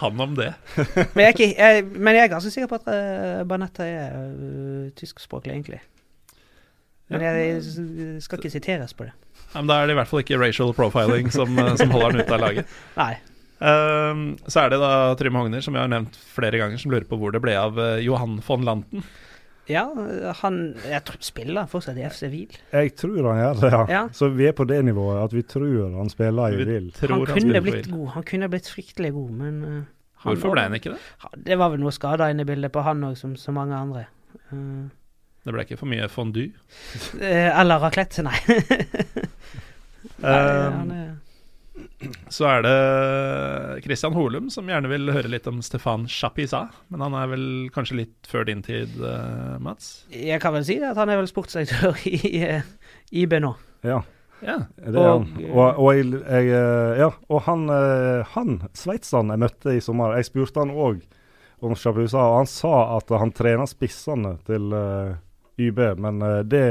han 0.00 0.20
om 0.20 0.34
det. 0.34 0.54
Men 0.76 1.24
jeg 1.24 1.26
er, 1.26 1.34
ikke, 1.34 1.54
jeg, 1.58 1.84
men 1.84 2.14
jeg 2.16 2.24
er 2.24 2.32
ganske 2.32 2.50
sikker 2.54 2.70
på 2.70 2.78
at 2.80 2.88
uh, 2.88 3.44
Banetta 3.48 3.84
er 3.84 4.16
uh, 4.16 4.88
tyskspråklig, 4.96 5.52
egentlig. 5.52 5.80
Men 7.08 7.24
jeg 7.24 8.20
skal 8.22 8.40
ikke 8.40 8.52
siteres 8.52 8.94
på 8.96 9.08
det. 9.08 9.14
Ja, 9.54 9.62
men 9.62 9.70
Da 9.70 9.80
er 9.80 9.88
det 9.88 9.96
i 9.96 9.98
hvert 9.98 10.10
fall 10.10 10.22
ikke 10.24 10.40
racial 10.40 10.74
profiling 10.76 11.30
som, 11.32 11.54
eh, 11.58 11.74
som 11.80 11.92
holder 11.94 12.12
han 12.12 12.20
ute 12.20 12.36
av 12.36 12.42
laget. 12.42 12.74
Nei. 13.00 13.14
Um, 13.58 14.26
så 14.46 14.62
er 14.62 14.74
det 14.74 14.78
da 14.78 14.90
Trym 15.18 15.34
Hogner, 15.34 15.62
som 15.64 15.74
jeg 15.74 15.82
har 15.82 15.90
nevnt 15.90 16.14
flere 16.30 16.60
ganger, 16.60 16.78
som 16.78 16.92
lurer 16.92 17.08
på 17.08 17.18
hvor 17.18 17.32
det 17.34 17.40
ble 17.42 17.56
av 17.58 17.80
eh, 17.82 17.96
Johan 18.04 18.38
von 18.44 18.66
Lanten. 18.66 19.06
Ja, 19.68 19.82
han 20.40 20.54
Jeg 20.80 21.02
tror 21.04 21.18
spiller 21.20 21.66
fortsatt 21.68 21.98
i 22.00 22.04
FC 22.06 22.30
Wiel. 22.32 22.54
Jeg 22.72 22.94
tror 22.96 23.26
han 23.28 23.40
gjør 23.40 23.58
det, 23.60 23.72
ja. 23.74 23.80
Ja. 23.92 24.02
Så 24.16 24.30
vi 24.32 24.46
er 24.48 24.54
på 24.56 24.64
det 24.68 24.78
nivået 24.86 25.18
at 25.26 25.34
vi 25.36 25.42
tror 25.44 25.96
han 25.96 26.08
spiller 26.12 26.54
i 26.54 26.62
Wiel. 26.62 26.86
Han 27.02 27.26
kunne 27.28 27.60
blitt 27.66 27.90
god. 27.90 28.06
Han 28.14 28.24
kunne 28.30 28.48
blitt 28.52 28.70
fryktelig 28.72 29.10
god, 29.16 29.34
men 29.42 29.58
uh, 29.64 29.82
han 30.24 30.32
Hvorfor 30.32 30.54
ble 30.54 30.64
han 30.70 30.78
ikke 30.78 30.94
det? 30.94 31.02
Det 31.50 31.58
var 31.60 31.74
vel 31.74 31.82
noe 31.84 31.92
skader 31.92 32.32
inne 32.32 32.46
i 32.46 32.48
bildet 32.48 32.72
på 32.72 32.86
han 32.86 33.04
òg, 33.10 33.18
som 33.20 33.36
så 33.36 33.52
mange 33.52 33.76
andre. 33.76 34.06
Uh, 34.54 34.88
Det 35.48 35.54
ble 35.56 35.64
ikke 35.64 35.78
for 35.80 35.88
mye 35.88 36.04
fondue. 36.12 36.50
eh, 37.24 37.48
eller 37.48 37.80
raclette, 37.80 38.20
nei. 38.26 38.36
er, 40.28 41.16
Så 42.32 42.44
er 42.50 42.62
det 42.66 42.74
Christian 43.86 44.12
Holum 44.16 44.50
som 44.52 44.68
gjerne 44.68 44.90
vil 44.90 45.08
høre 45.14 45.30
litt 45.32 45.46
om 45.48 45.62
Stefan 45.64 46.04
Chapisa. 46.10 46.66
Men 46.92 47.04
han 47.06 47.16
er 47.16 47.30
vel 47.32 47.46
kanskje 47.74 48.00
litt 48.02 48.28
før 48.28 48.44
din 48.48 48.60
tid, 48.66 48.92
eh, 49.00 49.56
Mats? 49.64 50.04
jeg 50.12 50.40
kan 50.42 50.52
vel 50.56 50.66
si 50.68 50.76
at 50.84 50.98
han 51.00 51.08
er 51.12 51.20
vel 51.22 51.30
sportsdirektør 51.30 51.96
i 52.10 52.42
uh, 52.44 52.62
IB 53.24 53.38
nå. 53.44 53.54
Ja, 53.86 54.02
Ja. 54.42 54.58
det 54.78 54.94
er 54.94 55.08
han. 55.16 55.30
Og, 55.48 55.78
og, 55.80 55.88
jeg, 55.96 56.10
jeg, 56.20 56.50
eh, 56.54 56.98
ja, 57.00 57.08
og 57.28 57.40
han, 57.48 57.64
eh, 57.74 58.20
han 58.36 58.60
sveitseren 58.76 59.32
jeg 59.34 59.40
møtte 59.42 59.72
i 59.74 59.80
sommer, 59.82 60.14
jeg 60.20 60.28
spurte 60.28 60.62
han 60.62 60.70
òg 60.76 61.00
om 61.66 61.72
Chapisa, 61.74 62.20
og 62.22 62.36
han 62.44 62.46
sa 62.50 62.74
at 63.00 63.08
han 63.18 63.32
trener 63.34 63.66
spissene 63.66 64.36
til 64.46 64.68
eh, 64.78 65.16
YB, 65.58 65.78
men 65.98 66.22
eh, 66.22 66.42
det 66.46 66.66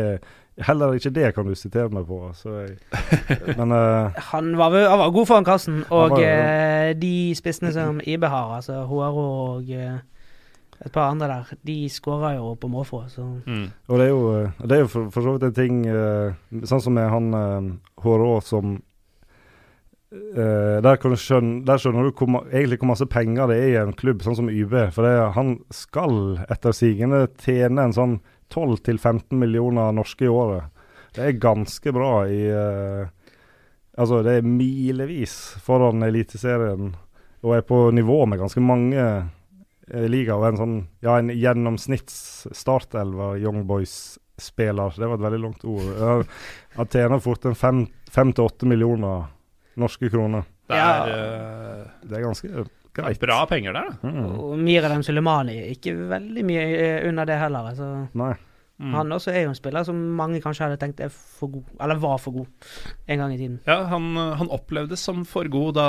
Heller 0.57 0.95
ikke 0.97 1.11
det 1.13 1.35
kan 1.35 1.45
du 1.45 1.53
sitere 1.53 1.91
meg 1.93 2.07
på. 2.09 2.31
Så 2.33 2.49
jeg, 2.63 2.77
men 3.59 3.69
uh, 3.69 4.15
Han 4.31 4.55
var, 4.57 4.73
han 4.89 4.99
var 4.99 5.11
god 5.13 5.25
foran 5.29 5.45
kassen, 5.45 5.83
og 5.93 6.15
var 6.15 6.23
eh, 6.25 6.93
de 6.97 7.35
spissene 7.37 7.69
som 7.75 7.99
IB 8.01 8.25
har, 8.25 8.55
altså 8.55 8.79
Håro 8.89 9.25
og 9.53 9.69
uh, 9.69 9.99
et 10.81 10.91
par 10.93 11.11
andre 11.11 11.27
der, 11.27 11.51
de 11.61 11.75
skåra 11.89 12.33
jo 12.39 12.55
på 12.55 12.67
måfå, 12.67 13.03
Mm. 13.45 13.67
Og 13.87 13.99
det 13.99 14.05
er 14.05 14.09
jo, 14.09 14.49
det 14.63 14.71
er 14.71 14.79
jo 14.79 14.87
for, 14.87 15.09
for 15.13 15.21
så 15.21 15.31
vidt 15.31 15.43
en 15.43 15.53
ting 15.53 15.77
Sånn 16.65 16.81
som 16.81 16.93
med 16.93 17.09
han 17.09 17.33
uh, 17.33 18.01
Hårå 18.01 18.41
som 18.41 18.79
der, 20.07 20.95
kan 20.95 21.11
du 21.11 21.17
skjønne, 21.19 21.65
der 21.67 21.77
skjønner 21.77 22.05
du 22.07 22.13
hvor, 22.15 22.45
egentlig 22.47 22.77
hvor 22.79 22.93
masse 22.93 23.05
penger 23.11 23.49
det 23.51 23.57
er 23.59 23.67
i 23.67 23.79
en 23.81 23.91
klubb 23.93 24.21
sånn 24.23 24.37
som 24.39 24.47
YB. 24.49 24.71
For 24.95 25.03
det, 25.03 25.33
han 25.35 25.57
skal 25.69 26.37
etter 26.47 26.71
sigende 26.71 27.25
tjene 27.43 27.83
en 27.83 27.93
sånn 27.93 28.15
12-15 28.53 29.35
millioner 29.37 29.95
norske 29.95 30.25
i 30.25 30.31
året. 30.31 30.69
Det 31.15 31.25
er 31.25 31.39
ganske 31.41 31.93
bra 31.95 32.11
i 32.29 32.41
uh, 32.51 33.13
Altså, 33.97 34.19
det 34.21 34.35
er 34.37 34.45
milevis 34.45 35.31
foran 35.65 36.05
Eliteserien, 36.05 36.91
og 37.41 37.55
er 37.55 37.63
på 37.65 37.79
nivå 37.89 38.19
med 38.29 38.37
ganske 38.37 38.61
mange 38.61 39.01
eh, 39.01 40.03
liga 40.05 40.35
og 40.37 40.45
en 40.51 40.59
sånn 40.59 40.75
Ja, 41.01 41.15
en 41.17 41.31
gjennomsnitts 41.33 42.45
startelv 42.53 43.39
Young 43.41 43.63
Boys-spiller. 43.65 44.93
Det 44.93 45.09
var 45.09 45.17
et 45.17 45.25
veldig 45.25 45.41
langt 45.41 45.65
ord. 45.65 46.29
Han 46.77 46.91
tjener 46.93 47.23
fort 47.25 47.49
en 47.49 47.57
fem 47.57 48.35
til 48.37 48.45
åtte 48.45 48.69
millioner 48.69 49.25
norske 49.81 50.13
kroner. 50.13 50.45
Det 50.69 50.77
er 50.77 51.09
uh, 51.09 51.83
Det 52.05 52.19
er 52.19 52.27
ganske 52.27 52.67
greit. 52.97 53.21
bra 53.21 53.39
penger 53.49 53.77
der, 53.77 53.93
da. 53.93 54.09
Mm. 54.09 54.25
Og 54.25 54.57
Miralem 54.61 55.05
Sulemani, 55.05 55.57
ikke 55.73 55.95
veldig 56.09 56.43
mye 56.47 56.67
eh, 56.75 57.07
under 57.07 57.29
det 57.29 57.39
heller. 57.41 57.71
Altså. 57.71 57.89
Nei. 58.17 58.33
Mm. 58.77 58.91
Han 58.93 59.15
også 59.15 59.31
er 59.33 59.47
jo 59.47 59.49
en 59.49 59.57
spiller 59.57 59.85
som 59.87 59.97
mange 60.19 60.37
kanskje 60.43 60.67
hadde 60.67 60.77
tenkt 60.77 60.99
er 61.01 61.09
for 61.09 61.49
god, 61.49 61.71
eller 61.81 61.97
var 61.97 62.19
for 62.21 62.35
god, 62.35 62.67
en 63.09 63.23
gang 63.23 63.33
i 63.33 63.39
tiden. 63.39 63.55
Ja, 63.65 63.79
han, 63.89 64.11
han 64.13 64.51
opplevdes 64.53 65.01
som 65.01 65.23
for 65.25 65.49
god 65.49 65.79
da 65.79 65.87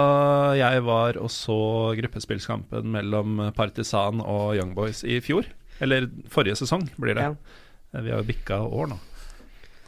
jeg 0.56 0.86
var 0.86 1.18
og 1.20 1.28
så 1.32 1.58
gruppespillskampen 1.98 2.88
mellom 2.94 3.50
Partisan 3.56 4.24
og 4.24 4.56
Young 4.56 4.72
Boys 4.78 5.04
i 5.04 5.20
fjor. 5.24 5.50
Eller 5.84 6.08
forrige 6.32 6.56
sesong, 6.62 6.88
blir 6.96 7.18
det. 7.18 7.28
Ja. 7.28 8.00
Vi 8.00 8.10
har 8.12 8.22
jo 8.22 8.28
bikka 8.28 8.62
år 8.64 8.88
nå. 8.94 8.98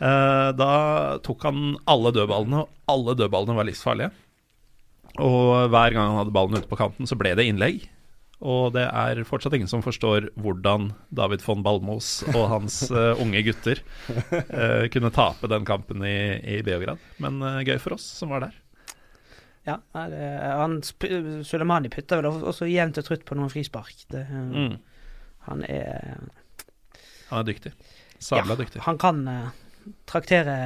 Eh, 0.01 0.51
da 0.57 0.73
tok 1.25 1.49
han 1.49 1.75
alle 1.91 2.13
dødballene, 2.17 2.63
og 2.65 2.93
alle 2.93 3.17
dødballene 3.19 3.57
var 3.57 3.69
livsfarlige. 3.69 4.13
Og 5.19 5.71
hver 5.73 5.95
gang 5.97 6.11
han 6.13 6.21
hadde 6.21 6.35
ballen 6.35 6.61
ute 6.61 6.69
på 6.71 6.79
kanten, 6.79 7.09
så 7.09 7.17
ble 7.19 7.33
det 7.39 7.49
innlegg. 7.51 7.89
Og 8.41 8.71
det 8.73 8.87
er 8.89 9.19
fortsatt 9.29 9.53
ingen 9.59 9.69
som 9.69 9.83
forstår 9.85 10.31
hvordan 10.41 10.91
David 11.13 11.43
von 11.45 11.61
Balmos 11.67 12.23
og 12.31 12.47
hans 12.49 12.79
uh, 12.89 13.13
unge 13.23 13.43
gutter 13.45 13.83
uh, 14.09 14.87
kunne 14.93 15.11
tape 15.13 15.51
den 15.53 15.67
kampen 15.69 16.01
i, 16.09 16.15
i 16.57 16.63
Beograd. 16.65 17.03
Men 17.21 17.37
uh, 17.45 17.59
gøy 17.67 17.77
for 17.83 17.99
oss 17.99 18.07
som 18.17 18.33
var 18.33 18.47
der. 18.47 18.57
Ja, 19.69 19.75
det, 20.09 20.23
han 20.57 20.79
sp- 20.81 21.43
Sulemani 21.45 21.91
putter 21.93 22.23
vel 22.23 22.31
også 22.49 22.65
jevnt 22.71 22.97
og 23.03 23.05
trutt 23.11 23.27
på 23.29 23.37
noen 23.37 23.53
frispark. 23.53 24.07
Det, 24.09 24.25
Mm. 24.31 24.79
Han 25.51 25.63
er 25.65 26.17
Han 27.31 27.39
er 27.43 27.47
dyktig. 27.49 27.71
Sabla 28.21 28.55
ja, 28.55 28.59
dyktig. 28.61 28.81
Han 28.85 28.99
kan 29.01 29.21
traktere 30.09 30.57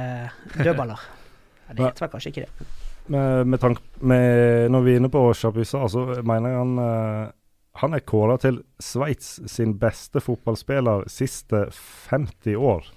dødballer. 0.55 0.99
Det 1.75 1.81
heter 1.81 2.05
vel 2.05 2.11
kanskje 2.13 2.31
ikke 2.31 2.43
det. 2.47 2.65
Med, 3.07 3.47
med 3.47 3.61
tank, 3.61 3.81
med, 4.01 4.71
når 4.73 4.85
vi 4.85 4.93
er 4.93 5.01
inne 5.01 5.11
på 5.13 5.21
Chapuisat, 5.37 5.91
så 5.93 6.05
mener 6.25 6.49
jeg 6.49 6.61
han 6.63 6.79
uh, 6.81 7.33
Han 7.81 7.93
er 7.93 8.05
kåra 8.07 8.39
til 8.41 8.63
Sveits 8.81 9.37
sin 9.51 9.75
beste 9.77 10.23
fotballspiller 10.23 11.05
siste 11.11 11.67
50 12.09 12.55
år. 12.55 12.87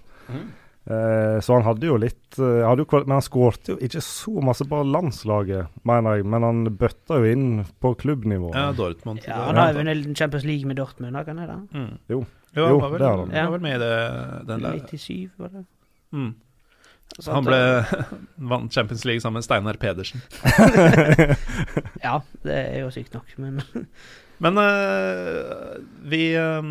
Eh, 0.89 1.41
så 1.41 1.53
han 1.59 1.67
hadde 1.67 1.85
jo 1.85 1.99
litt 2.01 2.39
uh, 2.41 2.63
hadde 2.65 2.87
jo, 2.87 3.01
Men 3.03 3.19
han 3.19 3.25
skårte 3.25 3.75
jo 3.75 3.77
ikke 3.85 4.01
så 4.01 4.41
masse 4.41 4.65
på 4.69 4.79
landslaget, 4.89 5.75
mener 5.89 6.17
jeg. 6.17 6.29
Men 6.33 6.47
han 6.47 6.63
bøtta 6.81 7.19
jo 7.21 7.29
inn 7.29 7.49
på 7.83 7.93
klubbnivå. 8.01 8.55
Ja, 8.55 8.71
Dortmund. 8.77 9.21
Ja, 9.29 9.43
han 9.51 9.61
har 9.61 9.75
jo 9.75 9.83
vunnet 9.83 10.17
Champions 10.17 10.47
League 10.49 10.69
med 10.71 10.81
Dortmund, 10.81 11.19
har 11.19 11.29
han 11.29 11.43
det? 11.43 11.59
Mm. 11.77 11.95
Jo. 12.15 12.23
Jo, 12.57 12.65
Jo, 12.65 12.79
var 12.81 12.95
vel, 12.95 13.03
det 13.03 13.09
har 13.11 13.19
han. 13.21 13.35
var 13.35 13.53
vel 13.59 13.67
med 13.67 13.75
i 13.75 13.83
det, 13.83 13.97
den 14.49 14.65
der. 14.65 14.79
97, 14.89 15.31
var 15.37 15.53
det? 15.53 15.65
Mm. 16.17 16.31
Så 17.19 17.33
Han 17.35 17.47
ble 17.47 17.59
vant 18.53 18.73
Champions 18.75 19.05
League 19.09 19.25
sammen 19.25 19.41
med 19.41 19.47
Steinar 19.49 19.81
Pedersen. 19.81 20.23
Ja, 22.05 22.21
det 22.47 22.55
er 22.55 22.81
jo 22.85 22.91
sykt 22.95 23.17
nok, 23.17 23.37
men 23.43 23.63
Men 24.39 24.55
uh, 24.55 25.79
vi 26.07 26.31
øh, 26.39 26.63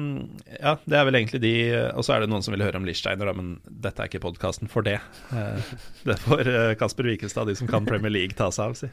Ja, 0.55 0.77
det 0.85 0.97
er 0.97 1.03
vel 1.03 1.17
egentlig 1.19 1.41
de 1.43 1.53
Og 1.97 2.05
så 2.07 2.15
er 2.15 2.23
det 2.23 2.29
noen 2.31 2.45
som 2.45 2.55
vil 2.55 2.63
høre 2.63 2.79
om 2.79 2.87
Lichsteiner, 2.87 3.27
da, 3.27 3.33
men 3.35 3.57
dette 3.67 3.99
er 3.99 4.07
ikke 4.07 4.23
podkasten 4.23 4.71
for 4.71 4.87
det. 4.87 5.01
Uh, 5.33 5.59
det 6.07 6.15
får 6.23 6.47
uh, 6.47 6.75
Kasper 6.79 7.11
Wikestad, 7.11 7.51
de 7.51 7.57
som 7.59 7.67
kan 7.67 7.87
Premier 7.87 8.13
League, 8.13 8.37
ta 8.39 8.47
seg 8.55 8.71
av, 8.71 8.77
si. 8.79 8.91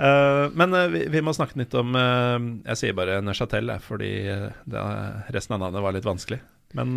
Eh, 0.00 0.46
men 0.56 0.72
vi, 0.92 1.02
vi 1.12 1.20
må 1.20 1.32
snakke 1.36 1.58
litt 1.60 1.74
om 1.76 1.92
Jeg 1.92 2.76
sier 2.80 2.94
bare 2.96 3.18
Neuchatel, 3.20 3.68
fordi 3.84 4.12
det, 4.64 4.84
resten 5.36 5.58
av 5.58 5.60
navnet 5.60 5.84
var 5.84 5.92
litt 5.92 6.08
vanskelig. 6.08 6.38
Men 6.78 6.94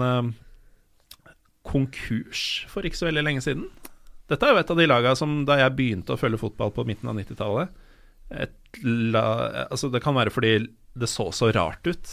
konkurs 1.68 2.64
for 2.72 2.86
ikke 2.86 3.00
så 3.00 3.08
veldig 3.08 3.24
lenge 3.24 3.44
siden. 3.46 3.68
Dette 4.32 4.48
er 4.48 4.56
jo 4.56 4.62
et 4.62 4.72
av 4.74 4.80
de 4.80 4.88
lagene 4.88 5.20
som 5.20 5.42
da 5.48 5.58
jeg 5.60 5.76
begynte 5.78 6.16
å 6.16 6.20
følge 6.20 6.42
fotball 6.42 6.72
på 6.76 6.86
midten 6.88 7.12
av 7.12 7.18
90-tallet 7.20 7.74
altså 8.34 9.90
Det 9.92 10.02
kan 10.04 10.16
være 10.16 10.34
fordi 10.34 10.54
det 10.94 11.10
så 11.10 11.32
så 11.34 11.52
rart 11.52 11.86
ut, 11.88 12.10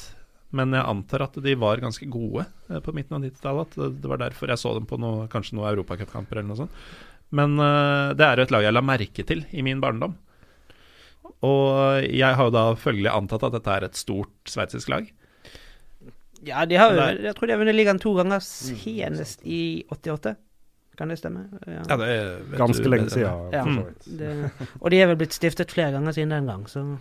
men 0.56 0.72
jeg 0.72 0.88
antar 0.88 1.26
at 1.26 1.36
de 1.44 1.54
var 1.54 1.82
ganske 1.82 2.06
gode 2.10 2.46
eh, 2.70 2.80
på 2.80 2.94
midten 2.96 3.18
av 3.18 3.22
90-tallet. 3.22 3.76
At 3.76 4.00
det, 4.00 4.08
var 4.08 4.18
derfor 4.18 4.48
jeg 4.48 4.58
så 4.58 4.72
dem 4.74 4.86
på 4.88 4.96
noe, 4.98 5.28
kanskje 5.30 5.58
noen 5.58 5.68
europacupkamper 5.74 6.40
eller 6.40 6.48
noe 6.48 6.62
sånt. 6.62 6.80
Men 7.36 7.58
eh, 7.60 8.16
det 8.16 8.24
er 8.24 8.40
jo 8.40 8.46
et 8.48 8.54
lag 8.54 8.64
jeg 8.64 8.74
la 8.74 8.82
merke 8.82 9.26
til 9.28 9.44
i 9.52 9.62
min 9.62 9.82
barndom. 9.84 10.16
Og 11.44 12.08
jeg 12.08 12.36
har 12.36 12.48
jo 12.48 12.54
da 12.56 12.64
følgelig 12.76 13.12
antatt 13.12 13.44
at 13.46 13.54
dette 13.58 13.76
er 13.76 13.86
et 13.86 14.00
stort 14.00 14.50
sveitsisk 14.50 14.90
lag. 14.92 15.12
Ja, 16.46 16.64
de 16.64 16.76
har 16.80 16.92
jo 16.94 17.00
er- 17.00 17.18
Jeg 17.22 17.34
tror 17.36 17.46
de 17.46 17.52
har 17.52 17.58
vunnet 17.60 17.74
ligaen 17.76 17.98
to 18.00 18.14
ganger 18.16 18.40
senest 18.40 19.40
i 19.44 19.84
88. 19.90 20.36
Kan 20.96 21.08
det 21.08 21.18
stemme? 21.18 21.46
Ja. 21.66 21.82
Ja, 21.88 21.96
det 21.96 22.08
vet 22.50 22.58
Ganske 22.60 22.82
du 22.84 22.88
lenge 22.90 23.06
enn 23.08 23.10
siden. 23.10 23.52
Ja. 23.52 23.62
for 23.64 23.72
så 23.72 23.84
vidt. 23.88 24.18
Det, 24.18 24.68
og 24.80 24.90
de 24.90 25.00
er 25.00 25.06
vel 25.06 25.16
blitt 25.16 25.32
stiftet 25.36 25.70
flere 25.72 25.92
ganger 25.92 26.12
siden 26.12 26.30
den 26.30 26.46
gang, 26.46 26.66
så 26.68 26.98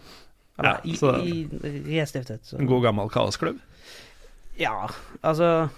Eller 0.60 0.80
Ja, 0.84 0.94
så- 0.96 1.24
i, 1.24 1.48
i, 1.64 2.00
restiftet. 2.02 2.42
Så. 2.46 2.58
En 2.60 2.68
god 2.68 2.82
gammel 2.84 3.10
kaosklubb. 3.10 3.60
Ja, 4.60 4.88
altså 5.24 5.70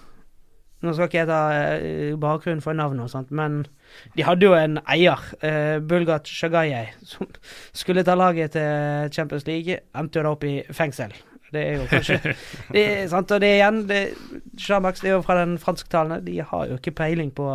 Nå 0.82 0.94
skal 0.96 1.06
ikke 1.08 1.20
jeg 1.20 1.28
ta 1.28 1.52
eh, 1.54 2.16
bakgrunnen 2.18 2.62
for 2.64 2.74
navnet 2.74 3.04
og 3.04 3.10
sånt, 3.12 3.30
men 3.30 3.68
de 4.18 4.24
hadde 4.24 4.42
jo 4.48 4.56
en 4.58 4.80
eier, 4.90 5.20
uh, 5.44 5.78
Bulgat 5.80 6.26
Shagaye, 6.26 6.88
som 7.06 7.28
skulle 7.72 8.02
ta 8.04 8.16
laget 8.16 8.54
til 8.56 9.12
Champions 9.14 9.46
League, 9.46 9.78
endte 9.94 10.18
jo 10.18 10.24
da 10.24 10.32
opp 10.32 10.44
i 10.44 10.64
fengsel. 10.74 11.14
Det 11.52 11.62
er 11.62 11.80
jo 11.82 11.88
kanskje 11.92 12.18
det 12.72 12.84
er, 12.84 13.08
sant, 13.12 13.32
Og 13.32 13.42
det 13.44 13.50
er 13.50 13.58
igjen 13.60 13.82
det, 13.90 14.02
det 14.56 15.10
er 15.10 15.16
jo 15.16 15.24
fra 15.26 15.42
den 15.42 15.58
fransktalende. 15.60 16.22
De 16.26 16.38
har 16.40 16.70
jo 16.70 16.78
ikke 16.80 16.96
peiling 17.02 17.34
på 17.36 17.48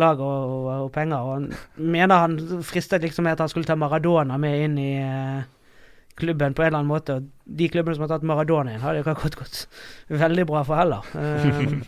lag 0.00 0.20
og, 0.20 0.68
og, 0.68 0.92
penger. 0.92 1.18
Og 1.18 1.32
han 1.34 1.50
mener 1.76 2.24
han 2.24 2.38
fristet 2.64 3.04
liksom 3.04 3.26
med 3.28 3.36
at 3.36 3.44
han 3.44 3.52
skulle 3.52 3.68
ta 3.68 3.76
Maradona 3.78 4.38
med 4.40 4.64
inn 4.66 4.78
i 4.80 4.92
eh, 5.02 5.42
klubben 6.20 6.54
på 6.54 6.64
en 6.64 6.70
eller 6.70 6.80
annen 6.80 6.92
måte. 6.92 7.18
Og 7.18 7.58
de 7.58 7.68
klubbene 7.72 7.96
som 7.96 8.06
har 8.06 8.14
tatt 8.14 8.26
Maradona 8.28 8.74
inn, 8.74 8.82
har 8.84 8.94
det 8.94 9.04
ikke 9.04 9.16
akkurat 9.16 9.40
gått 9.42 9.66
veldig 10.22 10.48
bra 10.48 10.64
for 10.68 10.80
heller. 10.80 11.12
Uh, 11.12 11.80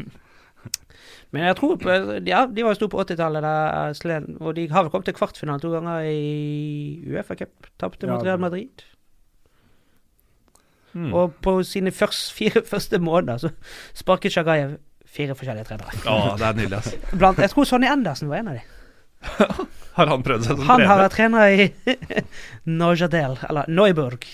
men 1.34 1.48
jeg 1.48 1.58
tror 1.58 1.76
på, 1.80 1.98
Ja, 2.28 2.44
de 2.46 2.64
var 2.64 2.74
jo 2.74 2.80
store 2.82 2.94
på 2.94 3.04
80-tallet, 3.04 4.34
og 4.40 4.56
de 4.56 4.68
har 4.70 4.84
vel 4.84 4.92
kommet 4.92 5.08
til 5.10 5.16
kvartfinalen 5.16 5.62
to 5.62 5.72
ganger 5.72 6.08
i 6.08 7.00
Uefa 7.10 7.38
Cup. 7.40 7.72
Tapte 7.80 8.10
mot 8.10 8.24
Real 8.24 8.42
Madrid. 8.42 8.84
Mm. 10.94 11.12
Og 11.14 11.34
på 11.42 11.56
sine 11.66 11.90
først, 11.94 12.32
fire 12.36 12.62
første 12.72 12.98
måneder 13.02 13.38
så 13.42 13.50
sparket 13.98 14.32
Shagayev 14.34 14.76
fire 15.14 15.34
forskjellige 15.38 15.68
trenere. 15.68 15.94
Oh, 16.10 16.32
det 16.38 16.46
er 16.46 16.56
nydelig, 16.58 16.78
altså. 16.80 16.98
Blant, 17.20 17.38
jeg 17.42 17.50
tror 17.52 17.68
Sonny 17.70 17.86
Andersen 17.90 18.30
var 18.30 18.42
en 18.42 18.48
av 18.54 18.58
dem. 18.58 18.70
Har 19.96 20.10
han 20.10 20.24
prøvd 20.26 20.42
seg 20.44 20.58
som 20.58 20.68
Han 20.68 20.82
har 20.90 20.98
vært 21.04 21.14
trener 21.14 21.52
i 21.54 21.66
Nojadel, 22.66 23.36
eller 23.48 23.68
Neuburg. 23.70 24.26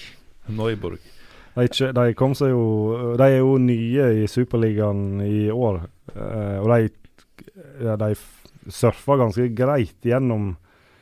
Neuburg. 0.51 1.03
De, 1.55 1.67
de 1.69 2.05
kom 2.17 2.33
seg 2.39 2.53
jo 2.53 2.63
De 3.19 3.27
er 3.27 3.41
jo 3.41 3.57
nye 3.61 4.05
i 4.23 4.27
Superligaen 4.31 5.21
i 5.27 5.49
år. 5.51 5.81
eh, 6.15 6.57
og 6.63 6.71
de, 6.71 6.89
ja, 7.85 7.97
de 8.01 8.15
surfa 8.71 9.17
ganske 9.21 9.49
greit 9.59 10.07
gjennom 10.07 10.53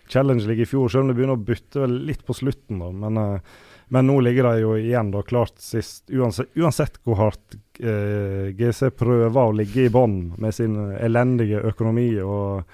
Challenge 0.08 0.46
League 0.48 0.64
i 0.64 0.68
fjor, 0.68 0.88
selv 0.88 1.04
om 1.04 1.10
det 1.12 1.18
begynner 1.18 1.36
å 1.36 1.44
bytte 1.50 1.86
litt 1.92 2.24
på 2.26 2.36
slutten. 2.36 2.80
da, 2.80 2.90
Men, 2.90 3.18
eh, 3.22 3.40
men 3.88 4.06
nå 4.08 4.18
ligger 4.24 4.50
de 4.50 4.60
jo 4.62 4.74
igjen 4.78 5.10
da 5.14 5.22
klart 5.24 5.56
sist. 5.62 6.04
Uansett, 6.12 6.50
uansett 6.58 6.98
hvor 7.06 7.16
hardt 7.22 7.56
eh, 7.80 8.50
GC 8.58 8.90
prøver 8.98 9.38
å 9.40 9.54
ligge 9.56 9.86
i 9.86 9.92
bånn 9.92 10.34
med 10.40 10.54
sin 10.56 10.76
elendige 10.98 11.62
økonomi, 11.70 12.10
og 12.20 12.64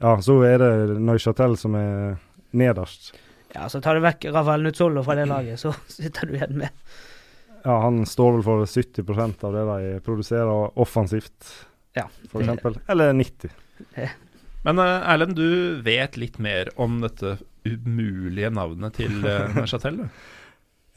ja, 0.00 0.16
så 0.22 0.40
er 0.46 0.58
det 0.62 0.98
Neuchatel 1.02 1.56
som 1.58 1.74
er 1.78 2.16
nederst. 2.58 3.12
Ja, 3.54 3.68
så 3.72 3.80
tar 3.80 3.96
du 3.96 4.04
vekk 4.04 4.28
Rafael 4.34 4.62
Nutzolo 4.66 5.02
fra 5.06 5.16
det 5.18 5.26
laget, 5.34 5.60
så 5.62 5.72
sitter 5.90 6.26
du 6.30 6.36
igjen 6.38 6.58
med 6.60 6.70
Ja, 7.64 7.78
han 7.82 8.04
står 8.06 8.38
vel 8.38 8.46
for 8.46 8.64
70% 8.68 9.44
av 9.48 9.56
det 9.56 9.64
de 9.72 10.00
produserer 10.06 10.78
offensivt, 10.78 11.54
Ja. 11.98 12.06
eksempel. 12.30 12.76
Eller 12.86 13.12
90. 13.16 13.50
Men 14.66 14.78
eh, 14.82 15.10
Erlend, 15.12 15.36
du 15.38 15.78
vet 15.86 16.16
litt 16.18 16.38
mer 16.42 16.70
om 16.76 17.00
dette 17.02 17.36
umulige 17.68 18.50
navnet 18.54 18.94
til 18.98 19.18
uh, 19.26 19.48
Neuchâtel? 19.56 20.02
du? 20.02 20.08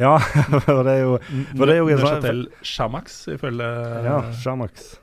Ja, 0.02 0.16
for 0.66 0.82
det 0.88 0.96
er 0.98 1.04
jo 1.04 1.18
For 1.22 1.70
det 1.70 1.76
er 1.76 1.80
jo 1.82 1.88
sånn- 2.00 2.02
Neuchâtel 2.02 2.42
Shamax, 2.66 3.20
ifølge 3.36 3.70
Ja, 4.08 4.18
Shamax. 4.42 4.96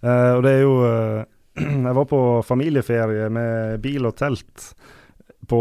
Uh, 0.00 0.38
og 0.38 0.44
det 0.46 0.54
er 0.56 0.62
jo 0.64 0.74
uh, 0.80 1.24
Jeg 1.86 1.96
var 1.98 2.06
på 2.08 2.20
familieferie 2.46 3.28
med 3.32 3.80
bil 3.84 4.08
og 4.08 4.16
telt 4.16 4.70
på 5.50 5.60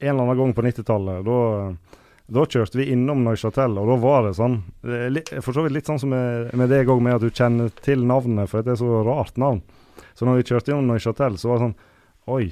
en 0.00 0.08
eller 0.08 0.24
annen 0.24 0.38
gang 0.38 0.54
på 0.56 0.64
90-tallet. 0.64 1.26
Da, 1.26 1.38
da 2.38 2.44
kjørte 2.46 2.78
vi 2.80 2.88
innom 2.94 3.24
Neuchâtel, 3.26 3.76
og 3.80 3.90
da 3.90 3.96
var 4.02 4.26
det 4.26 4.36
sånn 4.38 4.60
litt, 5.14 5.32
For 5.44 5.56
så 5.56 5.64
vidt 5.66 5.74
litt 5.76 5.90
sånn 5.90 6.00
som 6.02 6.12
med, 6.14 6.52
med 6.58 6.70
deg 6.72 6.90
òg, 6.90 7.02
med 7.04 7.18
at 7.18 7.24
du 7.26 7.30
kjenner 7.30 7.70
til 7.84 8.06
navnet, 8.08 8.50
for 8.50 8.64
det 8.64 8.74
er 8.76 8.80
så 8.80 9.02
rart 9.06 9.38
navn. 9.40 9.60
Så 10.14 10.26
når 10.26 10.40
vi 10.40 10.48
kjørte 10.50 10.72
innom 10.72 10.88
Neuchâtel, 10.90 11.38
så 11.38 11.52
var 11.52 11.60
det 11.60 11.68
sånn 11.68 11.78
Oi, 12.28 12.46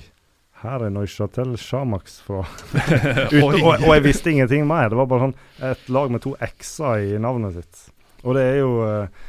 her 0.63 0.87
er 0.87 0.93
Neuchatel 0.95 1.55
Shamax 1.61 2.21
fra 2.25 2.43
Ut, 3.37 3.43
og, 3.43 3.63
og 3.77 3.91
jeg 3.93 4.05
visste 4.07 4.33
ingenting 4.33 4.67
mer. 4.69 4.91
Det 4.93 4.99
var 4.99 5.09
bare 5.11 5.29
sånn 5.29 5.37
et 5.71 5.89
lag 5.93 6.13
med 6.15 6.25
to 6.25 6.35
x-er 6.49 7.05
i 7.05 7.21
navnet 7.23 7.59
sitt. 7.59 7.83
Og 8.25 8.37
det 8.39 8.45
er 8.55 8.61
jo 8.63 8.71
uh, 8.83 9.27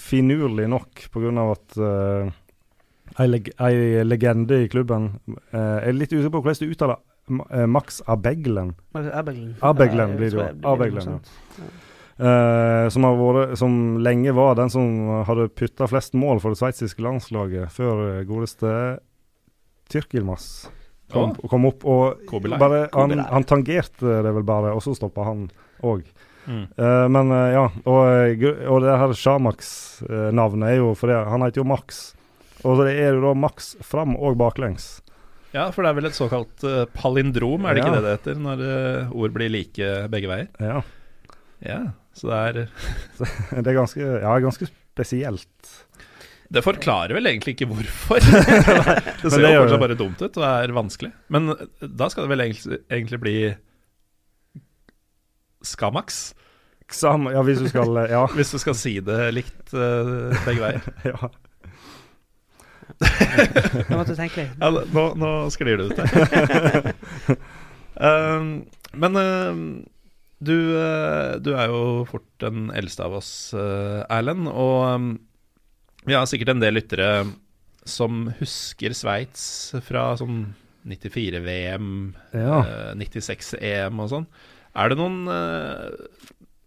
finurlig 0.00 0.68
nok 0.70 1.06
av 1.16 1.52
at 1.54 1.78
uh, 1.80 2.30
ei, 3.16 3.28
leg 3.30 3.50
ei 3.56 4.04
legende 4.04 4.62
i 4.64 4.68
klubben 4.72 5.10
uh, 5.28 5.80
Jeg 5.82 5.90
er 5.90 5.98
litt 5.98 6.12
usikker 6.14 6.34
på 6.36 6.44
hvordan 6.44 6.62
du 6.62 6.76
uttaler 6.76 7.02
Ma- 7.26 7.46
eh, 7.50 7.66
Max 7.66 8.02
Abeglen. 8.06 8.74
Abeglen. 8.94 9.56
Abeglen 9.60 10.16
blir 10.16 10.30
det 10.30 10.38
jo. 10.38 10.68
Abeglen, 10.70 11.16
ja. 11.16 11.72
Eh, 12.16 12.88
som, 12.88 13.04
har 13.04 13.16
vært, 13.18 13.56
som 13.60 13.98
lenge 14.00 14.32
var 14.36 14.54
den 14.56 14.70
som 14.72 15.24
hadde 15.28 15.50
putta 15.52 15.88
flest 15.90 16.14
mål 16.16 16.38
for 16.40 16.54
det 16.54 16.60
sveitsiske 16.62 17.02
landslaget, 17.04 17.72
før 17.74 18.04
eh, 18.06 18.22
godeste 18.28 18.70
Tyrkilmas 19.92 20.66
kom, 21.12 21.34
kom 21.34 21.68
opp. 21.68 21.84
Og 21.86 22.26
bare, 22.58 22.86
han, 22.94 23.18
han 23.18 23.46
tangerte 23.48 24.20
det 24.24 24.34
vel 24.38 24.46
bare, 24.46 24.74
og 24.74 24.82
så 24.84 24.94
stoppa 24.96 25.26
han 25.28 25.46
òg. 25.86 26.06
Mm. 26.46 26.66
Uh, 26.78 27.06
men 27.10 27.32
uh, 27.34 27.48
ja, 27.50 27.64
og, 27.90 28.02
eh, 28.06 28.44
og 28.70 28.84
det 28.84 28.98
her 29.00 29.14
Shamax-navnet 29.18 30.68
er 30.68 30.78
jo 30.78 30.92
fordi 30.98 31.16
han 31.32 31.42
heter 31.42 31.62
jo 31.62 31.66
Max. 31.66 32.04
Og 32.66 32.80
det 32.82 32.94
er 32.94 33.16
jo 33.16 33.24
da 33.24 33.34
Max 33.38 33.74
fram 33.84 34.14
og 34.16 34.38
baklengs. 34.40 35.00
Ja, 35.54 35.68
for 35.72 35.82
det 35.82 35.90
er 35.90 35.98
vel 35.98 36.08
et 36.10 36.18
såkalt 36.18 36.66
uh, 36.66 36.84
palindrom, 36.94 37.66
er 37.66 37.76
det 37.76 37.82
Ja. 37.82 37.88
ikke 37.88 37.98
det 37.98 38.06
det 38.06 38.14
heter? 38.18 38.40
Når 38.46 38.64
ord 39.16 39.34
blir 39.34 39.52
like 39.52 39.92
begge 40.12 40.30
veier? 40.30 40.48
Ja. 40.62 40.82
Ja, 41.64 41.80
så 42.14 42.28
det 42.30 42.38
er 42.38 42.56
Det 43.64 43.70
er 43.72 43.78
ganske, 43.80 44.10
ja, 44.22 44.38
ganske 44.44 44.68
spesielt. 44.70 45.72
Det 46.52 46.62
forklarer 46.62 47.16
vel 47.16 47.26
egentlig 47.30 47.56
ikke 47.56 47.68
hvorfor. 47.70 48.22
det 49.22 49.30
ser 49.32 49.42
det 49.42 49.52
jo 49.52 49.62
fortsatt 49.64 49.82
bare 49.82 49.98
dumt 49.98 50.22
ut 50.22 50.40
og 50.40 50.46
er 50.46 50.74
vanskelig. 50.76 51.12
Men 51.34 51.52
eh, 51.56 51.86
da 51.86 52.10
skal 52.12 52.26
det 52.26 52.34
vel 52.34 52.44
egentlig, 52.46 52.80
egentlig 52.92 53.22
bli 53.22 53.36
Skamax, 55.66 56.28
Xam, 56.86 57.26
ja, 57.34 57.42
hvis 57.42 57.58
du 57.64 57.66
skal 57.70 57.96
eh, 58.04 58.12
Ja. 58.14 58.22
hvis 58.36 58.52
du 58.54 58.60
skal 58.62 58.76
si 58.78 58.98
det 59.02 59.18
likt 59.34 59.74
uh, 59.74 60.30
begge 60.46 60.62
veier. 60.62 60.86
ja. 61.10 61.32
nå 63.90 63.98
måtte 63.98 64.14
tenke 64.14 64.44
litt. 64.44 64.54
Ja, 64.62 64.70
nå, 64.70 65.04
nå 65.18 65.30
sklir 65.52 65.80
det 65.80 65.90
ut 65.90 65.98
her. 65.98 67.34
um, 67.98 68.52
men 68.94 69.18
um, 69.18 69.64
du, 70.38 70.54
uh, 70.78 71.34
du 71.42 71.50
er 71.58 71.74
jo 71.74 72.06
fort 72.08 72.28
den 72.40 72.70
eldste 72.70 73.04
av 73.08 73.18
oss, 73.18 73.32
uh, 73.56 74.06
Erlend. 74.06 74.46
Og 74.48 74.86
um, 74.86 75.10
vi 76.06 76.14
har 76.14 76.26
sikkert 76.30 76.54
en 76.54 76.62
del 76.62 76.76
lyttere 76.78 77.10
som 77.86 78.26
husker 78.40 78.94
Sveits 78.96 79.74
fra 79.86 80.08
sånn 80.18 80.54
94-VM, 80.86 81.90
Ja. 82.34 82.60
96-EM 82.98 84.02
og 84.02 84.10
sånn. 84.12 84.26
Er 84.76 84.92
det 84.92 84.98
noen 85.00 85.22
uh, 85.30 85.90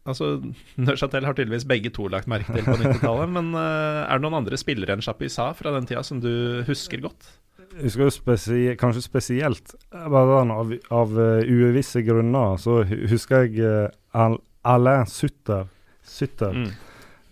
Altså, 0.10 0.40
Neuchatel 0.80 1.28
har 1.28 1.36
tydeligvis 1.38 1.68
begge 1.70 1.92
to 1.94 2.08
lagt 2.10 2.30
merke 2.32 2.56
til 2.56 2.66
på 2.66 2.78
90-tallet, 2.82 3.30
men 3.36 3.52
uh, 3.54 4.08
er 4.08 4.18
det 4.18 4.24
noen 4.26 4.40
andre 4.40 4.58
spillere 4.58 4.96
enn 4.96 5.04
Chapisa 5.06 5.52
fra 5.54 5.74
den 5.76 5.86
tida 5.90 6.02
som 6.08 6.22
du 6.24 6.64
husker 6.68 7.04
godt? 7.04 7.28
Jeg 7.76 7.84
husker 7.86 8.08
jo 8.08 8.14
spesi 8.16 8.62
kanskje 8.80 9.04
spesielt 9.06 9.76
eh, 9.94 10.08
av, 10.10 10.72
av 10.90 11.12
eh, 11.22 11.52
uvisse 11.52 12.02
grunner, 12.02 12.58
så 12.58 12.80
husker 12.88 13.46
jeg 13.46 13.92
Alain 14.10 15.06
Sutter. 15.08 15.68
Sutter. 16.02 16.56
Mm. 16.56 16.72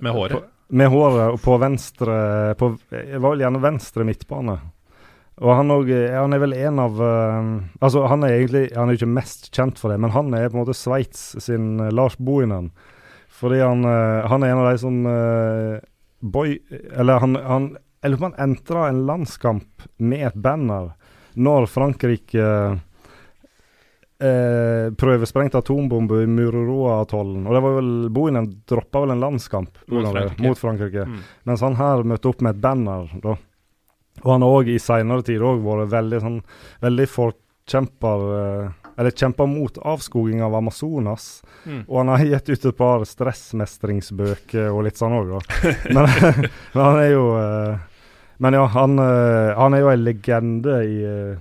Med 0.05 0.13
håret. 0.13 0.45
Med 0.67 0.89
håret 0.91 1.41
på 1.41 1.53
venstre 1.61 2.15
på, 2.59 2.73
Jeg 2.91 3.21
var 3.23 3.31
vel 3.31 3.45
gjerne 3.45 3.63
venstre 3.63 4.03
midtbane. 4.07 4.57
Og 5.37 5.53
han, 5.53 5.71
og, 5.71 5.89
han 5.93 6.33
er 6.33 6.41
vel 6.41 6.55
en 6.57 6.79
av 6.81 6.97
uh, 6.97 7.49
Altså, 7.77 8.07
han 8.09 8.25
er 8.25 8.39
egentlig 8.39 8.63
Han 8.73 8.89
er 8.89 8.97
ikke 8.97 9.09
mest 9.19 9.51
kjent 9.53 9.77
for 9.79 9.93
det, 9.93 9.99
men 10.01 10.13
han 10.15 10.33
er 10.33 10.49
på 10.49 10.57
en 10.57 10.63
måte 10.63 10.77
Sveits 10.77 11.35
sin 11.43 11.77
eh, 11.79 11.93
Lars 11.93 12.17
Bohinen. 12.17 12.71
Fordi 13.37 13.61
han, 13.61 13.85
uh, 13.85 14.25
han 14.31 14.43
er 14.43 14.53
en 14.53 14.63
av 14.63 14.71
de 14.71 14.81
som 14.81 14.97
uh, 15.05 15.77
Boy 16.25 16.57
Eller 16.97 17.21
han, 17.21 17.37
han 17.37 17.69
Jeg 18.01 18.15
lurer 18.15 18.23
på 18.23 18.25
om 18.25 18.33
han 18.33 18.49
entra 18.49 18.87
en 18.89 19.03
landskamp 19.05 19.87
med 20.01 20.25
et 20.31 20.41
banner 20.41 20.95
når 21.37 21.67
Frankrike 21.69 22.45
eh, 24.23 24.87
prøvesprengte 24.97 25.59
atombombe 25.61 26.21
i 26.23 26.29
Mururoa-atollen. 26.31 27.45
Og 27.47 27.53
det 27.57 27.61
var 27.65 27.75
vel 27.77 27.91
Bohinen 28.13 28.49
droppa 28.69 29.03
vel 29.03 29.15
en 29.15 29.23
landskamp 29.23 29.77
Mot 29.87 30.07
Frankrike. 30.09 30.43
mot 30.47 30.57
Frankrike. 30.61 31.05
Mm. 31.05 31.19
Mens 31.49 31.61
han 31.65 31.77
her 31.79 32.03
møtte 32.03 32.31
opp 32.31 32.41
med 32.41 32.55
et 32.55 32.61
banner, 32.63 33.11
da. 33.23 33.37
Og 34.23 34.31
han 34.33 34.41
har 34.41 34.55
òg 34.61 34.71
i 34.73 34.79
seinere 34.81 35.21
tid 35.21 35.43
òg 35.45 35.59
vært 35.61 35.91
veldig 35.91 36.19
sånn 36.23 36.37
Veldig 36.81 37.05
forkjemper 37.13 38.23
eh, 38.33 38.71
Eller 38.97 39.13
kjempa 39.13 39.45
mot 39.45 39.77
avskoging 39.77 40.41
av 40.41 40.55
Amazonas. 40.57 41.43
Mm. 41.69 41.83
Og 41.85 41.99
han 42.01 42.09
har 42.15 42.23
gitt 42.25 42.49
ut 42.49 42.65
et 42.65 42.77
par 42.79 43.05
stressmestringsbøker 43.05 44.71
og 44.71 44.87
litt 44.87 44.97
sånn 44.97 45.13
òg, 45.19 45.35
da. 45.35 45.69
Men, 45.95 46.09
men 46.73 46.81
han 46.81 46.97
er 47.03 47.11
jo 47.11 47.27
eh, 47.37 47.77
Men 48.41 48.57
ja, 48.57 48.63
han, 48.73 48.97
eh, 49.01 49.51
han 49.57 49.73
er 49.77 49.83
jo 49.85 49.91
en 49.93 50.03
legende 50.07 50.79
i, 50.85 50.97
eh, 51.05 51.37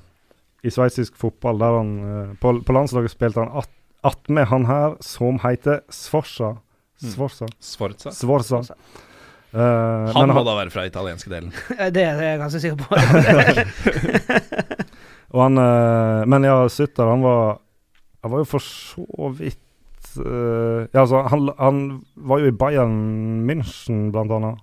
i 0.67 0.75
sveitsisk 0.75 1.17
fotball. 1.19 1.63
Der 1.63 1.79
han 1.79 1.91
eh, 2.03 2.37
på, 2.43 2.59
på 2.67 2.77
landslaget 2.77 3.15
spilte 3.15 3.43
han 3.43 3.55
att 3.63 3.71
attmed 4.07 4.47
han 4.47 4.67
her 4.67 4.97
som 5.01 5.39
heter 5.43 5.81
Sforza. 5.89 6.57
Mm. 7.03 7.13
Sforza. 7.13 7.47
Sforza. 7.61 8.13
Sforza. 8.13 8.65
Uh, 9.57 9.63
Han 10.13 10.29
må 10.35 10.43
da 10.45 10.53
være 10.59 10.71
fra 10.75 10.85
italienske 10.89 11.31
delen. 11.33 11.53
Det 11.95 12.03
er 12.03 12.21
jeg 12.21 12.39
ganske 12.43 12.61
sikker 12.61 12.79
på. 12.83 12.87
Og 15.37 15.43
han, 15.43 15.55
uh, 15.61 16.23
men 16.29 16.45
ja, 16.47 16.69
Sutter, 16.73 17.07
han 17.09 17.23
var 17.25 17.59
Han 18.25 18.33
var 18.33 18.39
jo 18.43 18.49
for 18.49 18.59
så 18.63 19.29
vidt 19.39 20.09
uh, 20.19 20.81
Ja, 20.93 21.01
altså, 21.07 21.17
han, 21.31 21.41
han 21.59 21.77
var 22.17 22.39
jo 22.43 22.47
i 22.51 22.57
Bayern 22.57 22.97
München, 23.49 24.11
blant 24.13 24.33
annet. 24.35 24.57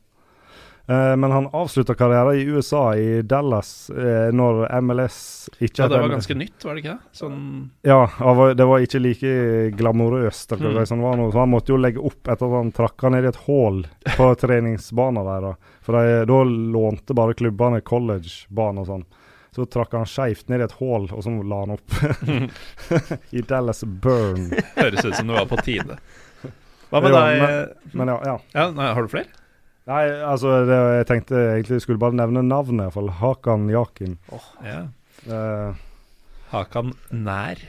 Eh, 0.88 1.16
men 1.16 1.32
han 1.32 1.48
avslutta 1.48 1.96
karrieren 1.96 2.36
i 2.36 2.42
USA, 2.44 2.96
i 2.96 3.22
Dallas, 3.22 3.90
eh, 3.90 4.32
når 4.36 4.66
MLS 4.82 5.50
ikke 5.60 5.86
Ja, 5.86 5.88
det 5.88 6.00
var 6.02 6.10
ganske 6.12 6.36
nytt, 6.36 6.66
var 6.66 6.76
det 6.76 6.82
ikke? 6.84 6.96
det? 6.98 7.16
Sånn 7.16 7.38
Ja, 7.88 8.02
det 8.54 8.66
var 8.68 8.84
ikke 8.84 9.00
like 9.00 9.32
glamorøst. 9.80 10.52
Mm. 10.60 10.74
var 10.76 10.86
så 10.86 11.40
han 11.40 11.50
måtte 11.54 11.72
jo 11.72 11.78
legge 11.80 12.04
opp 12.04 12.28
etter 12.28 12.46
at 12.50 12.58
han 12.58 12.72
trakka 12.76 13.10
ned 13.10 13.24
i 13.24 13.32
et 13.32 13.40
hull 13.48 13.86
på 14.18 14.28
treningsbanen 14.44 15.24
der. 15.24 15.48
da. 15.48 15.54
For 15.82 15.96
de, 15.96 16.26
da 16.28 16.40
lånte 16.44 17.16
bare 17.16 17.34
klubbene 17.40 17.80
college-bane 17.82 18.84
og 18.84 18.90
sånn. 18.92 19.06
Så 19.56 19.68
trakk 19.70 19.94
han 19.94 20.10
skeivt 20.10 20.50
ned 20.50 20.64
i 20.64 20.66
et 20.66 20.76
hull, 20.82 21.08
og 21.14 21.24
så 21.24 21.32
la 21.46 21.60
han 21.62 21.76
opp. 21.78 21.96
I 23.38 23.46
Dallas 23.46 23.84
Burn. 23.86 24.50
Høres 24.76 25.06
ut 25.06 25.16
som 25.16 25.30
det 25.30 25.38
var 25.38 25.48
på 25.48 25.62
tide. 25.64 25.96
Hva 26.90 27.02
med 27.02 27.14
deg? 27.16 27.72
Men 27.94 28.12
ja. 28.12 28.18
ja. 28.26 28.36
Ja, 28.52 28.68
nei, 28.74 28.90
har 28.98 29.06
du 29.06 29.14
flere? 29.14 29.30
Nei, 29.90 30.04
altså, 30.24 30.52
det, 30.68 30.76
jeg 31.02 31.08
tenkte 31.10 31.40
egentlig 31.58 31.76
jeg 31.80 31.84
skulle 31.84 32.00
bare 32.00 32.16
nevne 32.16 32.44
navnet, 32.48 32.86
iallfall. 32.86 33.10
Hakan 33.20 33.66
Yakin. 33.72 34.14
Ja. 34.64 34.84
uh, 35.28 35.74
Hakan 36.54 36.94
Nær. 37.12 37.60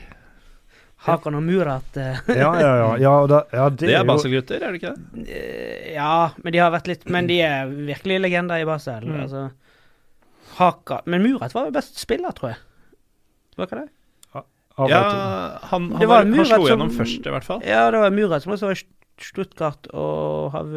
Hakan 1.05 1.35
og 1.37 1.43
Murat 1.45 1.97
eh, 2.01 2.17
ja, 2.33 2.47
ja, 2.57 2.69
ja. 2.79 2.85
ja, 2.97 3.11
da, 3.29 3.39
ja 3.53 3.65
det, 3.69 3.83
Det 3.91 3.93
er 3.99 4.07
Basel-gutter, 4.09 4.63
er 4.65 4.71
det 4.73 4.79
ikke 4.79 4.93
det? 4.95 5.25
eh, 5.29 5.91
Ja, 5.93 6.31
men 6.41 6.55
de 6.55 6.61
har 6.63 6.71
vært 6.73 6.87
litt 6.89 7.03
Men 7.13 7.27
de 7.29 7.35
er 7.45 7.69
virkelig 7.69 8.17
legender 8.23 8.63
i 8.63 8.65
Basel. 8.65 9.05
Mm. 9.05 9.19
Altså 9.27 9.43
Haka 10.57 11.01
Men 11.05 11.21
Murat 11.27 11.53
var 11.53 11.67
jo 11.69 11.75
best 11.75 11.99
spiller, 12.01 12.33
tror 12.33 12.55
jeg. 12.55 12.63
Var 13.59 13.69
ikke 13.69 13.83
det? 13.83 13.91
av 14.75 14.89
Ja, 14.91 15.03
han, 15.69 15.85
han, 15.91 16.01
Det 16.01 16.07
var, 16.09 16.25
var 16.25 16.25
han 16.25 16.45
slo 16.49 16.57
som- 16.57 16.65
gjennom 16.71 16.89
først, 16.97 17.21
i 17.29 17.31
hvert 17.37 17.45
fall. 17.47 17.61
Ja, 17.63 17.85
det 17.93 18.01
var 18.01 18.11
Murat 18.17 18.43
som 18.43 18.55
også 18.57 18.71
var 18.71 18.79
i 18.79 18.81
Stuttgart 19.29 19.87
og 19.93 20.49
har 20.57 20.73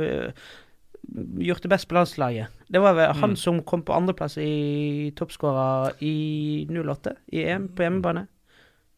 gjort 1.39 1.63
det 1.63 1.69
best 1.73 1.89
på 1.89 1.95
landslaget. 1.97 2.49
Det 2.69 2.81
var 2.81 2.95
vel 2.95 3.13
han 3.17 3.31
Mm. 3.31 3.37
som 3.37 3.63
kom 3.63 3.83
på 3.83 3.93
andreplass 3.97 4.37
i 4.39 5.13
toppskårer 5.17 5.93
i 6.03 6.67
08 6.71 7.13
i 7.33 7.45
EM 7.45 7.69
på 7.69 7.83
hjemmebane. 7.83 8.27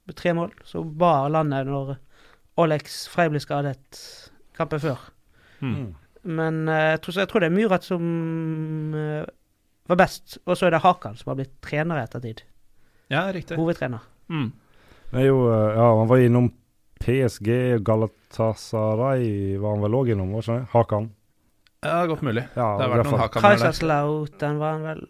Med 0.07 0.17
tre 0.17 0.33
mål. 0.35 0.51
Så 0.65 0.83
bar 0.85 1.29
landet 1.31 1.67
når 1.67 1.97
Alex 2.59 3.07
Frey 3.09 3.29
ble 3.29 3.39
skadet 3.41 4.01
kampen 4.57 4.81
før. 4.81 4.99
Mm. 5.61 5.95
Men 6.25 6.69
eh, 6.69 6.91
jeg, 6.97 7.01
tror, 7.03 7.15
jeg 7.21 7.29
tror 7.29 7.41
det 7.41 7.47
er 7.53 7.57
Murat 7.57 7.85
som 7.85 8.95
eh, 8.95 9.25
var 9.89 9.97
best. 9.97 10.39
Og 10.47 10.57
så 10.57 10.67
er 10.67 10.71
det 10.71 10.83
Hakan 10.83 11.17
som 11.17 11.31
har 11.31 11.37
blitt 11.37 11.61
trener 11.63 11.97
i 12.01 12.03
ettertid. 12.05 12.43
Ja, 13.11 13.31
riktig. 13.33 13.57
Hovedtrener. 13.57 14.01
Mm. 14.29 14.51
Det 15.13 15.21
er 15.23 15.27
jo, 15.31 15.47
eh, 15.53 15.77
ja, 15.79 15.87
han 15.99 16.09
var 16.11 16.19
innom 16.19 16.51
PSG 17.01 17.79
Galatasaray 17.83 19.57
var 19.59 19.71
han 19.75 19.83
vel 19.85 19.97
òg 19.97 20.11
innom, 20.13 20.33
var 20.35 20.43
ikke 20.45 20.59
det? 20.59 20.69
Hakan? 20.75 21.09
Ja, 21.83 22.07
godt 22.07 22.23
mulig. 22.27 22.43
Ja, 22.57 22.67
det 22.77 22.85
har 22.85 22.91
vært 22.93 23.07
noen 23.07 23.13
fall. 23.15 23.21
hakkammer 23.25 23.55
der. 23.55 23.63
Kaiserslautern 23.65 24.59
var 24.61 24.73
han 24.75 24.83
vel 24.85 25.05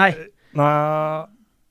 Nei. 0.00 0.10
Nei, 0.56 1.26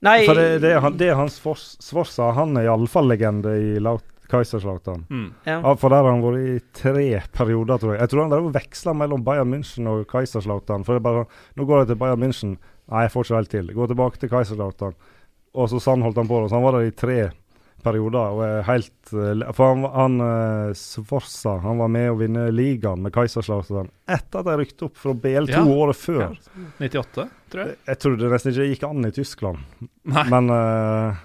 Nei. 0.06 0.18
for 0.28 0.38
det, 0.38 0.50
det, 0.62 0.74
er 0.76 0.84
han, 0.86 0.98
det 1.00 1.08
er 1.10 1.16
hans 1.18 1.40
Svors- 1.42 2.20
Han 2.38 2.58
er 2.60 2.68
iallfall 2.68 3.08
legende 3.10 3.56
i 3.58 3.80
Laut 3.82 4.04
Kaiserslautern. 4.30 5.04
Mm. 5.10 5.26
Ja. 5.46 5.60
Ja, 5.62 5.74
for 5.78 5.90
der 5.94 6.02
har 6.02 6.12
han 6.12 6.22
vært 6.26 6.46
i 6.50 6.60
tre 6.74 7.08
perioder, 7.34 7.78
tror 7.82 7.94
jeg. 7.94 8.02
Jeg 8.02 8.10
tror 8.14 8.22
han 8.24 8.32
drev 8.34 8.48
og 8.50 8.56
veksla 8.56 8.94
mellom 8.98 9.24
Bayern 9.26 9.52
München 9.54 9.90
og 9.90 10.06
Kaiserslautern. 10.10 10.86
For 10.86 10.94
det 10.98 11.02
er 11.04 11.06
bare 11.10 11.26
Nå 11.56 11.66
går 11.70 11.84
jeg 11.84 11.92
til 11.92 12.00
Bayern 12.02 12.22
München. 12.26 12.56
Nei, 12.90 13.04
jeg 13.06 13.14
får 13.14 13.26
ikke 13.28 13.36
helt 13.40 13.54
til. 13.54 13.74
Går 13.74 13.92
tilbake 13.94 14.22
til 14.22 14.30
Kaiserslautern. 14.34 14.96
Og 15.56 15.70
så 15.72 15.82
sånn 15.82 16.02
holdt 16.06 16.18
han 16.22 16.30
på. 16.30 16.42
Så 16.50 16.58
han 16.58 16.66
var 16.66 16.78
der 16.80 16.90
i 16.90 16.94
tre 16.98 17.18
perioder 17.30 17.42
og 17.86 18.40
er 18.45 18.64
helt 18.68 19.14
eh, 19.14 19.44
For 19.56 19.74
han, 19.74 19.86
han 19.94 20.74
Svorsa 20.80 21.57
han 21.64 21.78
var 21.82 21.91
med 21.94 22.10
å 22.12 22.18
vinne 22.20 22.48
ligaen 22.53 23.03
med 23.06 23.14
Kaiserslautern 23.16 23.91
etter 24.10 24.41
at 24.41 24.49
de 24.49 24.57
rykte 24.62 24.88
opp 24.90 24.98
fra 25.02 25.14
BL 25.14 25.48
to 25.49 25.60
Ja. 25.60 25.64
året 25.66 25.98
før. 25.98 26.36
98, 26.82 27.28
tror 27.53 27.64
jeg. 27.66 27.78
Jeg 27.88 28.02
trodde 28.03 28.32
nesten 28.34 28.52
ikke 28.52 28.62
det 28.64 28.72
gikk 28.74 28.84
an 28.90 29.07
i 29.07 29.14
Tyskland. 29.16 29.64
Nei. 30.14 30.26
Men 30.34 30.52
uh, 30.53 31.24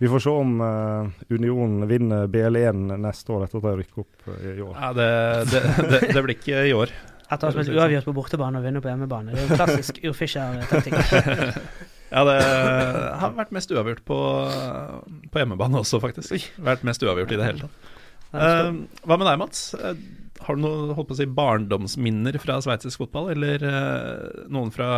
vi 0.00 0.08
får 0.08 0.22
se 0.24 0.32
om 0.32 0.52
uh, 0.64 1.08
Union 1.28 1.86
vinner 1.88 2.26
BL1 2.32 2.82
neste 3.00 3.32
år 3.36 3.46
etter 3.46 3.60
at 3.60 3.66
de 3.68 3.72
rykker 3.82 4.00
opp 4.04 4.28
eh, 4.32 4.50
i 4.54 4.62
år. 4.64 4.74
Ja, 4.76 4.92
det, 4.96 5.08
det, 5.52 5.62
det, 5.90 6.00
det 6.16 6.22
blir 6.24 6.36
ikke 6.38 6.62
i 6.64 6.72
år. 6.76 6.92
Etter 7.30 7.46
å 7.46 7.50
ha 7.50 7.54
spilt 7.54 7.76
uavgjort 7.76 8.08
på 8.08 8.14
bortebane 8.16 8.58
og 8.58 8.64
vinner 8.66 8.82
på 8.82 8.88
hjemmebane. 8.90 9.34
Det 9.36 9.42
er 9.42 9.46
jo 9.46 9.58
klassisk 9.60 10.00
Ur-Fischer-taktikk. 10.08 10.96
Ja, 12.10 12.24
det 12.26 12.38
har 13.22 13.34
vært 13.36 13.52
mest 13.54 13.70
uavgjort 13.70 14.02
på, 14.08 14.18
på 15.30 15.42
hjemmebane 15.42 15.78
også, 15.78 16.00
faktisk. 16.02 16.48
Vært 16.58 16.82
mest 16.86 17.04
uavgjort 17.06 17.34
i 17.34 17.38
det 17.38 17.46
hele 17.46 17.66
tatt. 17.68 17.90
Uh, 18.30 18.86
hva 19.06 19.18
med 19.18 19.26
deg, 19.26 19.38
Mats? 19.40 19.62
Eh, 19.74 20.02
har 20.46 20.56
du 20.56 20.62
noe 20.62 20.94
holdt 20.94 21.10
på 21.10 21.16
å 21.16 21.18
si, 21.18 21.26
barndomsminner 21.26 22.38
fra 22.42 22.60
sveitsisk 22.62 23.02
fotball, 23.02 23.32
eller 23.34 23.62
uh, 23.66 24.46
noen 24.50 24.70
fra 24.74 24.90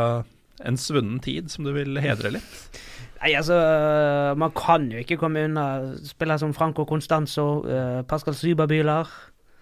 en 0.63 0.79
svunnen 0.79 1.21
tid 1.25 1.51
som 1.53 1.67
du 1.67 1.73
vil 1.75 1.97
hedre 2.01 2.35
litt? 2.37 2.81
Nei, 3.23 3.33
altså 3.39 3.57
Man 4.39 4.51
kan 4.57 4.89
jo 4.91 4.99
ikke 4.99 5.17
komme 5.21 5.45
unna 5.47 5.67
spillere 6.05 6.43
som 6.43 6.55
Franco 6.57 6.87
Constanzo, 6.89 7.47
uh, 7.67 8.01
Pascal 8.09 8.37
Syberbühler. 8.39 9.11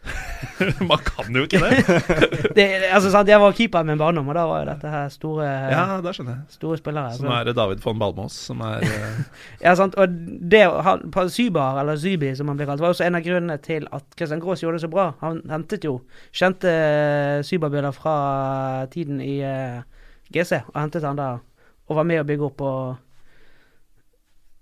Man 0.88 0.98
kan 1.04 1.34
jo 1.36 1.42
ikke 1.44 1.58
det! 1.60 2.00
Det, 2.56 2.64
altså, 2.90 3.10
sant, 3.12 3.28
jeg 3.28 3.40
var 3.40 3.52
keeper 3.56 3.84
med 3.84 3.94
en 3.94 4.00
barndom, 4.00 4.28
og 4.32 4.36
da 4.36 4.44
var 4.48 4.62
jo 4.62 4.68
dette 4.70 4.92
her 4.92 5.08
store, 5.12 5.46
Ja, 5.70 5.82
det 6.02 6.14
store 6.54 6.78
spillere. 6.80 7.12
Så 7.16 7.24
nå 7.26 7.32
er 7.36 7.44
det 7.50 7.54
David 7.58 7.82
von 7.84 8.00
Balmås 8.00 8.36
som 8.48 8.62
er 8.64 8.84
eh, 8.86 9.20
Ja, 9.66 9.74
sant, 9.78 9.94
og 10.00 10.08
det 10.52 10.62
Sybar, 11.34 11.80
eller 11.82 12.00
Sybi 12.00 12.32
som 12.36 12.48
han 12.48 12.56
blir 12.60 12.70
kalt, 12.70 12.80
var 12.82 12.94
også 12.94 13.06
en 13.06 13.18
av 13.20 13.24
grunnene 13.26 13.58
til 13.62 13.86
at 13.92 14.04
Christian 14.16 14.40
Grås 14.42 14.64
gjorde 14.64 14.80
det 14.80 14.86
så 14.86 14.92
bra. 14.92 15.10
Han 15.20 15.42
hentet 15.52 15.84
jo 15.86 15.98
kjente 16.32 16.72
Sybarbilder 17.46 17.92
fra 17.96 18.16
tiden 18.92 19.20
i 19.24 19.38
eh, 19.44 19.80
GC, 20.32 20.62
og 20.72 20.80
hentet 20.80 21.04
han 21.06 21.20
der, 21.20 21.40
og 21.90 21.96
var 22.00 22.08
med 22.08 22.22
å 22.24 22.28
bygge 22.28 22.48
opp 22.52 22.60
og 22.64 22.96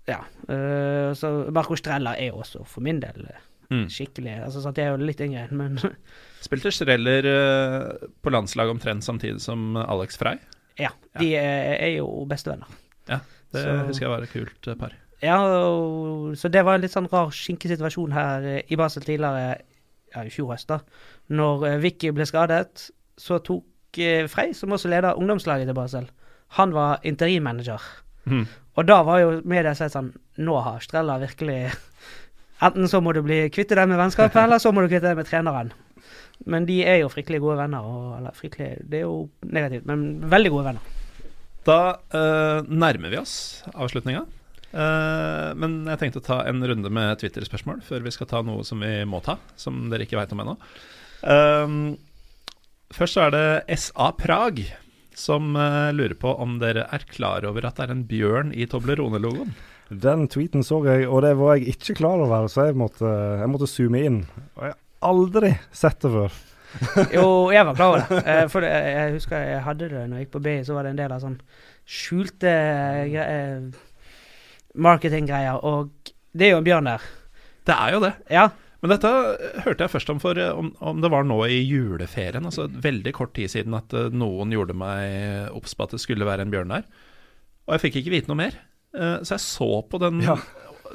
Ja. 0.09 0.23
eh, 0.49 1.13
så 1.15 1.51
Marco 1.53 1.75
Strella 1.79 2.15
er 2.19 2.33
også, 2.35 2.65
for 2.65 2.81
min 2.81 2.99
del, 2.99 3.29
mm. 3.71 3.87
skikkelig 3.93 4.35
altså 4.45 4.61
sant, 4.63 4.77
Jeg 4.77 4.89
er 4.89 4.95
jo 4.97 5.07
litt 5.09 5.21
yngre, 5.23 5.47
men 5.51 5.79
Spilte 6.45 6.71
Streller 6.71 7.27
eh, 7.29 8.07
på 8.23 8.33
landslaget 8.33 8.75
omtrent 8.77 9.05
samtidig 9.05 9.41
som 9.43 9.75
Alex 9.77 10.17
Frey. 10.19 10.39
ja. 10.79 10.93
De 11.19 11.33
er, 11.35 11.75
er 11.81 11.93
jo 11.97 12.25
bestevenner. 12.29 12.69
Det 13.09 13.63
Så- 13.63 13.87
husker 13.87 14.05
jeg 14.05 14.11
var 14.11 14.23
et 14.23 14.29
kult 14.31 14.67
eh, 14.67 14.75
par. 14.77 14.93
Ja, 15.21 15.39
og, 15.41 16.37
så 16.37 16.47
det 16.47 16.61
var 16.63 16.77
en 16.77 16.83
litt 16.85 16.93
sånn 16.93 17.09
rar 17.11 17.31
skinkesituasjon 17.33 18.13
her 18.13 18.45
eh, 18.45 18.61
i 18.69 18.77
Basel 18.79 19.03
tidligere, 19.03 19.57
ja, 20.13 20.23
i 20.23 20.29
fjor 20.29 20.53
høst, 20.53 20.69
da. 20.69 20.79
Når 21.33 21.65
Vicky 21.81 22.11
ble 22.15 22.25
skadet, 22.29 22.89
så 23.17 23.41
tok 23.43 23.65
Frey, 24.29 24.53
som 24.53 24.71
også 24.71 24.87
leder 24.91 25.17
ungdomslaget 25.17 25.65
til 25.65 25.75
Basel, 25.75 26.05
han 26.59 26.71
var 26.73 27.01
interimmanager. 27.03 27.81
Mm. 28.29 28.45
Og 28.77 28.87
da 28.87 29.01
var 29.03 29.19
jo 29.19 29.31
media 29.49 29.73
sett 29.75 29.95
sånn 29.95 30.11
Nå 30.37 30.59
har 30.61 30.79
Strella 30.83 31.17
virkelig 31.19 31.71
Enten 32.65 32.89
så 32.91 33.01
må 33.03 33.13
du 33.15 33.21
bli 33.23 33.43
kvitt 33.53 33.71
deg 33.71 33.89
med 33.89 33.99
vennskapet, 33.99 34.39
eller 34.45 34.61
så 34.61 34.73
må 34.75 34.83
du 34.83 34.89
kvitte 34.91 35.07
deg 35.07 35.19
med 35.19 35.29
treneren. 35.29 35.71
Men 36.49 36.65
de 36.67 36.79
er 36.87 37.01
jo 37.01 37.11
fryktelig 37.11 37.41
gode 37.43 37.59
venner. 37.59 37.85
Og, 37.85 38.17
eller 38.19 38.35
fryktelig 38.35 38.85
Det 38.87 39.01
er 39.01 39.07
jo 39.07 39.29
negativt, 39.43 39.87
men 39.89 40.05
veldig 40.31 40.51
gode 40.53 40.67
venner. 40.71 40.91
Da 41.67 41.79
uh, 42.15 42.67
nærmer 42.67 43.11
vi 43.11 43.19
oss 43.19 43.33
avslutninga. 43.73 44.23
Uh, 44.69 45.51
men 45.59 45.81
jeg 45.89 45.99
tenkte 45.99 46.21
å 46.21 46.27
ta 46.27 46.37
en 46.47 46.63
runde 46.63 46.91
med 46.93 47.19
Twitter-spørsmål 47.19 47.81
før 47.87 48.05
vi 48.05 48.13
skal 48.13 48.29
ta 48.29 48.43
noe 48.45 48.63
som 48.67 48.79
vi 48.85 48.93
må 49.09 49.19
ta, 49.25 49.35
som 49.59 49.87
dere 49.91 50.07
ikke 50.07 50.19
veit 50.19 50.31
om 50.35 50.45
ennå. 50.45 50.55
Uh, 51.25 51.97
først 52.95 53.17
så 53.17 53.27
er 53.27 53.35
det 53.35 53.79
SA 53.81 54.13
Prag 54.17 54.63
som 55.19 55.55
eh, 55.55 55.93
lurer 55.93 56.15
på 56.15 56.33
om 56.41 56.57
dere 56.61 56.85
er 56.95 57.03
klar 57.11 57.45
over 57.47 57.67
at 57.67 57.77
det 57.77 57.87
er 57.87 57.95
en 57.95 58.05
bjørn 58.07 58.53
i 58.55 58.67
Toblerone-logoen. 58.69 59.51
Den 59.89 60.27
tweeten 60.29 60.61
så 60.65 60.83
jeg, 60.85 61.07
og 61.09 61.23
det 61.25 61.31
var 61.39 61.55
jeg 61.57 61.73
ikke 61.75 61.95
klar 61.97 62.21
over, 62.21 62.45
så 62.51 62.67
jeg 62.69 62.77
måtte, 62.77 63.09
jeg 63.41 63.49
måtte 63.49 63.67
zoome 63.69 64.03
inn. 64.05 64.19
Og 64.59 64.67
jeg 64.67 64.75
har 64.75 65.09
aldri 65.09 65.51
sett 65.73 65.99
det 66.05 66.11
før. 66.13 66.37
Jo, 67.15 67.25
jeg 67.49 67.65
var 67.65 67.73
klar 67.79 67.89
over 67.95 68.03
det. 68.05 68.19
Eh, 68.29 68.43
for 68.53 68.61
jeg 68.67 69.13
husker 69.15 69.41
jeg 69.41 69.63
hadde 69.65 69.87
det 69.89 70.03
når 70.05 70.19
jeg 70.19 70.27
gikk 70.27 70.33
på 70.35 70.41
BI, 70.45 70.57
så 70.67 70.75
var 70.77 70.85
det 70.85 70.91
en 70.93 70.99
del 71.01 71.15
av 71.15 71.23
sånn 71.23 71.39
skjulte 71.89 72.51
gre- 73.09 73.25
eh, 73.25 73.79
marketinggreier, 74.77 75.57
og 75.65 75.89
det 76.37 76.45
er 76.49 76.53
jo 76.53 76.59
en 76.61 76.67
bjørn 76.67 76.89
der. 76.91 77.07
Det 77.65 77.75
er 77.75 77.95
jo 77.95 78.01
det. 78.05 78.11
Ja. 78.29 78.47
Men 78.79 78.93
dette 78.93 79.09
hørte 79.65 79.83
jeg 79.83 79.91
først 79.91 80.11
om 80.13 80.21
for 80.23 80.37
eh, 80.39 80.53
om, 80.55 80.69
om 80.79 81.01
det 81.03 81.09
var 81.11 81.25
nå 81.27 81.41
i 81.49 81.57
juleferien, 81.65 82.45
altså 82.47 82.69
veldig 82.69 83.11
kort 83.17 83.33
tid 83.35 83.51
siden 83.51 83.73
at 83.75 83.91
eh, 83.97 84.13
noen 84.15 84.53
gjorde 84.55 84.77
meg 84.77 85.49
obs 85.57 85.73
på 85.75 85.87
at 85.89 85.97
det 85.97 86.03
skulle 86.05 86.27
være 86.29 86.45
en 86.45 86.53
bjørn 86.53 86.71
der. 86.77 86.85
Og 87.67 87.75
jeg 87.75 87.83
fikk 87.87 87.99
ikke 88.03 88.13
vite 88.13 88.31
noe 88.31 88.39
mer. 88.45 88.55
Eh, 88.95 89.19
Så 89.23 89.35
jeg 89.37 89.43
så 89.45 89.69
på 89.89 89.99
den 90.01 90.21
Ja. 90.25 90.37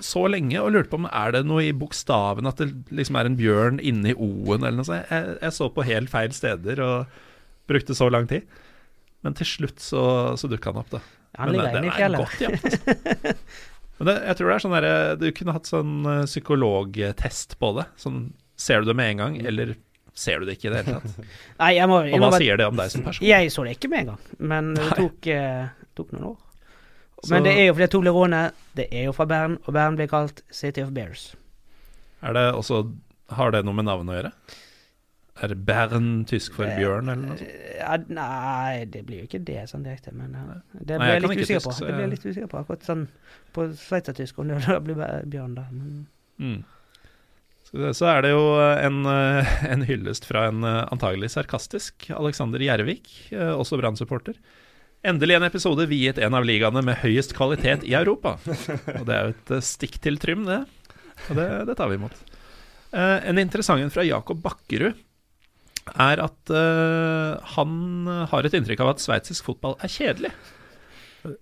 så 0.01 0.25
lenge 0.29 0.59
og 0.61 0.73
lurte 0.75 0.91
på 0.91 0.99
om 0.99 1.07
er 1.07 1.31
det 1.33 1.45
noe 1.47 1.63
i 1.63 1.73
bokstaven 1.73 2.47
at 2.51 2.57
det 2.59 2.71
liksom 2.91 3.17
er 3.21 3.27
en 3.27 3.37
bjørn 3.39 3.79
inni 3.81 4.15
O-en 4.17 4.65
eller 4.65 4.81
noe 4.81 4.89
sånt. 4.89 5.07
Jeg, 5.11 5.37
jeg 5.41 5.53
så 5.55 5.69
på 5.71 5.85
helt 5.87 6.11
feil 6.11 6.33
steder 6.35 6.81
og 6.83 7.07
brukte 7.71 7.95
så 7.95 8.11
lang 8.11 8.27
tid. 8.27 8.43
Men 9.23 9.35
til 9.39 9.47
slutt 9.47 9.79
så, 9.81 10.35
så 10.37 10.49
dukka 10.51 10.73
han 10.73 10.83
opp, 10.83 10.91
da. 10.91 11.01
Men 11.39 11.55
det, 11.55 11.71
det- 11.73 11.95
er 11.99 12.17
godt 12.19 12.39
gjemt, 12.43 12.65
altså. 12.65 13.37
Men 13.99 14.09
det, 14.11 14.15
jeg 14.27 14.37
tror 14.37 14.49
det 14.51 14.55
er 14.57 14.63
sånn 14.65 14.73
derre 14.75 14.95
Du 15.21 15.25
kunne 15.31 15.53
hatt 15.55 15.69
sånn 15.71 15.91
eh, 16.11 16.25
psykologtest 16.27 17.55
på 17.63 17.69
det. 17.79 17.85
Sånn 18.03 18.33
Ser 18.59 18.83
du 18.83 18.87
det 18.91 18.95
med 18.99 19.11
en 19.13 19.19
gang, 19.23 19.37
eller 19.47 19.77
ser 20.15 20.39
du 20.43 20.47
det 20.47 20.57
ikke 20.59 20.69
i 20.69 20.73
det 20.75 20.81
hele 20.85 20.99
tatt? 21.01 21.25
Nei, 21.63 21.71
jeg 21.75 21.89
må 21.91 21.97
Og 22.03 22.07
hva 22.07 22.17
innrømme 22.19 22.39
sier 22.43 22.59
det 22.61 22.67
om 22.71 22.77
deg 22.79 22.91
som 22.93 23.03
person? 23.07 23.27
jeg 23.27 23.51
så 23.51 23.65
det 23.67 23.73
ikke 23.79 23.91
med 23.91 24.01
en 24.05 24.11
gang, 24.13 24.21
men 24.51 24.69
det 24.79 24.91
tok, 24.99 25.27
eh, 25.35 25.65
tok 25.99 26.13
noen 26.15 26.29
år. 26.33 26.37
Så- 27.25 27.35
Men 27.35 27.47
det 27.47 27.55
er 27.59 27.67
jo 27.67 27.75
fordi 27.75 27.89
Toblerone, 27.93 28.43
det 28.77 28.89
er 28.93 29.05
jo 29.09 29.13
fra 29.17 29.27
Bern, 29.27 29.59
og 29.65 29.73
Bern 29.75 29.97
blir 29.97 30.09
kalt 30.11 30.43
City 30.51 30.83
of 30.85 30.93
Bears. 30.97 31.35
Er 32.23 32.33
det 32.37 32.47
også 32.55 32.85
Har 33.33 33.51
det 33.51 33.65
noe 33.65 33.73
med 33.75 33.87
navnet 33.89 34.13
å 34.13 34.17
gjøre? 34.19 34.33
Er 35.43 35.55
Bern 35.55 36.25
tysk 36.29 36.55
for 36.55 36.69
bjørn, 36.79 37.09
eller 37.09 37.23
noe 37.27 37.37
sånt? 37.39 37.55
Ja, 37.79 37.97
nei, 38.07 38.85
det 38.85 39.01
blir 39.09 39.23
jo 39.23 39.27
ikke 39.27 39.41
det 39.45 39.65
sånn 39.71 39.83
direkte, 39.83 40.13
men 40.15 40.37
ja. 40.37 40.45
det 40.79 40.99
blir 41.01 41.09
jeg 41.15 41.23
litt 41.25 41.41
usikker 41.41 41.59
tysk, 41.59 41.67
på. 41.71 41.87
Det 41.87 41.95
blir 41.95 42.05
jeg 42.05 42.11
litt 42.13 42.27
usikker 42.29 42.51
på, 42.53 42.61
akkurat 42.61 42.87
sånn 42.87 43.09
på 43.57 43.67
sveitsertysk, 43.81 44.39
om 44.39 44.53
det 44.53 44.61
blir 44.87 45.01
bjørn 45.27 45.57
da. 45.59 45.67
Men 45.73 46.07
Mm. 46.39 46.63
Så 47.95 48.07
er 48.07 48.23
det 48.23 48.31
jo 48.31 48.43
en, 48.61 49.05
eh, 49.07 49.51
en 49.73 49.83
hyllest 49.83 50.27
fra 50.29 50.47
en 50.51 50.63
eh, 50.67 50.85
antagelig 50.95 51.31
sarkastisk 51.35 52.09
Alexander 52.15 52.63
Gjervik, 52.63 53.33
eh, 53.33 53.51
også 53.55 53.79
Brann-supporter. 53.81 54.35
Endelig 55.05 55.37
en 55.37 55.45
episode 55.45 55.85
viet 55.91 56.19
en 56.25 56.35
av 56.39 56.47
ligaene 56.49 56.81
med 56.85 56.97
høyest 57.03 57.35
kvalitet 57.37 57.83
i 57.85 57.93
Europa. 57.99 58.39
Og 58.99 59.05
det 59.05 59.17
er 59.17 59.27
jo 59.29 59.35
et 59.35 59.53
eh, 59.59 59.65
stikk 59.65 59.99
til 60.05 60.17
Trym, 60.23 60.47
det. 60.49 60.63
Og 61.29 61.37
det, 61.39 61.49
det 61.69 61.77
tar 61.77 61.91
vi 61.93 61.99
imot. 62.01 62.15
Eh, 62.95 63.19
En 63.29 63.41
interessant 63.43 63.83
en 63.85 63.93
fra 63.93 64.07
Jakob 64.07 64.41
Bakkerud 64.45 64.97
er 66.01 66.23
at 66.25 66.51
eh, 66.57 67.35
han 67.59 67.75
har 68.31 68.47
et 68.49 68.57
inntrykk 68.57 68.81
av 68.81 68.95
at 68.95 69.05
sveitsisk 69.05 69.45
fotball 69.51 69.77
er 69.85 69.93
kjedelig. 69.93 70.33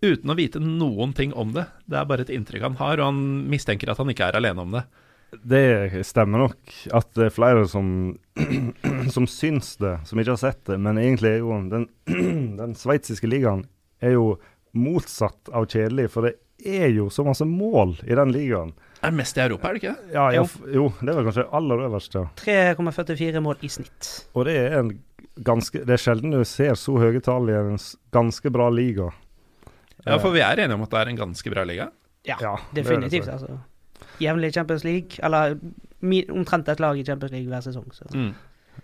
Uten 0.02 0.30
å 0.30 0.38
vite 0.38 0.62
noen 0.62 1.14
ting 1.14 1.30
om 1.38 1.54
det. 1.54 1.68
Det 1.86 1.98
er 2.00 2.08
bare 2.10 2.26
et 2.26 2.34
inntrykk 2.34 2.66
han 2.66 2.80
har, 2.82 2.98
og 2.98 3.12
han 3.12 3.22
mistenker 3.50 3.90
at 3.90 4.02
han 4.02 4.10
ikke 4.10 4.26
er 4.30 4.38
alene 4.40 4.66
om 4.66 4.74
det. 4.74 4.82
Det 5.40 6.02
stemmer 6.06 6.38
nok 6.44 6.74
at 6.92 7.08
det 7.16 7.26
er 7.30 7.32
flere 7.34 7.64
som, 7.70 8.18
som 9.14 9.26
syns 9.30 9.76
det, 9.80 9.94
som 10.06 10.20
ikke 10.20 10.34
har 10.34 10.42
sett 10.42 10.64
det. 10.68 10.76
Men 10.82 11.00
egentlig 11.00 11.30
er 11.36 11.38
jo 11.40 11.56
den, 11.72 11.86
den 12.60 12.74
sveitsiske 12.78 13.28
ligaen 13.30 13.64
er 14.04 14.16
jo 14.18 14.34
motsatt 14.76 15.48
av 15.52 15.66
kjedelig, 15.72 16.10
for 16.12 16.28
det 16.28 16.34
er 16.68 16.92
jo 16.94 17.08
så 17.10 17.24
masse 17.26 17.44
mål 17.48 17.96
i 18.06 18.14
den 18.16 18.30
ligaen. 18.34 18.74
Er 19.02 19.10
det 19.10 19.18
mest 19.18 19.38
i 19.38 19.42
Europa, 19.42 19.68
er 19.68 19.74
det 19.78 19.82
ikke? 19.82 19.94
Ja, 20.14 20.26
Jo. 20.36 20.44
jo, 20.70 20.84
det 21.00 21.10
er 21.10 21.16
vel 21.18 21.26
kanskje 21.26 21.46
aller 21.58 21.82
øverst, 21.88 22.14
ja. 22.14 22.26
3,44 22.38 23.42
mål 23.42 23.64
i 23.66 23.70
snitt. 23.72 24.10
Og 24.38 24.46
det 24.46 24.54
er 24.60 24.78
en 24.78 24.92
ganske 25.42 25.80
Det 25.88 25.94
er 25.96 26.00
sjelden 26.02 26.30
du 26.34 26.42
ser 26.44 26.74
så 26.76 26.92
høye 27.00 27.20
tall 27.24 27.48
i 27.48 27.56
en 27.56 27.78
ganske 28.12 28.50
bra 28.52 28.68
liga. 28.70 29.08
Ja, 30.04 30.18
for 30.20 30.30
vi 30.34 30.42
er 30.44 30.60
enige 30.60 30.76
om 30.76 30.82
at 30.84 30.90
det 30.92 31.00
er 31.00 31.10
en 31.12 31.20
ganske 31.24 31.50
bra 31.54 31.64
liga. 31.64 31.88
Ja, 32.28 32.36
Ja, 32.40 32.56
det 32.72 32.84
er 32.84 32.84
det, 32.84 32.84
definitivt. 32.84 33.28
altså. 33.32 33.58
Jevnlig 34.22 34.52
i 34.52 34.56
Champions 34.58 34.86
League. 34.86 35.18
Eller 35.22 35.58
omtrent 36.32 36.70
et 36.72 36.82
lag 36.82 36.98
i 36.98 37.04
Champions 37.06 37.34
League 37.34 37.50
hver 37.50 37.64
sesong. 37.64 37.88
Så. 37.94 38.08
Mm. 38.14 38.32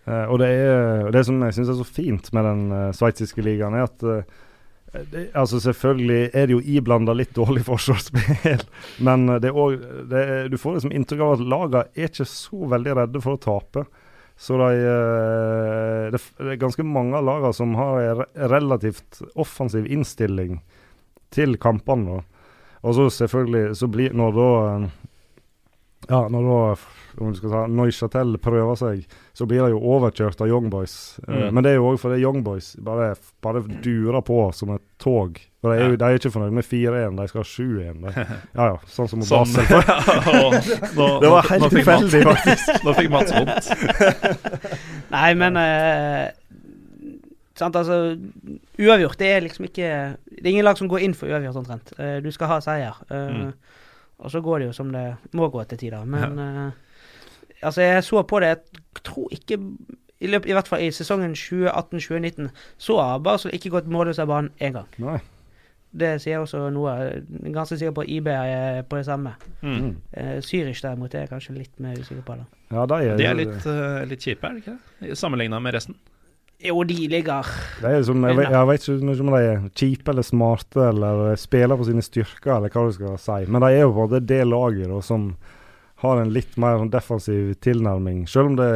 Uh, 0.08 0.26
og 0.32 0.38
det, 0.42 0.50
er, 0.52 1.08
det 1.12 1.24
som 1.26 1.40
jeg 1.44 1.56
syns 1.56 1.72
er 1.72 1.80
så 1.80 1.86
fint 1.86 2.28
med 2.36 2.46
den 2.46 2.68
uh, 2.72 2.90
sveitsiske 2.96 3.44
ligaen, 3.44 3.76
er 3.76 3.88
at 3.88 4.04
uh, 4.04 4.44
det, 5.12 5.26
altså 5.36 5.60
Selvfølgelig 5.60 6.30
er 6.32 6.46
det 6.48 6.54
jo 6.54 6.62
iblanda 6.64 7.12
litt 7.16 7.34
dårlig 7.36 7.64
forsvarsspill, 7.66 8.62
men 9.06 9.26
det 9.36 9.50
er 9.50 9.56
også, 9.56 9.96
det 10.08 10.22
er, 10.22 10.48
du 10.48 10.56
får 10.60 10.78
liksom 10.78 10.94
inntrykk 10.96 11.24
av 11.24 11.34
at 11.34 11.48
lagene 11.54 11.82
er 11.92 12.08
ikke 12.08 12.28
så 12.28 12.70
veldig 12.72 12.94
redde 13.02 13.24
for 13.24 13.36
å 13.36 13.42
tape. 13.42 13.84
Så 14.38 14.54
de, 14.56 14.74
eh, 14.86 16.10
det, 16.14 16.20
det 16.38 16.52
er 16.52 16.60
ganske 16.62 16.84
mange 16.86 17.18
av 17.18 17.26
lagene 17.26 17.56
som 17.56 17.74
har 17.74 18.04
en 18.04 18.20
relativt 18.52 19.18
offensiv 19.34 19.88
innstilling 19.90 20.60
til 21.34 21.58
kampene. 21.58 22.20
Og 22.86 22.94
så 22.94 23.08
selvfølgelig 23.10 23.74
så 23.76 23.88
blir 23.90 24.14
Når 24.14 24.36
da 24.36 24.50
Ja, 26.08 26.22
når 26.32 26.46
da 26.48 26.60
om 27.18 27.32
du 27.32 27.36
skal 27.40 27.50
ta, 27.50 27.60
Neuchatel 27.66 28.36
prøver 28.38 28.76
seg, 28.78 29.00
så 29.34 29.44
blir 29.50 29.64
de 29.64 29.72
jo 29.74 29.80
overkjørt 29.82 30.38
av 30.40 30.46
Young 30.48 30.68
Boys. 30.70 31.18
Eh, 31.26 31.34
Mm. 31.34 31.54
men 31.54 31.64
det 31.64 31.70
er 31.72 31.76
jo 31.80 31.88
òg 31.90 31.98
fordi 31.98 32.20
Young 32.22 32.44
Boys 32.46 32.76
bare, 32.80 33.08
bare 33.42 33.62
durer 33.82 34.22
på 34.22 34.36
som 34.54 34.70
et 34.76 34.82
tog. 35.02 35.40
For 35.60 35.74
de 35.74 35.82
er 35.82 35.90
jo 35.90 35.96
de 35.98 36.04
er 36.06 36.14
ikke 36.20 36.30
fornøyd 36.30 36.54
med 36.54 36.64
4-1, 36.64 37.16
de 37.18 37.26
skal 37.28 37.42
ha 37.42 37.48
7-1. 37.50 38.06
Ja 38.58 38.68
ja, 38.70 38.76
sånn 38.86 39.08
som 39.10 39.22
Sånn. 39.26 39.50
Basel. 39.50 39.66
nå, 41.00 41.08
Det 41.20 41.30
var 41.34 41.50
helt 41.50 41.70
tilfeldig, 41.74 42.22
faktisk. 42.30 42.70
Nå 42.86 42.94
fikk 43.00 43.10
Mats 43.10 43.34
vondt. 43.34 44.78
Nei, 45.10 45.34
men 45.34 45.56
eh, 45.56 46.28
Sant, 47.58 47.74
altså 47.74 48.14
Uavgjort, 48.78 49.18
det 49.18 49.32
er 49.34 49.40
liksom 49.42 49.64
ikke 49.66 49.88
Det 50.30 50.44
er 50.44 50.50
ingen 50.52 50.64
lag 50.68 50.78
som 50.78 50.86
går 50.90 51.02
inn 51.02 51.14
for 51.18 51.26
uavgjort, 51.26 51.56
omtrent. 51.58 51.90
Uh, 51.98 52.20
du 52.22 52.30
skal 52.30 52.52
ha 52.54 52.60
seier. 52.62 52.94
Uh, 53.10 53.26
Mm. 53.28 53.52
Og 54.18 54.30
så 54.30 54.40
går 54.42 54.58
det 54.58 54.66
jo 54.66 54.74
som 54.76 54.90
det 54.92 55.06
må 55.32 55.48
gå 55.48 55.62
til 55.64 55.78
tider. 55.78 56.04
Men 56.04 56.38
eh, 56.42 56.70
altså, 57.62 57.82
jeg 57.82 58.04
så 58.04 58.22
på 58.22 58.40
det 58.40 58.48
Jeg 58.48 59.02
tror 59.04 59.28
ikke 59.30 59.58
i, 60.20 60.26
løpet, 60.26 60.50
I 60.50 60.52
hvert 60.52 60.68
fall 60.68 60.82
i 60.82 60.90
sesongen 60.90 61.34
2018-2019 61.38 62.48
så 62.78 63.00
har 63.00 63.18
Basel 63.22 63.54
ikke 63.54 63.70
gått 63.70 63.90
målløs 63.90 64.18
av 64.18 64.26
banen 64.26 64.50
én 64.58 64.74
gang. 64.74 64.88
Nei. 64.98 65.20
Det 65.98 66.10
sier 66.20 66.42
også 66.42 66.66
noe. 66.74 66.90
Jeg 66.98 67.22
er 67.22 67.54
ganske 67.54 67.78
sikker 67.78 67.94
på 67.96 68.02
at 68.04 68.10
IB 68.12 68.26
er 68.32 68.82
på 68.82 68.98
det 68.98 69.06
samme. 69.06 69.32
Mm. 69.62 69.94
Uh, 70.12 70.36
Zürich 70.44 70.82
derimot 70.84 71.14
er 71.14 71.24
jeg 71.24 71.30
kanskje 71.30 71.54
litt 71.56 71.80
mer 71.80 71.96
usikker 71.96 72.24
på. 72.26 72.36
da. 72.42 72.44
Ja, 72.74 72.84
det 72.90 72.98
er, 72.98 73.16
De 73.16 73.28
er 73.30 73.38
litt, 73.38 73.56
uh, 73.64 74.02
litt 74.10 74.26
kjipe, 74.26 74.50
er 74.50 74.58
de 74.58 74.64
ikke 74.64 74.76
det? 75.06 75.16
Sammenligna 75.18 75.62
med 75.62 75.78
resten. 75.78 75.96
Jo, 76.58 76.80
de 76.82 76.96
ligger 77.06 77.46
De 77.78 77.86
er 77.86 78.00
som, 78.02 78.24
jeg, 78.26 78.34
vet- 78.34 78.50
jeg 78.50 78.66
vet 78.66 78.86
ikke 78.88 79.22
om 79.22 79.30
de 79.36 79.42
er 79.46 79.60
kjipe 79.78 80.10
eller 80.10 80.26
smarte 80.26 80.88
eller 80.88 81.36
spiller 81.38 81.78
på 81.78 81.86
sine 81.86 82.02
styrker, 82.02 82.56
eller 82.56 82.72
hva 82.74 82.82
du 82.88 82.96
skal 82.96 83.14
si. 83.22 83.38
Men 83.46 83.62
de 83.62 83.68
er 83.76 83.84
jo 83.84 83.92
både 83.94 84.18
det 84.26 84.40
laget 84.48 84.90
da, 84.90 84.98
som 85.06 85.28
har 86.02 86.18
en 86.22 86.32
litt 86.34 86.56
mer 86.58 86.82
defensiv 86.90 87.52
tilnærming. 87.62 88.24
Selv 88.30 88.50
om 88.52 88.56
det, 88.58 88.68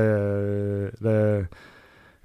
det 1.02 1.18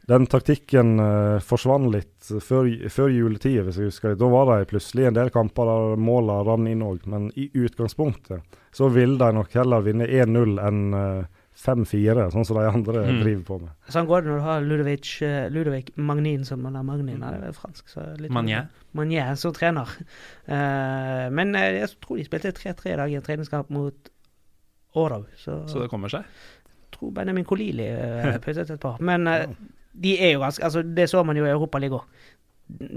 Den 0.08 0.24
taktikken 0.32 1.00
uh, 1.04 1.40
forsvant 1.44 1.90
litt 1.92 2.30
før, 2.40 2.70
før 2.94 3.10
juletid, 3.12 3.58
hvis 3.66 3.76
jeg 3.82 3.90
husker. 3.90 4.14
Da 4.16 4.30
var 4.32 4.48
det 4.54 4.70
plutselig 4.70 5.10
en 5.10 5.18
del 5.18 5.30
kamper 5.36 5.68
der 5.68 5.98
målene 6.00 6.46
rant 6.48 6.70
inn 6.72 6.86
òg, 6.86 7.02
men 7.12 7.26
i 7.36 7.50
utgangspunktet 7.60 8.46
så 8.78 8.88
ville 8.94 9.18
de 9.20 9.34
nok 9.36 9.52
heller 9.58 9.84
vinne 9.84 10.08
1-0 10.08 10.62
enn 10.64 10.80
eh, 10.96 11.26
5-4, 11.58 12.28
sånn 12.32 12.46
som 12.46 12.58
de 12.60 12.68
andre 12.70 13.02
Mm. 13.08 13.22
driver 13.24 13.44
på 13.48 13.56
med. 13.64 13.70
Sånn 13.90 14.06
går 14.06 14.22
det 14.22 14.30
når 14.30 14.38
du 14.38 14.44
har 14.46 14.62
Ludovic, 14.62 15.22
eh, 15.26 15.48
Ludovic 15.50 15.88
Magnin 15.98 16.44
som 16.46 16.66
eller 16.66 16.84
Magnin, 16.86 17.24
er 17.24 17.52
fransk. 17.52 17.88
Så 17.90 18.04
litt 18.22 18.32
Manier. 18.32 18.68
Manier 18.94 19.36
som 19.36 19.54
trener. 19.54 19.90
Uh, 20.48 21.30
men 21.34 21.56
eh, 21.56 21.80
jeg 21.82 21.90
tror 22.00 22.18
de 22.18 22.28
spilte 22.28 22.52
3-3 22.54 22.94
i 22.94 22.96
dag 23.02 23.12
i 23.12 23.16
en 23.18 23.26
treningskamp 23.26 23.70
mot 23.74 24.10
Årov. 24.96 25.26
Så, 25.38 25.68
Så 25.68 25.82
det 25.82 25.90
kommer 25.90 26.10
seg. 26.10 26.24
jeg 26.24 26.92
tror 27.00 27.12
Benjamin 27.14 27.46
Kolili 27.46 27.90
uh, 27.98 28.38
puttet 28.38 28.70
et 28.70 28.80
par. 28.80 28.98
Men 29.02 29.28
uh, 29.28 29.46
de 29.94 30.16
er 30.22 30.34
jo 30.34 30.40
ganske 30.46 30.64
altså 30.64 30.82
Det 30.86 31.10
så 31.10 31.24
man 31.26 31.36
jo 31.38 31.46
i 31.46 31.50
Europaligaen 31.50 31.98
òg. 32.00 32.06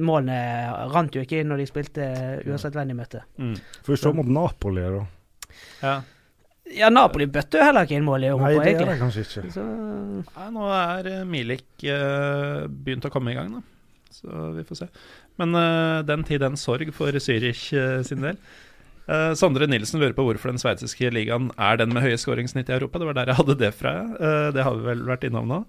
Målene 0.02 0.90
rant 0.92 1.14
jo 1.14 1.22
ikke 1.22 1.40
inn 1.40 1.48
når 1.48 1.60
de 1.62 1.66
spilte 1.70 2.06
uansett 2.44 2.74
hvem 2.74 2.88
de 2.90 2.94
møtte. 2.98 3.20
Mm. 3.38 3.54
Får 3.86 3.92
vi 3.94 3.96
se 4.02 4.12
mot 4.12 4.26
Napoli, 4.26 4.82
da. 4.82 5.04
Ja. 5.82 6.00
Ja, 6.76 6.90
Napoli 6.92 7.26
bøtte 7.30 7.58
jo 7.58 7.66
heller 7.66 7.86
ikke 7.86 7.98
inn 7.98 8.06
mål 8.06 8.24
i 8.24 8.30
Europa, 8.30 8.46
Nei, 8.46 8.62
det 8.62 8.74
er 8.78 8.90
det 8.92 8.96
kanskje 9.00 9.24
ikke. 9.26 9.42
Så, 9.54 9.64
Nei, 9.64 10.48
nå 10.54 10.70
er 10.76 11.10
eh, 11.10 11.26
Milik 11.28 11.84
uh, 11.88 12.66
begynt 12.70 13.06
å 13.08 13.12
komme 13.12 13.32
i 13.32 13.38
gang, 13.38 13.52
da. 13.56 13.62
Så 14.14 14.50
vi 14.54 14.64
får 14.66 14.82
se. 14.82 14.88
Men 15.40 15.56
uh, 15.56 16.00
den 16.06 16.24
tid, 16.28 16.42
den 16.44 16.58
sorg 16.60 16.92
for 16.94 17.16
Zürich 17.22 17.70
uh, 17.74 18.00
sin 18.06 18.22
del. 18.26 18.38
Uh, 19.10 19.32
Sondre 19.38 19.66
Nilsen 19.70 20.02
lurer 20.02 20.14
på 20.14 20.26
hvorfor 20.26 20.52
den 20.52 20.60
sveitsiske 20.62 21.10
ligaen 21.14 21.48
er 21.58 21.80
den 21.80 21.94
med 21.94 22.04
høye 22.04 22.18
skåringssnitt 22.20 22.70
i 22.70 22.76
Europa. 22.76 23.00
Det 23.00 23.08
var 23.08 23.18
der 23.18 23.32
jeg 23.32 23.40
hadde 23.40 23.56
det 23.62 23.72
fra. 23.74 23.94
Det 24.54 24.66
har 24.66 24.76
vi 24.76 24.86
vel 24.92 25.02
vært 25.08 25.26
innom 25.26 25.50
nå. 25.50 25.64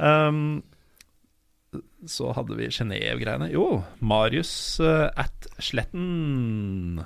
Um, 0.00 0.62
så 2.08 2.30
hadde 2.36 2.56
vi 2.56 2.70
Genéve-greiene. 2.72 3.50
Jo, 3.52 3.82
Marius 4.00 4.54
at 4.80 5.50
Sletten 5.58 7.02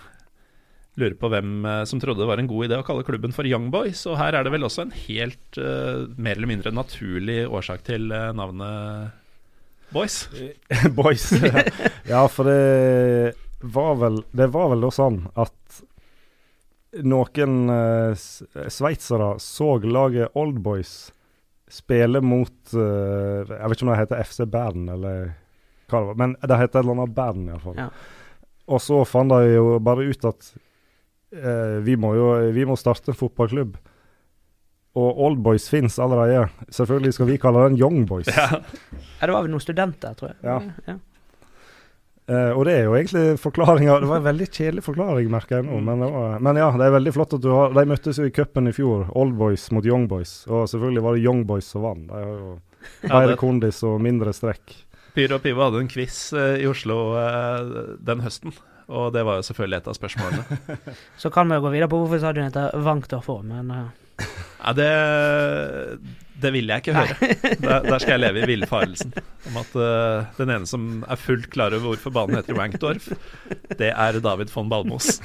lurer 0.98 1.16
på 1.18 1.30
hvem 1.32 1.64
eh, 1.66 1.84
som 1.88 2.00
trodde 2.02 2.22
det 2.22 2.28
var 2.28 2.40
en 2.42 2.50
god 2.50 2.68
idé 2.68 2.78
å 2.78 2.86
kalle 2.86 3.06
klubben 3.06 3.34
for 3.34 3.48
Young 3.48 3.70
Boys. 3.74 4.04
Og 4.10 4.18
her 4.20 4.36
er 4.36 4.46
det 4.46 4.52
vel 4.54 4.66
også 4.66 4.86
en 4.86 4.94
helt 4.94 5.60
uh, 5.60 6.06
mer 6.16 6.38
eller 6.38 6.50
mindre 6.50 6.74
naturlig 6.74 7.42
årsak 7.46 7.84
til 7.88 8.10
eh, 8.14 8.30
navnet 8.36 9.14
Boys. 9.94 10.26
Boys. 10.98 11.30
Ja. 11.40 11.64
ja, 12.08 12.24
for 12.28 12.48
det 12.48 13.34
var 13.58 13.96
vel 13.98 14.20
Det 14.30 14.46
var 14.54 14.68
vel 14.70 14.84
da 14.84 14.90
sånn 14.94 15.22
at 15.40 15.80
noen 17.04 17.56
uh, 17.70 18.12
sveitsere 18.16 19.34
så 19.42 19.74
laget 19.84 20.36
Old 20.38 20.60
Boys 20.64 21.10
spille 21.68 22.22
mot 22.24 22.72
uh, 22.72 23.44
Jeg 23.44 23.64
vet 23.68 23.76
ikke 23.76 23.86
om 23.86 23.90
det 23.92 23.98
heter 24.00 24.22
FC 24.24 24.46
Bern 24.48 24.88
eller 24.92 25.34
hva 25.88 26.00
det 26.00 26.08
var, 26.10 26.16
men 26.20 26.32
det 26.40 26.56
heter 26.60 26.68
et 26.68 26.82
eller 26.82 26.96
annet 26.98 27.12
band 27.16 27.46
iallfall. 27.48 27.76
Ja. 27.80 27.88
Og 28.68 28.80
så 28.84 28.98
fant 29.08 29.32
de 29.32 29.54
jo 29.54 29.78
bare 29.80 30.04
ut 30.04 30.26
at 30.28 30.50
eh, 31.34 31.78
vi 31.84 31.96
må 32.00 32.14
jo 32.16 32.32
vi 32.54 32.66
må 32.68 32.76
starte 32.78 33.12
en 33.12 33.18
fotballklubb. 33.18 33.76
Og 34.98 35.20
Old 35.26 35.42
Boys 35.44 35.68
fins 35.70 35.98
allerede. 36.02 36.48
Selvfølgelig 36.74 37.14
skal 37.14 37.28
vi 37.28 37.36
kalle 37.40 37.68
den 37.68 37.78
Young 37.78 38.06
Boys. 38.08 38.30
Ja. 38.32 38.62
ja, 39.20 39.26
det 39.26 39.34
var 39.34 39.44
vel 39.44 39.52
noen 39.52 39.62
studenter, 39.62 40.16
tror 40.18 40.32
jeg. 40.32 40.38
Ja. 40.42 40.58
ja. 40.88 40.96
Eh, 42.28 42.50
og 42.52 42.66
det 42.68 42.74
er 42.76 42.82
jo 42.84 42.92
egentlig 42.92 43.38
forklaringa 43.40 43.94
Det 44.02 44.08
var 44.10 44.18
en 44.20 44.26
veldig 44.26 44.46
kjedelig 44.52 44.82
forklaring, 44.84 45.30
merker 45.32 45.58
jeg 45.58 45.68
nå. 45.68 45.78
Men, 45.80 46.02
det 46.04 46.10
var, 46.12 46.34
men 46.44 46.60
ja, 46.60 46.66
det 46.76 46.88
er 46.88 46.96
veldig 46.98 47.14
flott 47.16 47.36
at 47.38 47.44
du 47.44 47.48
har 47.54 47.72
De 47.72 47.86
møttes 47.88 48.20
jo 48.20 48.26
i 48.28 48.34
cupen 48.34 48.68
i 48.68 48.74
fjor, 48.76 49.06
Old 49.16 49.32
Boys 49.38 49.64
mot 49.72 49.86
Young 49.86 50.04
Boys. 50.10 50.42
Og 50.50 50.66
selvfølgelig 50.68 51.04
var 51.06 51.16
det 51.16 51.24
Young 51.24 51.46
Boys 51.48 51.70
som 51.72 51.86
vant. 51.86 52.10
De 52.10 53.12
har 53.12 53.24
jo 53.24 53.32
mer 53.32 53.40
kondis 53.40 53.80
og 53.86 53.96
mindre 54.04 54.34
strekk. 54.36 54.76
Pyro 55.16 55.38
og 55.38 55.42
Pivo 55.42 55.64
hadde 55.64 55.80
en 55.82 55.90
quiz 55.90 56.18
eh, 56.36 56.60
i 56.62 56.68
Oslo 56.68 56.98
eh, 57.18 57.72
den 58.06 58.20
høsten, 58.22 58.52
og 58.88 59.10
det 59.12 59.22
var 59.28 59.38
jo 59.38 59.46
selvfølgelig 59.48 59.82
et 59.82 59.88
av 59.90 59.96
spørsmålene. 59.96 60.58
Så 61.22 61.30
kan 61.32 61.50
vi 61.50 61.58
jo 61.58 61.64
gå 61.66 61.72
videre 61.74 61.90
på 61.92 61.98
hvorfor 62.00 62.22
stadion 62.22 62.48
heter 62.48 62.86
Wankdorf 62.86 63.28
òg, 63.32 63.42
men 63.48 63.74
uh... 63.74 63.88
Ja, 64.58 64.72
det, 64.74 64.88
det 66.42 66.50
vil 66.56 66.72
jeg 66.72 66.82
ikke 66.82 66.96
høre. 66.96 67.28
Der, 67.62 67.84
der 67.92 68.00
skal 68.02 68.16
jeg 68.16 68.22
leve 68.24 68.40
i 68.42 68.48
villfarelsen 68.50 69.12
om 69.50 69.60
at 69.60 69.76
uh, 69.78 69.84
den 70.40 70.54
ene 70.56 70.66
som 70.66 70.88
er 71.06 71.20
fullt 71.20 71.46
klar 71.54 71.76
over 71.76 71.92
hvorfor 71.92 72.14
banen 72.16 72.40
heter 72.40 72.58
Wankdorf, 72.58 73.06
det 73.78 73.92
er 73.92 74.18
David 74.24 74.50
von 74.54 74.72
Balmos. 74.72 75.08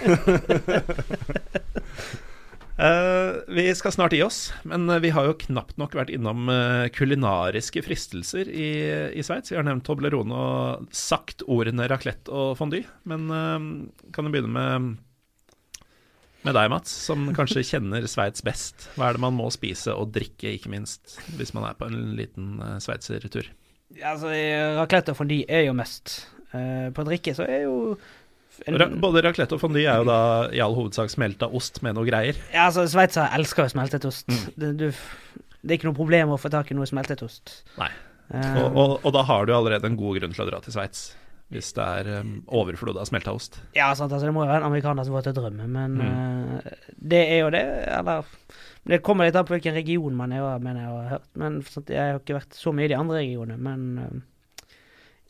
Eh, 2.74 3.36
vi 3.54 3.68
skal 3.78 3.94
snart 3.94 4.16
gi 4.16 4.24
oss, 4.26 4.48
men 4.66 4.90
eh, 4.90 5.02
vi 5.04 5.12
har 5.14 5.28
jo 5.28 5.38
knapt 5.46 5.78
nok 5.78 5.94
vært 5.94 6.10
innom 6.10 6.48
uh, 6.50 6.90
kulinariske 6.90 7.84
fristelser 7.86 8.50
i, 8.50 8.70
i 9.14 9.26
Sveits. 9.26 9.54
Vi 9.54 9.60
har 9.60 9.68
nevnt 9.68 9.86
Toblerone 9.86 10.34
og 10.34 10.88
sagt 10.90 11.46
ordene 11.46 11.86
raclette 11.92 12.34
og 12.34 12.56
fondue. 12.58 12.88
Men 13.10 13.30
uh, 13.30 13.60
kan 14.16 14.26
du 14.26 14.34
begynne 14.34 14.54
med 14.54 14.94
med 16.44 16.58
deg, 16.58 16.68
Mats, 16.74 16.92
som 17.06 17.30
kanskje 17.32 17.62
kjenner 17.70 18.04
Sveits 18.10 18.44
best. 18.44 18.90
Hva 18.98 19.08
er 19.08 19.16
det 19.16 19.24
man 19.24 19.38
må 19.38 19.46
spise 19.54 19.94
og 19.96 20.10
drikke, 20.12 20.58
ikke 20.58 20.74
minst, 20.74 21.14
hvis 21.38 21.54
man 21.56 21.70
er 21.70 21.78
på 21.78 21.88
en 21.88 22.18
liten 22.18 22.58
uh, 22.60 22.80
sveitsertur? 22.84 23.48
ja, 23.94 24.16
altså, 24.16 24.34
raclette 24.80 25.14
og 25.14 25.20
fondue 25.22 25.46
er 25.46 25.68
jo 25.68 25.78
mest. 25.78 26.24
På 26.54 27.06
drikke 27.06 27.32
så 27.34 27.46
er 27.50 27.64
jo 27.64 27.96
både 29.02 29.24
raclette 29.26 29.56
og 29.58 29.62
fondy 29.64 29.84
er 29.86 29.98
jo 30.02 30.06
da 30.08 30.20
i 30.54 30.60
all 30.64 30.76
hovedsak 30.78 31.10
smelta 31.14 31.48
ost 31.50 31.82
med 31.86 31.96
noe 31.98 32.06
greier. 32.08 32.38
Ja, 32.54 32.68
altså, 32.70 32.86
Sveitsere 32.92 33.30
elsker 33.38 33.66
jo 33.68 33.74
smeltet 33.74 34.06
ost. 34.06 34.28
Mm. 34.30 34.46
Det, 34.56 34.72
du, 34.78 34.86
det 35.64 35.72
er 35.74 35.80
ikke 35.80 35.90
noe 35.92 35.98
problem 35.98 36.34
å 36.36 36.40
få 36.42 36.52
tak 36.54 36.72
i 36.72 36.78
noe 36.78 36.86
smeltet 36.90 37.24
ost. 37.26 37.62
Nei. 37.80 37.90
Eh, 38.34 38.56
Og, 38.64 38.78
og, 38.78 38.94
og 39.06 39.14
da 39.18 39.24
har 39.28 39.46
du 39.50 39.54
allerede 39.56 39.90
en 39.90 39.98
god 40.00 40.20
grunn 40.22 40.34
til 40.36 40.46
å 40.46 40.50
dra 40.50 40.60
til 40.64 40.74
Sveits, 40.76 41.12
hvis 41.54 41.74
det 41.76 41.84
er 41.86 42.08
um, 42.24 42.36
overflod 42.50 42.98
av 42.98 43.06
smelta 43.06 43.34
ost. 43.36 43.60
Ja, 43.78 43.92
sant, 43.98 44.14
altså, 44.16 44.26
det 44.30 44.34
må 44.34 44.46
jo 44.46 44.50
være 44.50 44.64
en 44.64 44.70
amerikaners 44.72 45.10
våte 45.14 45.34
drøm, 45.36 45.60
men 45.70 45.98
Mm. 46.00 46.60
uh, 46.64 46.94
det 46.98 47.20
er 47.36 47.40
jo 47.44 47.50
det. 47.54 47.64
Eller 47.94 48.24
Det 48.86 49.02
kommer 49.06 49.28
litt 49.28 49.36
an 49.40 49.46
på 49.46 49.54
hvilken 49.58 49.76
region 49.78 50.16
man 50.18 50.32
er, 50.36 50.42
mener 50.60 50.82
jeg 50.82 50.90
har 50.94 51.10
hørt. 51.18 51.28
Men 51.40 51.60
sant, 51.68 51.90
Jeg 51.94 52.14
har 52.14 52.20
ikke 52.20 52.40
vært 52.40 52.58
så 52.58 52.74
mye 52.74 52.86
i 52.86 52.94
de 52.94 52.98
andre 52.98 53.20
regionene, 53.22 53.58
men 53.58 53.86
uh, 54.00 54.74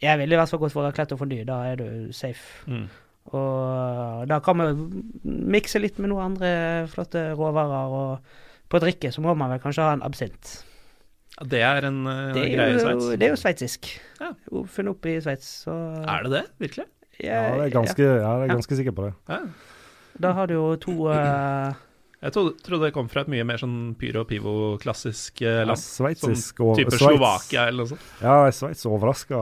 jeg 0.03 0.19
ville 0.19 0.35
i 0.35 0.39
hvert 0.39 0.49
fall 0.53 0.59
gått 0.63 0.73
for 0.75 0.83
raclette 0.87 1.13
og 1.15 1.19
fondy. 1.21 1.41
Da 1.47 1.59
er 1.71 1.75
du 1.81 2.13
safe. 2.15 2.63
Mm. 2.67 2.87
Og 3.31 4.27
da 4.27 4.39
kan 4.43 4.57
man 4.59 4.81
mikse 5.23 5.79
litt 5.79 5.99
med 6.01 6.11
noen 6.11 6.33
andre 6.33 6.51
flotte 6.91 7.29
råvarer. 7.37 7.93
Og 7.95 8.69
på 8.69 8.81
drikke 8.83 9.11
så 9.13 9.23
må 9.23 9.35
man 9.37 9.53
vel 9.53 9.61
kanskje 9.63 9.85
ha 9.85 9.95
en 9.95 10.03
absint. 10.05 10.57
Ja, 11.37 11.45
Det 11.49 11.61
er 11.65 11.87
en 11.87 12.01
uh, 12.05 12.33
Det 12.35 12.43
er 12.43 12.51
greie 12.57 12.75
i 12.75 12.81
Sveits. 12.81 13.07
det 13.17 13.27
er 13.27 13.31
jo 13.33 13.39
sveitsisk. 13.41 13.93
Ja. 14.19 14.33
Funnet 14.51 14.93
opp 14.93 15.07
i 15.09 15.15
Sveits. 15.23 15.53
Er 15.67 16.27
det 16.27 16.33
det, 16.35 16.43
virkelig? 16.61 16.85
Ja, 17.21 17.39
jeg 17.53 17.69
er 17.69 17.73
ganske, 17.73 18.03
ja, 18.03 18.35
jeg 18.41 18.49
er 18.49 18.53
ganske 18.55 18.75
sikker 18.75 18.93
på 18.97 19.07
det. 19.07 19.13
Ja. 19.29 19.39
Da 20.21 20.31
har 20.37 20.49
du 20.49 20.53
jo 20.53 20.75
to 20.81 20.93
eh, 21.13 21.73
Jeg 22.23 22.31
trodde, 22.31 22.53
trodde 22.63 22.87
det 22.87 22.93
kom 22.95 23.09
fra 23.11 23.25
et 23.25 23.29
mye 23.33 23.43
mer 23.43 23.59
sånn 23.59 23.95
pyro 23.99 24.23
pivo-klassisk 24.27 25.41
land. 25.43 25.75
Ja. 25.75 26.13
Sånn 26.15 26.37
type 26.77 26.95
Schweiz. 26.95 27.01
Slovakia 27.01 27.65
eller 27.67 27.83
noe 27.83 27.91
sånt. 27.91 28.05
Ja, 28.23 28.37
Sveits 28.55 28.87
overraska 28.87 29.41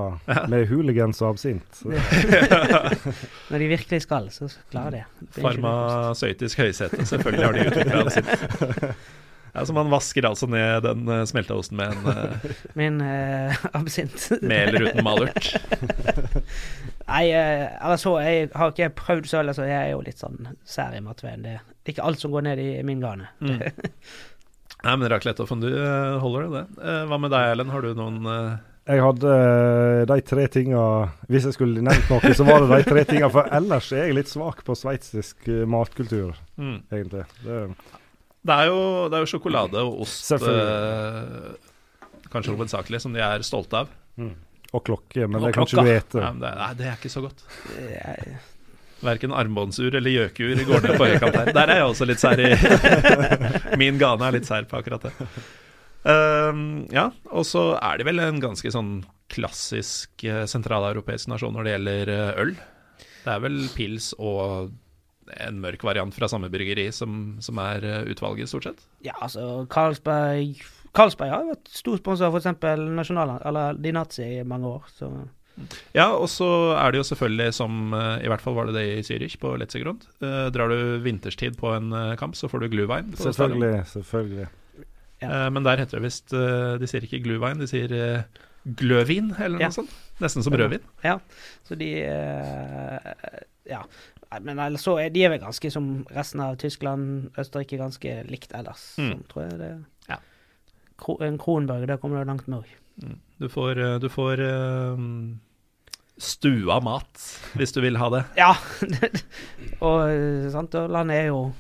med 0.49 0.65
hooligans 0.71 1.21
og 1.21 1.35
absint. 1.35 1.83
Når 3.51 3.61
de 3.61 3.69
virkelig 3.75 4.01
skal, 4.07 4.31
så 4.33 4.49
klarer 4.73 4.97
de. 4.97 5.03
Det. 5.27 5.43
Farmasøytisk 5.45 6.63
høysete, 6.65 7.05
selvfølgelig 7.05 7.45
har 7.45 7.59
de 7.59 7.67
utvikla 7.69 8.05
det 8.09 8.95
sitt. 9.51 9.59
Ja, 9.59 9.65
så 9.67 9.75
man 9.77 9.91
vasker 9.93 10.27
altså 10.31 10.49
ned 10.51 10.87
den 10.87 11.05
uh, 11.11 11.21
smelta 11.29 11.59
osten 11.59 11.77
med 11.77 11.93
en 11.93 12.07
uh, 12.07 12.55
Min 12.79 13.01
uh, 13.03 13.61
absint. 13.77 14.29
med 14.41 14.71
eller 14.71 14.89
uten 14.89 15.03
malurt. 15.05 15.53
Nei, 17.11 17.25
uh, 17.35 17.67
altså, 17.83 18.17
Jeg 18.23 18.49
har 18.55 18.73
ikke 18.73 18.89
prøvd 19.03 19.29
selv, 19.29 19.53
altså 19.53 19.67
jeg 19.67 19.77
er 19.77 19.93
jo 19.93 20.03
litt 20.05 20.21
sånn 20.23 20.53
sær 20.63 20.95
i 20.95 21.03
matveien. 21.03 21.43
Det 21.43 21.59
er 21.59 21.95
ikke 21.95 22.07
alt 22.07 22.23
som 22.23 22.33
går 22.33 22.47
ned 22.49 22.63
i 22.63 22.73
min 22.87 23.03
gane. 23.03 23.29
Mm. 23.43 23.59
Nei, 24.81 24.97
men 24.97 25.09
raclette 25.13 25.43
og 25.43 25.49
fondue 25.49 25.77
uh, 25.77 26.17
holder 26.21 26.47
det, 26.47 26.51
det. 26.57 26.83
Eh, 26.89 27.01
hva 27.09 27.21
med 27.21 27.33
deg, 27.33 27.53
Erlend? 27.53 27.73
Har 27.73 27.85
du 27.85 27.93
noen 27.97 28.17
eh, 28.25 28.53
Jeg 28.89 29.03
hadde 29.05 29.33
eh, 29.37 30.01
de 30.09 30.17
tre 30.25 30.47
tinga 30.49 30.85
Hvis 31.29 31.45
jeg 31.45 31.57
skulle 31.57 31.83
nevnt 31.85 32.09
noe, 32.09 32.33
så 32.37 32.47
var 32.47 32.65
det 32.65 32.71
de 32.71 32.89
tre 32.89 33.03
tinga. 33.05 33.29
For 33.33 33.49
ellers 33.59 33.91
er 33.93 34.07
jeg 34.07 34.17
litt 34.17 34.31
svak 34.31 34.63
på 34.65 34.77
sveitsisk 34.77 35.51
eh, 35.51 35.67
matkultur, 35.69 36.33
mm. 36.57 36.77
egentlig. 36.89 37.27
Det, 37.45 37.59
det, 38.47 38.55
er 38.55 38.69
jo, 38.71 38.79
det 39.11 39.17
er 39.19 39.25
jo 39.25 39.29
sjokolade 39.31 39.81
og 39.85 40.01
ost 40.05 40.31
eh, 40.37 41.51
Kanskje 42.31 42.53
hovedsakelig, 42.55 43.01
som 43.03 43.13
de 43.13 43.19
er 43.25 43.43
stolte 43.47 43.83
av. 43.83 43.91
mm. 44.21 44.33
Og 44.71 44.85
klokke, 44.87 45.25
men 45.27 45.35
Og 45.41 45.49
det 45.49 45.53
kan 45.57 45.65
ikke 45.67 45.83
du 45.83 45.89
ete. 45.91 46.19
Nei, 46.23 46.29
det, 46.39 46.49
nei, 46.55 46.67
det 46.79 46.85
er 46.87 46.93
ikke 46.95 47.09
så 47.11 47.19
godt. 47.25 47.41
Jeg- 47.75 48.37
Verken 49.03 49.33
armbåndsur 49.33 49.95
eller 49.97 50.13
gjøkur 50.13 50.61
går 50.69 50.83
ned 50.85 50.93
på 51.01 51.07
høykant 51.09 51.35
her. 51.35 51.49
Der 51.57 51.71
er 51.73 51.79
jeg 51.81 51.87
også 51.89 52.05
litt 52.07 52.21
sær 52.21 52.39
i 52.39 52.51
Min 53.81 53.97
gane 53.99 54.27
er 54.29 54.35
litt 54.37 54.45
sær 54.47 54.63
på 54.69 54.77
akkurat 54.79 55.07
det. 55.09 55.11
Um, 56.05 56.61
ja, 56.93 57.07
og 57.33 57.43
så 57.49 57.65
er 57.81 57.97
de 57.99 58.05
vel 58.07 58.21
en 58.23 58.39
ganske 58.41 58.71
sånn 58.73 58.93
klassisk 59.31 60.23
eh, 60.23 60.45
sentraleuropeisk 60.49 61.27
nasjon 61.33 61.53
når 61.57 61.67
det 61.67 61.73
gjelder 61.75 62.11
eh, 62.15 62.41
øl. 62.45 62.53
Det 63.25 63.33
er 63.35 63.43
vel 63.43 63.59
pils 63.75 64.11
og 64.17 64.71
en 65.39 65.59
mørk 65.63 65.83
variant 65.83 66.13
fra 66.13 66.27
samme 66.27 66.49
bryggeri 66.51 66.89
som, 66.91 67.37
som 67.41 67.57
er 67.63 67.83
eh, 67.83 68.03
utvalget, 68.11 68.49
stort 68.51 68.63
sett. 68.69 68.81
Ja, 69.05 69.13
altså 69.21 69.65
Carlsberg 69.71 70.61
Carlsberg 70.93 71.29
har 71.31 71.43
jo 71.45 71.53
vært 71.53 71.69
stor 71.71 71.97
sponsor 72.01 72.27
av 72.27 72.35
f.eks. 72.35 72.65
Nasjonal, 72.97 73.37
eller 73.47 73.77
Di 73.79 73.93
Nazi 73.95 74.25
i 74.41 74.43
mange 74.43 74.67
år. 74.67 74.83
Så 74.91 75.07
Ja, 75.95 76.09
og 76.15 76.27
så 76.31 76.47
er 76.75 76.91
det 76.91 76.99
jo 77.01 77.07
selvfølgelig 77.11 77.53
som 77.53 77.93
eh, 77.93 78.25
I 78.25 78.27
hvert 78.31 78.41
fall 78.43 78.55
var 78.57 78.67
det 78.67 78.75
det 78.75 78.85
i 78.97 79.01
Zürich, 79.07 79.37
på 79.39 79.53
Letzegrund. 79.61 80.03
Eh, 80.23 80.49
drar 80.51 80.67
du 80.71 80.97
vinterstid 81.03 81.55
på 81.59 81.71
en 81.75 81.91
kamp, 82.19 82.35
så 82.35 82.49
får 82.51 82.65
du 82.65 82.69
gluwein. 82.75 83.13
stadion. 83.15 83.31
Selvfølgelig. 83.33 83.85
selvfølgelig. 83.93 84.47
Eh, 85.21 85.49
men 85.53 85.63
der 85.63 85.77
heter 85.77 85.99
det 85.99 86.07
visst 86.09 86.31
De 86.33 86.87
sier 86.89 87.03
ikke 87.05 87.21
gluwein, 87.23 87.59
de 87.61 87.67
sier 87.69 88.25
gløvin, 88.77 89.31
eller 89.39 89.57
noe 89.57 89.67
Ja. 89.69 89.69
sånt. 89.73 89.89
Nesten 90.21 90.43
som 90.43 90.53
rødvin. 90.53 90.83
ja. 91.03 91.19
Så 91.65 91.75
de 91.79 91.87
Ja. 93.69 93.83
Men 94.39 94.59
ellers 94.63 94.85
så 94.87 94.93
er 95.01 95.09
de 95.11 95.25
er 95.25 95.29
vel 95.33 95.41
ganske 95.43 95.71
som 95.73 96.05
resten 96.15 96.39
av 96.39 96.55
Tyskland, 96.61 97.31
Østerrike, 97.37 97.77
ganske 97.77 98.13
likt 98.29 98.53
ellers. 98.55 98.93
Mm. 98.97 99.23
Tror 99.27 99.43
jeg 99.49 99.57
det 99.59 99.71
Ja. 100.09 100.17
Kro, 100.97 101.17
En 101.21 101.37
Kronberg, 101.37 101.87
der 101.87 101.97
kommer 101.97 102.21
du 102.23 102.29
langt 102.29 102.47
med 102.47 102.59
òg. 102.63 103.17
Du 103.39 103.47
får, 103.49 103.77
eh, 103.77 103.97
du 103.99 104.07
får 104.09 104.39
um, 104.93 105.39
stua 106.17 106.79
mat, 106.79 107.17
hvis 107.57 107.71
du 107.73 107.81
vil 107.81 107.97
ha 107.97 108.09
det. 108.13 108.23
Ja. 108.37 108.53
og 109.81 110.09
eh, 110.11 110.49
sant, 110.53 110.75
og 110.75 110.89
landet 110.93 111.17
er 111.23 111.27
jo 111.31 111.53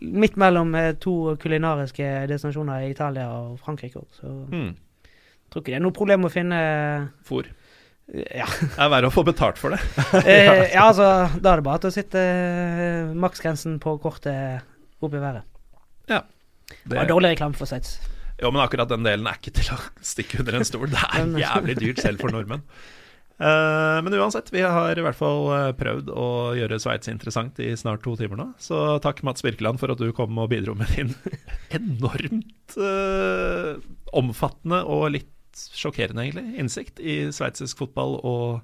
midt 0.00 0.36
mellom 0.40 0.74
eh, 0.78 0.92
to 1.02 1.36
kulinariske 1.42 2.06
destinasjoner 2.30 2.86
i 2.86 2.90
Italia 2.94 3.28
og 3.34 3.58
Frankrike 3.62 4.00
òg, 4.00 4.08
så 4.18 4.30
Mm. 4.50 4.74
tror 5.50 5.60
ikke 5.62 5.72
det 5.74 5.78
er 5.80 5.84
noe 5.84 5.92
problem 5.96 6.24
å 6.24 6.30
finne 6.32 6.58
Fôr. 7.28 7.46
Ja. 8.12 8.44
Det 8.44 8.76
er 8.76 8.90
verre 8.92 9.08
å 9.08 9.14
få 9.14 9.24
betalt 9.24 9.60
for 9.60 9.72
det. 9.72 9.80
Eh, 10.28 10.68
ja, 10.74 10.84
altså, 10.84 11.06
da 11.40 11.54
er 11.54 11.62
det 11.62 11.66
bare 11.66 11.80
til 11.82 11.92
å 11.92 11.94
sitte 11.94 12.20
eh, 12.20 13.12
maksgrensen 13.16 13.78
på 13.82 13.96
kortet 14.02 14.66
opp 15.02 15.14
i 15.16 15.22
været. 15.22 15.46
Ja. 16.10 16.20
Det 16.84 16.98
var 16.98 17.08
dårlig 17.08 17.34
reklame 17.34 17.56
for 17.56 17.68
Sveits. 17.68 17.96
Jo, 18.42 18.50
men 18.50 18.62
akkurat 18.64 18.90
den 18.90 19.06
delen 19.06 19.28
er 19.28 19.38
ikke 19.40 19.54
til 19.56 19.70
å 19.72 19.78
stikke 20.12 20.42
under 20.42 20.60
en 20.60 20.68
stol. 20.68 20.90
Det 20.92 21.06
er 21.08 21.38
jævlig 21.40 21.78
dyrt 21.80 22.04
selv 22.04 22.20
for 22.22 22.34
nordmenn. 22.34 22.64
Eh, 23.42 23.98
men 24.04 24.18
uansett, 24.20 24.52
vi 24.52 24.60
har 24.60 24.92
i 24.98 25.04
hvert 25.06 25.18
fall 25.18 25.72
prøvd 25.80 26.12
å 26.12 26.28
gjøre 26.58 26.80
Sveits 26.84 27.10
interessant 27.10 27.58
i 27.64 27.72
snart 27.80 28.04
to 28.04 28.12
timer 28.20 28.42
nå. 28.42 28.50
Så 28.60 29.00
takk, 29.04 29.24
Mats 29.24 29.44
Birkeland, 29.46 29.80
for 29.80 29.94
at 29.94 30.02
du 30.02 30.12
kom 30.16 30.36
og 30.42 30.52
bidro 30.52 30.76
med 30.76 30.92
din 30.98 31.16
enormt 31.80 32.76
eh, 32.76 33.80
omfattende 34.12 34.84
og 34.84 35.14
litt 35.16 35.31
sjokkerende, 35.56 36.24
egentlig, 36.24 36.58
innsikt 36.60 37.00
i 37.00 37.18
sveitsisk 37.34 37.82
fotball 37.82 38.18
og 38.20 38.60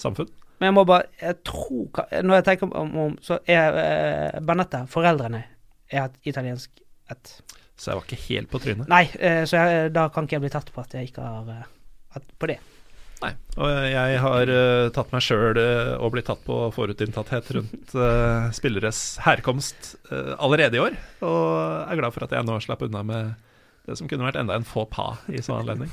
samfunn. 0.00 0.30
Men 0.60 0.70
jeg 0.70 0.76
må 0.76 0.84
bare 0.86 1.08
jeg 1.18 1.40
tror, 1.44 2.04
Når 2.22 2.38
jeg 2.38 2.44
tenker 2.46 2.76
om, 2.78 2.96
om 3.06 3.16
så 3.22 3.40
er 3.50 3.80
eh, 3.80 4.40
Banetta, 4.40 4.84
foreldrene, 4.90 5.42
er 5.90 6.06
et 6.06 6.30
italiensk 6.30 6.70
ett. 7.10 7.34
Så 7.76 7.90
jeg 7.90 7.98
var 7.98 8.06
ikke 8.06 8.22
helt 8.28 8.50
på 8.52 8.60
trynet. 8.62 8.88
Nei, 8.90 9.04
eh, 9.18 9.42
så 9.50 9.60
jeg, 9.60 9.90
da 9.94 10.06
kan 10.14 10.28
ikke 10.28 10.38
jeg 10.38 10.46
bli 10.46 10.54
tatt 10.54 10.70
på 10.72 10.84
at 10.84 10.94
jeg 10.94 11.10
ikke 11.10 11.26
har 11.26 11.50
hatt 11.50 11.70
at 12.14 12.38
på 12.38 12.48
det. 12.50 12.60
Nei. 13.22 13.30
Og 13.56 13.70
jeg 13.88 14.18
har 14.20 14.50
uh, 14.50 14.90
tatt 14.94 15.12
meg 15.14 15.24
sjøl 15.24 15.58
og 15.58 16.12
blitt 16.14 16.26
tatt 16.28 16.42
på 16.44 16.58
forutinntatthet 16.74 17.52
rundt 17.56 17.94
uh, 17.96 18.50
spilleres 18.54 19.00
herkomst 19.24 19.94
eh, 20.10 20.34
allerede 20.34 20.78
i 20.78 20.82
år, 20.82 20.98
og 21.24 21.44
er 21.86 22.00
glad 22.00 22.14
for 22.14 22.26
at 22.26 22.34
jeg 22.36 22.46
nå 22.46 22.58
slapp 22.62 22.84
unna 22.86 23.04
med 23.06 23.43
det 23.84 23.98
som 23.98 24.08
kunne 24.08 24.26
vært 24.26 24.38
enda 24.40 24.56
en 24.56 24.66
faux 24.66 24.88
pas 24.92 25.20
i 25.28 25.42
sånn 25.44 25.62
anledning. 25.62 25.92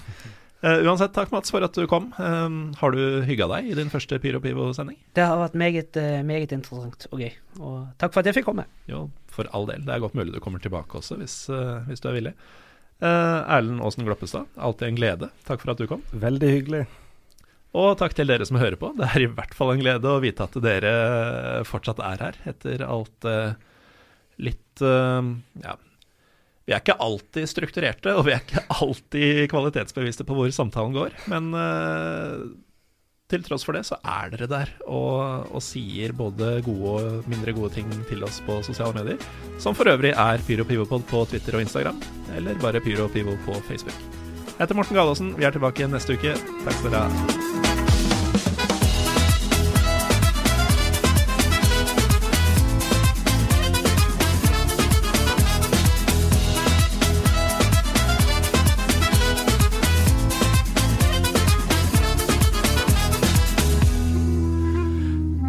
Uh, 0.61 0.77
uansett, 0.85 1.09
takk 1.15 1.31
Mats 1.34 1.49
for 1.49 1.65
at 1.65 1.73
du 1.73 1.88
kom. 1.89 2.11
Eh, 2.22 2.55
har 2.77 2.93
du 2.93 3.23
hygga 3.26 3.47
deg 3.49 3.72
i 3.72 3.77
din 3.80 3.89
første 3.89 4.19
Pyro 4.22 4.38
Pivo-sending? 4.43 4.99
Det 5.18 5.26
har 5.26 5.39
vært 5.39 5.57
meget, 5.57 5.97
eh, 5.97 6.22
meget 6.22 6.53
interessant 6.53 7.07
og 7.09 7.23
gøy. 7.23 7.31
Og 7.57 7.88
takk 7.97 8.13
for 8.13 8.22
at 8.22 8.30
jeg 8.30 8.38
fikk 8.38 8.45
komme. 8.51 8.68
Jo, 8.85 9.07
for 9.34 9.49
all 9.57 9.65
del. 9.65 9.81
Det 9.81 9.95
er 9.95 10.03
godt 10.03 10.13
mulig 10.13 10.35
du 10.35 10.39
kommer 10.39 10.61
tilbake 10.61 11.01
også, 11.01 11.18
hvis, 11.18 11.49
uh, 11.49 11.81
hvis 11.89 12.05
du 12.05 12.11
er 12.11 12.18
villig. 12.19 12.35
Uh, 13.01 13.41
Erlend 13.49 13.81
Aasen 13.81 14.05
Gloppestad, 14.05 14.45
alltid 14.55 14.91
en 14.91 15.01
glede. 15.01 15.31
Takk 15.49 15.65
for 15.65 15.73
at 15.73 15.81
du 15.81 15.89
kom. 15.89 16.05
Veldig 16.13 16.53
hyggelig. 16.53 16.85
Og 17.73 17.97
takk 17.97 18.13
til 18.13 18.30
dere 18.30 18.45
som 18.45 18.61
hører 18.61 18.77
på. 18.77 18.93
Det 19.01 19.09
er 19.09 19.26
i 19.26 19.31
hvert 19.34 19.57
fall 19.57 19.73
en 19.73 19.81
glede 19.81 20.05
å 20.05 20.22
vite 20.22 20.45
at 20.45 20.61
dere 20.61 21.63
fortsatt 21.65 22.03
er 22.05 22.27
her, 22.27 22.41
etter 22.53 22.85
alt 22.85 23.31
litt 24.38 24.81
Ja. 24.81 25.73
Vi 26.72 26.76
er 26.77 26.80
ikke 26.85 27.02
alltid 27.03 27.49
strukturerte, 27.52 28.11
og 28.15 28.23
vi 28.23 28.31
er 28.31 28.39
ikke 28.39 28.61
alltid 28.72 29.49
kvalitetsbevisste 29.52 30.23
på 30.23 30.38
hvor 30.38 30.53
samtalen 30.56 30.95
går, 30.95 31.18
men 31.27 31.49
uh, 31.52 32.45
til 33.27 33.43
tross 33.43 33.68
for 33.68 33.76
det, 33.76 33.84
så 33.89 33.98
er 34.07 34.31
dere 34.31 34.48
der 34.48 34.72
og, 34.85 35.52
og 35.52 35.60
sier 35.68 36.15
både 36.15 36.61
gode 36.64 36.95
og 36.95 37.27
mindre 37.27 37.52
gode 37.60 37.73
ting 37.76 37.91
til 38.07 38.23
oss 38.23 38.39
på 38.48 38.61
sosiale 38.64 38.95
medier, 38.95 39.19
som 39.60 39.76
for 39.76 39.91
øvrig 39.91 40.15
er 40.15 40.48
Pyro 40.48 40.64
Pivopod 40.72 41.03
på 41.11 41.26
Twitter 41.34 41.60
og 41.60 41.68
Instagram, 41.68 41.99
eller 42.39 42.56
bare 42.64 42.80
Pyro 42.80 43.11
Pivo 43.11 43.35
på 43.43 43.60
Facebook. 43.68 43.99
Jeg 44.48 44.61
heter 44.64 44.80
Morten 44.80 44.95
Galaasen, 44.95 45.35
vi 45.35 45.43
er 45.43 45.52
tilbake 45.52 45.84
igjen 45.84 45.91
neste 45.91 46.15
uke. 46.15 46.39
Takk 46.64 46.80
skal 46.80 46.93
dere 46.95 47.10
ha. 47.11 47.51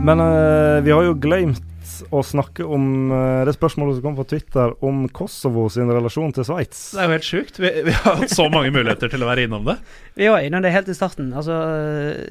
Men 0.02 0.20
uh, 0.20 0.82
vi 0.82 0.90
har 0.90 1.04
jo 1.06 1.12
glemt 1.14 1.62
å 2.10 2.22
snakke 2.26 2.64
om 2.66 3.12
uh, 3.12 3.44
det 3.46 3.52
spørsmålet 3.54 4.00
som 4.00 4.06
kom 4.08 4.16
på 4.18 4.24
Twitter 4.32 4.72
om 4.82 5.04
Kosovo 5.14 5.68
sin 5.70 5.90
relasjon 5.94 6.34
til 6.34 6.46
Sveits. 6.48 6.80
Det 6.96 7.04
er 7.04 7.06
jo 7.06 7.14
helt 7.14 7.28
sjukt. 7.28 7.60
Vi, 7.62 7.70
vi 7.86 7.94
har 7.94 8.18
hatt 8.18 8.34
så 8.34 8.48
mange 8.50 8.72
muligheter 8.74 9.12
til 9.12 9.22
å 9.22 9.28
være 9.30 9.46
innom 9.46 9.68
det. 9.68 9.76
Vi 10.18 10.26
var 10.26 10.42
innom 10.42 10.64
det 10.64 10.74
helt 10.74 10.90
i 10.90 10.96
starten. 10.98 11.30
Altså, 11.38 11.54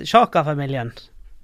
Sjaka-familien. 0.03 0.91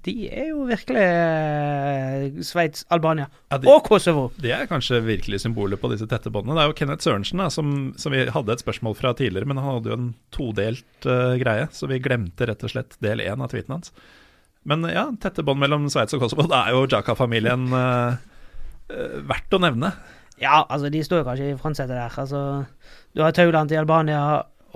De 0.04 0.14
er 0.28 0.52
jo 0.52 0.68
virkelig 0.68 1.06
uh, 1.08 2.44
Sveits, 2.46 2.84
Albania 2.92 3.26
Ja, 3.48 3.58
de- 3.64 3.72
og 3.72 3.80
Kosovo. 3.88 4.28
De 4.36 4.52
er 4.54 4.68
kanskje 4.68 5.00
virkelig 5.08 5.40
symbolet 5.46 5.80
på 5.80 5.88
disse 5.94 6.06
tette 6.12 6.28
båndene. 6.34 6.60
Det 6.60 6.66
er 6.66 6.70
jo 6.74 6.78
Kenneth 6.82 7.08
Sørensen 7.08 7.40
da, 7.40 7.48
som, 7.52 7.72
som 7.96 8.12
vi 8.12 8.26
hadde 8.36 8.52
et 8.52 8.62
spørsmål 8.66 9.00
fra 9.00 9.16
tidligere, 9.16 9.48
men 9.48 9.64
han 9.64 9.78
hadde 9.78 9.94
jo 9.94 9.98
en 9.98 10.12
todelt 10.36 11.08
uh, 11.08 11.34
greie, 11.40 11.66
så 11.72 11.88
vi 11.88 12.04
glemte 12.04 12.52
rett 12.52 12.68
og 12.68 12.76
slett 12.76 13.00
del 13.04 13.24
én 13.24 13.40
av 13.40 13.48
tweeten 13.56 13.78
hans. 13.78 13.96
Men 14.68 14.84
ja, 14.92 15.06
tette 15.22 15.44
bånd 15.46 15.62
mellom 15.62 15.88
Sveits 15.92 16.16
og 16.16 16.22
Kosovo. 16.24 16.44
Det 16.50 16.58
er 16.58 16.74
jo 16.76 16.84
Jaka-familien 16.92 17.66
eh, 17.72 18.18
eh, 18.92 19.18
verdt 19.28 19.56
å 19.56 19.62
nevne. 19.64 19.94
Ja, 20.38 20.60
altså, 20.68 20.90
de 20.92 21.00
står 21.04 21.22
jo 21.22 21.26
kanskje 21.26 21.50
i 21.52 21.58
frontsetet 21.58 21.96
der. 21.96 22.14
Altså, 22.20 22.42
du 23.16 23.24
har 23.24 23.34
Tauland 23.34 23.72
i 23.72 23.78
Albania 23.80 24.22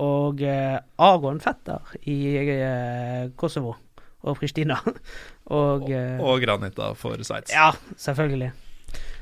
og 0.03 0.41
eh, 0.41 0.79
Aron 0.97 1.39
Fetter 1.43 1.93
i 2.09 2.17
eh, 2.41 3.29
Kosovo 3.39 3.75
og 4.23 4.39
Pristina. 4.39 4.79
og, 5.59 5.89
og, 5.89 6.23
Og 6.23 6.41
Granita 6.43 6.93
for 6.97 7.21
Sveits. 7.23 7.53
Ja, 7.53 7.71
selvfølgelig. 7.97 8.51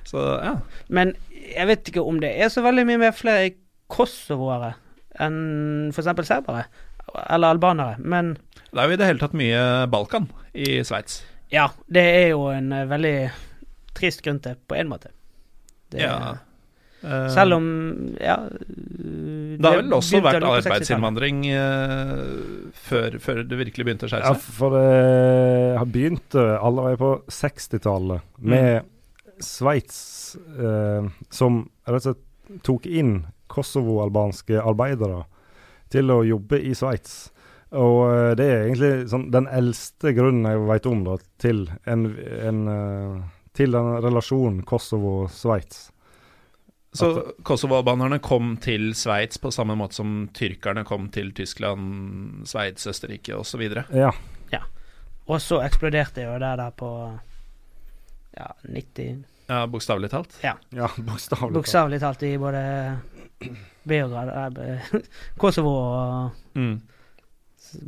Så 0.08 0.22
ja. 0.42 0.56
Men 0.90 1.16
jeg 1.56 1.68
vet 1.68 1.92
ikke 1.92 2.06
om 2.06 2.22
det 2.22 2.32
er 2.42 2.50
så 2.54 2.64
veldig 2.66 2.88
mye 2.90 3.02
mer 3.02 3.16
flere 3.16 3.52
kosovoere 3.92 4.76
enn 5.22 5.92
f.eks. 5.92 6.08
serbere. 6.28 6.66
Eller 7.28 7.52
albanere. 7.58 7.98
Men 8.00 8.38
Det 8.72 8.80
er 8.80 8.88
jo 8.88 8.96
i 8.96 9.00
det 9.02 9.08
hele 9.10 9.20
tatt 9.20 9.34
mye 9.36 9.64
Balkan 9.92 10.30
i 10.56 10.84
Sveits. 10.88 11.22
ja, 11.52 11.70
det 11.92 12.04
er 12.22 12.30
jo 12.32 12.46
en 12.54 12.72
eh, 12.72 12.88
veldig 12.88 13.16
trist 13.98 14.24
grunn 14.24 14.40
til, 14.40 14.56
på 14.68 14.78
en 14.80 14.90
måte. 14.92 15.12
Det, 15.92 16.00
Ja. 16.06 16.38
Eh, 17.04 17.28
Selv 17.34 17.58
om 17.58 17.66
Ja. 18.22 18.38
Det 18.48 19.66
har 19.66 19.82
vel 19.82 19.94
også 19.94 20.22
vært 20.22 20.44
arbeidsinnvandring 20.46 21.44
eh, 21.50 22.72
før, 22.78 23.18
før 23.20 23.44
det 23.44 23.58
virkelig 23.58 23.86
begynte 23.86 24.06
å 24.08 24.12
skjære 24.12 24.30
Ja, 24.30 24.34
for 24.38 24.78
det 24.78 25.78
har 25.78 25.90
begynt 25.90 26.38
allerede 26.38 27.02
på 27.02 27.12
60-tallet 27.28 28.22
med 28.38 28.86
Sveits 29.42 30.38
eh, 30.38 31.10
som 31.34 31.64
rett 31.90 32.06
og 32.06 32.16
slett 32.16 32.64
tok 32.68 32.86
inn 32.86 33.26
kosovo-albanske 33.52 34.62
arbeidere 34.62 35.26
til 35.92 36.12
å 36.14 36.22
jobbe 36.24 36.60
i 36.62 36.74
Sveits. 36.78 37.32
Og 37.72 38.00
eh, 38.12 38.34
det 38.36 38.48
er 38.52 38.66
egentlig 38.66 38.92
sånn, 39.12 39.30
den 39.32 39.48
eldste 39.48 40.12
grunnen 40.18 40.50
jeg 40.50 40.66
veit 40.68 40.90
om 40.92 41.06
da, 41.08 41.16
til, 41.40 41.64
en, 41.88 42.06
en, 42.20 42.62
eh, 42.68 43.22
til 43.56 43.72
den 43.78 43.94
relasjonen 44.04 44.62
Kosovo-Sveits. 44.68 45.88
Så 46.92 47.08
Kosovo-albanerne 47.48 48.18
kom 48.20 48.58
til 48.60 48.90
Sveits 49.00 49.40
på 49.40 49.48
samme 49.56 49.78
måte 49.80 49.96
som 49.96 50.26
tyrkerne 50.36 50.84
kom 50.84 51.08
til 51.16 51.30
Tyskland, 51.32 52.42
Sveits, 52.52 52.84
Østerrike 52.92 53.38
osv. 53.40 53.64
Ja. 53.96 54.12
Og 55.32 55.38
så 55.40 55.62
eksploderte 55.64 56.26
jo 56.26 56.34
det 56.42 56.50
der 56.60 56.72
på 56.76 56.88
ja, 58.36 58.48
90 58.68 59.22
Ja, 59.48 59.66
bokstavelig 59.68 60.10
talt. 60.12 60.34
ja 60.44 60.58
bokstavelig 61.08 62.02
talt. 62.02 62.20
Talt 62.20 62.24
i 62.28 62.34
både 62.42 62.64
Beograd, 63.88 64.58
eh, 64.60 64.92
Kosovo 65.40 65.76
og 65.78 66.32
Mm. 66.60 66.82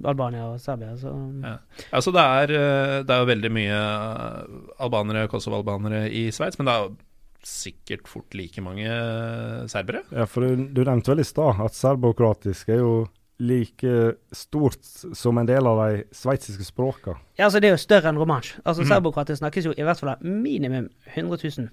Albania 0.03 0.49
og 0.51 0.61
Serbia. 0.61 0.95
Så 0.97 1.13
Ja. 1.43 1.57
Altså 1.91 2.11
det 2.11 2.21
er, 2.21 2.53
eh, 2.53 3.03
det 3.03 3.09
er 3.09 3.19
jo 3.19 3.31
veldig 3.31 3.51
mye 3.51 3.79
eh, 3.79 4.45
albanere, 4.79 5.27
Kosovo-albanere 5.27 6.09
i 6.11 6.29
Sveits, 6.31 6.59
men 6.59 6.67
det 6.67 6.73
er 6.73 6.85
jo 6.85 6.95
sikkert 7.43 8.07
fort 8.07 8.33
like 8.33 8.61
mange 8.61 8.87
eh, 8.87 9.67
serbere. 9.67 10.03
Ja, 10.11 10.25
for 10.25 10.41
du, 10.41 10.67
du 10.71 10.83
nevnte 10.83 11.11
vel 11.11 11.23
i 11.23 11.27
stad 11.27 11.59
at 11.63 11.75
serbokroatisk 11.75 12.69
er 12.69 12.83
jo 12.83 12.95
like 13.43 13.93
stort 14.31 14.83
som 15.17 15.37
en 15.37 15.47
del 15.49 15.67
av 15.67 15.81
de 15.83 16.03
sveitsiske 16.15 16.63
språka. 16.63 17.17
Ja, 17.35 17.45
altså 17.49 17.59
det 17.59 17.67
er 17.71 17.75
jo 17.75 17.81
større 17.81 18.11
enn 18.11 18.19
romansj. 18.21 18.59
Altså 18.63 18.85
mm. 18.85 18.91
Serbokroatisk 18.91 19.41
snakkes 19.41 19.67
jo 19.67 19.73
i 19.75 19.83
hvert 19.83 19.99
fall 19.99 20.13
av 20.13 20.23
minimum 20.23 20.87
100 21.15 21.41
000. 21.57 21.71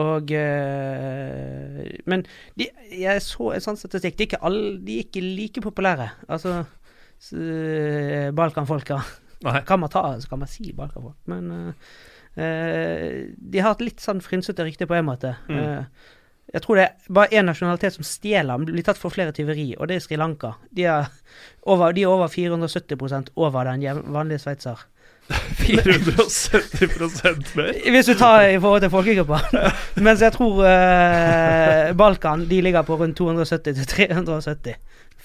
Og 0.00 0.30
Men 2.06 2.22
de, 2.58 2.68
jeg 2.94 3.22
så 3.26 3.48
en 3.54 3.64
sånn 3.64 3.78
statistikk. 3.78 4.16
De 4.16 4.22
er 4.24 4.28
ikke, 4.30 4.42
alle, 4.46 4.76
de 4.86 4.98
er 4.98 5.06
ikke 5.08 5.22
like 5.22 5.62
populære. 5.64 6.06
Altså 6.30 6.60
Balkanfolka. 8.36 9.00
Nei. 9.44 9.60
Kan 9.68 9.80
man 9.80 9.92
ta, 9.92 10.04
så 10.20 10.28
kan 10.28 10.42
man 10.42 10.48
si 10.48 10.72
Balkanfolk, 10.76 11.16
men 11.30 11.50
uh, 11.50 11.92
eh, 12.42 13.30
de 13.32 13.62
har 13.64 13.76
et 13.76 13.84
litt 13.86 14.02
sånn 14.04 14.20
frynsete 14.24 14.66
rykte 14.66 14.88
på 14.88 14.98
en 14.98 15.06
måte. 15.08 15.32
Mm. 15.48 15.60
Eh, 15.60 16.10
jeg 16.50 16.64
tror 16.64 16.80
det 16.80 16.84
er 16.84 17.12
bare 17.14 17.38
én 17.38 17.46
nasjonalitet 17.46 17.96
som 17.96 18.06
stjeler, 18.06 18.64
blir 18.66 18.84
tatt 18.84 18.98
for 19.00 19.14
flere 19.14 19.32
tyveri, 19.32 19.70
og 19.78 19.88
det 19.88 19.96
er 19.96 20.04
Sri 20.04 20.18
Lanka. 20.18 20.56
De 20.74 20.84
er 20.90 21.08
over, 21.62 21.94
de 21.96 22.04
er 22.04 22.10
over 22.10 22.28
470% 22.32 23.32
over 23.38 23.70
den 23.70 24.02
vanlige 24.12 24.42
sveitser. 24.44 24.82
470 25.30 27.56
mer. 27.56 27.72
Hvis 27.94 28.08
du 28.10 28.14
tar 28.18 28.42
i 28.50 28.58
forhold 28.60 28.82
til 28.84 28.90
folkegruppa. 28.92 29.38
Mens 30.06 30.20
jeg 30.24 30.32
tror 30.36 30.54
eh, 30.66 31.92
Balkan 31.98 32.40
de 32.50 32.58
ligger 32.64 32.82
på 32.88 32.94
rundt 33.00 33.18
270-370 33.20 34.74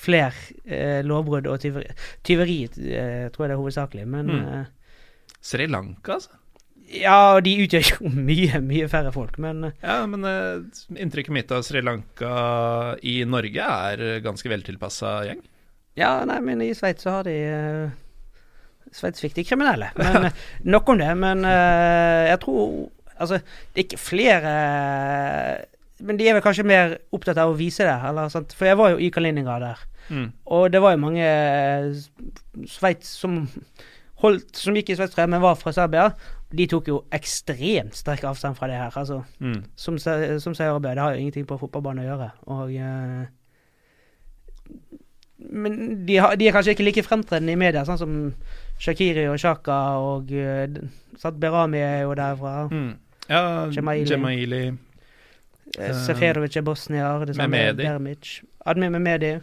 Flere 0.05 0.31
eh, 0.67 1.01
lovbrudd 1.07 1.47
og 1.49 1.57
tyveri. 1.63 1.87
Tyveri 2.27 2.57
eh, 2.67 3.25
tror 3.33 3.45
jeg 3.45 3.51
det 3.51 3.55
er 3.55 3.61
hovedsakelig, 3.61 4.05
men 4.11 4.25
Mm. 4.35 4.41
eh, 4.59 4.65
Sri 5.45 5.65
Lanka, 5.69 6.11
altså. 6.19 6.31
Ja, 6.95 7.39
de 7.41 7.51
utgjør 7.63 7.85
jo 7.95 8.09
mye, 8.29 8.59
mye 8.61 8.87
færre 8.91 9.11
folk, 9.15 9.35
men 9.41 9.63
eh, 9.69 9.73
Ja, 9.81 9.97
men 10.09 10.21
eh, 10.29 10.55
inntrykket 11.01 11.33
mitt 11.33 11.51
av 11.55 11.63
Sri 11.65 11.81
Lanka 11.81 12.33
i 13.01 13.23
Norge 13.25 13.63
er 13.89 13.97
ganske 14.25 14.49
veltilpassa 14.51 15.11
gjeng. 15.29 15.41
Ja, 15.97 16.11
nei, 16.27 16.39
men 16.43 16.61
i 16.61 16.73
Sveits 16.75 17.03
så 17.07 17.11
har 17.17 17.23
de 17.29 17.37
Sveits 18.93 19.21
fikk 19.23 19.35
de 19.35 19.43
kriminelle. 19.47 19.89
Men 19.97 20.25
eh, 20.29 20.43
nok 20.63 20.89
om 20.89 20.99
det. 21.01 21.11
Men 21.17 21.45
uh, 21.45 22.25
jeg 22.29 22.39
tror 22.45 22.91
Altså, 23.15 23.37
det 23.71 23.79
er 23.79 23.85
ikke 23.85 23.97
flere 24.03 24.49
Men 26.03 26.17
de 26.19 26.25
er 26.27 26.33
vel 26.35 26.43
kanskje 26.43 26.65
mer 26.67 26.97
opptatt 27.15 27.37
av 27.39 27.53
å 27.53 27.55
vise 27.55 27.85
det, 27.87 27.93
eller. 28.09 28.27
For 28.51 28.67
jeg 28.67 28.75
var 28.75 28.89
jo 28.91 28.97
i 28.99 29.07
Kaliningrad 29.15 29.63
der. 29.63 29.83
Mm. 30.09 30.25
Og 30.51 30.65
det 30.73 30.81
var 30.83 30.91
jo 30.91 30.99
mange 31.01 31.23
eh, 31.23 31.85
Sveits 32.69 33.13
som 33.15 33.37
holdt 34.21 34.59
Som 34.59 34.75
gikk 34.75 34.91
i 34.91 34.97
Sveits, 34.99 35.15
3, 35.15 35.25
men 35.31 35.41
var 35.41 35.55
fra 35.55 35.71
Serbia. 35.75 36.09
De 36.55 36.67
tok 36.71 36.91
jo 36.91 36.99
ekstremt 37.15 37.95
sterk 37.97 38.23
avstand 38.27 38.59
fra 38.59 38.67
det 38.67 38.77
her. 38.79 38.91
Altså, 38.99 39.23
Mm. 39.39 39.63
som, 39.75 39.97
som 39.99 40.53
serbia, 40.55 40.93
det 40.93 41.01
har 41.01 41.15
jo 41.15 41.23
ingenting 41.23 41.47
på 41.47 41.57
fotballbanen 41.59 42.03
å 42.03 42.09
gjøre. 42.09 42.29
Og 42.51 42.75
uh, 42.75 43.25
Men 45.39 46.05
de, 46.05 46.17
har, 46.17 46.35
de 46.35 46.47
er 46.47 46.55
kanskje 46.55 46.75
ikke 46.75 46.85
like 46.87 47.03
fremtredende 47.03 47.53
i 47.55 47.59
media, 47.59 47.83
sånn 47.85 47.99
som 47.99 48.13
Shakiri 48.77 49.27
og 49.29 49.39
Shaka 49.39 49.71
og 50.01 50.31
eh, 50.31 50.67
Berami 51.39 51.77
er 51.77 52.01
jo 52.01 52.13
derfra. 52.13 52.67
Mm. 52.71 52.93
Ja, 53.29 53.41
Jemaili. 53.71 54.11
Jemaili. 54.11 54.61
Eh, 55.79 55.95
Seferovic 56.05 56.57
er 56.57 56.61
bosnier. 56.61 57.25
Det 57.25 57.35
samme 57.35 57.57
Mehmedi. 57.57 57.83
Dermic. 57.83 58.41
Admir 58.65 58.89
Mehmedi. 58.89 59.37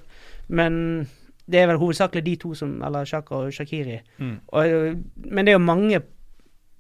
Men 0.49 1.09
det 1.51 1.61
er 1.61 1.67
vel 1.67 1.81
hovedsakelig 1.81 2.27
de 2.27 2.37
to 2.37 2.55
som 2.55 2.83
Eller 2.85 3.05
Shaka 3.05 3.35
og 3.35 3.53
Shakiri. 3.53 4.01
Mm. 4.19 4.41
Og, 4.49 4.69
eh, 4.69 4.97
men 5.17 5.47
det 5.47 5.53
er 5.53 5.59
jo 5.59 5.65
mange 5.65 6.01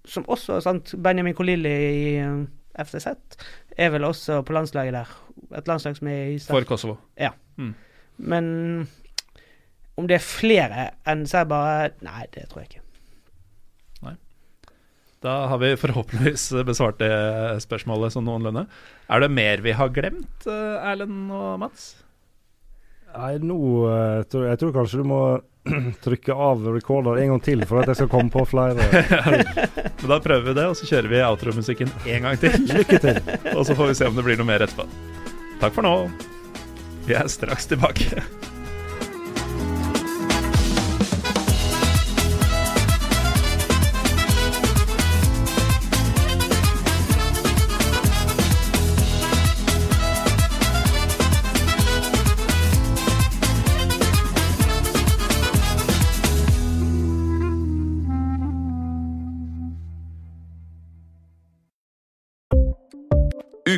som 0.04 0.24
også 0.28 0.60
sant, 0.60 0.94
Benjamin 1.02 1.34
Kolili 1.34 1.68
i 1.68 2.22
FTZ 2.84 3.06
er 3.76 3.90
vel 3.90 4.04
også 4.04 4.42
på 4.42 4.52
landslaget 4.52 4.92
der. 4.92 5.10
Et 5.58 5.68
landslag 5.68 5.96
som 5.96 6.08
er 6.08 6.24
i 6.34 6.38
start. 6.38 6.56
For 6.56 6.68
Kosovo. 6.68 6.96
Ja. 7.20 7.30
Men 8.16 8.88
om 10.00 10.08
det 10.08 10.18
er 10.18 10.24
flere 10.24 10.86
enn 11.08 11.26
så 11.28 11.40
er 11.40 11.44
jeg 11.44 11.52
bare 11.52 11.90
Nei, 12.04 12.24
det 12.34 12.46
tror 12.50 12.62
jeg 12.62 12.70
ikke. 12.70 12.84
Nei. 14.06 14.14
Da 15.24 15.36
har 15.52 15.60
vi 15.62 15.74
forhåpentligvis 15.80 16.48
besvart 16.68 17.00
det 17.02 17.12
spørsmålet 17.64 18.14
sånn 18.14 18.26
noenlunde. 18.28 18.66
Er 19.12 19.24
det 19.24 19.32
mer 19.34 19.64
vi 19.64 19.76
har 19.76 19.92
glemt, 19.94 20.48
eh, 20.48 20.90
Erlend 20.92 21.30
og 21.36 21.60
Mats? 21.62 21.92
Nei, 23.12 23.34
nå 23.44 23.56
eh, 23.92 24.20
tror 24.32 24.46
jeg 24.48 24.60
tror 24.60 24.76
kanskje 24.78 25.02
du 25.02 25.08
må 25.10 25.22
trykke 26.04 26.34
av 26.34 26.64
recorder 26.74 27.20
en 27.22 27.34
gang 27.34 27.42
til 27.44 27.64
for 27.68 27.82
at 27.82 27.92
jeg 27.92 28.00
skal 28.00 28.10
komme 28.12 28.32
på 28.32 28.44
flere. 28.48 28.88
Men 30.02 30.10
da 30.10 30.18
prøver 30.24 30.48
vi 30.48 30.56
det, 30.58 30.68
og 30.72 30.78
så 30.78 30.88
kjører 30.88 31.12
vi 31.12 31.24
outromusikken 31.26 31.92
en 32.16 32.28
gang 32.28 32.40
til. 32.42 32.56
Lykke 32.72 33.02
til. 33.04 33.20
Og 33.54 33.66
så 33.68 33.76
får 33.78 33.92
vi 33.92 33.98
se 34.00 34.08
om 34.08 34.16
det 34.18 34.26
blir 34.26 34.40
noe 34.40 34.48
mer 34.48 34.64
etterpå. 34.66 34.88
Takk 35.62 35.76
for 35.76 35.86
nå. 35.86 35.94
Vi 37.06 37.14
er 37.18 37.30
straks 37.30 37.68
tilbake. 37.70 38.24